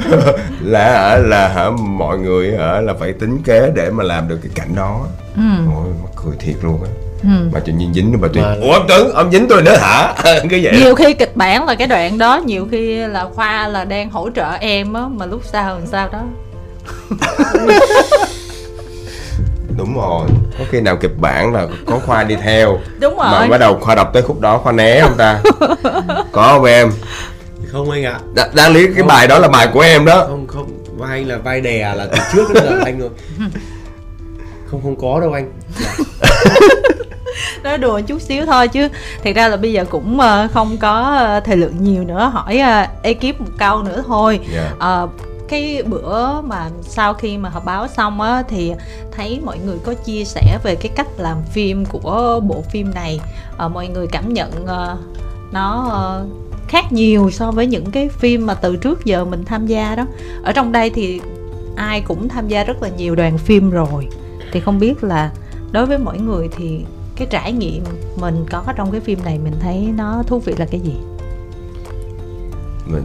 Là 0.63 0.85
hả? 0.93 1.17
Là 1.19 1.49
hả? 1.49 1.71
Mọi 1.71 2.19
người 2.19 2.57
hả? 2.59 2.81
Là 2.81 2.95
phải 3.01 3.13
tính 3.13 3.43
kế 3.45 3.71
để 3.75 3.91
mà 3.91 4.05
làm 4.05 4.29
được 4.29 4.39
cái 4.43 4.53
cảnh 4.55 4.75
đó. 4.77 5.07
Ừ. 5.37 5.43
Ôi 5.77 5.87
mắc 6.03 6.11
cười 6.25 6.37
thiệt 6.39 6.57
luôn 6.63 6.83
á. 6.85 6.91
Ừ. 7.23 7.29
Mà 7.53 7.61
tự 7.61 7.73
nhiên 7.73 7.95
dính 7.95 8.19
bà 8.21 8.29
tuyệt 8.33 8.45
Mà- 8.45 8.57
ủa 8.63 8.73
ông 8.73 8.85
Tuấn 8.89 9.13
ông 9.15 9.33
dính 9.33 9.47
tôi 9.49 9.63
nữa 9.63 9.77
hả? 9.77 10.15
Cứ 10.51 10.59
vậy. 10.63 10.73
Nhiều 10.81 10.95
khi 10.95 11.15
kịch 11.15 11.37
bản 11.37 11.67
là 11.67 11.75
cái 11.75 11.87
đoạn 11.89 12.19
đó 12.19 12.41
nhiều 12.47 12.69
khi 12.71 12.97
là 12.97 13.25
khoa 13.35 13.69
là 13.69 13.85
đang 13.85 14.11
hỗ 14.11 14.31
trợ 14.35 14.51
em 14.61 14.93
á 14.93 15.03
mà 15.11 15.27
lúc 15.27 15.41
sau 15.53 15.75
làm 15.79 15.87
sao 15.87 16.09
đó 16.13 16.23
đúng 19.77 19.95
rồi. 19.97 20.27
Có 20.59 20.65
khi 20.71 20.81
nào 20.81 20.97
kịch 20.97 21.19
bản 21.19 21.53
là 21.53 21.67
có 21.87 21.99
khoa 22.07 22.25
đi 22.25 22.37
theo 22.37 22.79
đúng 23.01 23.17
mà 23.17 23.39
rồi. 23.39 23.49
bắt 23.49 23.59
đầu 23.59 23.79
khoa 23.81 23.95
đọc 23.95 24.11
tới 24.13 24.23
khúc 24.23 24.41
đó 24.41 24.59
khoa 24.59 24.73
né 24.73 25.01
không 25.01 25.15
ta. 25.19 25.41
Có 26.33 26.49
không 26.49 26.65
em? 26.65 26.91
Không 27.73 27.91
anh 27.91 28.05
ạ. 28.05 28.21
Đ- 28.35 28.49
đáng 28.55 28.73
lý 28.73 28.87
cái 28.95 29.03
bài 29.03 29.27
đó 29.29 29.39
là 29.39 29.49
bài 29.49 29.69
của 29.73 29.81
em 29.81 30.05
đó. 30.05 30.25
Không 30.29 30.47
không. 30.47 30.67
Vai 30.99 31.25
là 31.25 31.37
vai 31.37 31.61
đè 31.61 31.95
là 31.97 32.07
từ 32.13 32.19
trước 32.33 32.55
đến 32.55 32.65
giờ 32.65 32.79
anh 32.85 32.99
rồi. 33.01 33.11
Không 34.71 34.81
không 34.83 34.97
có 35.01 35.21
đâu 35.21 35.33
anh. 35.33 35.53
Nói 37.63 37.79
đùa 37.79 38.01
chút 38.01 38.23
xíu 38.23 38.47
thôi 38.47 38.69
chứ. 38.69 38.89
Thiệt 39.25 39.37
ra 39.37 39.49
là 39.49 39.57
bây 39.57 39.73
giờ 39.73 39.85
cũng 39.91 40.21
ờ, 40.21 40.49
không 40.55 40.77
có 40.81 41.01
ờ, 41.19 41.41
thời 41.41 41.57
lượng 41.57 41.75
nhiều 41.85 42.05
nữa. 42.05 42.31
Hỏi 42.35 42.59
ờ, 42.59 42.87
ekip 43.03 43.41
một 43.41 43.47
câu 43.59 43.83
nữa 43.83 44.03
thôi. 44.07 44.41
Dạ. 44.55 44.71
Ờ, 44.79 45.09
cái 45.53 45.83
bữa 45.83 46.41
mà 46.41 46.71
sau 46.83 47.15
khi 47.15 47.39
mà 47.39 47.49
họp 47.49 47.65
báo 47.65 47.89
xong 47.89 48.21
á 48.21 48.43
thì 48.49 48.73
thấy 49.11 49.41
mọi 49.45 49.59
người 49.59 49.79
có 49.85 49.95
chia 49.95 50.25
sẻ 50.25 50.59
về 50.63 50.75
cái 50.75 50.93
cách 50.95 51.07
làm 51.19 51.43
phim 51.43 51.85
của 51.85 52.41
bộ 52.43 52.63
phim 52.71 52.95
này. 52.95 53.21
À, 53.59 53.69
mọi 53.69 53.89
người 53.89 54.07
cảm 54.07 54.33
nhận 54.33 54.51
uh, 54.65 54.99
nó 55.53 55.91
uh, 56.23 56.69
khác 56.69 56.93
nhiều 56.93 57.31
so 57.31 57.51
với 57.51 57.67
những 57.67 57.91
cái 57.91 58.09
phim 58.09 58.47
mà 58.47 58.55
từ 58.55 58.77
trước 58.77 59.05
giờ 59.05 59.25
mình 59.25 59.45
tham 59.45 59.67
gia 59.67 59.95
đó. 59.95 60.07
Ở 60.43 60.53
trong 60.53 60.73
đây 60.73 60.91
thì 60.91 61.21
ai 61.77 62.01
cũng 62.01 62.29
tham 62.29 62.49
gia 62.49 62.65
rất 62.65 62.83
là 62.83 62.89
nhiều 62.89 63.15
đoàn 63.15 63.39
phim 63.39 63.71
rồi. 63.71 64.09
Thì 64.53 64.61
không 64.61 64.79
biết 64.79 65.05
là 65.05 65.31
đối 65.73 65.87
với 65.87 65.99
mỗi 65.99 66.19
người 66.19 66.49
thì 66.57 66.85
cái 67.17 67.27
trải 67.31 67.53
nghiệm 67.53 67.85
mình 68.17 68.47
có 68.51 68.65
trong 68.77 68.91
cái 68.91 69.01
phim 69.01 69.19
này 69.25 69.39
mình 69.45 69.55
thấy 69.61 69.89
nó 69.97 70.23
thú 70.27 70.39
vị 70.39 70.55
là 70.59 70.67
cái 70.71 70.81
gì? 70.81 70.97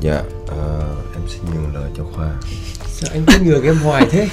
Dạ 0.01 0.21
uh, 0.43 1.06
xin 1.27 1.41
nhường 1.53 1.73
lời 1.73 1.91
cho 1.97 2.03
khoa. 2.15 2.35
Sao 2.87 3.09
anh 3.13 3.23
cứ 3.27 3.45
nhường 3.45 3.63
em 3.63 3.75
hoài 3.75 4.07
thế. 4.11 4.29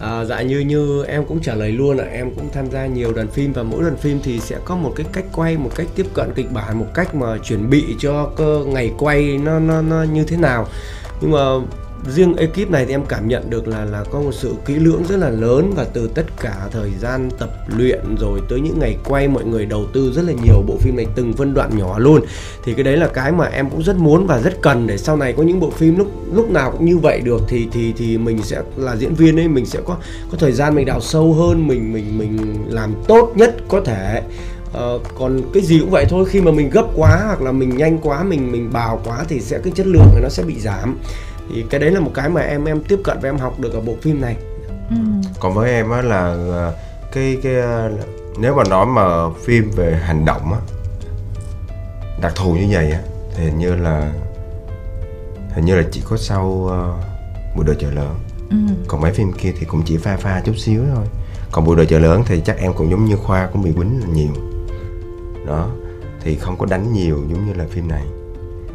À, 0.00 0.24
dạ 0.24 0.42
như 0.42 0.58
như 0.58 1.04
em 1.04 1.24
cũng 1.24 1.42
trả 1.42 1.54
lời 1.54 1.72
luôn 1.72 1.96
là 1.96 2.04
em 2.04 2.34
cũng 2.34 2.48
tham 2.52 2.70
gia 2.70 2.86
nhiều 2.86 3.12
đoàn 3.12 3.28
phim 3.28 3.52
và 3.52 3.62
mỗi 3.62 3.82
đoàn 3.82 3.96
phim 3.96 4.20
thì 4.22 4.40
sẽ 4.40 4.56
có 4.64 4.76
một 4.76 4.92
cái 4.96 5.06
cách 5.12 5.24
quay 5.32 5.56
một 5.56 5.70
cách 5.74 5.86
tiếp 5.94 6.06
cận 6.14 6.32
kịch 6.34 6.52
bản 6.52 6.78
một 6.78 6.86
cách 6.94 7.14
mà 7.14 7.38
chuẩn 7.38 7.70
bị 7.70 7.84
cho 7.98 8.30
cơ 8.36 8.64
ngày 8.66 8.92
quay 8.98 9.38
nó 9.38 9.58
nó 9.58 9.82
nó 9.82 10.02
như 10.02 10.24
thế 10.24 10.36
nào. 10.36 10.66
Nhưng 11.20 11.30
mà 11.30 11.38
riêng 12.06 12.36
ekip 12.36 12.70
này 12.70 12.86
thì 12.86 12.94
em 12.94 13.04
cảm 13.08 13.28
nhận 13.28 13.50
được 13.50 13.68
là 13.68 13.84
là 13.84 14.04
có 14.10 14.20
một 14.20 14.32
sự 14.32 14.54
kỹ 14.66 14.74
lưỡng 14.74 15.04
rất 15.08 15.16
là 15.16 15.30
lớn 15.30 15.72
và 15.76 15.84
từ 15.84 16.10
tất 16.14 16.26
cả 16.40 16.68
thời 16.72 16.90
gian 17.00 17.30
tập 17.38 17.50
luyện 17.76 18.00
rồi 18.20 18.40
tới 18.48 18.60
những 18.60 18.78
ngày 18.78 18.96
quay 19.04 19.28
mọi 19.28 19.44
người 19.44 19.66
đầu 19.66 19.86
tư 19.92 20.12
rất 20.12 20.22
là 20.24 20.32
nhiều 20.32 20.62
bộ 20.66 20.76
phim 20.80 20.96
này 20.96 21.06
từng 21.14 21.32
phân 21.32 21.54
đoạn 21.54 21.78
nhỏ 21.78 21.98
luôn. 21.98 22.20
Thì 22.64 22.74
cái 22.74 22.84
đấy 22.84 22.96
là 22.96 23.08
cái 23.08 23.32
mà 23.32 23.44
em 23.44 23.70
cũng 23.70 23.82
rất 23.82 23.96
muốn 23.96 24.26
và 24.26 24.40
rất 24.40 24.62
cần 24.62 24.86
để 24.86 24.98
sau 24.98 25.16
này 25.16 25.32
có 25.32 25.42
những 25.42 25.60
bộ 25.60 25.70
phim 25.70 25.98
lúc 25.98 26.08
lúc 26.32 26.50
nào 26.50 26.70
cũng 26.70 26.84
như 26.84 26.98
vậy 26.98 27.20
được 27.20 27.42
thì 27.48 27.68
thì 27.72 27.92
thì 27.96 28.18
mình 28.18 28.42
sẽ 28.42 28.62
là 28.76 28.96
diễn 28.96 29.14
viên 29.14 29.38
ấy 29.38 29.48
mình 29.48 29.66
sẽ 29.66 29.80
có 29.84 29.96
có 30.30 30.38
thời 30.38 30.52
gian 30.52 30.74
mình 30.74 30.86
đào 30.86 31.00
sâu 31.00 31.32
hơn 31.32 31.66
mình 31.66 31.92
mình 31.92 32.18
mình 32.18 32.64
làm 32.68 32.94
tốt 33.08 33.32
nhất 33.36 33.56
có 33.68 33.80
thể. 33.80 34.22
Uh, 34.68 35.02
còn 35.18 35.40
cái 35.54 35.62
gì 35.62 35.78
cũng 35.80 35.90
vậy 35.90 36.06
thôi 36.08 36.24
khi 36.28 36.40
mà 36.40 36.50
mình 36.50 36.70
gấp 36.70 36.86
quá 36.96 37.22
hoặc 37.26 37.42
là 37.42 37.52
mình 37.52 37.76
nhanh 37.76 37.98
quá 37.98 38.22
mình 38.22 38.52
mình 38.52 38.72
bào 38.72 39.00
quá 39.04 39.24
thì 39.28 39.40
sẽ 39.40 39.58
cái 39.64 39.72
chất 39.76 39.86
lượng 39.86 40.08
của 40.12 40.20
nó 40.22 40.28
sẽ 40.28 40.42
bị 40.42 40.60
giảm 40.60 40.98
thì 41.48 41.64
cái 41.70 41.80
đấy 41.80 41.90
là 41.90 42.00
một 42.00 42.10
cái 42.14 42.28
mà 42.28 42.40
em 42.40 42.64
em 42.64 42.80
tiếp 42.88 43.00
cận 43.04 43.18
và 43.22 43.28
em 43.28 43.38
học 43.38 43.60
được 43.60 43.72
ở 43.72 43.80
bộ 43.80 43.96
phim 44.02 44.20
này. 44.20 44.36
Ừ. 44.90 44.96
còn 45.40 45.54
với 45.54 45.70
em 45.70 45.90
á 45.90 46.02
là 46.02 46.36
cái 47.12 47.38
cái 47.42 47.54
ờ, 47.54 47.90
nếu 48.38 48.54
mà 48.54 48.62
nói 48.70 48.86
mà 48.86 49.30
phim 49.44 49.70
về 49.76 49.96
hành 49.96 50.24
động 50.24 50.52
á 50.52 50.58
đặc 52.20 52.32
thù 52.36 52.52
như 52.54 52.66
vậy 52.70 52.90
á 52.90 53.00
thì 53.34 53.44
hình 53.44 53.58
như 53.58 53.74
là 53.74 54.12
hình 55.54 55.64
như 55.64 55.76
là 55.76 55.82
chỉ 55.92 56.02
có 56.04 56.16
sau 56.16 56.44
uh, 56.46 57.56
buổi 57.56 57.66
đời 57.66 57.76
chợ 57.78 57.90
lớn. 57.90 58.14
Ừ. 58.50 58.56
còn 58.88 59.00
mấy 59.00 59.12
phim 59.12 59.32
kia 59.32 59.52
thì 59.58 59.66
cũng 59.66 59.82
chỉ 59.84 59.96
pha 59.96 60.16
pha 60.16 60.42
chút 60.44 60.56
xíu 60.56 60.82
thôi. 60.94 61.04
Còn 61.52 61.64
buổi 61.64 61.76
đời 61.76 61.86
chợ 61.86 61.98
lớn 61.98 62.22
thì 62.26 62.42
chắc 62.44 62.58
em 62.58 62.72
cũng 62.74 62.90
giống 62.90 63.04
như 63.04 63.16
khoa 63.16 63.48
cũng 63.52 63.62
bị 63.62 63.72
quýnh 63.72 64.00
là 64.00 64.06
nhiều. 64.06 64.32
Đó 65.46 65.70
thì 66.20 66.36
không 66.36 66.58
có 66.58 66.66
đánh 66.66 66.92
nhiều 66.92 67.16
giống 67.16 67.46
như 67.46 67.52
là 67.52 67.64
phim 67.70 67.88
này. 67.88 68.04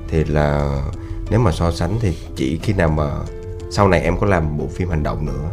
Thì 0.09 0.24
là 0.24 0.82
nếu 1.34 1.42
mà 1.42 1.52
so 1.52 1.72
sánh 1.72 1.98
thì 2.02 2.18
chỉ 2.36 2.60
khi 2.64 2.74
nào 2.74 2.90
mà 2.90 3.10
sau 3.70 3.88
này 3.88 4.02
em 4.02 4.18
có 4.18 4.28
làm 4.28 4.58
bộ 4.58 4.68
phim 4.68 4.90
hành 4.90 5.04
động 5.04 5.26
nữa 5.26 5.50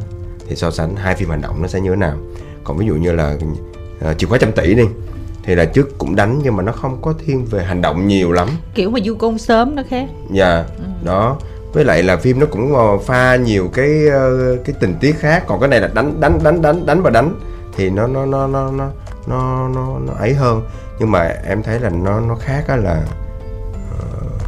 thì 0.48 0.56
so 0.56 0.70
sánh 0.70 0.96
hai 0.96 1.14
phim 1.14 1.30
hành 1.30 1.40
động 1.40 1.62
nó 1.62 1.68
sẽ 1.68 1.80
như 1.80 1.90
thế 1.90 1.96
nào? 1.96 2.16
Còn 2.64 2.76
ví 2.76 2.86
dụ 2.86 2.94
như 2.94 3.12
là 3.12 3.36
uh, 4.10 4.18
chìa 4.18 4.26
khóa 4.26 4.38
trăm 4.38 4.52
tỷ 4.52 4.74
đi 4.74 4.84
thì 5.42 5.54
là 5.54 5.64
trước 5.64 5.98
cũng 5.98 6.16
đánh 6.16 6.40
nhưng 6.42 6.56
mà 6.56 6.62
nó 6.62 6.72
không 6.72 7.02
có 7.02 7.14
thiên 7.26 7.44
về 7.44 7.64
hành 7.64 7.82
động 7.82 8.08
nhiều 8.08 8.32
lắm. 8.32 8.48
Kiểu 8.74 8.90
mà 8.90 9.00
du 9.04 9.14
côn 9.14 9.38
sớm 9.38 9.74
nó 9.74 9.82
khác. 9.88 10.08
Dạ 10.30 10.64
ừ. 10.78 10.84
đó. 11.04 11.36
Với 11.72 11.84
lại 11.84 12.02
là 12.02 12.16
phim 12.16 12.40
nó 12.40 12.46
cũng 12.46 12.76
ờ, 12.76 12.98
pha 12.98 13.36
nhiều 13.36 13.70
cái 13.74 14.08
ờ, 14.08 14.56
cái 14.64 14.74
tình 14.80 14.94
tiết 15.00 15.12
khác. 15.18 15.44
Còn 15.46 15.60
cái 15.60 15.68
này 15.68 15.80
là 15.80 15.90
đánh 15.94 16.20
đánh 16.20 16.38
đánh 16.42 16.62
đánh 16.62 16.86
đánh 16.86 17.02
và 17.02 17.10
đánh 17.10 17.40
thì 17.76 17.90
nó 17.90 18.06
nó 18.06 18.26
nó 18.26 18.46
nó 18.46 18.70
nó 18.70 18.90
nó 19.26 19.68
nó, 19.68 19.98
nó 20.06 20.12
ấy 20.12 20.34
hơn. 20.34 20.62
Nhưng 20.98 21.10
mà 21.10 21.34
em 21.46 21.62
thấy 21.62 21.80
là 21.80 21.90
nó 21.90 22.20
nó 22.20 22.34
khác 22.34 22.64
á 22.68 22.76
là 22.76 23.02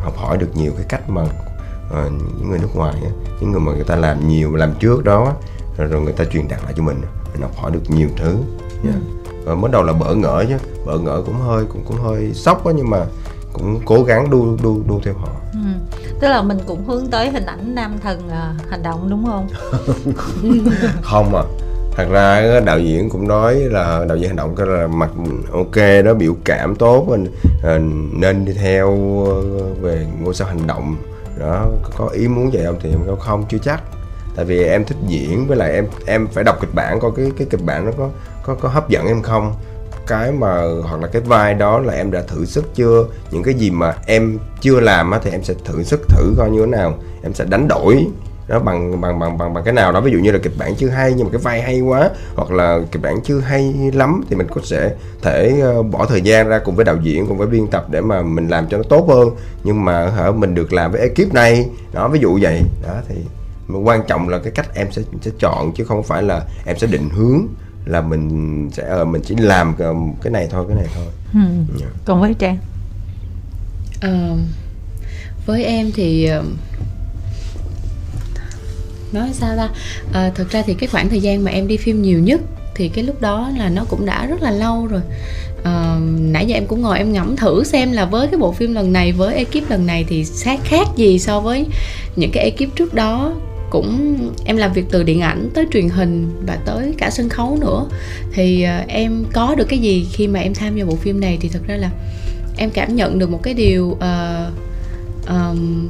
học 0.03 0.17
hỏi 0.17 0.39
được 0.39 0.57
nhiều 0.57 0.73
cái 0.77 0.87
cách 0.89 1.11
mà 1.11 1.23
uh, 1.23 2.13
những 2.39 2.51
người 2.51 2.59
nước 2.59 2.75
ngoài 2.75 2.95
những 3.41 3.51
người 3.51 3.61
mà 3.61 3.73
người 3.73 3.85
ta 3.85 3.97
làm 3.97 4.29
nhiều 4.29 4.55
làm 4.55 4.75
trước 4.75 5.05
đó 5.05 5.35
rồi, 5.77 5.89
rồi 5.89 6.01
người 6.01 6.13
ta 6.13 6.25
truyền 6.25 6.49
đạt 6.49 6.63
lại 6.65 6.73
cho 6.77 6.83
mình 6.83 7.01
mình 7.33 7.43
học 7.43 7.57
hỏi 7.57 7.71
được 7.71 7.83
nhiều 7.89 8.09
thứ. 8.17 8.37
Yeah. 8.85 8.97
và 9.45 9.55
mới 9.55 9.71
đầu 9.73 9.83
là 9.83 9.93
bỡ 9.93 10.15
ngỡ 10.15 10.45
chứ 10.49 10.57
bỡ 10.87 10.99
ngỡ 10.99 11.23
cũng 11.27 11.41
hơi 11.41 11.65
cũng 11.73 11.85
cũng 11.85 11.97
hơi 11.97 12.35
sốc 12.35 12.67
á 12.67 12.73
nhưng 12.77 12.91
mà 12.91 13.07
cũng 13.53 13.81
cố 13.85 14.03
gắng 14.03 14.31
đu 14.31 14.57
đu 14.63 14.81
đu 14.89 15.01
theo 15.05 15.15
họ. 15.15 15.29
Ừ. 15.53 15.99
tức 16.21 16.29
là 16.29 16.43
mình 16.43 16.59
cũng 16.67 16.85
hướng 16.87 17.07
tới 17.07 17.31
hình 17.31 17.47
ảnh 17.47 17.75
nam 17.75 17.99
thần 18.03 18.19
uh, 18.27 18.71
hành 18.71 18.83
động 18.83 19.11
đúng 19.11 19.27
không? 19.27 19.49
Không 21.03 21.35
à 21.35 21.43
thật 21.97 22.07
ra 22.11 22.61
đạo 22.61 22.79
diễn 22.79 23.11
cũng 23.11 23.29
nói 23.29 23.55
là 23.55 24.05
đạo 24.09 24.17
diễn 24.17 24.29
hành 24.29 24.37
động 24.37 24.55
cái 24.57 24.67
là 24.67 24.87
mặt 24.87 25.11
ok 25.53 26.05
đó, 26.05 26.15
biểu 26.15 26.37
cảm 26.45 26.75
tốt 26.75 27.07
ờ, 27.63 27.79
nên 28.13 28.45
đi 28.45 28.53
theo 28.53 28.89
ờ, 29.27 29.43
về 29.81 30.07
ngôi 30.21 30.35
sao 30.35 30.49
hành 30.49 30.67
động. 30.67 30.97
Đó, 31.39 31.67
có 31.99 32.07
ý 32.07 32.29
muốn 32.29 32.51
vậy 32.53 32.63
không 32.67 32.79
thì 32.83 32.91
em 32.91 32.99
không 33.07 33.21
không, 33.21 33.45
chưa 33.49 33.59
chắc. 33.59 33.83
Tại 34.37 34.45
vì 34.45 34.65
em 34.65 34.85
thích 34.85 34.97
diễn, 35.07 35.47
với 35.47 35.57
lại 35.57 35.73
em 35.73 35.87
em 36.07 36.27
phải 36.33 36.45
đọc 36.45 36.57
kịch 36.61 36.75
bản 36.75 37.01
coi 37.01 37.11
cái 37.17 37.33
cái 37.39 37.47
kịch 37.51 37.61
bản 37.65 37.87
nó 37.87 37.93
có 37.99 38.11
có 38.43 38.55
có 38.55 38.69
hấp 38.69 38.89
dẫn 38.89 39.07
em 39.07 39.23
không. 39.23 39.55
Cái 40.07 40.33
mà, 40.33 40.63
hoặc 40.89 41.01
là 41.01 41.09
cái 41.09 41.23
vai 41.23 41.55
đó 41.55 41.79
là 41.79 41.93
em 41.93 42.11
đã 42.11 42.23
thử 42.23 42.45
sức 42.45 42.75
chưa? 42.75 43.05
Những 43.31 43.43
cái 43.43 43.55
gì 43.55 43.71
mà 43.71 43.95
em 44.07 44.39
chưa 44.61 44.81
làm 44.81 45.11
á 45.11 45.21
thì 45.25 45.31
em 45.31 45.45
sẽ 45.45 45.55
thử 45.65 45.83
sức 45.83 46.09
thử 46.09 46.35
coi 46.37 46.51
như 46.51 46.61
thế 46.61 46.67
nào. 46.67 46.95
Em 47.23 47.35
sẽ 47.35 47.45
đánh 47.45 47.69
đổi 47.69 48.07
nó 48.49 48.59
bằng 48.59 49.01
bằng 49.01 49.19
bằng 49.19 49.39
bằng 49.39 49.55
bằng 49.55 49.65
cái 49.65 49.75
nào 49.75 49.93
đó 49.93 50.01
ví 50.01 50.13
dụ 50.13 50.19
như 50.19 50.31
là 50.31 50.39
kịch 50.43 50.53
bản 50.59 50.75
chưa 50.75 50.89
hay 50.89 51.15
nhưng 51.17 51.27
mà 51.27 51.33
cái 51.33 51.41
vai 51.41 51.63
hay 51.63 51.81
quá 51.81 52.11
hoặc 52.35 52.51
là 52.51 52.81
kịch 52.93 53.03
bản 53.03 53.21
chưa 53.25 53.41
hay 53.41 53.75
lắm 53.95 54.25
thì 54.31 54.37
mình 54.37 54.47
có 54.51 54.61
sẽ 54.65 54.91
thể 55.23 55.61
ờ, 55.63 55.83
bỏ 55.83 56.07
thời 56.07 56.23
gian 56.23 56.49
ra 56.49 56.59
cùng 56.59 56.77
với 56.77 56.85
đạo 56.85 56.97
diễn 57.03 57.27
cùng 57.27 57.39
với 57.39 57.47
biên 57.47 57.67
tập 57.67 57.87
để 57.91 58.01
mà 58.01 58.23
mình 58.23 58.49
làm 58.49 58.69
cho 58.69 58.77
nó 58.77 58.83
tốt 58.83 59.09
hơn 59.09 59.29
nhưng 59.65 59.85
mà 59.85 60.11
hả 60.11 60.31
mình 60.31 60.55
được 60.55 60.73
làm 60.73 60.93
với 60.93 61.01
ekip 61.01 61.35
này 61.35 61.67
đó 61.93 62.09
ví 62.09 62.21
dụ 62.21 62.39
vậy 62.43 62.63
đó 62.83 62.95
thì 63.09 63.15
quan 63.85 64.03
trọng 64.07 64.29
là 64.29 64.39
cái 64.39 64.53
cách 64.53 64.75
em 64.75 64.93
sẽ 64.93 65.03
sẽ 65.21 65.31
chọn 65.39 65.73
chứ 65.73 65.85
không 65.85 66.03
phải 66.03 66.23
là 66.23 66.43
em 66.65 66.79
sẽ 66.79 66.87
định 66.87 67.09
hướng 67.11 67.47
là 67.85 68.01
mình 68.01 68.71
sẽ 68.73 68.83
ờ 68.89 69.05
mình 69.05 69.23
chỉ 69.25 69.35
làm 69.35 69.75
cái 70.23 70.33
này 70.33 70.49
thôi 70.51 70.65
cái 70.69 70.77
này 70.77 70.87
thôi 70.95 71.07
ừ. 71.35 71.41
yeah. 71.41 71.81
Dạ. 71.81 71.87
còn 72.05 72.21
với 72.21 72.35
trang 72.35 72.59
uh, 74.07 74.39
với 75.47 75.65
em 75.65 75.93
thì 75.95 76.31
uh 76.39 76.45
nói 79.15 79.29
sao 79.33 79.57
ta? 79.57 79.69
À, 80.13 80.31
thật 80.35 80.51
ra 80.51 80.63
thì 80.67 80.75
cái 80.75 80.89
khoảng 80.89 81.09
thời 81.09 81.21
gian 81.21 81.45
mà 81.45 81.51
em 81.51 81.69
đi 81.69 81.77
phim 81.77 82.03
nhiều 82.03 82.19
nhất 82.19 82.41
thì 82.75 82.89
cái 82.89 83.05
lúc 83.05 83.21
đó 83.21 83.51
là 83.59 83.69
nó 83.69 83.85
cũng 83.89 84.07
đã 84.07 84.27
rất 84.27 84.43
là 84.43 84.51
lâu 84.51 84.87
rồi. 84.87 85.01
À, 85.65 85.99
nãy 86.19 86.47
giờ 86.47 86.55
em 86.55 86.67
cũng 86.67 86.83
ngồi 86.83 86.99
em 86.99 87.13
ngẫm 87.13 87.37
thử 87.37 87.65
xem 87.65 87.93
là 87.93 88.05
với 88.05 88.27
cái 88.27 88.39
bộ 88.39 88.53
phim 88.53 88.75
lần 88.75 88.93
này 88.93 89.13
với 89.13 89.35
ekip 89.35 89.71
lần 89.71 89.87
này 89.87 90.05
thì 90.09 90.25
khác 90.41 90.61
khác 90.65 90.87
gì 90.97 91.19
so 91.19 91.41
với 91.41 91.67
những 92.17 92.31
cái 92.33 92.45
ekip 92.45 92.77
trước 92.77 92.95
đó. 92.95 93.33
Cũng 93.71 94.17
em 94.45 94.57
làm 94.57 94.73
việc 94.73 94.85
từ 94.91 95.03
điện 95.03 95.21
ảnh 95.21 95.51
tới 95.55 95.67
truyền 95.73 95.89
hình 95.89 96.31
và 96.47 96.59
tới 96.65 96.95
cả 96.99 97.11
sân 97.11 97.29
khấu 97.29 97.59
nữa. 97.61 97.87
Thì 98.33 98.67
uh, 98.83 98.89
em 98.89 99.25
có 99.33 99.55
được 99.55 99.65
cái 99.69 99.79
gì 99.79 100.07
khi 100.13 100.27
mà 100.27 100.41
em 100.41 100.55
tham 100.55 100.77
gia 100.77 100.85
bộ 100.85 100.97
phim 100.97 101.21
này 101.21 101.39
thì 101.41 101.49
thật 101.49 101.61
ra 101.67 101.77
là 101.77 101.91
em 102.57 102.71
cảm 102.71 102.97
nhận 102.97 103.19
được 103.19 103.31
một 103.31 103.43
cái 103.43 103.55
điều 103.55 103.87
uh, 103.87 103.99
um, 105.29 105.89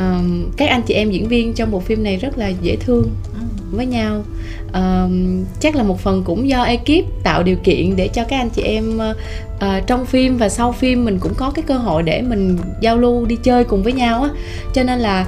um, 0.00 0.50
các 0.56 0.68
anh 0.68 0.82
chị 0.82 0.94
em 0.94 1.10
diễn 1.10 1.28
viên 1.28 1.54
trong 1.54 1.70
bộ 1.70 1.80
phim 1.80 2.02
này 2.02 2.16
rất 2.16 2.38
là 2.38 2.48
dễ 2.48 2.76
thương 2.76 3.10
ừ. 3.34 3.40
với 3.70 3.86
nhau 3.86 4.24
um, 4.72 5.44
chắc 5.60 5.76
là 5.76 5.82
một 5.82 6.00
phần 6.00 6.22
cũng 6.24 6.48
do 6.48 6.62
ekip 6.62 7.04
tạo 7.24 7.42
điều 7.42 7.56
kiện 7.56 7.96
để 7.96 8.08
cho 8.08 8.24
các 8.24 8.36
anh 8.36 8.50
chị 8.50 8.62
em 8.62 8.98
uh, 8.98 9.86
trong 9.86 10.06
phim 10.06 10.36
và 10.36 10.48
sau 10.48 10.72
phim 10.72 11.04
mình 11.04 11.18
cũng 11.18 11.34
có 11.36 11.50
cái 11.50 11.62
cơ 11.62 11.74
hội 11.74 12.02
để 12.02 12.22
mình 12.22 12.58
giao 12.80 12.96
lưu 12.96 13.26
đi 13.26 13.36
chơi 13.42 13.64
cùng 13.64 13.82
với 13.82 13.92
nhau 13.92 14.22
á 14.22 14.30
cho 14.74 14.82
nên 14.82 14.98
là 14.98 15.26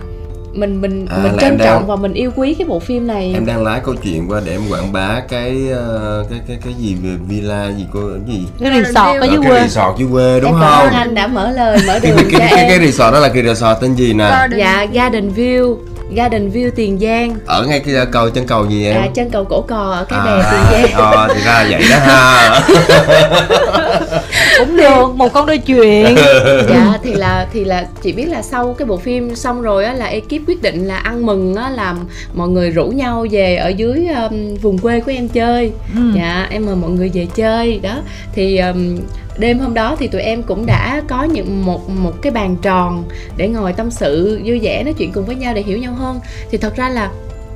mình 0.52 0.80
mình 0.80 1.06
à, 1.06 1.18
mình 1.22 1.32
trân 1.40 1.58
trọng 1.58 1.86
và 1.86 1.96
mình 1.96 2.12
yêu 2.12 2.30
quý 2.36 2.54
cái 2.54 2.68
bộ 2.68 2.80
phim 2.80 3.06
này. 3.06 3.32
Em 3.34 3.46
đang 3.46 3.64
lái 3.64 3.80
câu 3.84 3.94
chuyện 4.02 4.28
qua 4.28 4.40
để 4.44 4.52
em 4.52 4.60
quảng 4.70 4.92
bá 4.92 5.20
cái 5.28 5.56
uh, 5.72 6.30
cái 6.30 6.40
cái 6.48 6.58
cái 6.64 6.74
gì 6.78 6.96
về 7.02 7.10
villa 7.28 7.70
gì 7.76 7.86
cô 7.92 8.00
cái 8.26 8.34
gì? 8.34 8.46
Cái 8.60 8.82
resort 8.82 9.20
ở 9.20 9.26
dưới 9.26 9.38
quê. 9.38 9.50
cái 9.50 9.68
resort 9.68 9.98
dưới 9.98 10.08
quê 10.12 10.40
đúng 10.40 10.50
em 10.50 10.60
không? 10.60 10.88
anh 10.88 11.14
đã 11.14 11.26
mở 11.26 11.50
lời 11.50 11.78
mở 11.86 11.98
đường 12.02 12.16
cái, 12.16 12.24
cái, 12.30 12.40
cái, 12.40 12.48
cái, 12.50 12.66
cái 12.68 12.86
resort 12.86 13.12
đó 13.14 13.20
là 13.20 13.28
cái 13.28 13.42
resort 13.42 13.80
tên 13.80 13.94
gì 13.94 14.12
nè? 14.12 14.48
Dạ 14.56 14.86
Garden 14.92 15.32
View 15.36 15.76
Garden 16.14 16.50
View 16.50 16.70
Tiền 16.76 16.98
Giang. 16.98 17.36
Ở 17.46 17.66
ngay 17.66 17.80
cái 17.80 18.06
cầu 18.12 18.30
chân 18.30 18.46
cầu 18.46 18.66
gì 18.66 18.86
em? 18.86 19.00
À 19.02 19.08
chân 19.14 19.30
cầu 19.30 19.44
cổ 19.44 19.60
cò 19.60 19.90
ở 19.92 20.04
cái 20.08 20.18
à, 20.18 20.24
bè 20.24 20.42
Tiền 20.50 20.92
Giang. 20.96 21.12
à, 21.14 21.28
thì 21.34 21.40
ra 21.44 21.66
vậy 21.70 21.82
đó 21.90 21.96
ha. 22.00 22.60
Cũng 24.58 24.76
được 24.76 25.06
một 25.16 25.32
con 25.32 25.46
đôi 25.46 25.58
chuyện. 25.58 26.16
Dạ 26.68 26.98
thì 27.02 27.14
là 27.14 27.46
thì 27.52 27.64
là 27.64 27.86
chỉ 28.02 28.12
biết 28.12 28.24
là 28.24 28.42
sau 28.42 28.74
cái 28.78 28.86
bộ 28.86 28.96
phim 28.96 29.34
xong 29.36 29.62
rồi 29.62 29.84
á 29.84 29.92
là 29.92 30.06
ekip 30.06 30.40
quyết 30.46 30.62
định 30.62 30.86
là 30.88 30.96
ăn 30.96 31.26
mừng 31.26 31.54
á 31.54 31.70
là 31.70 31.94
mọi 32.34 32.48
người 32.48 32.70
rủ 32.70 32.86
nhau 32.86 33.26
về 33.30 33.56
ở 33.56 33.68
dưới 33.68 34.06
um, 34.06 34.54
vùng 34.54 34.78
quê 34.78 35.00
của 35.00 35.12
em 35.12 35.28
chơi. 35.28 35.72
Ừ. 35.94 36.00
dạ 36.16 36.46
em 36.50 36.66
mời 36.66 36.76
mọi 36.76 36.90
người 36.90 37.10
về 37.14 37.26
chơi 37.34 37.80
đó. 37.82 37.98
Thì 38.34 38.58
um, 38.58 38.96
đêm 39.38 39.58
hôm 39.58 39.74
đó 39.74 39.96
thì 39.98 40.08
tụi 40.08 40.20
em 40.20 40.42
cũng 40.42 40.66
đã 40.66 41.02
có 41.08 41.24
những 41.24 41.64
một 41.64 41.88
một 41.88 42.22
cái 42.22 42.32
bàn 42.32 42.56
tròn 42.62 43.04
để 43.36 43.48
ngồi 43.48 43.72
tâm 43.72 43.90
sự 43.90 44.40
vui 44.44 44.58
vẻ 44.58 44.84
nói 44.84 44.94
chuyện 44.94 45.12
cùng 45.12 45.24
với 45.24 45.36
nhau 45.36 45.54
để 45.54 45.62
hiểu 45.62 45.78
nhau 45.78 45.94
hơn. 45.94 46.20
Thì 46.50 46.58
thật 46.58 46.76
ra 46.76 46.88
là 46.88 47.10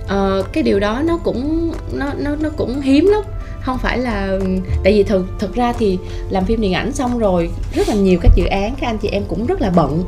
uh, 0.05 0.53
cái 0.53 0.62
điều 0.62 0.81
đó 0.81 1.03
nó 1.05 1.16
cũng 1.16 1.72
nó 1.93 2.12
nó 2.18 2.37
nó 2.41 2.51
cũng 2.57 2.81
hiếm 2.81 3.07
lắm. 3.07 3.22
Không 3.61 3.79
phải 3.79 3.99
là 3.99 4.39
tại 4.85 4.93
vì 4.93 5.03
thực 5.03 5.27
thực 5.39 5.55
ra 5.55 5.72
thì 5.79 5.99
làm 6.31 6.45
phim 6.45 6.61
điện 6.61 6.72
ảnh 6.72 6.93
xong 6.93 7.18
rồi 7.18 7.51
rất 7.74 7.89
là 7.89 7.95
nhiều 7.95 8.18
các 8.22 8.33
dự 8.37 8.45
án 8.45 8.74
các 8.81 8.87
anh 8.87 8.99
chị 8.99 9.09
em 9.09 9.22
cũng 9.29 9.47
rất 9.47 9.61
là 9.61 9.70
bận 9.70 10.05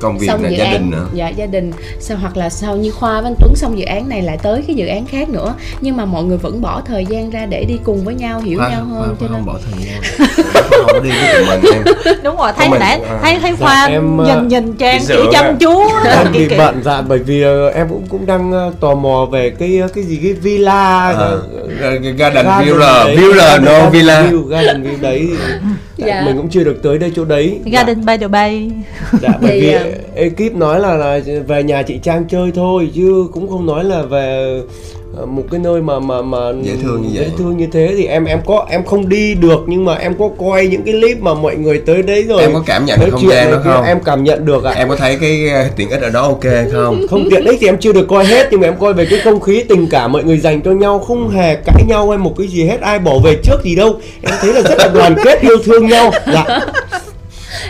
công 0.00 0.18
việc 0.18 0.26
xong 0.26 0.42
là 0.42 0.48
dự 0.48 0.56
gia 0.56 0.64
án, 0.64 0.72
đình 0.72 0.90
nữa. 0.90 1.08
Dạ 1.14 1.28
gia 1.28 1.46
đình. 1.46 1.72
Sau 2.00 2.16
hoặc 2.16 2.36
là 2.36 2.50
sau 2.50 2.76
như 2.76 2.90
khoa 2.90 3.20
với 3.20 3.30
anh 3.30 3.36
tuấn 3.40 3.56
xong 3.56 3.78
dự 3.78 3.84
án 3.84 4.08
này 4.08 4.22
lại 4.22 4.38
tới 4.42 4.64
cái 4.66 4.76
dự 4.76 4.86
án 4.86 5.06
khác 5.06 5.28
nữa. 5.28 5.54
Nhưng 5.80 5.96
mà 5.96 6.04
mọi 6.04 6.24
người 6.24 6.38
vẫn 6.38 6.60
bỏ 6.60 6.82
thời 6.86 7.06
gian 7.06 7.30
ra 7.30 7.46
để 7.46 7.64
đi 7.64 7.78
cùng 7.84 8.04
với 8.04 8.14
nhau 8.14 8.40
hiểu 8.40 8.58
khoa, 8.58 8.68
nhau 8.68 8.84
hơn 8.84 9.02
khoa, 9.02 9.16
cho 9.20 9.26
nên 9.26 9.32
không 9.32 9.46
bỏ 9.46 9.58
thời 9.70 9.84
gian. 9.86 10.28
Không 10.86 11.02
đi 11.02 11.10
với 11.10 11.34
tụi 11.34 11.46
mình 11.46 11.72
em. 11.74 11.82
Đúng 12.22 12.36
rồi 12.36 12.52
thấy 12.56 12.68
nãy 12.68 13.00
à. 13.08 13.18
thấy 13.22 13.38
thấy 13.42 13.56
khoa 13.56 13.86
dạ, 13.88 13.94
em, 13.94 14.16
nhìn 14.16 14.36
à, 14.36 14.42
nhìn 14.48 14.76
trang 14.76 15.00
chỉ 15.08 15.14
chăm 15.32 15.58
chú 15.58 15.82
em 16.04 16.32
bị 16.32 16.48
bận 16.58 16.80
dạ 16.84 17.00
bởi 17.00 17.18
vì 17.18 17.44
uh, 17.44 17.74
em 17.74 17.88
cũng 17.88 18.06
cũng 18.08 18.26
đang 18.26 18.68
uh, 18.68 18.80
tò 18.80 18.94
mò 18.94 19.26
về 19.32 19.50
cái 19.50 19.80
uh, 19.84 19.94
cái 19.94 20.04
gì 20.04 20.20
cái 20.22 20.32
villa 20.32 21.12
à, 21.12 21.30
garden 22.16 22.46
villa 22.64 23.04
villa 23.16 23.58
no 23.58 23.90
villa. 23.90 24.22
Garden 24.48 24.82
view 24.82 25.00
đấy 25.00 25.28
dạ. 26.06 26.22
mình 26.26 26.36
cũng 26.36 26.48
chưa 26.48 26.64
được 26.64 26.82
tới 26.82 26.98
đây 26.98 27.12
chỗ 27.16 27.24
đấy. 27.24 27.58
Garden 27.64 28.06
by 28.06 28.16
the 28.16 28.28
bay. 28.28 28.70
Dạ 29.22 29.28
bởi 29.42 29.60
vì 29.60 29.74
ekip 30.14 30.54
nói 30.54 30.80
là 30.80 30.94
là 30.94 31.20
về 31.46 31.62
nhà 31.62 31.82
chị 31.82 31.98
trang 32.02 32.24
chơi 32.28 32.50
thôi 32.54 32.90
chứ 32.94 33.28
cũng 33.32 33.48
không 33.48 33.66
nói 33.66 33.84
là 33.84 34.02
về 34.02 34.60
một 35.26 35.42
cái 35.50 35.60
nơi 35.60 35.82
mà 35.82 35.98
mà 36.00 36.22
mà 36.22 36.38
dễ 36.62 36.72
thương 36.82 37.02
như 37.02 37.08
vậy. 37.12 37.24
dễ 37.24 37.30
thương 37.38 37.56
như 37.56 37.66
thế 37.72 37.94
thì 37.96 38.06
em 38.06 38.24
em 38.24 38.40
có 38.46 38.66
em 38.70 38.84
không 38.84 39.08
đi 39.08 39.34
được 39.34 39.60
nhưng 39.66 39.84
mà 39.84 39.94
em 39.94 40.14
có 40.18 40.30
coi 40.38 40.66
những 40.66 40.82
cái 40.82 40.94
clip 40.94 41.20
mà 41.20 41.34
mọi 41.34 41.56
người 41.56 41.82
tới 41.86 42.02
đấy 42.02 42.22
rồi. 42.22 42.42
Em 42.42 42.52
có 42.54 42.62
cảm 42.66 42.84
nhận 42.84 43.00
được 43.00 43.10
không 43.10 43.30
gian 43.30 43.50
đó 43.50 43.60
không? 43.64 43.84
em 43.84 44.00
cảm 44.04 44.24
nhận 44.24 44.44
được 44.44 44.64
ạ. 44.64 44.72
À. 44.74 44.78
em 44.78 44.88
có 44.88 44.96
thấy 44.96 45.18
cái 45.20 45.48
ờ, 45.48 45.68
tiện 45.76 45.90
ích 45.90 46.02
ở 46.02 46.10
đó 46.10 46.22
ok 46.22 46.44
không? 46.72 47.06
Không 47.10 47.30
tiện 47.30 47.44
ích 47.44 47.58
thì 47.60 47.68
em 47.68 47.78
chưa 47.78 47.92
được 47.92 48.08
coi 48.08 48.24
hết 48.24 48.48
nhưng 48.50 48.60
mà 48.60 48.68
em 48.68 48.76
coi 48.76 48.94
về 48.94 49.06
cái 49.10 49.18
không 49.24 49.40
khí 49.40 49.64
tình 49.68 49.86
cảm 49.90 50.12
mọi 50.12 50.24
người 50.24 50.38
dành 50.38 50.60
cho 50.62 50.70
nhau 50.70 50.98
không 50.98 51.30
hề 51.30 51.54
cãi 51.54 51.84
nhau 51.88 52.08
hay 52.08 52.18
một 52.18 52.34
cái 52.38 52.46
gì 52.46 52.64
hết 52.64 52.80
ai 52.80 52.98
bỏ 52.98 53.18
về 53.24 53.36
trước 53.42 53.64
gì 53.64 53.76
đâu. 53.76 54.00
Em 54.22 54.34
thấy 54.40 54.54
là 54.54 54.60
rất 54.60 54.78
là 54.78 54.88
đoàn 54.88 55.16
kết 55.24 55.40
yêu 55.40 55.56
thương 55.64 55.86
nhau. 55.86 56.10
Dạ. 56.32 56.44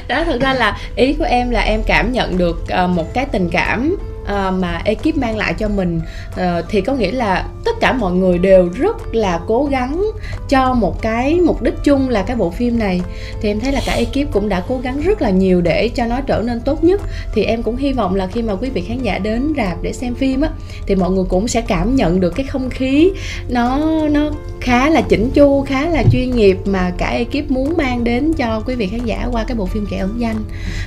Đó 0.09 0.25
thực 0.25 0.41
ra 0.41 0.55
là 0.55 0.79
ý 0.97 1.13
của 1.13 1.25
em 1.25 1.51
là 1.51 1.61
em 1.61 1.83
cảm 1.83 2.13
nhận 2.13 2.39
được 2.39 2.63
uh, 2.85 2.91
một 2.91 3.15
cái 3.15 3.27
tình 3.33 3.49
cảm 3.51 3.97
uh, 4.33 4.55
mà 4.55 4.83
ekip 4.85 5.17
mang 5.17 5.37
lại 5.37 5.55
cho 5.55 5.69
mình 5.69 6.01
uh, 6.31 6.65
thì 6.69 6.81
có 6.81 6.95
nghĩa 6.95 7.11
là 7.11 7.47
tất 7.65 7.81
cả 7.81 7.93
mọi 7.93 8.13
người 8.13 8.39
đều 8.39 8.69
rất 8.75 9.15
là 9.15 9.41
cố 9.47 9.69
gắng 9.71 10.05
cho 10.49 10.75
một 10.75 11.03
cái 11.03 11.35
mục 11.35 11.63
đích 11.63 11.75
chung 11.85 12.09
là 12.09 12.23
cái 12.23 12.37
bộ 12.37 12.51
phim 12.51 12.79
này. 12.79 13.01
Thì 13.41 13.51
em 13.51 13.61
thấy 13.61 13.73
là 13.73 13.81
cả 13.87 13.93
ekip 13.93 14.33
cũng 14.33 14.49
đã 14.49 14.63
cố 14.69 14.79
gắng 14.79 15.01
rất 15.01 15.23
là 15.23 15.31
nhiều 15.31 15.61
để 15.61 15.89
cho 15.89 16.07
nó 16.07 16.21
trở 16.21 16.43
nên 16.45 16.61
tốt 16.61 16.85
nhất. 16.85 17.01
Thì 17.35 17.45
em 17.45 17.63
cũng 17.63 17.77
hy 17.77 17.93
vọng 17.93 18.15
là 18.15 18.27
khi 18.27 18.43
mà 18.43 18.55
quý 18.55 18.71
vị 18.71 18.81
khán 18.81 19.03
giả 19.03 19.19
đến 19.19 19.53
rạp 19.57 19.83
để 19.83 19.93
xem 19.93 20.15
phim 20.15 20.41
á 20.41 20.51
thì 20.87 20.95
mọi 20.95 21.11
người 21.11 21.25
cũng 21.29 21.49
sẽ 21.49 21.61
cảm 21.61 21.97
nhận 21.97 22.21
được 22.21 22.31
cái 22.31 22.47
không 22.47 22.71
khí 22.71 23.11
nó 23.49 23.79
nó 24.11 24.31
khá 24.61 24.91
là 24.91 25.01
chỉnh 25.01 25.31
chu 25.31 25.63
khá 25.63 25.89
là 25.89 26.03
chuyên 26.13 26.31
nghiệp 26.31 26.59
mà 26.65 26.93
cả 26.99 27.07
ekip 27.07 27.51
muốn 27.51 27.77
mang 27.77 28.05
đến 28.05 28.33
cho 28.33 28.63
quý 28.67 28.75
vị 28.75 28.87
khán 28.87 29.05
giả 29.05 29.29
qua 29.33 29.45
cái 29.45 29.57
bộ 29.57 29.67
phim 29.67 29.87
kẻ 29.91 29.99
ẩn 29.99 30.15
danh. 30.19 30.37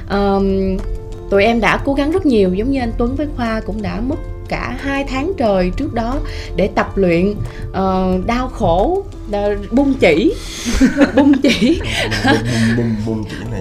Um, 0.10 0.78
tụi 1.32 1.44
em 1.44 1.62
đã 1.62 1.80
cố 1.86 1.94
gắng 1.94 2.12
rất 2.12 2.26
nhiều 2.26 2.54
giống 2.54 2.72
như 2.72 2.80
anh 2.80 2.92
Tuấn 2.98 3.16
với 3.16 3.28
Khoa 3.36 3.62
cũng 3.66 3.82
đã 3.82 4.02
mất 4.02 4.16
cả 4.50 4.78
hai 4.80 5.04
tháng 5.04 5.34
trời 5.38 5.72
trước 5.78 5.94
đó 5.94 6.20
để 6.56 6.70
tập 6.76 6.98
luyện. 6.98 7.34
Uh, 7.70 8.26
đau 8.26 8.48
khổ 8.48 9.04
bung 9.72 9.94
chỉ 9.94 10.34
bung 11.16 11.34
chỉ. 11.42 11.82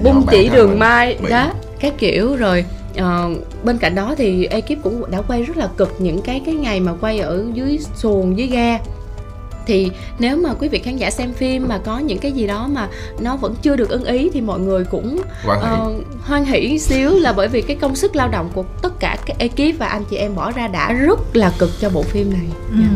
Bung 0.03 0.27
chỉ 0.31 0.49
đường 0.49 0.79
mai 0.79 1.19
đó 1.31 1.53
các 1.81 1.95
kiểu. 1.99 2.37
Rồi 2.37 2.65
uh, 2.99 3.05
bên 3.65 3.79
cạnh 3.79 3.95
đó 3.95 4.15
thì 4.19 4.45
ekip 4.45 4.83
cũng 4.83 5.11
đã 5.11 5.23
quay 5.23 5.43
rất 5.43 5.57
là 5.57 5.69
cực 5.77 5.95
những 5.99 6.23
cái 6.23 6.41
cái 6.47 6.55
ngày 6.55 6.81
mà 6.81 6.93
quay 7.01 7.19
ở 7.19 7.45
dưới 7.55 7.79
xuồng 7.95 8.39
dưới 8.39 8.47
ga 8.47 8.79
thì 9.67 9.91
nếu 10.19 10.37
mà 10.37 10.55
quý 10.55 10.69
vị 10.69 10.79
khán 10.79 10.97
giả 10.97 11.11
xem 11.11 11.33
phim 11.33 11.69
mà 11.69 11.79
có 11.85 11.99
những 11.99 12.19
cái 12.19 12.33
gì 12.33 12.47
đó 12.47 12.69
mà 12.73 12.89
nó 13.21 13.37
vẫn 13.37 13.55
chưa 13.63 13.77
được 13.77 13.89
ưng 13.89 14.05
ý 14.05 14.31
thì 14.33 14.41
mọi 14.41 14.61
người 14.61 14.85
cũng 14.85 15.23
hoan 15.45 15.61
hỷ, 15.61 16.01
uh, 16.01 16.23
hoan 16.23 16.45
hỷ 16.45 16.79
xíu 16.79 17.11
là 17.11 17.33
bởi 17.33 17.49
vì 17.49 17.63
cái 17.63 17.77
công 17.81 17.97
sức 17.97 18.17
lao 18.17 18.29
động 18.29 18.51
của 18.55 18.65
tất 18.83 19.01
cả 19.01 19.17
các 19.27 19.39
ekip 19.39 19.79
và 19.79 19.87
anh 19.87 20.05
chị 20.11 20.17
em 20.17 20.35
bỏ 20.35 20.51
ra 20.53 20.69
đã 20.69 20.93
rất 20.93 21.37
là 21.37 21.53
cực 21.59 21.71
cho 21.81 21.91
bộ 21.91 22.03
phim 22.03 22.33
này. 22.33 22.47
Ừ. 22.71 22.79
yeah. 22.81 22.93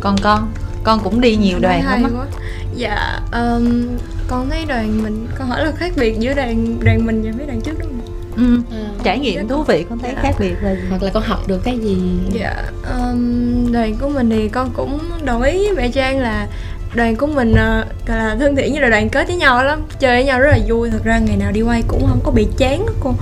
còn 0.00 0.16
con 0.22 0.48
con 0.84 1.00
cũng 1.04 1.20
đi 1.20 1.36
nhiều 1.36 1.58
đoàn 1.58 1.84
lắm 1.84 2.02
á. 2.04 2.26
dạ 2.74 3.20
um, 3.32 3.86
con 4.28 4.50
thấy 4.50 4.64
đoàn 4.64 5.02
mình 5.02 5.26
con 5.38 5.48
hỏi 5.48 5.64
là 5.64 5.72
khác 5.72 5.92
biệt 5.96 6.18
giữa 6.18 6.34
đoàn 6.34 6.76
đoàn 6.84 7.06
mình 7.06 7.22
và 7.22 7.30
mấy 7.36 7.46
đoàn 7.46 7.60
trước 7.60 7.78
đúng 7.78 7.88
không 7.88 8.17
ừ. 8.38 8.76
à, 8.76 8.90
trải 9.04 9.18
nghiệm 9.18 9.48
thú 9.48 9.62
vị 9.62 9.84
con 9.88 9.98
thấy 9.98 10.12
dạ. 10.14 10.22
khác 10.22 10.34
biệt 10.38 10.54
là 10.62 10.72
gì? 10.72 10.82
hoặc 10.90 11.02
là 11.02 11.10
con 11.14 11.22
học 11.22 11.48
được 11.48 11.64
cái 11.64 11.78
gì 11.78 11.98
dạ 12.32 12.54
um, 12.98 13.72
đoàn 13.72 13.96
của 14.00 14.08
mình 14.08 14.30
thì 14.30 14.48
con 14.48 14.70
cũng 14.76 15.00
đồng 15.24 15.42
ý 15.42 15.58
với 15.58 15.72
mẹ 15.76 15.88
trang 15.88 16.18
là 16.18 16.46
đoàn 16.94 17.16
của 17.16 17.26
mình 17.26 17.50
uh, 17.50 18.08
là 18.08 18.36
thân 18.40 18.56
thiện 18.56 18.72
như 18.72 18.80
là 18.80 18.88
đoàn 18.88 19.08
kết 19.08 19.26
với 19.26 19.36
nhau 19.36 19.64
lắm 19.64 19.82
chơi 19.98 20.16
với 20.16 20.24
nhau 20.24 20.40
rất 20.40 20.50
là 20.50 20.58
vui 20.68 20.90
thật 20.90 21.04
ra 21.04 21.18
ngày 21.18 21.36
nào 21.36 21.52
đi 21.52 21.62
quay 21.62 21.82
cũng 21.88 22.06
không 22.06 22.20
có 22.24 22.30
bị 22.30 22.46
chán 22.56 22.86
đó 22.86 22.92
cô 23.00 23.14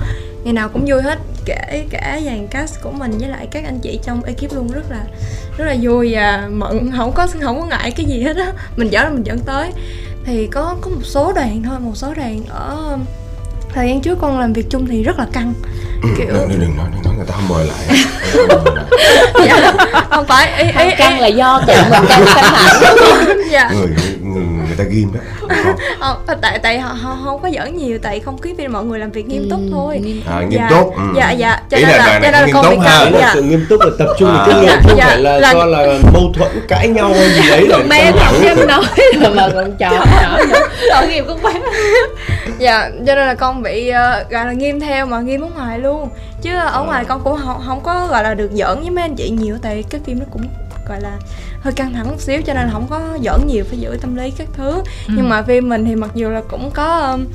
ngày 0.45 0.53
nào 0.53 0.69
cũng 0.69 0.85
vui 0.87 1.03
hết 1.03 1.19
kể 1.45 1.85
cả 1.91 2.21
dàn 2.25 2.47
cast 2.47 2.83
của 2.83 2.91
mình 2.91 3.19
với 3.19 3.29
lại 3.29 3.49
các 3.51 3.65
anh 3.65 3.79
chị 3.79 4.01
trong 4.03 4.23
ekip 4.23 4.53
luôn 4.55 4.69
rất 4.73 4.91
là 4.91 5.05
rất 5.59 5.65
là 5.65 5.77
vui 5.83 6.15
và 6.15 6.49
mận 6.53 6.91
không 6.97 7.13
có 7.13 7.27
không 7.43 7.61
có 7.61 7.67
ngại 7.67 7.91
cái 7.91 8.07
gì 8.07 8.23
hết 8.23 8.37
á 8.37 8.53
mình 8.77 8.89
dẫn 8.93 9.05
là 9.05 9.11
mình 9.11 9.27
dẫn 9.27 9.39
tới 9.39 9.73
thì 10.25 10.47
có 10.47 10.77
có 10.81 10.91
một 10.91 11.05
số 11.05 11.33
đoàn 11.33 11.63
thôi 11.63 11.81
một 11.81 11.97
số 11.97 12.15
đoàn 12.15 12.43
ở 12.49 12.99
thời 13.77 13.89
gian 13.89 14.01
trước 14.01 14.19
con 14.21 14.41
làm 14.41 14.53
việc 14.53 14.67
chung 14.71 14.87
thì 14.87 15.03
rất 15.03 15.19
là 15.19 15.27
căng. 15.33 15.55
Ừ, 16.03 16.09
kiểu 16.19 16.27
đừng, 16.27 16.61
đừng 16.61 16.77
nói 16.77 16.87
đừng 16.93 17.03
nói 17.05 17.15
người 17.17 17.27
ta 17.27 17.35
không 17.35 17.49
mời 17.49 17.67
lại. 17.67 18.05
Dạ 19.47 19.73
không 20.11 20.27
phải 20.27 20.63
ý, 20.63 20.85
ý, 20.85 20.97
căng 20.99 21.21
là 21.21 21.27
do 21.27 21.63
tự 21.67 21.75
mình 21.91 22.03
căng 22.09 22.25
căng 22.35 22.45
hẳn 22.45 22.83
dạ. 23.51 23.71
Người, 23.75 23.89
người 24.23 24.43
người 24.67 24.77
ta 24.77 24.85
ghim 24.85 25.09
đó 25.15 25.21
không, 26.01 26.17
ờ, 26.27 26.37
tại 26.41 26.59
tại 26.63 26.79
họ, 26.79 26.93
họ 26.93 27.19
không 27.25 27.43
có 27.43 27.51
giỡn 27.55 27.77
nhiều 27.77 27.99
tại 28.03 28.21
không 28.21 28.39
khí 28.39 28.55
vì 28.59 28.69
mọi 28.69 28.85
người 28.85 28.99
làm 28.99 29.11
việc 29.11 29.29
nghiêm 29.29 29.51
túc 29.51 29.61
ừ, 29.61 29.69
thôi. 29.73 30.23
à, 30.31 30.41
nghiêm 30.41 30.61
dạ, 30.61 30.69
túc 30.71 30.97
ừ. 30.97 31.03
dạ 31.17 31.31
dạ 31.31 31.61
cho 31.71 31.77
nên 31.77 31.89
là, 31.89 32.07
cho 32.07 32.19
nên 32.21 32.33
là 32.33 32.47
con 32.53 32.71
bị 32.71 32.77
căng 32.85 33.13
dạ. 33.19 33.31
sự 33.35 33.43
nghiêm 33.43 33.67
túc 33.69 33.81
là 33.81 33.91
tập 33.99 34.09
trung 34.19 34.29
vào 34.29 34.47
cái 34.47 34.61
nghiệp 34.61 34.79
không 34.83 34.99
dạ, 34.99 35.07
phải 35.07 35.19
là, 35.19 35.39
là 35.39 35.53
do 35.53 35.65
là 35.65 35.99
mâu 36.13 36.33
thuẫn 36.35 36.51
cãi 36.69 36.89
nhau 36.89 37.15
hay 37.15 37.31
gì 37.31 37.51
đấy 37.51 37.67
là 37.69 37.79
bé 37.89 38.13
không 38.13 38.45
dám 38.45 38.67
nói. 38.67 38.85
Rồi 39.21 39.35
mà 39.35 39.49
còn 39.55 39.77
trò 39.79 39.91
nhỏ. 39.91 40.39
Tội 40.91 41.09
nghiệp 41.09 41.25
con 41.29 41.43
bé 41.43 41.53
dạ 42.59 42.91
cho 43.07 43.15
nên 43.15 43.27
là 43.27 43.35
con 43.35 43.63
bị 43.63 43.91
uh, 43.91 44.31
gọi 44.31 44.47
là 44.47 44.53
nghiêm 44.53 44.81
theo 44.81 45.07
mà 45.07 45.21
nghiêm 45.21 45.41
ở 45.41 45.49
ngoài 45.55 45.79
luôn 45.79 46.09
chứ 46.43 46.57
ở 46.57 46.85
ngoài 46.85 47.05
con 47.05 47.21
cũng 47.25 47.39
không, 47.45 47.63
không 47.67 47.81
có 47.83 48.07
gọi 48.11 48.23
là 48.23 48.35
được 48.35 48.51
giỡn 48.53 48.81
với 48.81 48.91
mấy 48.91 49.03
anh 49.03 49.15
chị 49.17 49.31
nhiều 49.31 49.59
tại 49.63 49.85
cái 49.91 50.01
phim 50.05 50.19
nó 50.19 50.25
cũng 50.31 50.43
gọi 50.89 51.01
là 51.01 51.17
hơi 51.61 51.73
căng 51.73 51.93
thẳng 51.93 52.09
một 52.09 52.21
xíu 52.21 52.43
cho 52.43 52.55
nên 52.55 52.67
là 52.67 52.73
không 52.73 52.87
có 52.91 53.19
giỡn 53.25 53.47
nhiều 53.47 53.65
phải 53.69 53.79
giữ 53.79 53.99
tâm 54.01 54.17
lý 54.17 54.31
các 54.31 54.49
thứ 54.53 54.71
ừ. 55.09 55.15
nhưng 55.17 55.29
mà 55.29 55.43
phim 55.43 55.69
mình 55.69 55.85
thì 55.85 55.95
mặc 55.95 56.11
dù 56.15 56.29
là 56.29 56.43
cũng 56.49 56.71
có 56.75 56.99
um, 56.99 57.27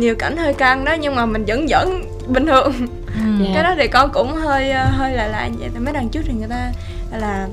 nhiều 0.00 0.14
cảnh 0.14 0.36
hơi 0.36 0.54
căng 0.54 0.84
đó 0.84 0.92
nhưng 0.92 1.14
mà 1.14 1.26
mình 1.26 1.44
vẫn 1.46 1.68
giỡn 1.68 2.02
bình 2.26 2.46
thường 2.46 2.72
ừ. 3.06 3.44
cái 3.44 3.52
dạ. 3.54 3.62
đó 3.62 3.74
thì 3.78 3.88
con 3.88 4.10
cũng 4.12 4.34
hơi 4.34 4.70
uh, 4.70 4.94
hơi 4.94 5.12
là 5.12 5.26
là 5.28 5.48
vậy 5.58 5.68
tại 5.74 5.80
mấy 5.80 5.92
đằng 5.92 6.08
trước 6.08 6.20
thì 6.26 6.32
người 6.32 6.48
ta 6.48 6.72
là 7.18 7.48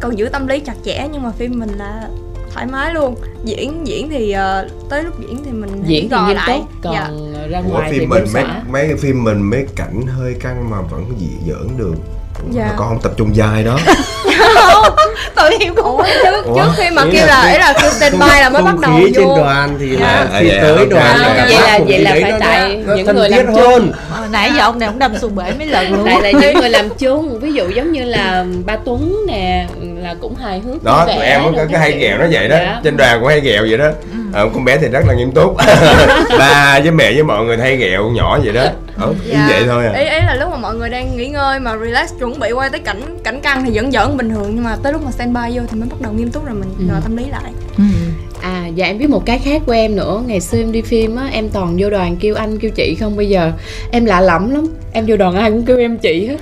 còn 0.00 0.18
giữ 0.18 0.28
tâm 0.28 0.46
lý 0.46 0.60
chặt 0.60 0.74
chẽ 0.84 1.08
nhưng 1.12 1.22
mà 1.22 1.30
phim 1.30 1.58
mình 1.58 1.70
là 1.78 2.08
thoải 2.54 2.66
mái 2.66 2.94
luôn. 2.94 3.14
Diễn 3.44 3.86
diễn 3.86 4.10
thì 4.10 4.34
uh, 4.34 4.88
tới 4.90 5.02
lúc 5.02 5.20
diễn 5.20 5.44
thì 5.44 5.50
mình 5.50 5.82
diễn 5.86 6.08
thì 6.10 6.16
nghiêm 6.26 6.36
túc 6.46 6.68
còn 6.82 6.94
dạ. 6.94 7.08
ra 7.50 7.60
ngoài 7.60 7.90
phim 7.90 8.00
thì 8.00 8.06
mình 8.06 8.24
mấy 8.34 8.44
mấy 8.70 8.96
phim 8.96 9.24
mình 9.24 9.50
mấy 9.50 9.66
cảnh 9.76 10.06
hơi 10.06 10.34
căng 10.40 10.70
mà 10.70 10.80
vẫn 10.80 11.04
dị 11.18 11.30
giỡn 11.46 11.68
được. 11.76 11.94
Dạ. 12.50 12.74
con 12.76 12.88
không 12.88 13.00
tập 13.02 13.12
trung 13.16 13.36
dài 13.36 13.64
đó 13.64 13.78
tội 15.40 15.58
nghiệp 15.58 15.72
cũng 15.76 16.02
trước 16.22 16.44
Ủa? 16.44 16.54
trước 16.54 16.70
khi 16.76 16.90
mà 16.90 17.02
kêu 17.12 17.26
là 17.26 17.40
ấy 17.40 17.58
là 17.58 17.74
kêu 17.82 17.90
standby 17.90 18.26
là 18.40 18.50
mới 18.50 18.62
bắt 18.62 18.78
đầu 18.78 18.92
vô 18.92 19.06
trên 19.14 19.28
đoàn 19.36 19.76
thì 19.80 19.96
dạ. 20.00 20.06
là 20.06 20.40
khi 20.40 20.48
à, 20.48 20.62
tới 20.62 20.86
đoàn 20.90 21.16
à, 21.16 21.46
vậy 21.48 21.60
là 21.60 21.78
vậy 21.86 21.98
là 21.98 22.10
phải 22.22 22.32
tại 22.40 22.82
những 22.96 23.16
người 23.16 23.28
làm 23.28 23.46
chung 23.46 23.92
ờ, 24.14 24.26
nãy 24.32 24.50
giờ 24.56 24.62
ông 24.62 24.78
này 24.78 24.88
cũng 24.88 24.98
đâm 24.98 25.18
xuồng 25.18 25.34
bể 25.34 25.52
mấy 25.58 25.66
lần 25.66 25.92
luôn 25.92 26.06
tại 26.06 26.32
là 26.32 26.40
những 26.40 26.54
người 26.54 26.70
làm 26.78 26.88
chung 26.98 27.40
ví 27.40 27.52
dụ 27.52 27.68
giống 27.68 27.92
như 27.92 28.04
là 28.04 28.44
ba 28.66 28.76
tuấn 28.84 29.26
nè 29.28 29.66
là 30.02 30.14
cũng 30.20 30.34
hài 30.36 30.60
hước 30.60 30.84
đó 30.84 31.04
tụi 31.06 31.24
em 31.24 31.42
có 31.56 31.64
cái 31.70 31.80
hay 31.80 31.92
ghẹo 31.92 32.18
nó 32.18 32.26
vậy 32.30 32.48
đó 32.48 32.56
dạ. 32.56 32.80
trên 32.84 32.96
đoàn 32.96 33.20
cũng 33.20 33.28
hay 33.28 33.40
ghẹo 33.40 33.62
vậy 33.68 33.78
đó 33.78 33.86
ừ. 33.86 34.19
Ờ, 34.32 34.50
con 34.54 34.64
bé 34.64 34.78
thì 34.78 34.88
rất 34.88 35.04
là 35.06 35.14
nghiêm 35.14 35.32
túc. 35.32 35.56
Ba 36.38 36.80
với 36.82 36.90
mẹ 36.90 37.12
với 37.12 37.22
mọi 37.22 37.44
người 37.44 37.56
hay 37.58 37.76
ghẹo 37.76 38.10
nhỏ 38.10 38.38
vậy 38.44 38.52
đó. 38.52 38.64
Ờ, 38.96 39.14
dạ. 39.26 39.46
vậy 39.50 39.62
thôi 39.66 39.86
à. 39.86 39.92
Ý 39.92 40.04
ý 40.04 40.20
là 40.26 40.36
lúc 40.40 40.50
mà 40.50 40.56
mọi 40.56 40.74
người 40.74 40.88
đang 40.88 41.16
nghỉ 41.16 41.28
ngơi 41.28 41.60
mà 41.60 41.76
relax 41.76 42.12
chuẩn 42.18 42.38
bị 42.38 42.52
quay 42.52 42.70
tới 42.70 42.80
cảnh 42.80 43.18
cảnh 43.24 43.40
căng 43.40 43.64
thì 43.64 43.70
vẫn 43.74 43.92
giỡn 43.92 44.16
bình 44.16 44.30
thường 44.30 44.52
nhưng 44.54 44.64
mà 44.64 44.76
tới 44.82 44.92
lúc 44.92 45.02
mà 45.04 45.10
standby 45.10 45.40
vô 45.54 45.62
thì 45.70 45.80
mới 45.80 45.88
bắt 45.88 46.00
đầu 46.00 46.12
nghiêm 46.12 46.30
túc 46.30 46.46
rồi 46.46 46.54
mình 46.54 46.88
ừ. 46.88 46.94
tâm 47.02 47.16
lý 47.16 47.24
lại. 47.30 47.52
Ừ. 47.78 47.84
À 48.42 48.66
dạ 48.74 48.86
em 48.86 48.98
biết 48.98 49.10
một 49.10 49.26
cái 49.26 49.38
khác 49.38 49.62
của 49.66 49.72
em 49.72 49.96
nữa. 49.96 50.22
Ngày 50.26 50.40
xưa 50.40 50.58
em 50.58 50.72
đi 50.72 50.82
phim 50.82 51.16
á 51.16 51.28
Em 51.32 51.48
toàn 51.48 51.76
vô 51.78 51.90
đoàn 51.90 52.16
kêu 52.20 52.34
anh 52.34 52.58
kêu 52.58 52.70
chị 52.70 52.96
không? 53.00 53.16
Bây 53.16 53.28
giờ 53.28 53.52
em 53.90 54.04
lạ 54.04 54.20
lẫm 54.20 54.54
lắm. 54.54 54.66
Em 54.92 55.04
vô 55.08 55.16
đoàn 55.16 55.34
ai 55.34 55.50
cũng 55.50 55.64
kêu 55.64 55.78
em 55.78 55.98
chị 55.98 56.26
hết. 56.26 56.36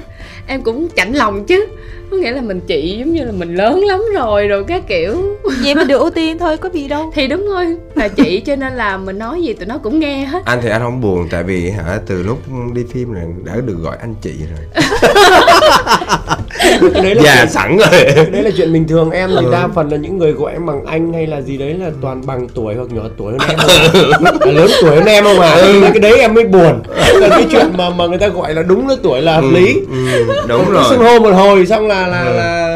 Em 0.47 0.63
cũng 0.63 0.89
chạnh 0.97 1.13
lòng 1.13 1.47
chứ 1.47 1.67
có 2.11 2.17
nghĩa 2.17 2.31
là 2.31 2.41
mình 2.41 2.61
chị 2.61 2.97
giống 2.99 3.13
như 3.13 3.25
là 3.25 3.33
mình 3.33 3.55
lớn 3.55 3.85
lắm 3.87 4.01
rồi 4.15 4.49
rồi 4.49 4.65
các 4.69 4.83
kiểu. 4.89 5.17
Vậy 5.63 5.75
mình 5.75 5.89
được 5.89 5.99
ưu 5.99 6.11
tiên 6.11 6.39
thôi 6.39 6.57
có 6.57 6.69
gì 6.73 6.89
đâu. 6.89 7.13
Thì 7.15 7.27
đúng 7.27 7.47
rồi 7.47 7.77
là 7.95 8.09
chị 8.09 8.41
cho 8.41 8.57
nên 8.57 8.73
là 8.73 8.97
mình 8.97 9.19
nói 9.19 9.43
gì 9.43 9.53
tụi 9.53 9.67
nó 9.67 9.79
cũng 9.79 10.01
nghe 10.01 10.25
hết. 10.25 10.45
Anh 10.45 10.59
thì 10.63 10.69
anh 10.69 10.81
không 10.81 11.01
buồn 11.01 11.29
tại 11.31 11.43
vì 11.43 11.71
hả 11.71 11.99
từ 12.07 12.23
lúc 12.23 12.39
đi 12.75 12.85
phim 12.93 13.15
này 13.15 13.25
đã 13.45 13.57
được 13.67 13.77
gọi 13.83 13.97
anh 14.01 14.15
chị 14.23 14.35
rồi 14.39 14.85
đấy 17.03 17.15
là 17.15 17.23
chuyện, 17.23 17.49
sẵn 17.51 17.77
rồi. 17.77 17.89
Cái 18.17 18.25
đấy 18.33 18.43
là 18.43 18.51
chuyện 18.57 18.73
bình 18.73 18.89
thường. 18.89 19.11
Em 19.11 19.31
thì 19.41 19.45
Ừ. 19.47 19.53
đa 19.53 19.69
phần 19.75 19.89
là 19.91 19.97
những 19.97 20.19
người 20.19 20.33
gọi 20.33 20.53
em 20.53 20.67
bằng 20.67 20.85
anh 20.85 21.13
hay 21.13 21.27
là 21.27 21.41
gì 21.41 21.57
đấy 21.57 21.75
là 21.75 21.91
toàn 22.03 22.27
bằng 22.27 22.49
tuổi 22.55 22.75
hoặc 22.75 22.89
nhỏ 22.93 23.03
tuổi 23.17 23.33
hơn 23.33 23.49
em 23.49 23.59
à. 23.59 24.53
Lớn 24.53 24.71
tuổi 24.81 24.97
hơn 24.97 25.05
em 25.05 25.25
không 25.25 25.41
à? 25.41 25.57
Cái 25.83 25.99
đấy 26.01 26.19
em 26.21 26.35
mới 26.35 26.45
buồn. 26.45 26.83
Còn 27.21 27.31
cái 27.31 27.47
chuyện 27.51 27.67
mà 27.77 27.91
mà 27.91 28.07
người 28.07 28.19
ta 28.19 28.29
gọi 28.29 28.55
là 28.55 28.63
đúng 28.63 28.89
lứa 28.89 28.97
tuổi 29.03 29.23
là 29.23 29.35
hợp 29.35 29.51
lý. 29.53 29.75
ừ, 29.91 30.25
đúng 30.49 30.65
Cứ 30.67 30.73
rồi. 30.73 30.85
xưng 30.91 30.99
hô 31.05 31.19
một 31.19 31.31
hồi 31.31 31.67
xong 31.67 31.87
là 31.89 32.07
là 32.07 32.23
Ừ. 32.25 32.33
là 32.37 32.69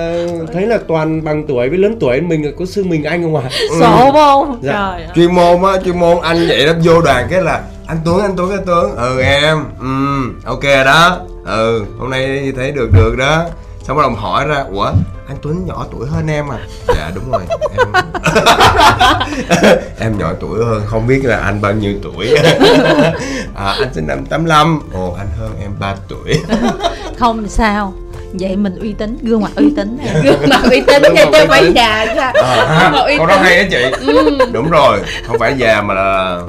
thấy 0.53 0.67
là 0.67 0.79
toàn 0.89 1.25
bằng 1.25 1.45
tuổi 1.49 1.69
với 1.69 1.79
lớn 1.79 1.97
tuổi. 2.01 2.21
Mình 2.21 2.45
là 2.45 2.51
có 2.59 2.65
xưng 2.65 2.89
mình 2.89 3.05
anh 3.05 3.23
không 3.23 3.37
à? 3.37 3.43
Sợ 3.81 4.11
không? 4.13 4.59
Dạ. 4.63 4.73
trời 4.73 5.07
chuyên 5.15 5.35
môn 5.35 5.63
á 5.63 5.73
chuyên 5.85 6.01
môn 6.01 6.17
anh 6.23 6.47
vậy 6.49 6.67
đó 6.67 6.73
vô 6.85 7.01
đoàn 7.01 7.27
cái 7.31 7.43
là 7.43 7.61
anh 7.87 7.99
tuấn 8.05 8.21
anh 8.23 8.35
tuấn 8.37 8.51
anh 8.51 8.63
tuấn. 8.67 8.97
Ừ 8.97 9.21
em. 9.21 9.59
Ừ 9.81 9.87
ok 10.45 10.63
đó 10.85 11.21
ừ 11.45 11.85
hôm 11.99 12.11
nay 12.11 12.53
thấy 12.57 12.73
được 12.73 12.91
được 12.93 13.17
đó. 13.17 13.45
Xong 13.83 13.97
bắt 13.97 14.03
đầu 14.03 14.11
hỏi 14.11 14.47
ra 14.47 14.65
ủa 14.73 14.93
anh 15.29 15.37
tuấn 15.43 15.67
nhỏ 15.67 15.87
tuổi 15.93 16.09
hơn 16.09 16.27
em 16.27 16.49
à? 16.49 16.59
Dạ 16.89 17.11
đúng 17.15 17.31
rồi 17.31 17.43
em. 17.79 17.87
Em 19.99 20.19
nhỏ 20.19 20.33
tuổi 20.41 20.65
hơn 20.65 20.83
không 20.87 21.07
biết 21.07 21.21
là 21.25 21.37
anh 21.37 21.61
bao 21.61 21.73
nhiêu 21.73 21.95
tuổi. 22.03 22.35
À, 23.55 23.75
anh 23.79 23.95
sinh 23.95 24.07
năm 24.07 24.27
85 24.27 24.81
ồ 24.93 25.17
anh 25.19 25.27
hơn 25.39 25.51
em 25.63 25.71
3 25.79 25.95
tuổi. 26.09 26.41
Không 27.19 27.49
sao? 27.49 27.93
Vậy 28.33 28.57
mình 28.57 28.79
uy 28.79 28.93
tín 28.93 29.19
gương 29.23 29.41
mặt 29.41 29.51
uy 29.57 29.73
tín 29.77 29.99
gương 30.25 30.49
mặt 30.49 30.61
uy 30.71 30.81
tín 30.81 31.03
nha 31.15 31.25
chứ 31.33 31.47
phải 31.49 31.73
già 31.75 32.05
ra 32.17 32.33
à, 32.35 32.93
câu 33.17 33.27
đó 33.27 33.37
hay 33.37 33.65
đó 33.65 33.69
chị. 33.71 34.07
Đúng 34.53 34.71
rồi 34.71 35.01
không 35.27 35.39
phải 35.39 35.55
già 35.59 35.83
mà 35.83 35.95
là 35.95 36.41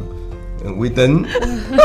uy 0.79 0.89
tín. 0.95 1.23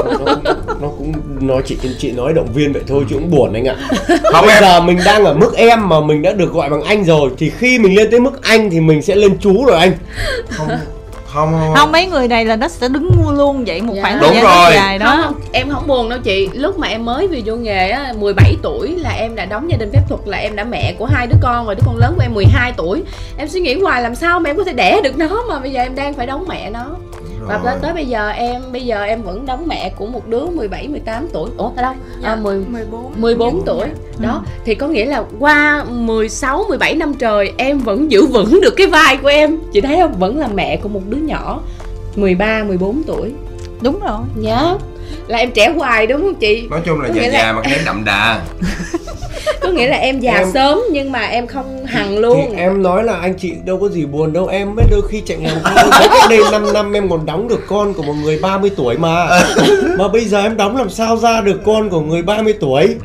Nó, 0.04 0.34
nó 0.80 0.88
cũng 0.98 1.12
nó 1.40 1.54
chị 1.66 1.76
chị 1.98 2.12
nói 2.12 2.32
động 2.32 2.48
viên 2.54 2.72
vậy 2.72 2.82
thôi 2.88 3.04
chứ 3.10 3.14
cũng 3.16 3.30
buồn 3.30 3.52
anh 3.52 3.64
ạ. 3.68 3.76
Không 4.32 4.46
bây 4.46 4.54
em. 4.54 4.62
giờ 4.62 4.80
mình 4.80 4.98
đang 5.04 5.24
ở 5.24 5.34
mức 5.34 5.54
em 5.56 5.88
mà 5.88 6.00
mình 6.00 6.22
đã 6.22 6.32
được 6.32 6.52
gọi 6.52 6.70
bằng 6.70 6.82
anh 6.82 7.04
rồi 7.04 7.30
thì 7.38 7.50
khi 7.58 7.78
mình 7.78 7.94
lên 7.96 8.10
tới 8.10 8.20
mức 8.20 8.42
anh 8.42 8.70
thì 8.70 8.80
mình 8.80 9.02
sẽ 9.02 9.14
lên 9.14 9.36
chú 9.40 9.64
rồi 9.66 9.78
anh. 9.78 9.92
Không 10.50 10.68
không 11.32 11.52
không, 11.52 11.74
không 11.76 11.92
mấy 11.92 12.06
người 12.06 12.28
này 12.28 12.44
là 12.44 12.56
nó 12.56 12.68
sẽ 12.68 12.88
đứng 12.88 13.10
luôn 13.36 13.64
vậy 13.66 13.82
một 13.82 13.92
Dạ. 13.96 14.02
khoảng 14.02 14.18
Đúng 14.20 14.30
thời 14.32 14.42
gian 14.42 14.44
rồi. 14.64 14.72
dài 14.74 14.98
Không, 14.98 15.06
đó. 15.06 15.22
Không, 15.24 15.34
em 15.52 15.70
không 15.70 15.86
buồn 15.86 16.08
đâu 16.08 16.18
chị. 16.24 16.48
Lúc 16.52 16.78
mà 16.78 16.86
em 16.88 17.04
mới 17.04 17.26
về 17.28 17.42
vô 17.44 17.56
nghề 17.56 17.90
á 17.90 18.12
17 18.18 18.56
tuổi 18.62 18.94
là 18.98 19.10
em 19.10 19.34
đã 19.34 19.44
đóng 19.44 19.70
gia 19.70 19.76
đình 19.76 19.90
phép 19.92 20.00
thuật 20.08 20.20
Là 20.24 20.38
em 20.38 20.56
đã 20.56 20.64
mẹ 20.64 20.94
của 20.98 21.04
hai 21.04 21.26
đứa 21.26 21.36
con 21.42 21.66
rồi 21.66 21.74
Đứa 21.74 21.82
con 21.86 21.96
lớn 21.96 22.12
của 22.16 22.22
em 22.22 22.34
12 22.34 22.72
tuổi. 22.76 23.02
Em 23.38 23.48
suy 23.48 23.60
nghĩ 23.60 23.74
hoài 23.80 24.02
làm 24.02 24.14
sao 24.14 24.40
mà 24.40 24.50
em 24.50 24.56
có 24.56 24.64
thể 24.64 24.72
đẻ 24.72 25.00
được 25.04 25.18
nó 25.18 25.42
Mà 25.48 25.58
bây 25.58 25.72
giờ 25.72 25.80
em 25.82 25.94
đang 25.94 26.14
phải 26.14 26.26
đóng 26.26 26.44
mẹ 26.48 26.70
nó 26.70 26.86
Và 27.48 27.54
Rồi. 27.54 27.64
tới, 27.64 27.78
tới 27.82 27.94
bây 27.94 28.06
giờ 28.06 28.28
em 28.28 28.62
Bây 28.72 28.86
giờ 28.86 29.02
em 29.02 29.22
vẫn 29.22 29.46
đóng 29.46 29.64
mẹ 29.66 29.92
của 29.96 30.06
một 30.06 30.28
đứa 30.28 30.46
17, 30.46 30.88
18 30.88 31.28
tuổi. 31.32 31.50
Ủa 31.56 31.70
đâu? 31.76 31.92
Dạ, 32.22 32.28
À, 32.28 32.36
10, 32.36 32.58
14 32.58 33.12
14 33.16 33.62
tuổi. 33.66 33.86
Đó, 34.18 34.42
thì 34.64 34.74
có 34.74 34.88
nghĩa 34.88 35.04
là 35.06 35.24
qua 35.38 35.84
16, 35.84 36.64
17 36.68 36.94
năm 36.94 37.14
trời 37.14 37.52
Em 37.56 37.78
vẫn 37.78 38.10
giữ 38.10 38.26
vững 38.26 38.60
được 38.62 38.74
cái 38.76 38.86
vai 38.86 39.16
của 39.16 39.28
em. 39.28 39.58
Chị 39.72 39.80
thấy 39.80 39.96
không? 40.00 40.12
Vẫn 40.18 40.38
là 40.38 40.48
mẹ 40.54 40.76
của 40.76 40.88
một 40.88 41.00
đứa 41.08 41.16
nhỏ 41.16 41.60
13, 42.16 42.64
14 42.64 43.02
tuổi. 43.06 43.32
Đúng 43.80 44.00
rồi. 44.00 44.18
Nhớ 44.36 44.78
Là 45.26 45.38
em 45.38 45.50
trẻ 45.50 45.68
hoài 45.76 46.06
đúng 46.06 46.20
không 46.20 46.34
chị? 46.34 46.66
nói 46.70 46.80
chung 46.86 47.00
là 47.00 47.08
Có 47.08 47.14
già 47.14 47.22
nghĩa 47.22 47.28
là- 47.30 47.38
già 47.38 47.52
mà 47.52 47.62
cái 47.62 47.78
đậm 47.86 48.04
đà. 48.04 48.40
Có 49.60 49.68
nghĩa 49.68 49.88
là 49.88 49.96
em 49.96 50.20
già 50.20 50.32
Em- 50.34 50.48
sớm 50.54 50.80
nhưng 50.92 51.12
mà 51.12 51.20
em 51.20 51.46
không 51.46 51.86
hằng 51.86 52.18
luôn. 52.18 52.46
Thì 52.52 52.56
em 52.58 52.82
nói 52.82 53.04
là 53.04 53.12
anh 53.16 53.34
chị 53.38 53.52
đâu 53.64 53.78
có 53.80 53.88
gì 53.88 54.04
buồn 54.06 54.32
đâu. 54.32 54.46
Em 54.46 54.74
mới 54.74 54.84
đôi 54.90 55.02
khi 55.10 55.22
chạy 55.26 55.38
thấy 55.64 55.98
cách 56.00 56.30
đây 56.30 56.40
5 56.52 56.72
năm 56.72 56.92
em 56.92 57.08
còn 57.10 57.26
đóng 57.26 57.48
được 57.48 57.60
con 57.68 57.94
của 57.94 58.02
một 58.02 58.14
người 58.22 58.38
30 58.42 58.70
tuổi 58.76 58.96
mà. 58.98 59.26
Mà 59.98 60.08
bây 60.08 60.24
giờ 60.24 60.42
em 60.42 60.56
đóng 60.56 60.76
làm 60.76 60.90
sao 60.90 61.16
ra 61.16 61.40
được 61.40 61.60
con 61.64 61.90
của 61.90 62.00
người 62.00 62.22
30 62.22 62.54
tuổi? 62.60 62.96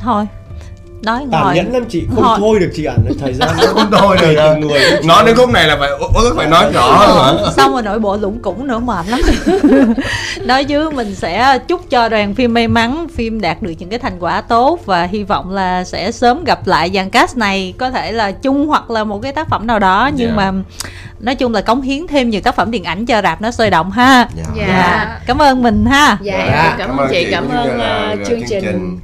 Thôi 0.00 0.24
nói 1.04 1.26
tàn 1.32 1.42
ngồi. 1.44 1.54
nhẫn 1.54 1.72
lắm 1.72 1.84
chị 1.88 2.02
không 2.14 2.24
Thôi. 2.24 2.36
thôi 2.40 2.58
được 2.60 2.70
chị 2.74 2.84
ạ. 2.84 2.94
Thời 3.20 3.32
gian 3.32 3.48
nó 3.56 3.64
không 3.66 3.90
thôi 3.90 4.16
được. 4.20 4.34
từng 4.36 4.60
người 4.60 4.80
nói 5.04 5.22
đến 5.26 5.36
khúc 5.36 5.50
này 5.50 5.68
là 5.68 5.76
phải 5.80 5.88
ước 6.14 6.34
phải 6.36 6.46
nói 6.46 6.72
rõ 6.72 6.96
hả? 6.98 7.32
Xong 7.56 7.72
rồi 7.72 7.82
nội 7.82 7.98
bộ 7.98 8.16
lũng 8.16 8.42
củng 8.42 8.66
nữa 8.66 8.78
mệt 8.78 9.06
lắm. 9.08 9.20
Nói 10.44 10.64
chứ 10.64 10.90
mình 10.90 11.14
sẽ 11.14 11.58
chúc 11.68 11.90
cho 11.90 12.08
đoàn 12.08 12.34
phim 12.34 12.54
may 12.54 12.68
mắn 12.68 13.06
phim 13.14 13.40
đạt 13.40 13.62
được 13.62 13.72
những 13.78 13.88
cái 13.88 13.98
thành 13.98 14.16
quả 14.20 14.40
tốt 14.40 14.80
và 14.86 15.02
hy 15.02 15.22
vọng 15.24 15.50
là 15.50 15.84
sẽ 15.84 16.12
sớm 16.12 16.44
gặp 16.44 16.66
lại 16.66 16.90
dàn 16.94 17.10
cast 17.10 17.36
này 17.36 17.74
có 17.78 17.90
thể 17.90 18.12
là 18.12 18.30
chung 18.30 18.66
hoặc 18.66 18.90
là 18.90 19.04
một 19.04 19.18
cái 19.22 19.32
tác 19.32 19.48
phẩm 19.48 19.66
nào 19.66 19.78
đó. 19.78 20.10
Nhưng 20.16 20.28
Dạ. 20.28 20.34
mà 20.36 20.52
nói 21.20 21.34
chung 21.34 21.54
là 21.54 21.60
cống 21.60 21.82
hiến 21.82 22.06
thêm 22.06 22.30
nhiều 22.30 22.40
tác 22.40 22.56
phẩm 22.56 22.70
điện 22.70 22.84
ảnh 22.84 23.06
cho 23.06 23.22
rạp 23.22 23.40
nó 23.42 23.50
sôi 23.50 23.70
động 23.70 23.90
ha. 23.90 24.28
Dạ. 24.36 24.44
dạ. 24.56 25.18
Cảm 25.26 25.38
ơn 25.42 25.62
mình 25.62 25.84
ha. 25.86 26.16
Dạ, 26.22 26.36
Dạ, 26.38 26.62
em 26.62 26.72
cảm 26.78 26.96
ơn 26.96 27.08
chị, 27.10 27.26
cảm 27.30 27.48
ơn 27.48 27.78
uh, 28.20 28.28
chương 28.28 28.40
trình 28.48 28.98